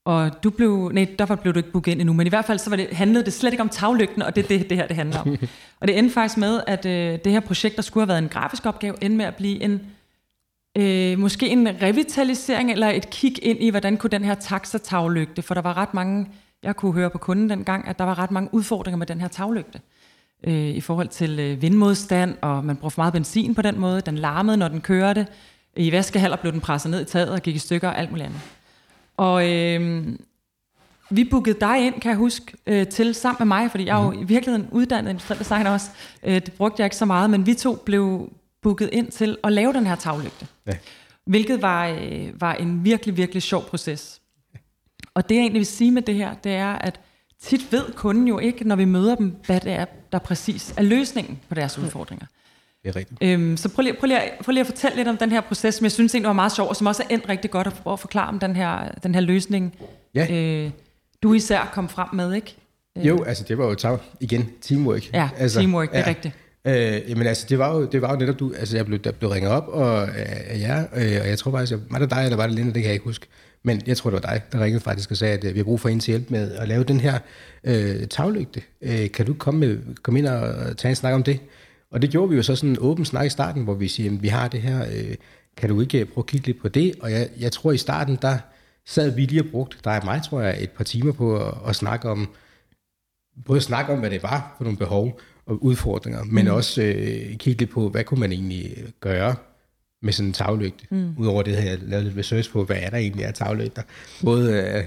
Og 0.05 0.43
du 0.43 0.49
blev, 0.49 0.91
nej, 0.93 1.07
derfor 1.19 1.35
blev 1.35 1.53
du 1.53 1.59
ikke 1.59 1.71
booket 1.71 1.91
ind 1.91 2.01
endnu, 2.01 2.13
men 2.13 2.27
i 2.27 2.29
hvert 2.29 2.45
fald 2.45 2.59
så 2.59 2.69
var 2.69 2.77
det, 2.77 2.87
handlede 2.91 3.25
det 3.25 3.33
slet 3.33 3.53
ikke 3.53 3.61
om 3.61 3.69
taglygten, 3.69 4.21
og 4.21 4.35
det 4.35 4.43
er 4.43 4.47
det, 4.47 4.69
det 4.69 4.77
her 4.77 4.87
det 4.87 4.95
handler 4.95 5.19
om. 5.19 5.37
og 5.79 5.87
det 5.87 5.97
endte 5.97 6.13
faktisk 6.13 6.37
med, 6.37 6.61
at 6.67 6.85
øh, 6.85 7.19
det 7.23 7.31
her 7.31 7.39
projekt, 7.39 7.75
der 7.75 7.81
skulle 7.81 8.01
have 8.01 8.07
været 8.07 8.23
en 8.23 8.29
grafisk 8.29 8.65
opgave, 8.65 9.03
endte 9.03 9.17
med 9.17 9.25
at 9.25 9.35
blive 9.35 9.63
en, 9.63 9.81
øh, 10.77 11.19
måske 11.19 11.49
en 11.49 11.67
revitalisering, 11.81 12.71
eller 12.71 12.89
et 12.89 13.09
kig 13.09 13.45
ind 13.45 13.63
i, 13.63 13.69
hvordan 13.69 13.97
kunne 13.97 14.09
den 14.09 14.23
her 14.23 14.35
taxa-taglygte, 14.35 15.41
for 15.41 15.53
der 15.53 15.61
var 15.61 15.77
ret 15.77 15.93
mange, 15.93 16.27
jeg 16.63 16.75
kunne 16.75 16.93
høre 16.93 17.09
på 17.09 17.17
kunden 17.17 17.49
dengang, 17.49 17.87
at 17.87 17.99
der 17.99 18.05
var 18.05 18.19
ret 18.19 18.31
mange 18.31 18.49
udfordringer 18.53 18.97
med 18.97 19.07
den 19.07 19.21
her 19.21 19.27
taglygte 19.27 19.81
øh, 20.43 20.53
i 20.53 20.81
forhold 20.81 21.07
til 21.07 21.39
øh, 21.39 21.61
vindmodstand, 21.61 22.35
og 22.41 22.65
man 22.65 22.75
brugte 22.75 22.95
for 22.95 23.01
meget 23.01 23.13
benzin 23.13 23.55
på 23.55 23.61
den 23.61 23.79
måde. 23.79 24.01
Den 24.01 24.17
larmede, 24.17 24.57
når 24.57 24.67
den 24.67 24.81
kørte. 24.81 25.27
I 25.75 25.91
vaskehaller 25.91 26.37
blev 26.37 26.51
den 26.51 26.61
presset 26.61 26.91
ned 26.91 27.01
i 27.01 27.05
taget 27.05 27.29
og 27.29 27.41
gik 27.41 27.55
i 27.55 27.59
stykker 27.59 27.87
og 27.87 27.97
alt 27.97 28.09
muligt 28.09 28.25
andet. 28.25 28.41
Og 29.17 29.49
øh, 29.49 30.07
vi 31.09 31.23
bookede 31.23 31.59
dig 31.59 31.85
ind, 31.85 32.01
kan 32.01 32.09
jeg 32.09 32.17
huske, 32.17 32.53
øh, 32.67 32.87
til 32.87 33.15
sammen 33.15 33.47
med 33.47 33.57
mig, 33.57 33.71
fordi 33.71 33.85
jeg 33.85 34.01
er 34.01 34.05
jo 34.05 34.11
i 34.11 34.23
virkeligheden 34.23 34.67
uddannet 34.71 35.09
industriel 35.09 35.39
designer 35.39 35.71
også. 35.71 35.89
Øh, 36.23 36.33
det 36.33 36.53
brugte 36.53 36.81
jeg 36.81 36.85
ikke 36.85 36.95
så 36.95 37.05
meget, 37.05 37.29
men 37.29 37.45
vi 37.45 37.53
to 37.53 37.75
blev 37.75 38.33
booket 38.61 38.89
ind 38.91 39.11
til 39.11 39.37
at 39.43 39.53
lave 39.53 39.73
den 39.73 39.87
her 39.87 39.95
taglygte. 39.95 40.47
Ja. 40.67 40.71
Hvilket 41.25 41.61
var, 41.61 41.87
øh, 41.87 42.41
var 42.41 42.53
en 42.53 42.85
virkelig, 42.85 43.17
virkelig 43.17 43.43
sjov 43.43 43.63
proces. 43.63 44.21
Og 45.13 45.29
det 45.29 45.35
jeg 45.35 45.41
egentlig 45.41 45.59
vil 45.59 45.65
sige 45.65 45.91
med 45.91 46.01
det 46.01 46.15
her, 46.15 46.33
det 46.33 46.51
er, 46.51 46.71
at 46.73 46.99
tit 47.43 47.71
ved 47.71 47.93
kunden 47.95 48.27
jo 48.27 48.39
ikke, 48.39 48.67
når 48.67 48.75
vi 48.75 48.85
møder 48.85 49.15
dem, 49.15 49.35
hvad 49.45 49.59
det 49.59 49.71
er, 49.71 49.85
der 50.11 50.19
præcis 50.19 50.73
er 50.77 50.81
løsningen 50.81 51.39
på 51.49 51.55
deres 51.55 51.77
udfordringer. 51.77 52.25
Det 52.83 52.89
er 52.89 52.95
rigtigt. 52.95 53.17
Øhm, 53.23 53.57
så 53.57 53.69
prøv 53.69 53.83
lige, 53.83 53.93
prøv, 53.93 54.07
lige, 54.07 54.19
prøv 54.43 54.51
lige 54.51 54.61
at 54.61 54.67
fortælle 54.67 54.97
lidt 54.97 55.07
om 55.07 55.17
den 55.17 55.31
her 55.31 55.41
proces, 55.41 55.75
som 55.75 55.83
jeg 55.83 55.91
synes 55.91 56.15
egentlig 56.15 56.27
var 56.27 56.33
meget 56.33 56.51
sjov, 56.51 56.69
og 56.69 56.75
som 56.75 56.87
også 56.87 57.03
er 57.03 57.13
endt 57.13 57.29
rigtig 57.29 57.51
godt 57.51 57.67
at, 57.67 57.73
at 57.91 57.99
forklare 57.99 58.27
om 58.27 58.39
den 58.39 58.55
her, 58.55 58.91
den 59.03 59.13
her 59.15 59.21
løsning, 59.21 59.75
Ja. 60.15 60.27
øh, 60.31 60.71
du 61.23 61.33
især 61.33 61.69
kom 61.73 61.89
frem 61.89 62.07
med, 62.13 62.33
ikke? 62.33 62.55
Jo, 62.95 63.23
altså 63.23 63.43
det 63.47 63.57
var 63.57 63.65
jo 63.65 63.75
tag, 63.75 63.97
igen, 64.19 64.49
teamwork. 64.61 65.13
Ja, 65.13 65.29
altså, 65.37 65.59
teamwork, 65.59 65.91
det 65.91 65.99
er 65.99 66.07
rigtigt. 66.07 66.35
Øh, 66.67 67.09
jamen 67.09 67.27
altså, 67.27 67.45
det 67.49 67.59
var 67.59 67.75
jo, 67.75 67.85
det 67.85 68.01
var 68.01 68.11
jo 68.13 68.19
netop 68.19 68.39
du, 68.39 68.53
altså 68.59 68.75
jeg 68.77 68.85
blev, 68.85 68.99
der 68.99 69.11
blev 69.11 69.29
ringet 69.29 69.51
op 69.51 69.67
og, 69.67 70.03
af 70.03 70.43
af 70.47 70.59
jer, 70.59 70.79
øh, 70.95 71.21
og 71.21 71.27
jeg 71.29 71.37
tror 71.37 71.51
faktisk, 71.51 71.71
jeg, 71.71 71.79
var 71.89 71.99
det 71.99 72.11
dig, 72.11 72.23
eller 72.23 72.37
var 72.37 72.47
det 72.47 72.55
Linda, 72.55 72.73
det 72.73 72.81
kan 72.81 72.83
jeg 72.83 72.93
ikke 72.93 73.05
huske. 73.05 73.25
Men 73.63 73.81
jeg 73.87 73.97
tror, 73.97 74.09
det 74.09 74.23
var 74.23 74.29
dig, 74.33 74.41
der 74.51 74.63
ringede 74.63 74.83
faktisk 74.83 75.11
og 75.11 75.17
sagde, 75.17 75.37
at 75.37 75.43
øh, 75.43 75.53
vi 75.53 75.59
har 75.59 75.63
brug 75.63 75.79
for 75.79 75.89
en 75.89 75.99
til 75.99 76.11
hjælp 76.11 76.31
med 76.31 76.51
at 76.51 76.67
lave 76.67 76.83
den 76.83 76.99
her 76.99 77.19
øh, 77.63 78.07
taglygte. 78.07 78.61
Øh, 78.81 79.11
kan 79.11 79.25
du 79.25 79.33
komme, 79.33 79.59
med, 79.59 79.95
komme 80.03 80.19
ind 80.19 80.27
og 80.27 80.77
tage 80.77 80.89
en 80.89 80.95
snak 80.95 81.13
om 81.13 81.23
det? 81.23 81.39
Og 81.91 82.01
det 82.01 82.09
gjorde 82.09 82.29
vi 82.29 82.35
jo 82.35 82.43
så 82.43 82.55
sådan 82.55 82.69
en 82.69 82.77
åben 82.79 83.05
snak 83.05 83.25
i 83.25 83.29
starten, 83.29 83.63
hvor 83.63 83.73
vi 83.73 83.87
siger, 83.87 84.11
at 84.11 84.23
vi 84.23 84.27
har 84.27 84.47
det 84.47 84.61
her, 84.61 84.85
øh, 84.93 85.15
kan 85.57 85.69
du 85.69 85.81
ikke 85.81 86.05
prøve 86.05 86.23
at 86.23 86.27
kigge 86.27 86.47
lidt 86.47 86.61
på 86.61 86.67
det? 86.67 86.95
Og 87.01 87.11
jeg, 87.11 87.29
jeg 87.39 87.51
tror 87.51 87.71
i 87.71 87.77
starten, 87.77 88.17
der 88.21 88.37
sad 88.85 89.15
vi 89.15 89.25
lige 89.25 89.41
og 89.41 89.47
brugt, 89.51 89.79
der 89.83 89.91
er 89.91 90.05
mig, 90.05 90.21
tror 90.23 90.41
jeg, 90.41 90.63
et 90.63 90.69
par 90.69 90.83
timer 90.83 91.11
på 91.11 91.37
at, 91.37 91.53
at 91.67 91.75
snakke 91.75 92.09
om, 92.09 92.29
både 93.45 93.57
at 93.57 93.63
snakke 93.63 93.93
om, 93.93 93.99
hvad 93.99 94.09
det 94.09 94.23
var 94.23 94.55
for 94.57 94.63
nogle 94.63 94.77
behov 94.77 95.19
og 95.45 95.63
udfordringer, 95.63 96.23
men 96.23 96.47
også 96.47 96.81
øh, 96.81 97.37
kigge 97.37 97.59
lidt 97.59 97.69
på, 97.69 97.89
hvad 97.89 98.03
kunne 98.03 98.19
man 98.19 98.31
egentlig 98.31 98.75
gøre 98.99 99.35
med 100.01 100.13
sådan 100.13 100.27
en 100.27 100.33
taglygte. 100.33 100.85
Mm. 100.91 101.13
Udover 101.17 101.43
det 101.43 101.55
havde 101.55 101.69
jeg 101.69 101.79
lavet 101.81 102.05
lidt 102.05 102.17
research 102.17 102.51
på, 102.51 102.63
hvad 102.63 102.77
er 102.79 102.89
der 102.89 102.97
egentlig 102.97 103.25
af 103.25 103.33
taglygter. 103.33 103.81
Både 104.23 104.53
øh, 104.53 104.83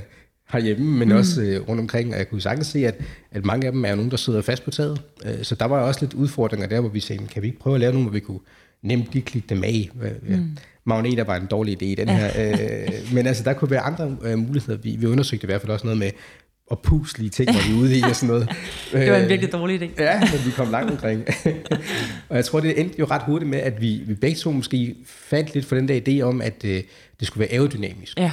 herhjemme, 0.53 0.99
men 0.99 1.09
mm. 1.09 1.15
også 1.15 1.43
øh, 1.43 1.69
rundt 1.69 1.81
omkring, 1.81 2.13
og 2.13 2.19
jeg 2.19 2.29
kunne 2.29 2.41
sagtens 2.41 2.67
se, 2.67 2.87
at, 2.87 3.01
at 3.31 3.45
mange 3.45 3.67
af 3.67 3.73
dem 3.73 3.85
er 3.85 3.95
nogen, 3.95 4.11
der 4.11 4.17
sidder 4.17 4.43
fast 4.43 4.65
på 4.65 4.71
taget. 4.71 5.03
Øh, 5.27 5.43
så 5.43 5.55
der 5.55 5.65
var 5.65 5.81
også 5.81 6.01
lidt 6.01 6.15
udfordringer 6.15 6.67
der, 6.67 6.81
hvor 6.81 6.89
vi 6.89 7.01
sagde, 7.01 7.27
kan 7.27 7.43
vi 7.43 7.47
ikke 7.47 7.59
prøve 7.59 7.75
at 7.75 7.81
lave 7.81 7.93
nogle, 7.93 8.09
hvor 8.09 8.13
vi 8.13 8.21
kunne 8.21 8.41
nemt 8.83 9.09
lige 9.13 9.23
klikke 9.23 9.49
dem 9.49 9.65
af. 9.65 9.91
Mm. 10.23 10.57
Magneter 10.85 11.25
var 11.25 11.37
en 11.37 11.47
dårlig 11.47 11.83
idé 11.83 11.87
i 11.87 11.95
den 11.95 12.09
her. 12.09 12.31
Øh, 12.39 13.15
men 13.15 13.27
altså, 13.27 13.45
der 13.45 13.53
kunne 13.53 13.71
være 13.71 13.81
andre 13.81 14.17
øh, 14.23 14.39
muligheder. 14.39 14.79
Vi, 14.79 14.97
vi 14.99 15.07
undersøgte 15.07 15.45
i 15.45 15.47
hvert 15.47 15.61
fald 15.61 15.73
også 15.73 15.87
noget 15.87 15.99
med 15.99 16.11
at 16.71 16.79
puslige 16.79 17.31
ting, 17.31 17.47
når 17.53 17.61
vi 17.69 17.75
er 17.75 17.81
ude 17.81 17.99
i 17.99 18.03
og 18.03 18.17
sådan 18.17 18.27
noget. 18.29 18.49
Det 18.93 19.11
var 19.13 19.17
en 19.19 19.29
virkelig 19.29 19.53
dårlig 19.53 19.83
idé. 19.83 20.03
Ja, 20.03 20.21
men 20.21 20.47
vi 20.47 20.51
kom 20.51 20.71
langt 20.71 20.91
omkring. 20.91 21.25
og 22.29 22.37
jeg 22.37 22.45
tror, 22.45 22.61
det 22.61 22.81
endte 22.81 22.97
jo 22.99 23.05
ret 23.11 23.23
hurtigt 23.23 23.51
med, 23.51 23.59
at 23.59 23.81
vi, 23.81 24.03
vi 24.07 24.15
begge 24.15 24.37
to 24.37 24.51
måske 24.53 24.95
faldt 25.07 25.55
lidt 25.55 25.67
for 25.67 25.75
den 25.77 25.89
der 25.89 26.01
idé 26.09 26.23
om, 26.23 26.41
at 26.43 26.65
øh, 26.65 26.83
det 27.21 27.27
skulle 27.27 27.41
være 27.41 27.53
aerodynamisk. 27.53 28.19
Ja. 28.19 28.33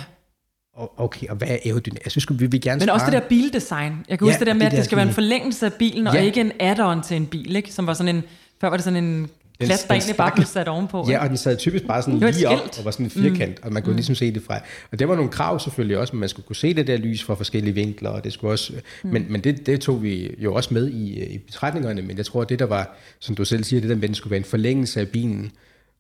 Og, 0.76 0.94
okay, 1.00 1.28
og 1.28 1.36
hvad 1.36 1.48
er 1.48 1.58
aerodynamisk? 1.66 2.12
Synes, 2.12 2.28
vi 2.40 2.46
vil 2.46 2.62
gerne 2.62 2.80
Men 2.80 2.90
også 2.90 3.06
det 3.06 3.12
spare- 3.14 3.22
der 3.22 3.28
bildesign. 3.28 3.94
Jeg 4.10 4.20
kan 4.20 4.28
Ja, 4.28 4.32
huske 4.34 4.40
det 4.40 4.48
der 4.48 4.54
med, 4.54 4.62
det 4.62 4.68
at 4.72 4.78
det 4.78 4.86
skal 4.86 4.96
være 4.96 5.08
en 5.08 5.14
forlængelse 5.14 5.66
af 5.66 5.74
bilen, 5.74 6.08
og 6.08 6.14
Ja. 6.14 6.22
ikke 6.22 6.42
en 6.42 6.52
add-on 6.60 7.08
til 7.08 7.18
en 7.18 7.26
bil, 7.26 7.56
ikke? 7.56 7.74
Som 7.74 7.88
var 7.88 7.94
sådan 7.94 8.16
en, 8.16 8.24
før 8.62 8.70
var 8.70 8.78
det 8.78 8.84
sådan 8.84 9.04
en 9.04 9.30
klat, 9.66 9.86
der 9.88 9.94
egentlig 9.94 10.16
bare 10.16 10.32
blev 10.36 10.46
sat 10.46 10.68
ovenpå. 10.68 11.06
Ja, 11.10 11.24
og 11.24 11.30
den 11.30 11.38
sad 11.38 11.58
typisk 11.58 11.88
bare 11.88 12.02
sådan 12.02 12.20
lige 12.20 12.50
op, 12.50 12.60
og 12.80 12.86
var 12.86 12.92
sådan 12.92 13.06
en 13.06 13.10
firkant, 13.10 13.60
mm. 13.60 13.64
og 13.64 13.74
man 13.74 13.84
kunne 13.84 13.92
mm. 13.92 13.96
ligesom 13.96 14.16
se 14.16 14.34
det 14.34 14.44
fra. 14.44 14.60
Og 14.92 15.00
det 15.00 15.08
var 15.08 15.16
nogle 15.16 15.32
krav 15.32 15.60
selvfølgelig 15.60 15.98
også, 15.98 16.16
men 16.16 16.20
man 16.20 16.30
skulle 16.30 16.46
kunne 16.46 16.56
se 16.56 16.74
det 16.74 16.88
der 16.88 16.98
lys 16.98 17.24
fra 17.24 17.36
forskellige 17.36 17.74
vinkler, 17.74 18.10
og 18.10 18.24
det 18.24 18.34
skulle 18.34 18.54
også, 18.54 18.74
mm. 19.04 19.10
men, 19.10 19.26
men 19.30 19.42
det, 19.42 19.66
det 19.66 19.82
tog 19.82 20.04
vi 20.04 20.36
jo 20.38 20.54
også 20.54 20.74
med 20.74 20.88
i, 20.88 21.24
i 21.34 21.38
betragtningerne, 21.38 22.02
men 22.02 22.18
jeg 22.18 22.26
tror, 22.26 22.42
at 22.42 22.50
det 22.50 22.60
der 22.60 22.66
var, 22.66 22.98
som 23.20 23.36
du 23.36 23.46
selv 23.46 23.64
siger, 23.64 23.82
det 23.82 23.90
der 23.90 23.96
med, 23.96 24.04
at 24.04 24.08
den 24.08 24.16
skulle 24.16 24.32
være 24.32 24.38
en 24.38 24.44
forlængelse 24.44 25.00
af 25.00 25.08
bilen, 25.08 25.52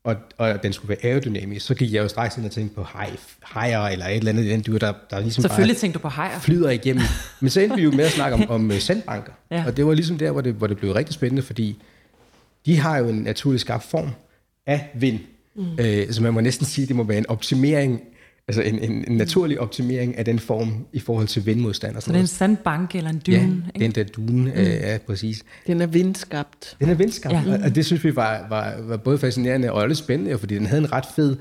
og, 0.03 0.15
og 0.37 0.63
den 0.63 0.73
skulle 0.73 0.89
være 0.89 1.11
aerodynamisk, 1.11 1.65
så 1.65 1.75
gik 1.75 1.93
jeg 1.93 2.03
jo 2.03 2.07
straks 2.07 2.37
ind 2.37 2.45
og 2.45 2.51
tænkte 2.51 2.75
på 2.75 2.87
hej, 2.93 3.09
hejer 3.53 3.81
eller 3.81 4.05
et 4.05 4.17
eller 4.17 4.31
andet 4.31 4.45
den 4.45 4.63
dyr, 4.67 4.77
der, 4.77 4.93
der 5.09 5.19
ligesom 5.19 5.41
Selvfølgelig 5.41 5.75
bare 5.75 5.79
tænkte 5.79 5.97
du 5.97 6.01
på 6.01 6.09
hejer. 6.09 6.39
flyder 6.39 6.69
igennem. 6.69 7.03
Men 7.39 7.49
så 7.49 7.59
endte 7.59 7.75
vi 7.75 7.83
jo 7.83 7.91
med 7.91 8.05
at 8.05 8.11
snakke 8.11 8.35
om, 8.35 8.49
om 8.55 8.71
øh, 8.71 8.79
sandbanker, 8.79 9.31
ja. 9.51 9.63
og 9.67 9.77
det 9.77 9.85
var 9.85 9.93
ligesom 9.93 10.17
der, 10.17 10.31
hvor 10.31 10.41
det, 10.41 10.53
hvor 10.53 10.67
det 10.67 10.77
blev 10.77 10.91
rigtig 10.91 11.13
spændende, 11.13 11.41
fordi 11.41 11.81
de 12.65 12.77
har 12.79 12.97
jo 12.97 13.07
en 13.09 13.15
naturlig 13.15 13.59
skabt 13.59 13.83
form 13.83 14.09
af 14.65 14.89
vind, 14.95 15.19
mm. 15.55 15.63
øh, 15.79 16.11
så 16.11 16.23
man 16.23 16.33
må 16.33 16.41
næsten 16.41 16.65
sige, 16.65 16.83
at 16.83 16.87
det 16.87 16.95
må 16.95 17.03
være 17.03 17.17
en 17.17 17.29
optimering, 17.29 18.01
altså 18.47 18.61
en, 18.61 18.79
en, 18.79 19.05
en 19.07 19.17
naturlig 19.17 19.59
optimering 19.59 20.17
af 20.17 20.25
den 20.25 20.39
form 20.39 20.85
i 20.93 20.99
forhold 20.99 21.27
til 21.27 21.45
vindmodstand 21.45 21.95
og 21.95 22.01
Så 22.01 22.05
sådan 22.05 22.13
det 22.13 22.17
er 22.17 22.19
en 22.19 22.21
noget. 22.21 22.29
sandbanke 22.29 22.97
eller 22.97 23.09
en 23.11 23.21
dyne. 23.27 23.37
Ja, 23.37 23.67
ikke? 23.75 23.79
den 23.79 23.91
der 23.91 24.03
dune, 24.03 24.43
mm. 24.43 24.59
øh, 24.59 24.65
ja, 24.67 24.97
præcis. 25.05 25.43
Den 25.67 25.81
er 25.81 25.85
vindskabt. 25.87 26.77
Den 26.79 26.89
er 26.89 26.93
vindskabt, 26.93 27.47
Ja. 27.47 27.63
og 27.65 27.75
det 27.75 27.85
synes 27.85 28.03
vi 28.03 28.15
var, 28.15 28.45
var, 28.49 28.75
var 28.81 28.97
både 28.97 29.17
fascinerende 29.17 29.71
og 29.71 29.87
lidt 29.87 29.97
spændende, 29.97 30.37
fordi 30.37 30.55
den 30.55 30.65
havde 30.65 30.81
en 30.81 30.91
ret 30.91 31.05
fed, 31.15 31.37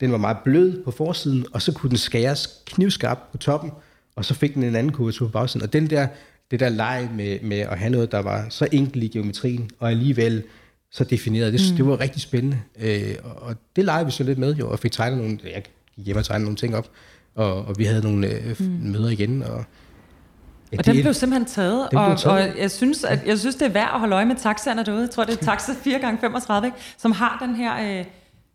den 0.00 0.12
var 0.12 0.18
meget 0.18 0.36
blød 0.44 0.84
på 0.84 0.90
forsiden, 0.90 1.46
og 1.52 1.62
så 1.62 1.72
kunne 1.72 1.90
den 1.90 1.98
skæres 1.98 2.48
knivskarpt 2.66 3.32
på 3.32 3.38
toppen, 3.38 3.70
og 4.16 4.24
så 4.24 4.34
fik 4.34 4.54
den 4.54 4.62
en 4.62 4.76
anden 4.76 4.92
kurvatur 4.92 5.26
på 5.26 5.32
bagsiden. 5.32 5.62
Og 5.62 5.72
den 5.72 5.90
der, 5.90 6.06
det 6.50 6.60
der 6.60 6.68
leg 6.68 7.08
med, 7.14 7.38
med 7.42 7.58
at 7.58 7.78
have 7.78 7.90
noget, 7.90 8.12
der 8.12 8.18
var 8.22 8.46
så 8.48 8.68
enkelt 8.72 9.04
i 9.04 9.08
geometrien, 9.08 9.70
og 9.78 9.90
alligevel 9.90 10.42
så 10.90 11.04
defineret, 11.04 11.52
det, 11.52 11.60
mm. 11.70 11.76
det 11.76 11.86
var 11.86 12.00
rigtig 12.00 12.22
spændende. 12.22 12.58
Øh, 12.80 13.14
og, 13.24 13.42
og 13.42 13.54
det 13.76 13.84
legede 13.84 14.04
vi 14.06 14.10
så 14.12 14.24
lidt 14.24 14.38
med, 14.38 14.54
jo, 14.54 14.70
og 14.70 14.78
fik 14.78 14.92
tegnet 14.92 15.18
nogle, 15.18 15.38
jeg 15.44 15.62
gik 15.96 16.06
hjem 16.06 16.16
og 16.16 16.24
tegnede 16.24 16.44
nogle 16.44 16.56
ting 16.56 16.76
op, 16.76 16.90
og, 17.34 17.64
og 17.64 17.78
vi 17.78 17.84
havde 17.84 18.02
nogle 18.02 18.26
øh, 18.26 18.56
mm. 18.60 18.66
møder 18.66 19.08
igen, 19.08 19.42
og 19.42 19.64
Ja, 20.72 20.78
Og 20.78 20.86
den 20.86 20.94
det- 20.94 21.02
blev 21.04 21.14
simpelthen 21.14 21.46
taget, 21.48 21.86
blev 21.90 22.02
og, 22.02 22.20
taget. 22.20 22.52
og 22.52 22.58
jeg, 22.58 22.70
synes, 22.70 23.04
at, 23.04 23.26
jeg 23.26 23.38
synes, 23.38 23.54
det 23.56 23.66
er 23.66 23.70
værd 23.72 23.90
at 23.94 24.00
holde 24.00 24.14
øje 24.16 24.24
med 24.24 24.36
taxaerne 24.36 24.84
derude. 24.84 25.00
Jeg 25.00 25.10
tror, 25.10 25.24
det 25.24 25.32
er 25.40 25.44
taxa 25.44 25.72
4x35, 25.72 26.64
ikke? 26.64 26.76
som 26.98 27.12
har 27.12 27.44
den 27.46 27.56
her, 27.56 28.00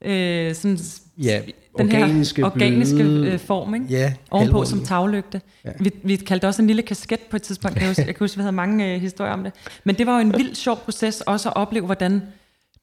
øh, 0.02 0.48
øh, 0.50 0.56
sådan, 0.56 0.78
Ja, 1.18 1.42
den 1.78 1.90
her 1.92 2.04
organiske, 2.04 2.46
organiske 2.46 2.96
bløde- 2.96 3.28
øh, 3.32 3.40
form, 3.40 3.76
ikke? 3.76 3.86
Ja, 3.90 4.14
ovenpå 4.32 4.38
halvrunde. 4.46 4.70
som 4.70 4.84
taglygte. 4.86 5.42
Ja. 5.66 5.70
Ja. 5.70 5.76
Vi, 5.80 5.92
vi 6.04 6.16
kaldte 6.16 6.48
også 6.48 6.62
en 6.62 6.68
lille 6.68 6.82
kasket 6.82 7.20
på 7.20 7.36
et 7.36 7.42
tidspunkt. 7.42 7.78
Jeg, 7.80 7.88
huske, 7.88 8.02
jeg 8.06 8.16
kan 8.16 8.24
huske, 8.24 8.38
vi 8.38 8.42
havde 8.42 8.56
mange 8.56 8.94
øh, 8.96 9.02
historier 9.02 9.34
om 9.34 9.44
det. 9.44 9.54
Men 9.84 9.96
det 9.96 10.08
var 10.08 10.14
jo 10.14 10.22
en 10.22 10.34
vild 10.38 10.56
sjov 10.56 10.78
proces 10.78 11.22
også 11.22 11.50
at 11.50 11.56
opleve, 11.56 11.86
hvordan 11.86 12.22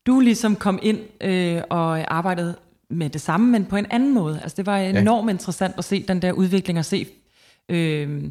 du 0.07 0.21
ligesom 0.21 0.57
kom 0.57 0.79
ind 0.83 0.99
øh, 1.21 1.63
og 1.71 2.15
arbejdede 2.17 2.55
med 2.91 3.11
det 3.11 3.21
samme, 3.21 3.51
men 3.53 3.65
på 3.65 3.77
en 3.77 3.87
anden 3.91 4.15
måde. 4.15 4.41
Altså 4.43 4.57
det 4.57 4.67
var 4.67 4.79
enormt 4.79 5.31
interessant 5.31 5.75
at 5.79 5.85
se 5.85 6.05
den 6.09 6.23
der 6.23 6.33
udvikling 6.33 6.79
og 6.79 6.85
se, 6.85 7.07
øh, 7.69 8.23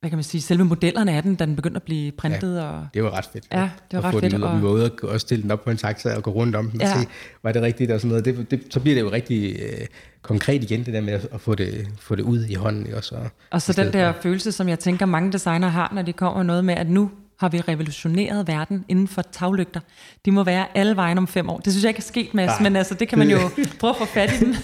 hvad 0.00 0.10
kan 0.10 0.16
man 0.16 0.24
sige, 0.24 0.40
selve 0.40 0.64
modellerne 0.64 1.12
af 1.12 1.22
den, 1.22 1.34
da 1.34 1.46
den 1.46 1.56
begyndte 1.56 1.76
at 1.76 1.82
blive 1.82 2.12
printet. 2.12 2.56
Ja. 2.56 2.62
Og, 2.64 2.86
Det 2.94 3.04
var 3.04 3.10
ret 3.18 3.24
fedt. 3.32 3.44
Ja, 3.52 3.70
det 3.90 3.96
var 3.96 4.04
ret 4.04 4.20
fedt, 4.20 4.34
ud, 4.34 4.40
og 4.42 4.50
og- 4.50 4.58
vi 4.58 4.62
var 4.62 4.68
ude 4.70 4.84
og 5.02 5.08
og 5.10 5.20
stille 5.20 5.42
den 5.42 5.50
op 5.50 5.64
på 5.64 5.70
en 5.70 5.76
taxa 5.76 6.16
og 6.16 6.22
gå 6.22 6.30
rundt 6.30 6.56
om 6.56 6.70
den 6.70 6.80
Ja. 6.80 6.92
og 6.94 7.00
se, 7.00 7.06
var 7.42 7.52
det 7.52 7.62
rigtigt 7.62 7.90
og 7.90 8.00
sådan 8.00 8.08
noget. 8.08 8.24
Det, 8.24 8.50
det, 8.50 8.60
så 8.70 8.80
bliver 8.80 8.94
det 8.94 9.00
jo 9.02 9.12
rigtig 9.12 9.56
øh, 9.62 9.86
konkret 10.22 10.62
igen, 10.64 10.84
det 10.84 10.94
der 10.94 11.00
med 11.00 11.12
at, 11.12 11.28
at 11.32 11.40
få, 11.40 11.54
det, 11.54 11.88
få 12.00 12.14
det 12.14 12.22
ud 12.22 12.44
i 12.44 12.54
hånden. 12.54 12.94
også? 12.94 13.14
Og, 13.14 13.30
og 13.50 13.62
så 13.62 13.72
den 13.72 13.92
der 13.92 14.12
for- 14.12 14.20
følelse, 14.22 14.52
som 14.52 14.68
jeg 14.68 14.78
tænker, 14.78 15.06
mange 15.06 15.32
designer 15.32 15.68
har, 15.68 15.92
når 15.94 16.02
de 16.02 16.12
kommer 16.12 16.42
noget 16.42 16.64
med, 16.64 16.74
at 16.74 16.90
nu 16.90 17.10
har 17.38 17.48
vi 17.48 17.60
revolutioneret 17.60 18.48
verden 18.48 18.84
inden 18.88 19.08
for 19.08 19.22
taglygter. 19.22 19.80
De 20.24 20.30
må 20.30 20.44
være 20.44 20.66
alle 20.74 20.96
vejen 20.96 21.18
om 21.18 21.26
fem 21.28 21.48
år. 21.50 21.58
Det 21.58 21.72
synes 21.72 21.84
jeg 21.84 21.90
ikke 21.90 21.98
er 21.98 22.02
sket, 22.02 22.34
Mads, 22.34 22.46
Nej. 22.48 22.62
men 22.62 22.76
altså, 22.76 22.94
det 22.94 23.08
kan 23.08 23.18
man 23.18 23.30
jo 23.30 23.38
prøve 23.80 23.90
at 23.90 23.96
få 23.96 24.04
fat 24.04 24.32
i 24.32 24.44
dem. 24.44 24.54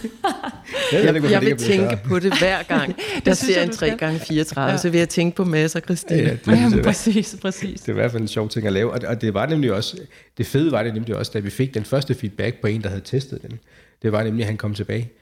Jeg, 0.93 1.05
Jeg, 1.05 1.31
jeg 1.31 1.41
vil 1.41 1.51
det 1.51 1.59
tænke 1.59 1.99
på 2.05 2.19
det 2.19 2.39
hver 2.39 2.63
gang, 2.63 2.95
jeg 3.27 3.37
synes 3.37 3.39
ser 3.39 3.55
jeg, 3.55 3.65
en 3.65 3.71
du 3.71 3.77
skal. 3.77 3.93
3x34, 3.93 4.61
Ja. 4.61 4.67
ja. 4.71 4.77
så 4.77 4.91
vil 4.91 4.99
jeg 4.99 5.09
tænke 5.09 5.37
på 5.37 5.45
Mads 5.45 5.75
og 5.75 5.81
Christine. 5.85 6.19
Ja, 6.21 6.25
Ja. 6.25 6.31
det, 6.33 6.47
det, 6.47 6.53
Jamen, 6.53 6.73
det, 6.73 6.85
præcis, 6.85 7.37
præcis. 7.43 7.81
det 7.81 7.89
er 7.89 7.93
i 7.93 7.95
hvert 7.95 8.11
fald 8.11 8.23
en 8.23 8.29
sjov 8.29 8.49
ting 8.49 8.67
at 8.67 8.73
lave. 8.73 8.93
Og, 8.93 9.01
og 9.07 9.21
det 9.21 9.35
var 9.35 9.47
nemlig 9.47 9.73
også, 9.73 9.99
det 10.39 10.47
fede 10.47 10.73
var 10.73 10.83
det 10.83 10.95
nemlig 10.95 11.17
også, 11.17 11.31
da 11.35 11.39
vi 11.39 11.51
fik 11.51 11.75
den 11.75 11.85
første 11.85 12.15
feedback 12.15 12.61
på 12.61 12.67
en, 12.67 12.83
der 12.83 12.89
havde 12.89 13.03
testet 13.05 13.43
den. 13.43 13.59
Det 14.03 14.13
var 14.13 14.23
nemlig, 14.23 14.43
at 14.43 14.47
han 14.47 14.57
kom 14.57 14.75
tilbage. 14.75 15.13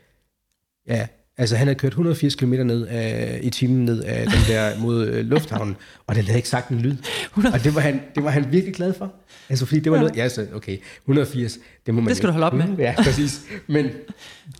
Ja, 0.88 1.06
altså 1.38 1.56
han 1.56 1.66
havde 1.66 1.78
kørt 1.78 1.92
180 1.92 2.34
km 2.34 2.52
ned 2.52 2.86
af, 2.86 3.38
i 3.42 3.50
timen 3.50 3.84
ned 3.84 4.02
af 4.02 4.26
den 4.26 4.38
der 4.54 4.78
mod 4.78 5.06
øh, 5.06 5.24
lufthavnen, 5.24 5.76
og 6.06 6.14
den 6.14 6.24
havde 6.24 6.38
ikke 6.38 6.48
sagt 6.48 6.68
en 6.68 6.78
lyd. 6.80 6.96
Og 7.34 7.64
det 7.64 7.74
var 7.74 7.80
han, 7.80 8.00
det 8.14 8.24
var 8.24 8.30
han 8.30 8.46
virkelig 8.52 8.74
glad 8.74 8.92
for. 8.94 9.12
Altså 9.48 9.66
fordi 9.66 9.80
det 9.80 9.92
var 9.92 9.98
Ja. 9.98 10.02
ja. 10.02 10.08
noget, 10.08 10.22
ja, 10.22 10.28
så 10.28 10.46
okay, 10.54 10.76
180, 11.04 11.58
det 11.86 11.94
må 11.94 12.00
man 12.00 12.08
Det 12.08 12.16
skal 12.16 12.26
ikke 12.28 12.38
du 12.38 12.42
holde 12.42 12.46
op 12.64 12.68
med. 12.68 12.76
Ja, 12.78 12.94
præcis. 12.96 13.40
Men 13.66 13.86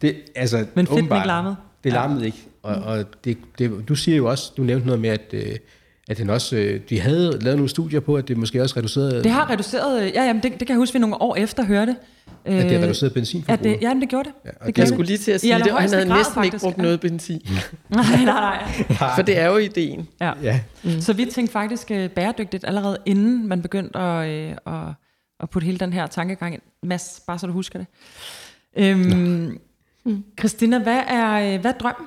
det, 0.03 0.17
altså, 0.35 0.57
Men 0.75 0.87
fedt, 0.87 0.99
ikke 1.01 1.09
larmede. 1.11 1.57
Det 1.85 1.91
Ja. 1.91 1.95
larmede 1.95 2.27
ikke. 2.27 2.39
Og, 2.63 2.75
og 2.75 3.05
det, 3.25 3.39
det, 3.59 3.89
du 3.89 3.95
siger 3.95 4.17
jo 4.17 4.27
også, 4.31 4.53
du 4.57 4.63
nævnte 4.63 4.87
noget 4.87 5.01
med, 5.01 5.11
at, 5.11 5.21
øh, 5.33 5.57
at 6.09 6.19
den 6.19 6.31
også, 6.31 6.57
øh, 6.57 6.81
de 6.91 7.01
havde 7.01 7.39
lavet 7.41 7.57
nogle 7.59 7.69
studier 7.69 8.01
på, 8.01 8.15
at 8.17 8.29
det 8.29 8.37
måske 8.37 8.63
også 8.63 8.77
reducerede, 8.77 9.23
Det 9.25 9.31
har 9.33 9.51
reduceret, 9.51 10.03
ja, 10.15 10.25
jamen, 10.25 10.43
det, 10.43 10.51
det 10.53 10.59
kan 10.59 10.69
jeg 10.69 10.77
huske, 10.77 10.93
vi 10.93 10.99
nogle 10.99 11.23
år 11.23 11.37
efter 11.37 11.65
hørte. 11.65 11.97
At 12.45 12.53
det 12.53 12.71
har 12.71 12.77
Øh, 12.79 12.83
reduceret 12.85 13.11
at 13.11 13.15
benzinforbruget. 13.15 13.65
det, 13.65 13.83
jamen, 13.83 14.01
det 14.01 14.09
gjorde 14.09 14.29
det. 14.29 14.35
Ja, 14.45 14.51
det 14.51 14.59
det- 14.67 14.75
gjorde 14.75 14.81
Jeg 14.81 14.87
det. 14.87 14.95
skulle 14.95 15.07
lige 15.07 15.19
til 15.19 15.31
at 15.33 15.37
I 15.37 15.39
sige 15.41 15.59
det, 15.59 15.73
og 15.73 15.81
han 15.81 15.91
havde 15.91 16.07
grad, 16.07 16.17
næsten 16.17 16.45
ikke 16.45 16.55
faktisk. 16.55 16.65
brugt 16.65 16.79
noget 16.79 17.01
benzin. 17.01 17.41
Nej, 17.89 18.25
nej, 18.25 18.75
nej. 19.01 19.15
For 19.15 19.23
det 19.23 19.39
er 19.39 19.47
jo 19.47 19.57
ideen. 19.57 20.09
Ja. 20.21 20.33
Ja, 20.43 20.61
Mm. 20.85 21.01
Så 21.01 21.13
vi 21.13 21.25
tænkte 21.25 21.53
faktisk 21.53 21.91
øh, 21.91 22.11
bæredygtigt 22.11 22.65
allerede 22.65 22.99
inden 23.07 23.49
man 23.49 23.63
begyndte 23.63 23.99
at, 23.99 24.29
øh, 24.29 24.51
at, 24.67 24.73
at 25.41 25.51
putte 25.51 25.67
hele 25.67 25.79
den 25.79 25.93
her 25.93 26.07
tankegang 26.07 26.55
ind. 26.55 26.63
Mads, 26.83 27.23
bare 27.27 27.39
så 27.39 27.47
du 27.47 27.53
husker 27.53 27.79
det. 27.79 27.87
Øhm, 28.77 29.59
Christina, 30.39 30.79
hvad 30.79 31.01
er, 31.09 31.55
øh, 31.55 31.61
hvad 31.61 31.71
er 31.75 31.79
drømmen? 31.79 32.07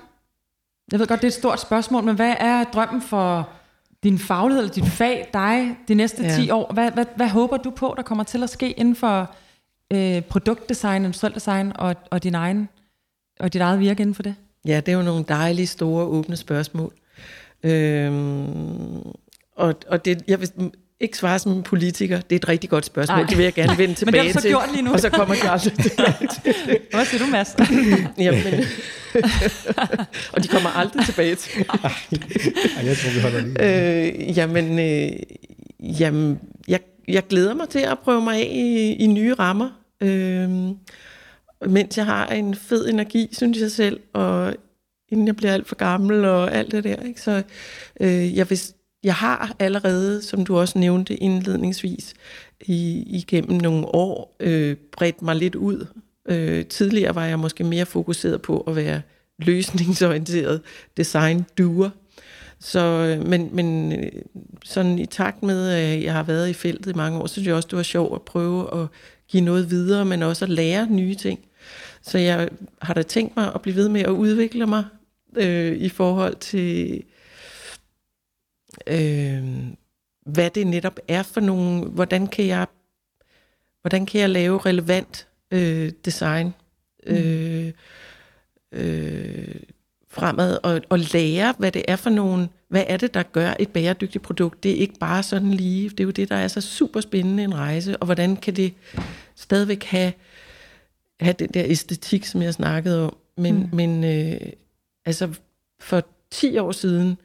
Jeg 0.92 1.00
ved 1.00 1.08
godt, 1.08 1.20
det 1.22 1.28
er 1.28 1.30
et 1.30 1.34
stort 1.34 1.60
spørgsmål, 1.62 2.04
men 2.04 2.16
hvad 2.16 2.34
er 2.40 2.64
drømmen 2.64 3.02
for 3.02 3.50
din 4.04 4.20
faglighed, 4.20 4.64
eller 4.64 4.74
dit 4.74 4.86
fag, 4.88 5.30
dig, 5.34 5.78
de 5.88 5.94
næste 5.94 6.24
Ja. 6.24 6.36
10 6.36 6.50
år? 6.50 6.74
Hvad, 6.74 6.92
hvad, 6.92 7.06
hvad 7.16 7.28
håber 7.30 7.58
du 7.58 7.70
på, 7.70 7.94
der 7.98 8.04
kommer 8.04 8.24
til 8.24 8.44
at 8.44 8.50
ske 8.50 8.72
inden 8.72 8.96
for 8.96 9.36
øh, 9.94 10.22
produktdesign, 10.22 11.06
industrielt 11.06 11.36
design 11.36 11.72
og, 11.76 11.96
og, 12.12 12.24
din 12.24 12.36
egen, 12.36 12.70
og 13.40 13.54
dit 13.54 13.62
eget 13.62 13.80
virke 13.80 14.02
inden 14.02 14.16
for 14.16 14.24
det? 14.24 14.36
Ja, 14.66 14.76
det 14.80 14.88
er 14.88 14.98
jo 14.98 15.02
nogle 15.04 15.26
dejlige, 15.28 15.68
store, 15.68 16.06
åbne 16.06 16.38
spørgsmål. 16.38 16.94
Øhm, 17.64 18.98
og, 19.56 19.76
og 19.88 20.06
det, 20.06 20.24
jeg 20.28 20.40
vil 20.40 20.50
ikke 21.00 21.18
svare 21.18 21.40
som 21.40 21.52
en 21.52 21.64
politiker. 21.64 22.22
Det 22.22 22.32
er 22.32 22.36
et 22.36 22.48
rigtig 22.48 22.70
godt 22.70 22.86
spørgsmål. 22.86 23.18
Nej. 23.18 23.26
Det 23.30 23.38
vil 23.38 23.44
jeg 23.44 23.54
gerne 23.54 23.78
vende 23.78 23.88
Men 23.88 23.96
tilbage 23.96 24.12
det 24.14 24.22
har 24.22 24.28
du 24.28 24.34
så 24.34 24.42
til. 24.42 24.50
gjort 24.52 24.70
lige 24.72 24.82
nu. 24.82 24.94
Og 24.94 25.00
så 25.00 25.10
kommer 25.10 25.36
jeg 25.44 25.52
aldrig 25.52 25.74
tilbage 25.74 26.28
til 26.28 26.42
det. 26.66 26.78
Hvad 26.94 27.06
siger 27.06 27.26
du, 27.26 27.32
Mads? 27.32 27.56
Jamen, 28.18 28.66
og 30.34 30.44
de 30.44 30.48
kommer 30.48 30.70
aldrig 30.70 31.06
tilbage 31.06 31.36
til 31.36 31.60
det. 31.60 31.68
Ej, 31.70 32.86
jeg 32.86 32.98
tror, 32.98 33.14
vi 33.14 33.20
holder 33.22 33.42
lige. 33.42 34.28
Øh, 34.30 34.38
jamen, 34.38 34.80
øh, 34.80 35.12
jamen 36.02 36.40
jeg, 36.68 36.80
jeg 37.08 37.28
glæder 37.28 37.54
mig 37.54 37.70
til 37.70 37.80
at 37.80 38.00
prøve 38.00 38.22
mig 38.22 38.36
af 38.36 38.50
i, 38.52 38.94
i 38.94 39.08
nye 39.08 39.34
rammer. 39.34 39.70
Øh, 40.02 40.50
mens 41.70 41.98
jeg 41.98 42.06
har 42.06 42.28
en 42.28 42.56
fed 42.56 42.90
energi, 42.90 43.30
synes 43.32 43.60
jeg 43.60 43.72
selv, 43.72 44.00
og 44.14 44.54
inden 45.10 45.28
jeg 45.28 45.36
bliver 45.36 45.54
alt 45.54 45.68
for 45.68 45.76
gammel 45.76 46.26
og 46.26 46.56
alt 46.56 46.72
det 46.72 46.84
der. 46.84 46.96
Ikke? 46.96 47.22
Så 47.22 47.44
øh, 48.00 48.38
jeg, 48.38 48.50
vil, 48.50 48.60
jeg 49.04 49.16
har 49.16 49.56
allerede, 49.60 50.22
som 50.22 50.46
du 50.46 50.58
også 50.58 50.80
nævnte 50.80 51.16
indledningsvis, 51.16 52.14
i, 52.62 53.04
igennem 53.08 53.58
nogle 53.62 53.86
år 53.86 54.36
øh, 54.40 54.76
bredt 54.92 55.22
mig 55.22 55.36
lidt 55.36 55.56
ud. 55.56 55.86
Øh, 56.30 56.66
tidligere 56.66 57.16
var 57.16 57.26
jeg 57.26 57.40
måske 57.40 57.64
mere 57.64 57.86
fokuseret 57.86 58.42
på 58.42 58.60
at 58.60 58.76
være 58.76 59.02
løsningsorienteret 59.40 60.62
design-doer. 60.98 61.90
Så, 62.60 62.80
øh, 62.80 63.28
men, 63.28 63.50
men 63.56 63.92
øh, 63.94 64.12
sådan 64.64 65.00
i 65.00 65.06
takt 65.06 65.44
med, 65.44 65.70
at 65.70 66.04
jeg 66.04 66.14
har 66.14 66.24
været 66.24 66.50
i 66.50 66.54
feltet 66.54 66.92
i 66.92 66.96
mange 66.96 67.20
år, 67.20 67.28
så 67.28 67.34
synes 67.34 67.48
jeg 67.48 67.56
også, 67.56 67.68
det 67.68 67.78
var 67.78 67.84
sjovt 67.84 68.16
at 68.16 68.22
prøve 68.22 68.82
at 68.82 68.88
give 69.28 69.44
noget 69.44 69.70
videre, 69.70 70.06
men 70.06 70.24
også 70.24 70.46
at 70.46 70.50
lære 70.50 70.88
nye 70.90 71.16
ting. 71.16 71.40
Så 72.02 72.18
jeg 72.18 72.50
har 72.82 72.94
da 72.94 73.02
tænkt 73.02 73.36
mig 73.36 73.52
at 73.56 73.62
blive 73.62 73.76
ved 73.76 73.90
med 73.90 74.02
at 74.02 74.10
udvikle 74.10 74.66
mig 74.66 74.86
øh, 75.38 75.78
i 75.78 75.90
forhold 75.90 76.36
til, 76.36 77.04
øh, 78.88 79.44
hvad 80.26 80.50
det 80.50 80.68
netop 80.68 81.00
er 81.08 81.24
for 81.24 81.42
nogle, 81.42 81.86
hvordan 81.86 82.28
kan 82.28 82.48
jeg, 82.48 82.68
hvordan 83.82 84.06
kan 84.06 84.22
jeg 84.22 84.30
lave 84.30 84.58
relevant 84.58 85.28
øh, 85.52 85.92
design 86.06 86.54
øh, 87.08 87.72
øh, 88.72 89.56
fremad, 90.16 90.58
og, 90.64 90.82
og 90.90 91.00
lære, 91.00 91.54
hvad 91.58 91.72
det 91.72 91.84
er 91.88 91.96
for 91.96 92.10
nogle, 92.10 92.50
hvad 92.68 92.84
er 92.88 92.98
det, 92.98 93.14
der 93.14 93.24
gør 93.24 93.54
et 93.60 93.70
bæredygtigt 93.70 94.24
produkt. 94.24 94.64
Det 94.64 94.72
er 94.72 94.76
ikke 94.76 95.00
bare 95.00 95.24
sådan 95.24 95.52
lige, 95.52 95.90
det 95.90 96.00
er 96.00 96.04
jo 96.04 96.12
det, 96.12 96.30
der 96.30 96.36
er 96.36 96.48
så 96.48 96.62
super 96.62 97.02
spændende 97.02 97.44
en 97.44 97.56
rejse, 97.56 97.98
og 97.98 98.06
hvordan 98.06 98.36
kan 98.36 98.56
det 98.56 98.74
stadigvæk 99.36 99.84
have, 99.84 100.14
have 101.20 101.36
den 101.40 101.50
der 101.54 101.64
æstetik, 101.66 102.26
som 102.26 102.42
jeg 102.42 102.54
snakkede 102.54 103.06
om. 103.06 103.16
Men, 103.38 103.56
mm. 103.56 103.70
men 103.76 104.04
øh, 104.04 104.40
altså 105.06 105.30
for 105.80 106.04
10 106.32 106.58
år 106.58 106.72
siden, 106.72 107.18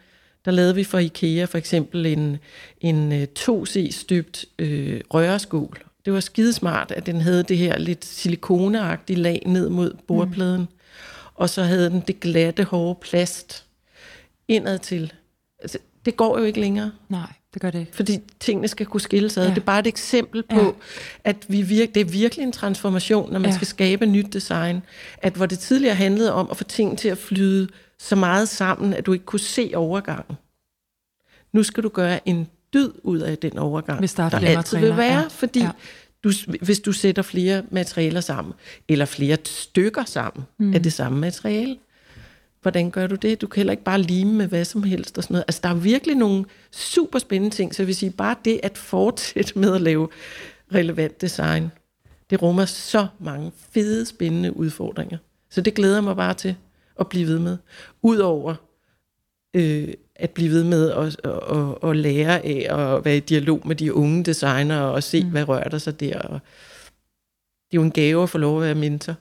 der 0.45 0.51
lavede 0.51 0.75
vi 0.75 0.85
for 0.85 0.99
IKEA 0.99 1.45
for 1.45 1.59
eksempel 1.59 2.07
en, 2.07 2.39
en 2.81 3.13
øh, 3.13 3.27
2C-støbt 3.39 4.45
øh, 4.59 5.01
røreskål. 5.15 5.85
Det 6.05 6.13
var 6.13 6.21
skidesmart, 6.21 6.91
at 6.91 7.07
den 7.07 7.21
havde 7.21 7.43
det 7.43 7.59
her 7.59 7.79
lidt 7.79 8.05
silikoneagtige 8.05 9.19
lag 9.19 9.43
ned 9.47 9.69
mod 9.69 9.95
bordpladen. 10.07 10.61
Mm. 10.61 10.80
Og 11.41 11.51
så 11.51 11.63
havde 11.63 11.91
den 11.91 12.01
det 12.01 12.21
glatte, 12.21 12.65
hårde 12.65 12.99
plast 13.03 13.65
indad 14.49 14.79
til. 14.79 15.13
Altså, 15.63 15.79
det 16.05 16.17
går 16.17 16.39
jo 16.39 16.45
ikke 16.45 16.61
længere. 16.61 16.93
Nej, 17.09 17.33
det 17.55 17.63
gør 17.63 17.71
det 17.71 17.79
ikke. 17.81 17.97
Fordi 17.97 18.19
tingene 18.41 18.69
skal 18.69 18.87
kunne 18.87 19.01
skilles 19.01 19.37
ad. 19.37 19.45
Ja. 19.45 19.51
Det 19.51 19.59
er 19.59 19.65
bare 19.65 19.79
et 19.81 19.87
eksempel 19.87 20.43
på, 20.43 20.61
Ja. 20.61 20.71
at 21.25 21.37
vi 21.49 21.63
virke, 21.63 21.93
det 21.93 22.01
er 22.01 22.05
virkelig 22.05 22.43
en 22.43 22.53
transformation, 22.53 23.33
når 23.33 23.39
man 23.39 23.51
Ja. 23.51 23.55
skal 23.57 23.67
skabe 23.67 24.07
nyt 24.07 24.33
design. 24.33 24.83
At 25.19 25.33
hvor 25.33 25.47
det 25.47 25.59
tidligere 25.59 25.95
handlede 25.95 26.33
om 26.33 26.49
at 26.51 26.57
få 26.57 26.65
tingene 26.65 26.97
til 26.97 27.09
at 27.09 27.19
flyde 27.19 27.69
så 27.99 28.17
meget 28.17 28.49
sammen, 28.49 28.95
at 28.95 29.07
du 29.07 29.13
ikke 29.13 29.25
kunne 29.25 29.41
se 29.41 29.73
overgangen. 29.75 30.37
Nu 31.53 31.63
skal 31.63 31.83
du 31.83 31.89
gøre 31.89 32.29
en 32.29 32.49
dyd 32.75 32.93
ud 33.03 33.19
af 33.19 33.39
den 33.39 33.59
overgang, 33.59 33.99
Hvis 33.99 34.15
der 34.15 34.23
er 34.23 34.29
der 34.29 34.39
altid 34.39 34.79
vil 34.79 34.97
være, 34.97 35.19
ja. 35.21 35.27
fordi 35.29 35.61
Ja. 35.61 35.71
Du, 36.25 36.33
hvis 36.63 36.81
du 36.81 36.93
sætter 36.93 37.23
flere 37.23 37.63
materialer 37.71 38.21
sammen, 38.21 38.55
eller 38.89 39.05
flere 39.05 39.37
stykker 39.45 40.05
sammen 40.05 40.45
mm. 40.59 40.75
af 40.75 40.83
det 40.83 40.93
samme 40.93 41.19
materiale, 41.19 41.77
hvordan 42.63 42.91
gør 42.91 43.07
du 43.07 43.15
det? 43.15 43.41
Du 43.41 43.47
kan 43.47 43.61
heller 43.61 43.71
ikke 43.71 43.85
bare 43.85 44.03
lime 44.03 44.33
med 44.33 44.47
hvad 44.47 44.65
som 44.65 44.83
helst 44.83 45.19
og 45.19 45.25
sådan 45.25 45.35
noget. 45.35 45.45
Altså, 45.49 45.61
der 45.65 45.69
er 45.69 45.75
virkelig 45.75 46.17
nogle 46.17 46.45
super 46.71 47.19
spændende 47.19 47.57
ting, 47.57 47.75
så 47.75 47.83
jeg 47.83 47.87
vil 47.87 47.97
sige, 47.97 48.11
bare 48.11 48.37
det 48.45 48.61
at 48.63 48.79
fortsætte 48.79 49.59
med 49.59 49.75
at 49.75 49.81
lave 49.81 50.09
relevant 50.75 51.21
design, 51.21 51.71
det 52.31 52.43
rummer 52.43 52.65
så 52.65 53.07
mange 53.19 53.53
fede, 53.71 54.07
spændende 54.07 54.57
udfordringer. 54.57 55.19
Så 55.51 55.61
det 55.61 55.75
glæder 55.75 56.01
mig 56.01 56.17
bare 56.17 56.35
til 56.35 56.57
at 57.01 57.09
blive 57.09 57.27
ved 57.27 57.39
med. 57.39 57.57
Udover 58.03 58.55
øh, 59.55 59.89
at 60.21 60.31
blive 60.31 60.51
ved 60.51 60.65
med 60.65 60.91
at, 60.91 61.21
at, 61.25 61.59
at, 61.59 61.91
at 61.91 61.97
lære 61.97 62.45
af 62.45 62.67
at 62.79 63.05
være 63.05 63.17
i 63.17 63.21
dialog 63.21 63.63
med 63.65 63.77
de 63.77 63.95
unge 63.95 64.25
designere 64.25 64.93
og 64.93 65.03
se, 65.03 65.25
mm. 65.25 65.31
hvad 65.31 65.49
rører 65.49 65.69
der 65.69 65.79
sig 65.79 66.01
der. 66.01 66.19
Og 66.19 66.41
det 67.71 67.77
er 67.77 67.81
jo 67.81 67.83
en 67.83 67.91
gave 67.91 68.23
at 68.23 68.31
få 68.31 68.39
lov 68.39 68.57
at 68.57 68.63
være 68.63 68.75
mentor. 68.75 69.15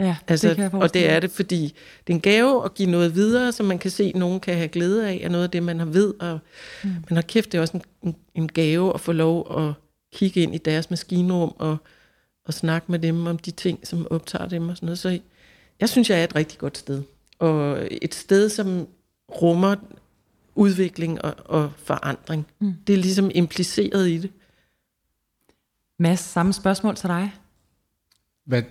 Ja, 0.00 0.16
Altså, 0.28 0.48
det 0.48 0.56
kan 0.56 0.64
jeg 0.64 0.74
og 0.74 0.94
det 0.94 1.10
er 1.10 1.20
det, 1.20 1.30
fordi 1.30 1.74
det 2.06 2.12
er 2.12 2.14
en 2.14 2.20
gave 2.20 2.64
at 2.64 2.74
give 2.74 2.90
noget 2.90 3.14
videre, 3.14 3.52
som 3.52 3.66
man 3.66 3.78
kan 3.78 3.90
se, 3.90 4.04
at 4.04 4.16
nogen 4.16 4.40
kan 4.40 4.56
have 4.56 4.68
glæde 4.68 5.08
af, 5.08 5.20
af 5.24 5.30
noget 5.30 5.44
af 5.44 5.50
det, 5.50 5.62
man 5.62 5.78
har 5.78 5.86
ved. 5.86 6.14
Og, 6.20 6.38
mm. 6.84 6.90
Men 6.90 7.16
har 7.16 7.22
kæft, 7.22 7.52
det 7.52 7.58
er 7.58 7.62
også 7.62 7.76
en, 7.76 7.82
en, 8.02 8.16
en 8.34 8.48
gave 8.48 8.94
at 8.94 9.00
få 9.00 9.12
lov 9.12 9.58
at 9.58 9.72
kigge 10.14 10.40
ind 10.40 10.54
i 10.54 10.58
deres 10.58 10.90
maskinrum 10.90 11.54
og, 11.58 11.76
og 12.46 12.54
snakke 12.54 12.92
med 12.92 12.98
dem 12.98 13.26
om 13.26 13.38
de 13.38 13.50
ting, 13.50 13.86
som 13.86 14.06
optager 14.10 14.48
dem 14.48 14.68
og 14.68 14.76
sådan 14.76 14.86
noget. 14.86 14.98
Så 14.98 15.18
jeg 15.80 15.88
synes, 15.88 16.10
jeg 16.10 16.20
er 16.20 16.24
et 16.24 16.34
rigtig 16.34 16.58
godt 16.58 16.78
sted. 16.78 17.02
Og 17.38 17.88
et 18.02 18.14
sted, 18.14 18.48
som 18.48 18.88
rummer 19.28 19.74
udvikling 20.54 21.24
og, 21.24 21.34
og 21.44 21.72
forandring. 21.76 22.46
Mm. 22.60 22.74
Det 22.86 22.92
er 22.92 22.96
ligesom 22.96 23.30
impliceret 23.34 24.08
i 24.08 24.18
det. 24.18 24.30
Mads, 25.98 26.20
samme 26.20 26.52
spørgsmål 26.52 26.96
til 26.96 27.08
dig. 27.08 27.34
Hvad, 28.46 28.62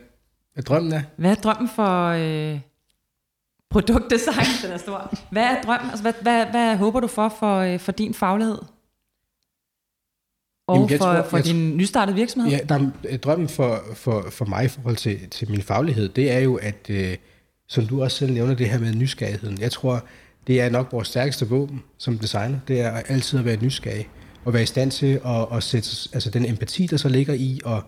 hvad 0.54 0.64
drømmen 0.64 0.94
er? 0.94 1.02
Hvad 1.18 1.32
er 1.32 1.36
drømmen 1.36 1.70
for 1.76 2.08
øh, 2.08 2.60
produktdesign? 3.70 4.46
Den 4.64 4.72
er 4.72 4.78
stor. 4.78 5.14
Hvad 5.32 5.44
er 5.44 5.62
drømmen? 5.62 5.90
Altså, 5.90 6.02
hvad, 6.04 6.14
hvad, 6.22 6.46
hvad 6.46 6.78
håber 6.78 7.00
du 7.00 7.08
for 7.08 7.30
for, 7.40 7.58
øh, 7.58 7.80
for 7.80 7.92
din 7.92 8.14
faglighed? 8.14 8.58
Og 10.68 10.76
Jamen, 10.76 10.90
jeg 10.90 10.98
for, 11.00 11.06
tror- 11.06 11.24
for 11.30 11.38
jeg 11.38 11.46
din 11.46 11.78
nystartede 11.78 12.16
virksomhed? 12.16 12.52
Ja, 12.52 12.60
der, 12.70 12.92
er- 13.10 13.18
drømmen 13.18 13.50
for, 13.50 13.82
for, 13.94 14.26
for 14.30 14.46
mig 14.46 14.66
i 14.66 14.68
forhold 14.68 14.96
til, 14.96 15.30
til 15.30 15.52
min 15.52 15.62
faglighed, 15.62 16.10
det 16.10 16.32
er 16.32 16.40
jo, 16.40 16.56
at 16.56 16.90
øh, 16.90 17.18
som 17.68 17.88
du 17.88 18.04
også 18.04 18.18
selv 18.18 18.34
nævner, 18.34 18.54
det 18.56 18.70
her 18.70 18.80
med 18.80 18.94
nysgerrigheden. 18.96 19.60
Jeg 19.62 19.72
tror, 19.72 20.06
det 20.48 20.62
er 20.62 20.70
nok 20.70 20.92
vores 20.92 21.08
stærkeste 21.08 21.50
våben 21.50 21.84
som 21.98 22.20
designer. 22.20 22.60
Det 22.68 22.82
er 22.82 22.92
altid 22.92 23.40
at 23.40 23.46
være 23.46 23.58
nysgerrig 23.62 24.10
og 24.46 24.54
være 24.54 24.64
i 24.64 24.66
stand 24.66 24.92
til 24.92 25.22
at, 25.26 25.48
at 25.52 25.64
sætte 25.64 25.90
altså 26.14 26.30
den 26.30 26.46
empati, 26.46 26.88
der 26.88 26.98
så 26.98 27.10
ligger 27.10 27.34
i, 27.34 27.60
og, 27.66 27.84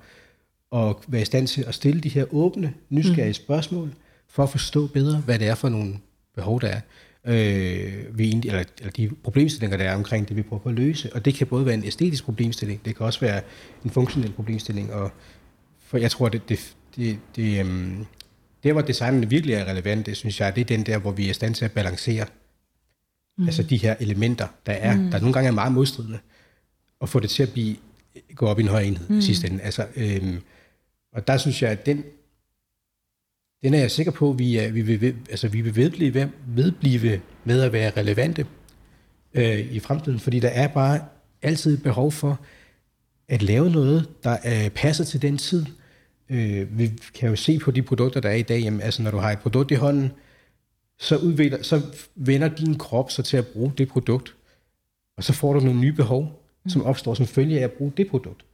og 0.71 1.01
være 1.07 1.21
i 1.21 1.25
stand 1.25 1.47
til 1.47 1.63
at 1.67 1.75
stille 1.75 2.01
de 2.01 2.09
her 2.09 2.25
åbne, 2.31 2.73
nysgerrige 2.89 3.33
spørgsmål, 3.33 3.93
for 4.29 4.43
at 4.43 4.49
forstå 4.49 4.87
bedre, 4.87 5.17
hvad 5.17 5.39
det 5.39 5.47
er 5.47 5.55
for 5.55 5.69
nogle 5.69 5.93
behov, 6.35 6.61
der 6.61 6.67
er. 6.67 6.81
Øh, 7.27 8.17
vi 8.17 8.31
eller, 8.31 8.63
eller 8.79 8.91
de 8.91 9.09
problemstillinger, 9.23 9.77
der 9.77 9.85
er 9.85 9.95
omkring 9.95 10.27
det, 10.27 10.35
vi 10.35 10.41
prøver 10.41 10.61
på 10.61 10.69
at 10.69 10.75
løse. 10.75 11.13
Og 11.13 11.25
det 11.25 11.33
kan 11.33 11.47
både 11.47 11.65
være 11.65 11.75
en 11.75 11.85
æstetisk 11.85 12.23
problemstilling, 12.23 12.85
det 12.85 12.95
kan 12.95 13.05
også 13.05 13.19
være 13.19 13.41
en 13.85 13.89
funktionel 13.89 14.31
problemstilling. 14.31 14.93
Og 14.93 15.11
for 15.79 15.97
jeg 15.97 16.11
tror, 16.11 16.29
det, 16.29 16.49
det, 16.49 16.75
det, 16.95 17.19
det 17.35 17.59
øhm, 17.59 18.05
der 18.63 18.73
hvor 18.73 18.81
designen 18.81 19.31
virkelig 19.31 19.55
er 19.55 19.65
relevant, 19.65 20.05
det 20.05 20.17
synes 20.17 20.39
jeg, 20.39 20.55
det 20.55 20.61
er 20.61 20.65
den 20.65 20.85
der, 20.85 20.97
hvor 20.97 21.11
vi 21.11 21.25
er 21.25 21.29
i 21.29 21.33
stand 21.33 21.55
til 21.55 21.65
at 21.65 21.71
balancere 21.71 22.25
mm. 23.37 23.45
altså 23.45 23.63
de 23.63 23.77
her 23.77 23.95
elementer, 23.99 24.47
der 24.65 24.73
er, 24.73 24.95
mm. 24.95 25.11
der 25.11 25.19
nogle 25.19 25.33
gange 25.33 25.47
er 25.47 25.51
meget 25.51 25.71
modstridende, 25.71 26.19
og 26.99 27.09
få 27.09 27.19
det 27.19 27.29
til 27.29 27.43
at 27.43 27.51
blive, 27.53 27.75
gå 28.35 28.47
op 28.47 28.59
i 28.59 28.61
en 28.61 28.67
høj 28.67 28.81
enhed 28.81 29.09
mm. 29.09 29.17
i 29.17 29.21
sidste 29.21 29.47
ende. 29.47 29.63
Altså, 29.63 29.87
øhm, 29.95 30.41
og 31.13 31.27
der 31.27 31.37
synes 31.37 31.61
jeg, 31.61 31.71
at 31.71 31.85
den, 31.85 32.03
den 33.63 33.73
er 33.73 33.79
jeg 33.79 33.91
sikker 33.91 34.11
på, 34.11 34.29
at 34.29 34.39
vi, 34.39 34.57
er, 34.57 34.71
vi, 34.71 34.81
vil, 34.81 35.15
altså, 35.29 35.47
vi 35.47 35.61
vil 35.61 35.75
vedblive, 35.75 36.13
ved- 36.13 36.29
vedblive 36.47 37.21
med 37.43 37.61
at 37.61 37.73
være 37.73 37.91
relevante 37.97 38.45
øh, 39.33 39.59
i 39.59 39.79
fremtiden, 39.79 40.19
fordi 40.19 40.39
der 40.39 40.49
er 40.49 40.67
bare 40.67 41.01
altid 41.41 41.77
behov 41.77 42.11
for 42.11 42.39
at 43.27 43.41
lave 43.41 43.69
noget, 43.69 44.09
der 44.23 44.37
øh, 44.45 44.69
passer 44.69 45.03
til 45.03 45.21
den 45.21 45.37
tid. 45.37 45.65
Øh, 46.29 46.79
vi 46.79 46.91
kan 47.13 47.29
jo 47.29 47.35
se 47.35 47.59
på 47.59 47.71
de 47.71 47.81
produkter, 47.81 48.19
der 48.19 48.29
er 48.29 48.35
i 48.35 48.41
dag, 48.41 48.61
jamen, 48.61 48.81
altså 48.81 49.01
når 49.01 49.11
du 49.11 49.17
har 49.17 49.31
et 49.31 49.39
produkt 49.39 49.71
i 49.71 49.75
hånden, 49.75 50.11
så, 50.99 51.17
udvikler, 51.17 51.63
så 51.63 51.81
vender 52.15 52.47
din 52.47 52.77
krop 52.77 53.11
sig 53.11 53.25
til 53.25 53.37
at 53.37 53.47
bruge 53.47 53.73
det 53.77 53.87
produkt, 53.87 54.35
og 55.17 55.23
så 55.23 55.33
får 55.33 55.53
du 55.53 55.59
nogle 55.59 55.79
nye 55.79 55.93
behov, 55.93 56.41
som 56.67 56.83
opstår 56.83 57.13
som 57.13 57.27
følge 57.27 57.59
af 57.59 57.63
at 57.63 57.71
bruge 57.71 57.93
det 57.97 58.07
produkt. 58.07 58.45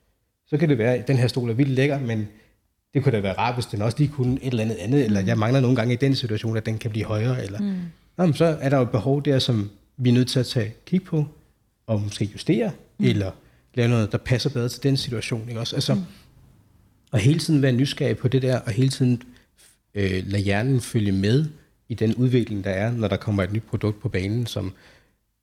Så 0.47 0.57
kan 0.57 0.69
det 0.69 0.77
være, 0.77 0.95
at 0.95 1.07
den 1.07 1.17
her 1.17 1.27
stol 1.27 1.49
er 1.49 1.53
vildt 1.53 1.71
lækker, 1.71 1.99
men 1.99 2.27
det 2.93 3.03
kunne 3.03 3.11
da 3.11 3.19
være 3.19 3.37
rart, 3.37 3.53
hvis 3.53 3.65
den 3.65 3.81
også 3.81 3.97
lige 3.97 4.11
kunne 4.11 4.37
et 4.41 4.47
eller 4.47 4.63
andet 4.63 4.75
andet, 4.75 5.05
eller 5.05 5.21
jeg 5.21 5.37
mangler 5.37 5.59
nogle 5.59 5.75
gange 5.75 5.93
i 5.93 5.97
den 5.97 6.15
situation, 6.15 6.57
at 6.57 6.65
den 6.65 6.77
kan 6.77 6.91
blive 6.91 7.05
højere, 7.05 7.43
eller 7.45 7.59
mm. 7.59 7.75
Nå, 8.17 8.33
så 8.33 8.45
er 8.45 8.69
der 8.69 8.77
jo 8.77 8.83
et 8.83 8.89
behov 8.89 9.25
der, 9.25 9.39
som 9.39 9.69
vi 9.97 10.09
er 10.09 10.13
nødt 10.13 10.27
til 10.27 10.39
at 10.39 10.45
tage 10.45 10.73
kig 10.85 11.03
på, 11.03 11.25
og 11.87 12.01
måske 12.01 12.25
justere, 12.25 12.71
mm. 12.97 13.05
eller 13.05 13.31
lave 13.73 13.89
noget, 13.89 14.11
der 14.11 14.17
passer 14.17 14.49
bedre 14.49 14.69
til 14.69 14.83
den 14.83 14.97
situation. 14.97 15.49
Ikke 15.49 15.59
også? 15.59 15.75
Altså, 15.75 15.93
mm. 15.93 16.01
Og 17.11 17.19
hele 17.19 17.39
tiden 17.39 17.61
være 17.61 17.71
nysgerrig 17.71 18.17
på 18.17 18.27
det 18.27 18.41
der, 18.41 18.59
og 18.59 18.71
hele 18.71 18.89
tiden 18.89 19.21
øh, 19.95 20.23
lade 20.25 20.43
hjernen 20.43 20.81
følge 20.81 21.11
med 21.11 21.45
i 21.91 21.93
den 21.93 22.15
udvikling, 22.15 22.63
der 22.63 22.69
er, 22.69 22.91
når 22.91 23.07
der 23.07 23.17
kommer 23.17 23.43
et 23.43 23.53
nyt 23.53 23.63
produkt 23.63 23.99
på 24.01 24.09
banen, 24.09 24.45
som 24.45 24.73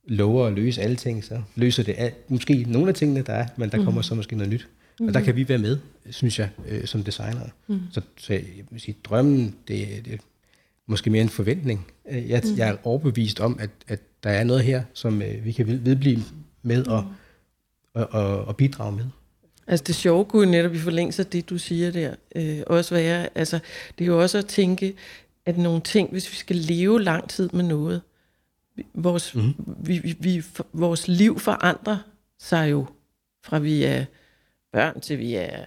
lover 0.09 0.46
at 0.46 0.53
løse 0.53 0.82
alle 0.82 0.96
ting, 0.96 1.24
så 1.24 1.42
løser 1.57 1.82
det 1.82 1.94
alt, 1.99 2.30
måske 2.30 2.64
nogle 2.68 2.88
af 2.88 2.94
tingene, 2.94 3.22
der 3.22 3.32
er, 3.32 3.46
men 3.57 3.70
der 3.70 3.84
kommer 3.84 4.03
så 4.03 4.14
måske 4.14 4.36
noget 4.36 4.53
nyt. 4.53 4.68
Og 5.01 5.14
der 5.14 5.20
kan 5.20 5.36
vi 5.36 5.49
være 5.49 5.59
med, 5.59 5.78
synes 6.11 6.38
jeg, 6.38 6.49
øh, 6.68 6.84
som 6.86 7.05
designere. 7.05 7.49
Mm. 7.66 7.80
Så, 7.92 8.01
så 8.18 8.32
jeg 8.32 8.42
vil 8.70 8.80
sige, 8.80 8.96
drømmen, 9.05 9.55
det, 9.68 9.88
det 10.05 10.12
er 10.12 10.18
måske 10.86 11.11
mere 11.11 11.22
en 11.22 11.28
forventning. 11.28 11.86
Øh, 12.11 12.28
Jeg, 12.30 12.42
mm. 12.44 12.57
jeg 12.57 12.68
er 12.68 12.76
overbevist 12.84 13.40
om, 13.40 13.59
at, 13.61 13.70
at 13.88 14.01
der 14.22 14.30
er 14.30 14.44
noget 14.44 14.64
her, 14.64 14.82
som 14.94 15.22
øh, 15.22 15.44
vi 15.44 15.53
kan 15.53 15.66
ved- 15.66 15.78
vedblive 15.78 16.22
med 16.62 16.86
og, 16.86 17.07
og, 17.94 18.09
og, 18.12 18.44
og 18.44 18.57
bidrage 18.57 18.96
med. 18.96 19.05
Altså 19.66 19.84
det 19.86 19.94
sjove 19.94 20.24
kunne 20.24 20.51
netop 20.51 20.74
i 20.74 20.78
forlængelse 20.78 21.22
af 21.22 21.26
det, 21.26 21.51
du 21.51 21.59
siger 21.59 21.90
der, 21.90 22.14
øh, 22.36 22.59
også 22.66 22.94
være, 22.94 23.28
altså 23.34 23.59
det 23.99 24.05
er 24.05 24.09
jo 24.09 24.22
også 24.22 24.38
at 24.38 24.46
tænke, 24.46 24.94
at 25.49 25.59
nogle 25.59 25.80
ting, 25.80 26.11
hvis 26.11 26.30
vi 26.30 26.36
skal 26.36 26.57
leve 26.57 27.03
lang 27.03 27.28
tid 27.28 27.49
med 27.53 27.64
noget, 27.64 28.01
vores, 28.94 29.34
mm. 29.34 29.55
vi, 29.82 29.99
vi, 29.99 30.16
vi, 30.20 30.42
vores 30.72 31.09
liv 31.09 31.38
forandrer 31.38 31.99
sig 32.38 32.70
jo, 32.70 32.86
fra 33.44 33.59
vi 33.59 33.84
er 33.84 34.05
børn 34.72 35.01
til 35.01 35.18
vi 35.18 35.34
er, 35.34 35.64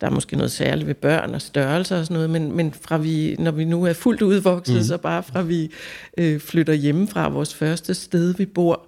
der 0.00 0.06
er 0.06 0.10
måske 0.10 0.36
noget 0.36 0.50
særligt 0.50 0.86
ved 0.86 0.94
børn 0.94 1.34
og 1.34 1.42
størrelser 1.42 1.98
og 1.98 2.04
sådan 2.04 2.14
noget, 2.14 2.30
men, 2.30 2.56
men 2.56 2.72
fra 2.72 2.98
vi, 2.98 3.36
når 3.38 3.50
vi 3.50 3.64
nu 3.64 3.84
er 3.84 3.92
fuldt 3.92 4.22
udvokset, 4.22 4.76
mm. 4.76 4.82
så 4.82 4.96
bare 4.96 5.22
fra 5.22 5.42
vi 5.42 5.70
øh, 6.18 6.40
flytter 6.40 6.72
hjemmefra, 6.72 7.28
vores 7.28 7.54
første 7.54 7.94
sted, 7.94 8.34
vi 8.34 8.46
bor, 8.46 8.86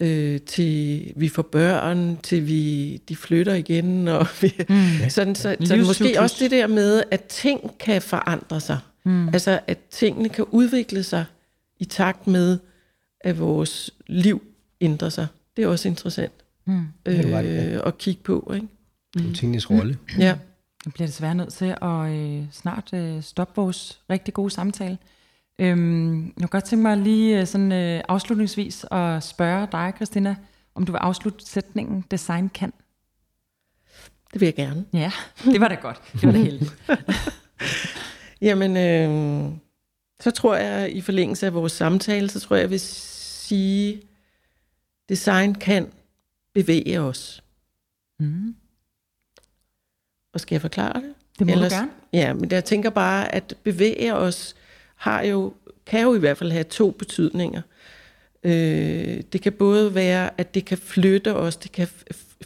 øh, 0.00 0.40
til 0.40 1.12
vi 1.16 1.28
får 1.28 1.42
børn, 1.42 2.18
til 2.22 2.46
vi 2.46 2.96
de 3.08 3.16
flytter 3.16 3.54
igen, 3.54 4.08
og 4.08 4.26
vi, 4.42 4.54
mm. 4.68 5.08
sådan, 5.08 5.34
så, 5.34 5.56
så 5.64 5.76
måske 5.76 5.76
Livscyklus. 5.76 6.16
også 6.16 6.36
det 6.40 6.50
der 6.50 6.66
med, 6.66 7.02
at 7.10 7.24
ting 7.24 7.78
kan 7.78 8.02
forandre 8.02 8.60
sig. 8.60 8.78
Mm. 9.04 9.28
Altså, 9.28 9.60
at 9.66 9.78
tingene 9.90 10.28
kan 10.28 10.44
udvikle 10.50 11.02
sig 11.02 11.24
i 11.78 11.84
takt 11.84 12.26
med, 12.26 12.58
at 13.20 13.38
vores 13.40 13.90
liv 14.06 14.42
ændrer 14.80 15.08
sig. 15.08 15.26
Det 15.56 15.64
er 15.64 15.68
også 15.68 15.88
interessant 15.88 16.32
Mm. 16.64 16.86
er 17.04 17.22
du 17.22 17.28
ret 17.28 17.44
i, 17.44 17.74
øh, 17.74 17.80
at 17.86 17.98
kigge 17.98 18.22
på, 18.22 18.52
ikke? 18.54 18.68
Mm. 19.16 19.34
Tingenes 19.34 19.70
rolle. 19.70 19.98
Ja. 20.18 20.38
Jeg 20.84 20.92
bliver 20.92 21.06
desværre 21.06 21.34
nødt 21.34 21.52
til 21.52 21.74
at 21.82 22.10
øh, 22.10 22.44
snart 22.52 22.90
øh, 22.94 23.22
stoppe 23.22 23.52
vores 23.56 24.00
rigtig 24.10 24.34
gode 24.34 24.50
samtale. 24.50 24.98
Øhm, 25.58 26.24
jeg 26.24 26.32
kunne 26.36 26.48
godt 26.48 26.64
tænke 26.64 26.82
mig 26.82 26.96
lige 26.96 27.40
øh, 27.40 27.46
sådan, 27.46 27.72
øh, 27.72 28.02
afslutningsvis 28.08 28.86
at 28.90 29.22
spørge 29.22 29.68
dig, 29.72 29.92
Christina, 29.96 30.36
om 30.74 30.86
du 30.86 30.92
vil 30.92 30.98
afslutte 30.98 31.46
sætningen 31.46 32.04
design 32.10 32.48
kan. 32.48 32.72
Det 34.32 34.40
vil 34.40 34.46
jeg 34.46 34.54
gerne. 34.54 34.84
Ja, 34.92 35.12
det 35.52 35.60
var 35.60 35.68
da 35.68 35.74
godt. 35.74 36.00
Det 36.12 36.22
var 36.22 36.32
da 36.32 36.38
heldigt. 36.38 36.74
Jamen, 38.42 38.76
øh, 38.76 39.50
så 40.20 40.30
tror 40.30 40.56
jeg, 40.56 40.92
i 40.96 41.00
forlængelse 41.00 41.46
af 41.46 41.54
vores 41.54 41.72
samtale, 41.72 42.30
så 42.30 42.40
tror 42.40 42.56
jeg, 42.56 42.62
jeg 42.62 42.70
vil 42.70 42.80
sige, 42.80 44.02
design 45.08 45.54
kan 45.54 45.88
bevæge 46.54 47.00
os. 47.00 47.42
Mm. 48.20 48.54
Og 50.34 50.40
skal 50.40 50.54
jeg 50.54 50.60
forklare 50.60 51.00
det? 51.00 51.14
Det 51.38 51.46
må 51.46 51.52
Ellers- 51.52 51.72
du 51.72 51.76
gerne. 51.76 51.90
Ja, 52.12 52.32
men 52.32 52.50
jeg 52.50 52.64
tænker 52.64 52.90
bare, 52.90 53.34
at 53.34 53.54
bevæge 53.62 54.14
os 54.14 54.54
har 54.96 55.22
jo, 55.22 55.54
kan 55.86 56.02
jo 56.02 56.14
i 56.14 56.18
hvert 56.18 56.38
fald 56.38 56.52
have 56.52 56.64
to 56.64 56.90
betydninger. 56.90 57.62
Øh, 58.44 59.22
det 59.32 59.42
kan 59.42 59.52
både 59.52 59.94
være, 59.94 60.40
at 60.40 60.54
det 60.54 60.64
kan 60.64 60.78
flytte 60.78 61.34
os, 61.34 61.56
det 61.56 61.72
kan 61.72 61.88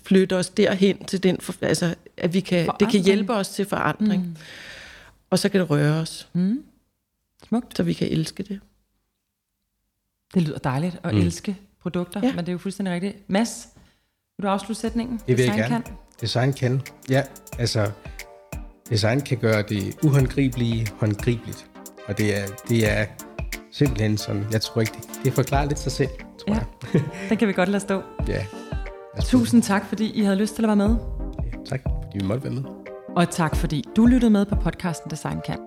flytte 0.05 0.37
os 0.37 0.49
derhen 0.51 1.05
til 1.05 1.23
den, 1.23 1.39
altså 1.63 1.95
at 2.17 2.35
vi 2.35 2.41
kan, 2.41 2.71
det 2.81 2.91
kan 2.91 3.01
hjælpe 3.01 3.33
os 3.35 3.49
til 3.49 3.65
forandring. 3.65 4.27
Mm. 4.27 4.37
Og 5.31 5.39
så 5.39 5.49
kan 5.49 5.61
det 5.61 5.71
røre 5.71 5.95
os, 6.01 6.29
Mm. 6.33 6.65
Smukt. 7.49 7.77
så 7.77 7.83
vi 7.83 7.93
kan 7.93 8.09
elske 8.09 8.43
det. 8.43 8.61
Det 10.35 10.43
lyder 10.43 10.59
dejligt 10.59 11.01
at 11.03 11.15
mm. 11.15 11.21
elske 11.21 11.57
produkter, 11.81 12.21
ja. 12.21 12.27
Ja. 12.27 12.33
men 12.35 12.45
det 12.45 12.49
er 12.49 12.53
jo 12.53 12.59
fuldstændig 12.59 12.95
rigtigt. 12.95 13.31
Mads, 13.31 13.69
vil 14.39 14.43
du 14.45 14.49
afslutte 14.49 14.81
sætningen? 14.81 15.21
Det 15.27 15.37
vil 15.39 15.45
jeg 15.45 15.55
Design 15.55 15.71
gerne. 15.71 15.85
Kan. 15.85 15.95
Design 16.21 16.53
kan. 16.53 16.83
Ja, 17.11 17.23
altså, 17.59 17.91
design 18.91 19.21
kan 19.21 19.39
gøre 19.39 19.63
det 19.63 19.97
uhåndgribelige 20.05 20.87
håndgribeligt. 21.01 21.71
Og 22.09 22.19
det 22.19 22.37
er, 22.37 22.47
det 22.69 22.91
er 22.93 23.07
simpelthen 23.73 24.19
sådan, 24.19 24.47
jeg 24.53 24.61
tror 24.61 24.81
ikke, 24.81 24.93
det, 24.93 25.21
det 25.25 25.33
forklarer 25.33 25.67
lidt 25.69 25.79
sig 25.79 25.93
selv, 25.93 26.09
tror 26.39 26.55
Ja. 26.55 26.65
jeg. 26.95 27.03
Den 27.29 27.37
kan 27.39 27.49
vi 27.49 27.53
godt 27.53 27.69
lade 27.69 27.81
stå. 27.81 28.03
Ja. 28.29 28.47
Tusind 29.23 29.63
tak, 29.63 29.87
fordi 29.89 30.11
I 30.11 30.21
havde 30.21 30.37
lyst 30.37 30.55
til 30.55 30.63
at 30.63 30.67
være 30.69 30.77
med. 30.77 30.97
Tak, 31.67 31.81
fordi 31.83 32.19
vi 32.19 32.25
måtte 32.27 32.45
være 32.45 32.53
med. 32.53 32.86
Og 33.17 33.31
tak, 33.31 33.57
fordi 33.57 33.85
du 33.97 34.07
lyttede 34.07 34.31
med 34.31 34.47
på 34.47 34.55
podcasten 34.55 35.11
Design 35.11 35.41
Kan. 35.47 35.59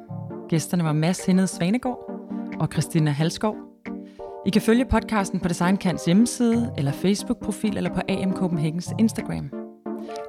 Gæsterne 0.49 0.83
var 0.83 0.93
Mads 0.93 1.25
Hennede 1.25 1.47
Svanegård 1.47 2.11
og 2.59 2.67
Christina 2.73 3.11
Halskov. 3.11 3.55
I 4.45 4.49
kan 4.49 4.61
følge 4.61 4.85
podcasten 4.85 5.39
på 5.39 5.47
Design 5.47 5.77
Kans 5.77 6.05
hjemmeside, 6.05 6.73
eller 6.77 6.91
Facebook-profil, 6.91 7.77
eller 7.77 7.93
på 7.93 8.01
AM 8.09 8.33
Copenhagens 8.33 8.93
Instagram. 8.99 9.51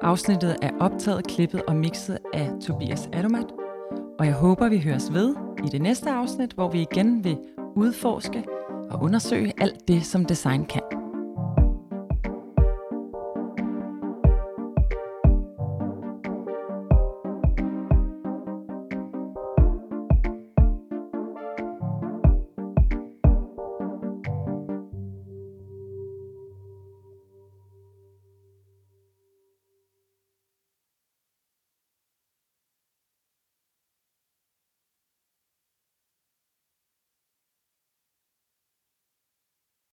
Afsnittet 0.01 0.55
er 0.61 0.71
optaget, 0.79 1.27
klippet 1.27 1.61
og 1.67 1.75
mixet 1.75 2.17
af 2.33 2.49
Tobias 2.61 3.09
Adomat. 3.13 3.47
Og 4.19 4.25
jeg 4.25 4.33
håber, 4.33 4.69
vi 4.69 4.79
høres 4.79 5.13
ved 5.13 5.35
i 5.65 5.67
det 5.67 5.81
næste 5.81 6.09
afsnit, 6.09 6.53
hvor 6.53 6.69
vi 6.69 6.81
igen 6.81 7.23
vil 7.23 7.37
udforske 7.75 8.43
og 8.89 9.03
undersøge 9.03 9.53
alt 9.57 9.87
det, 9.87 10.05
som 10.05 10.25
design 10.25 10.65
kan. 10.65 11.00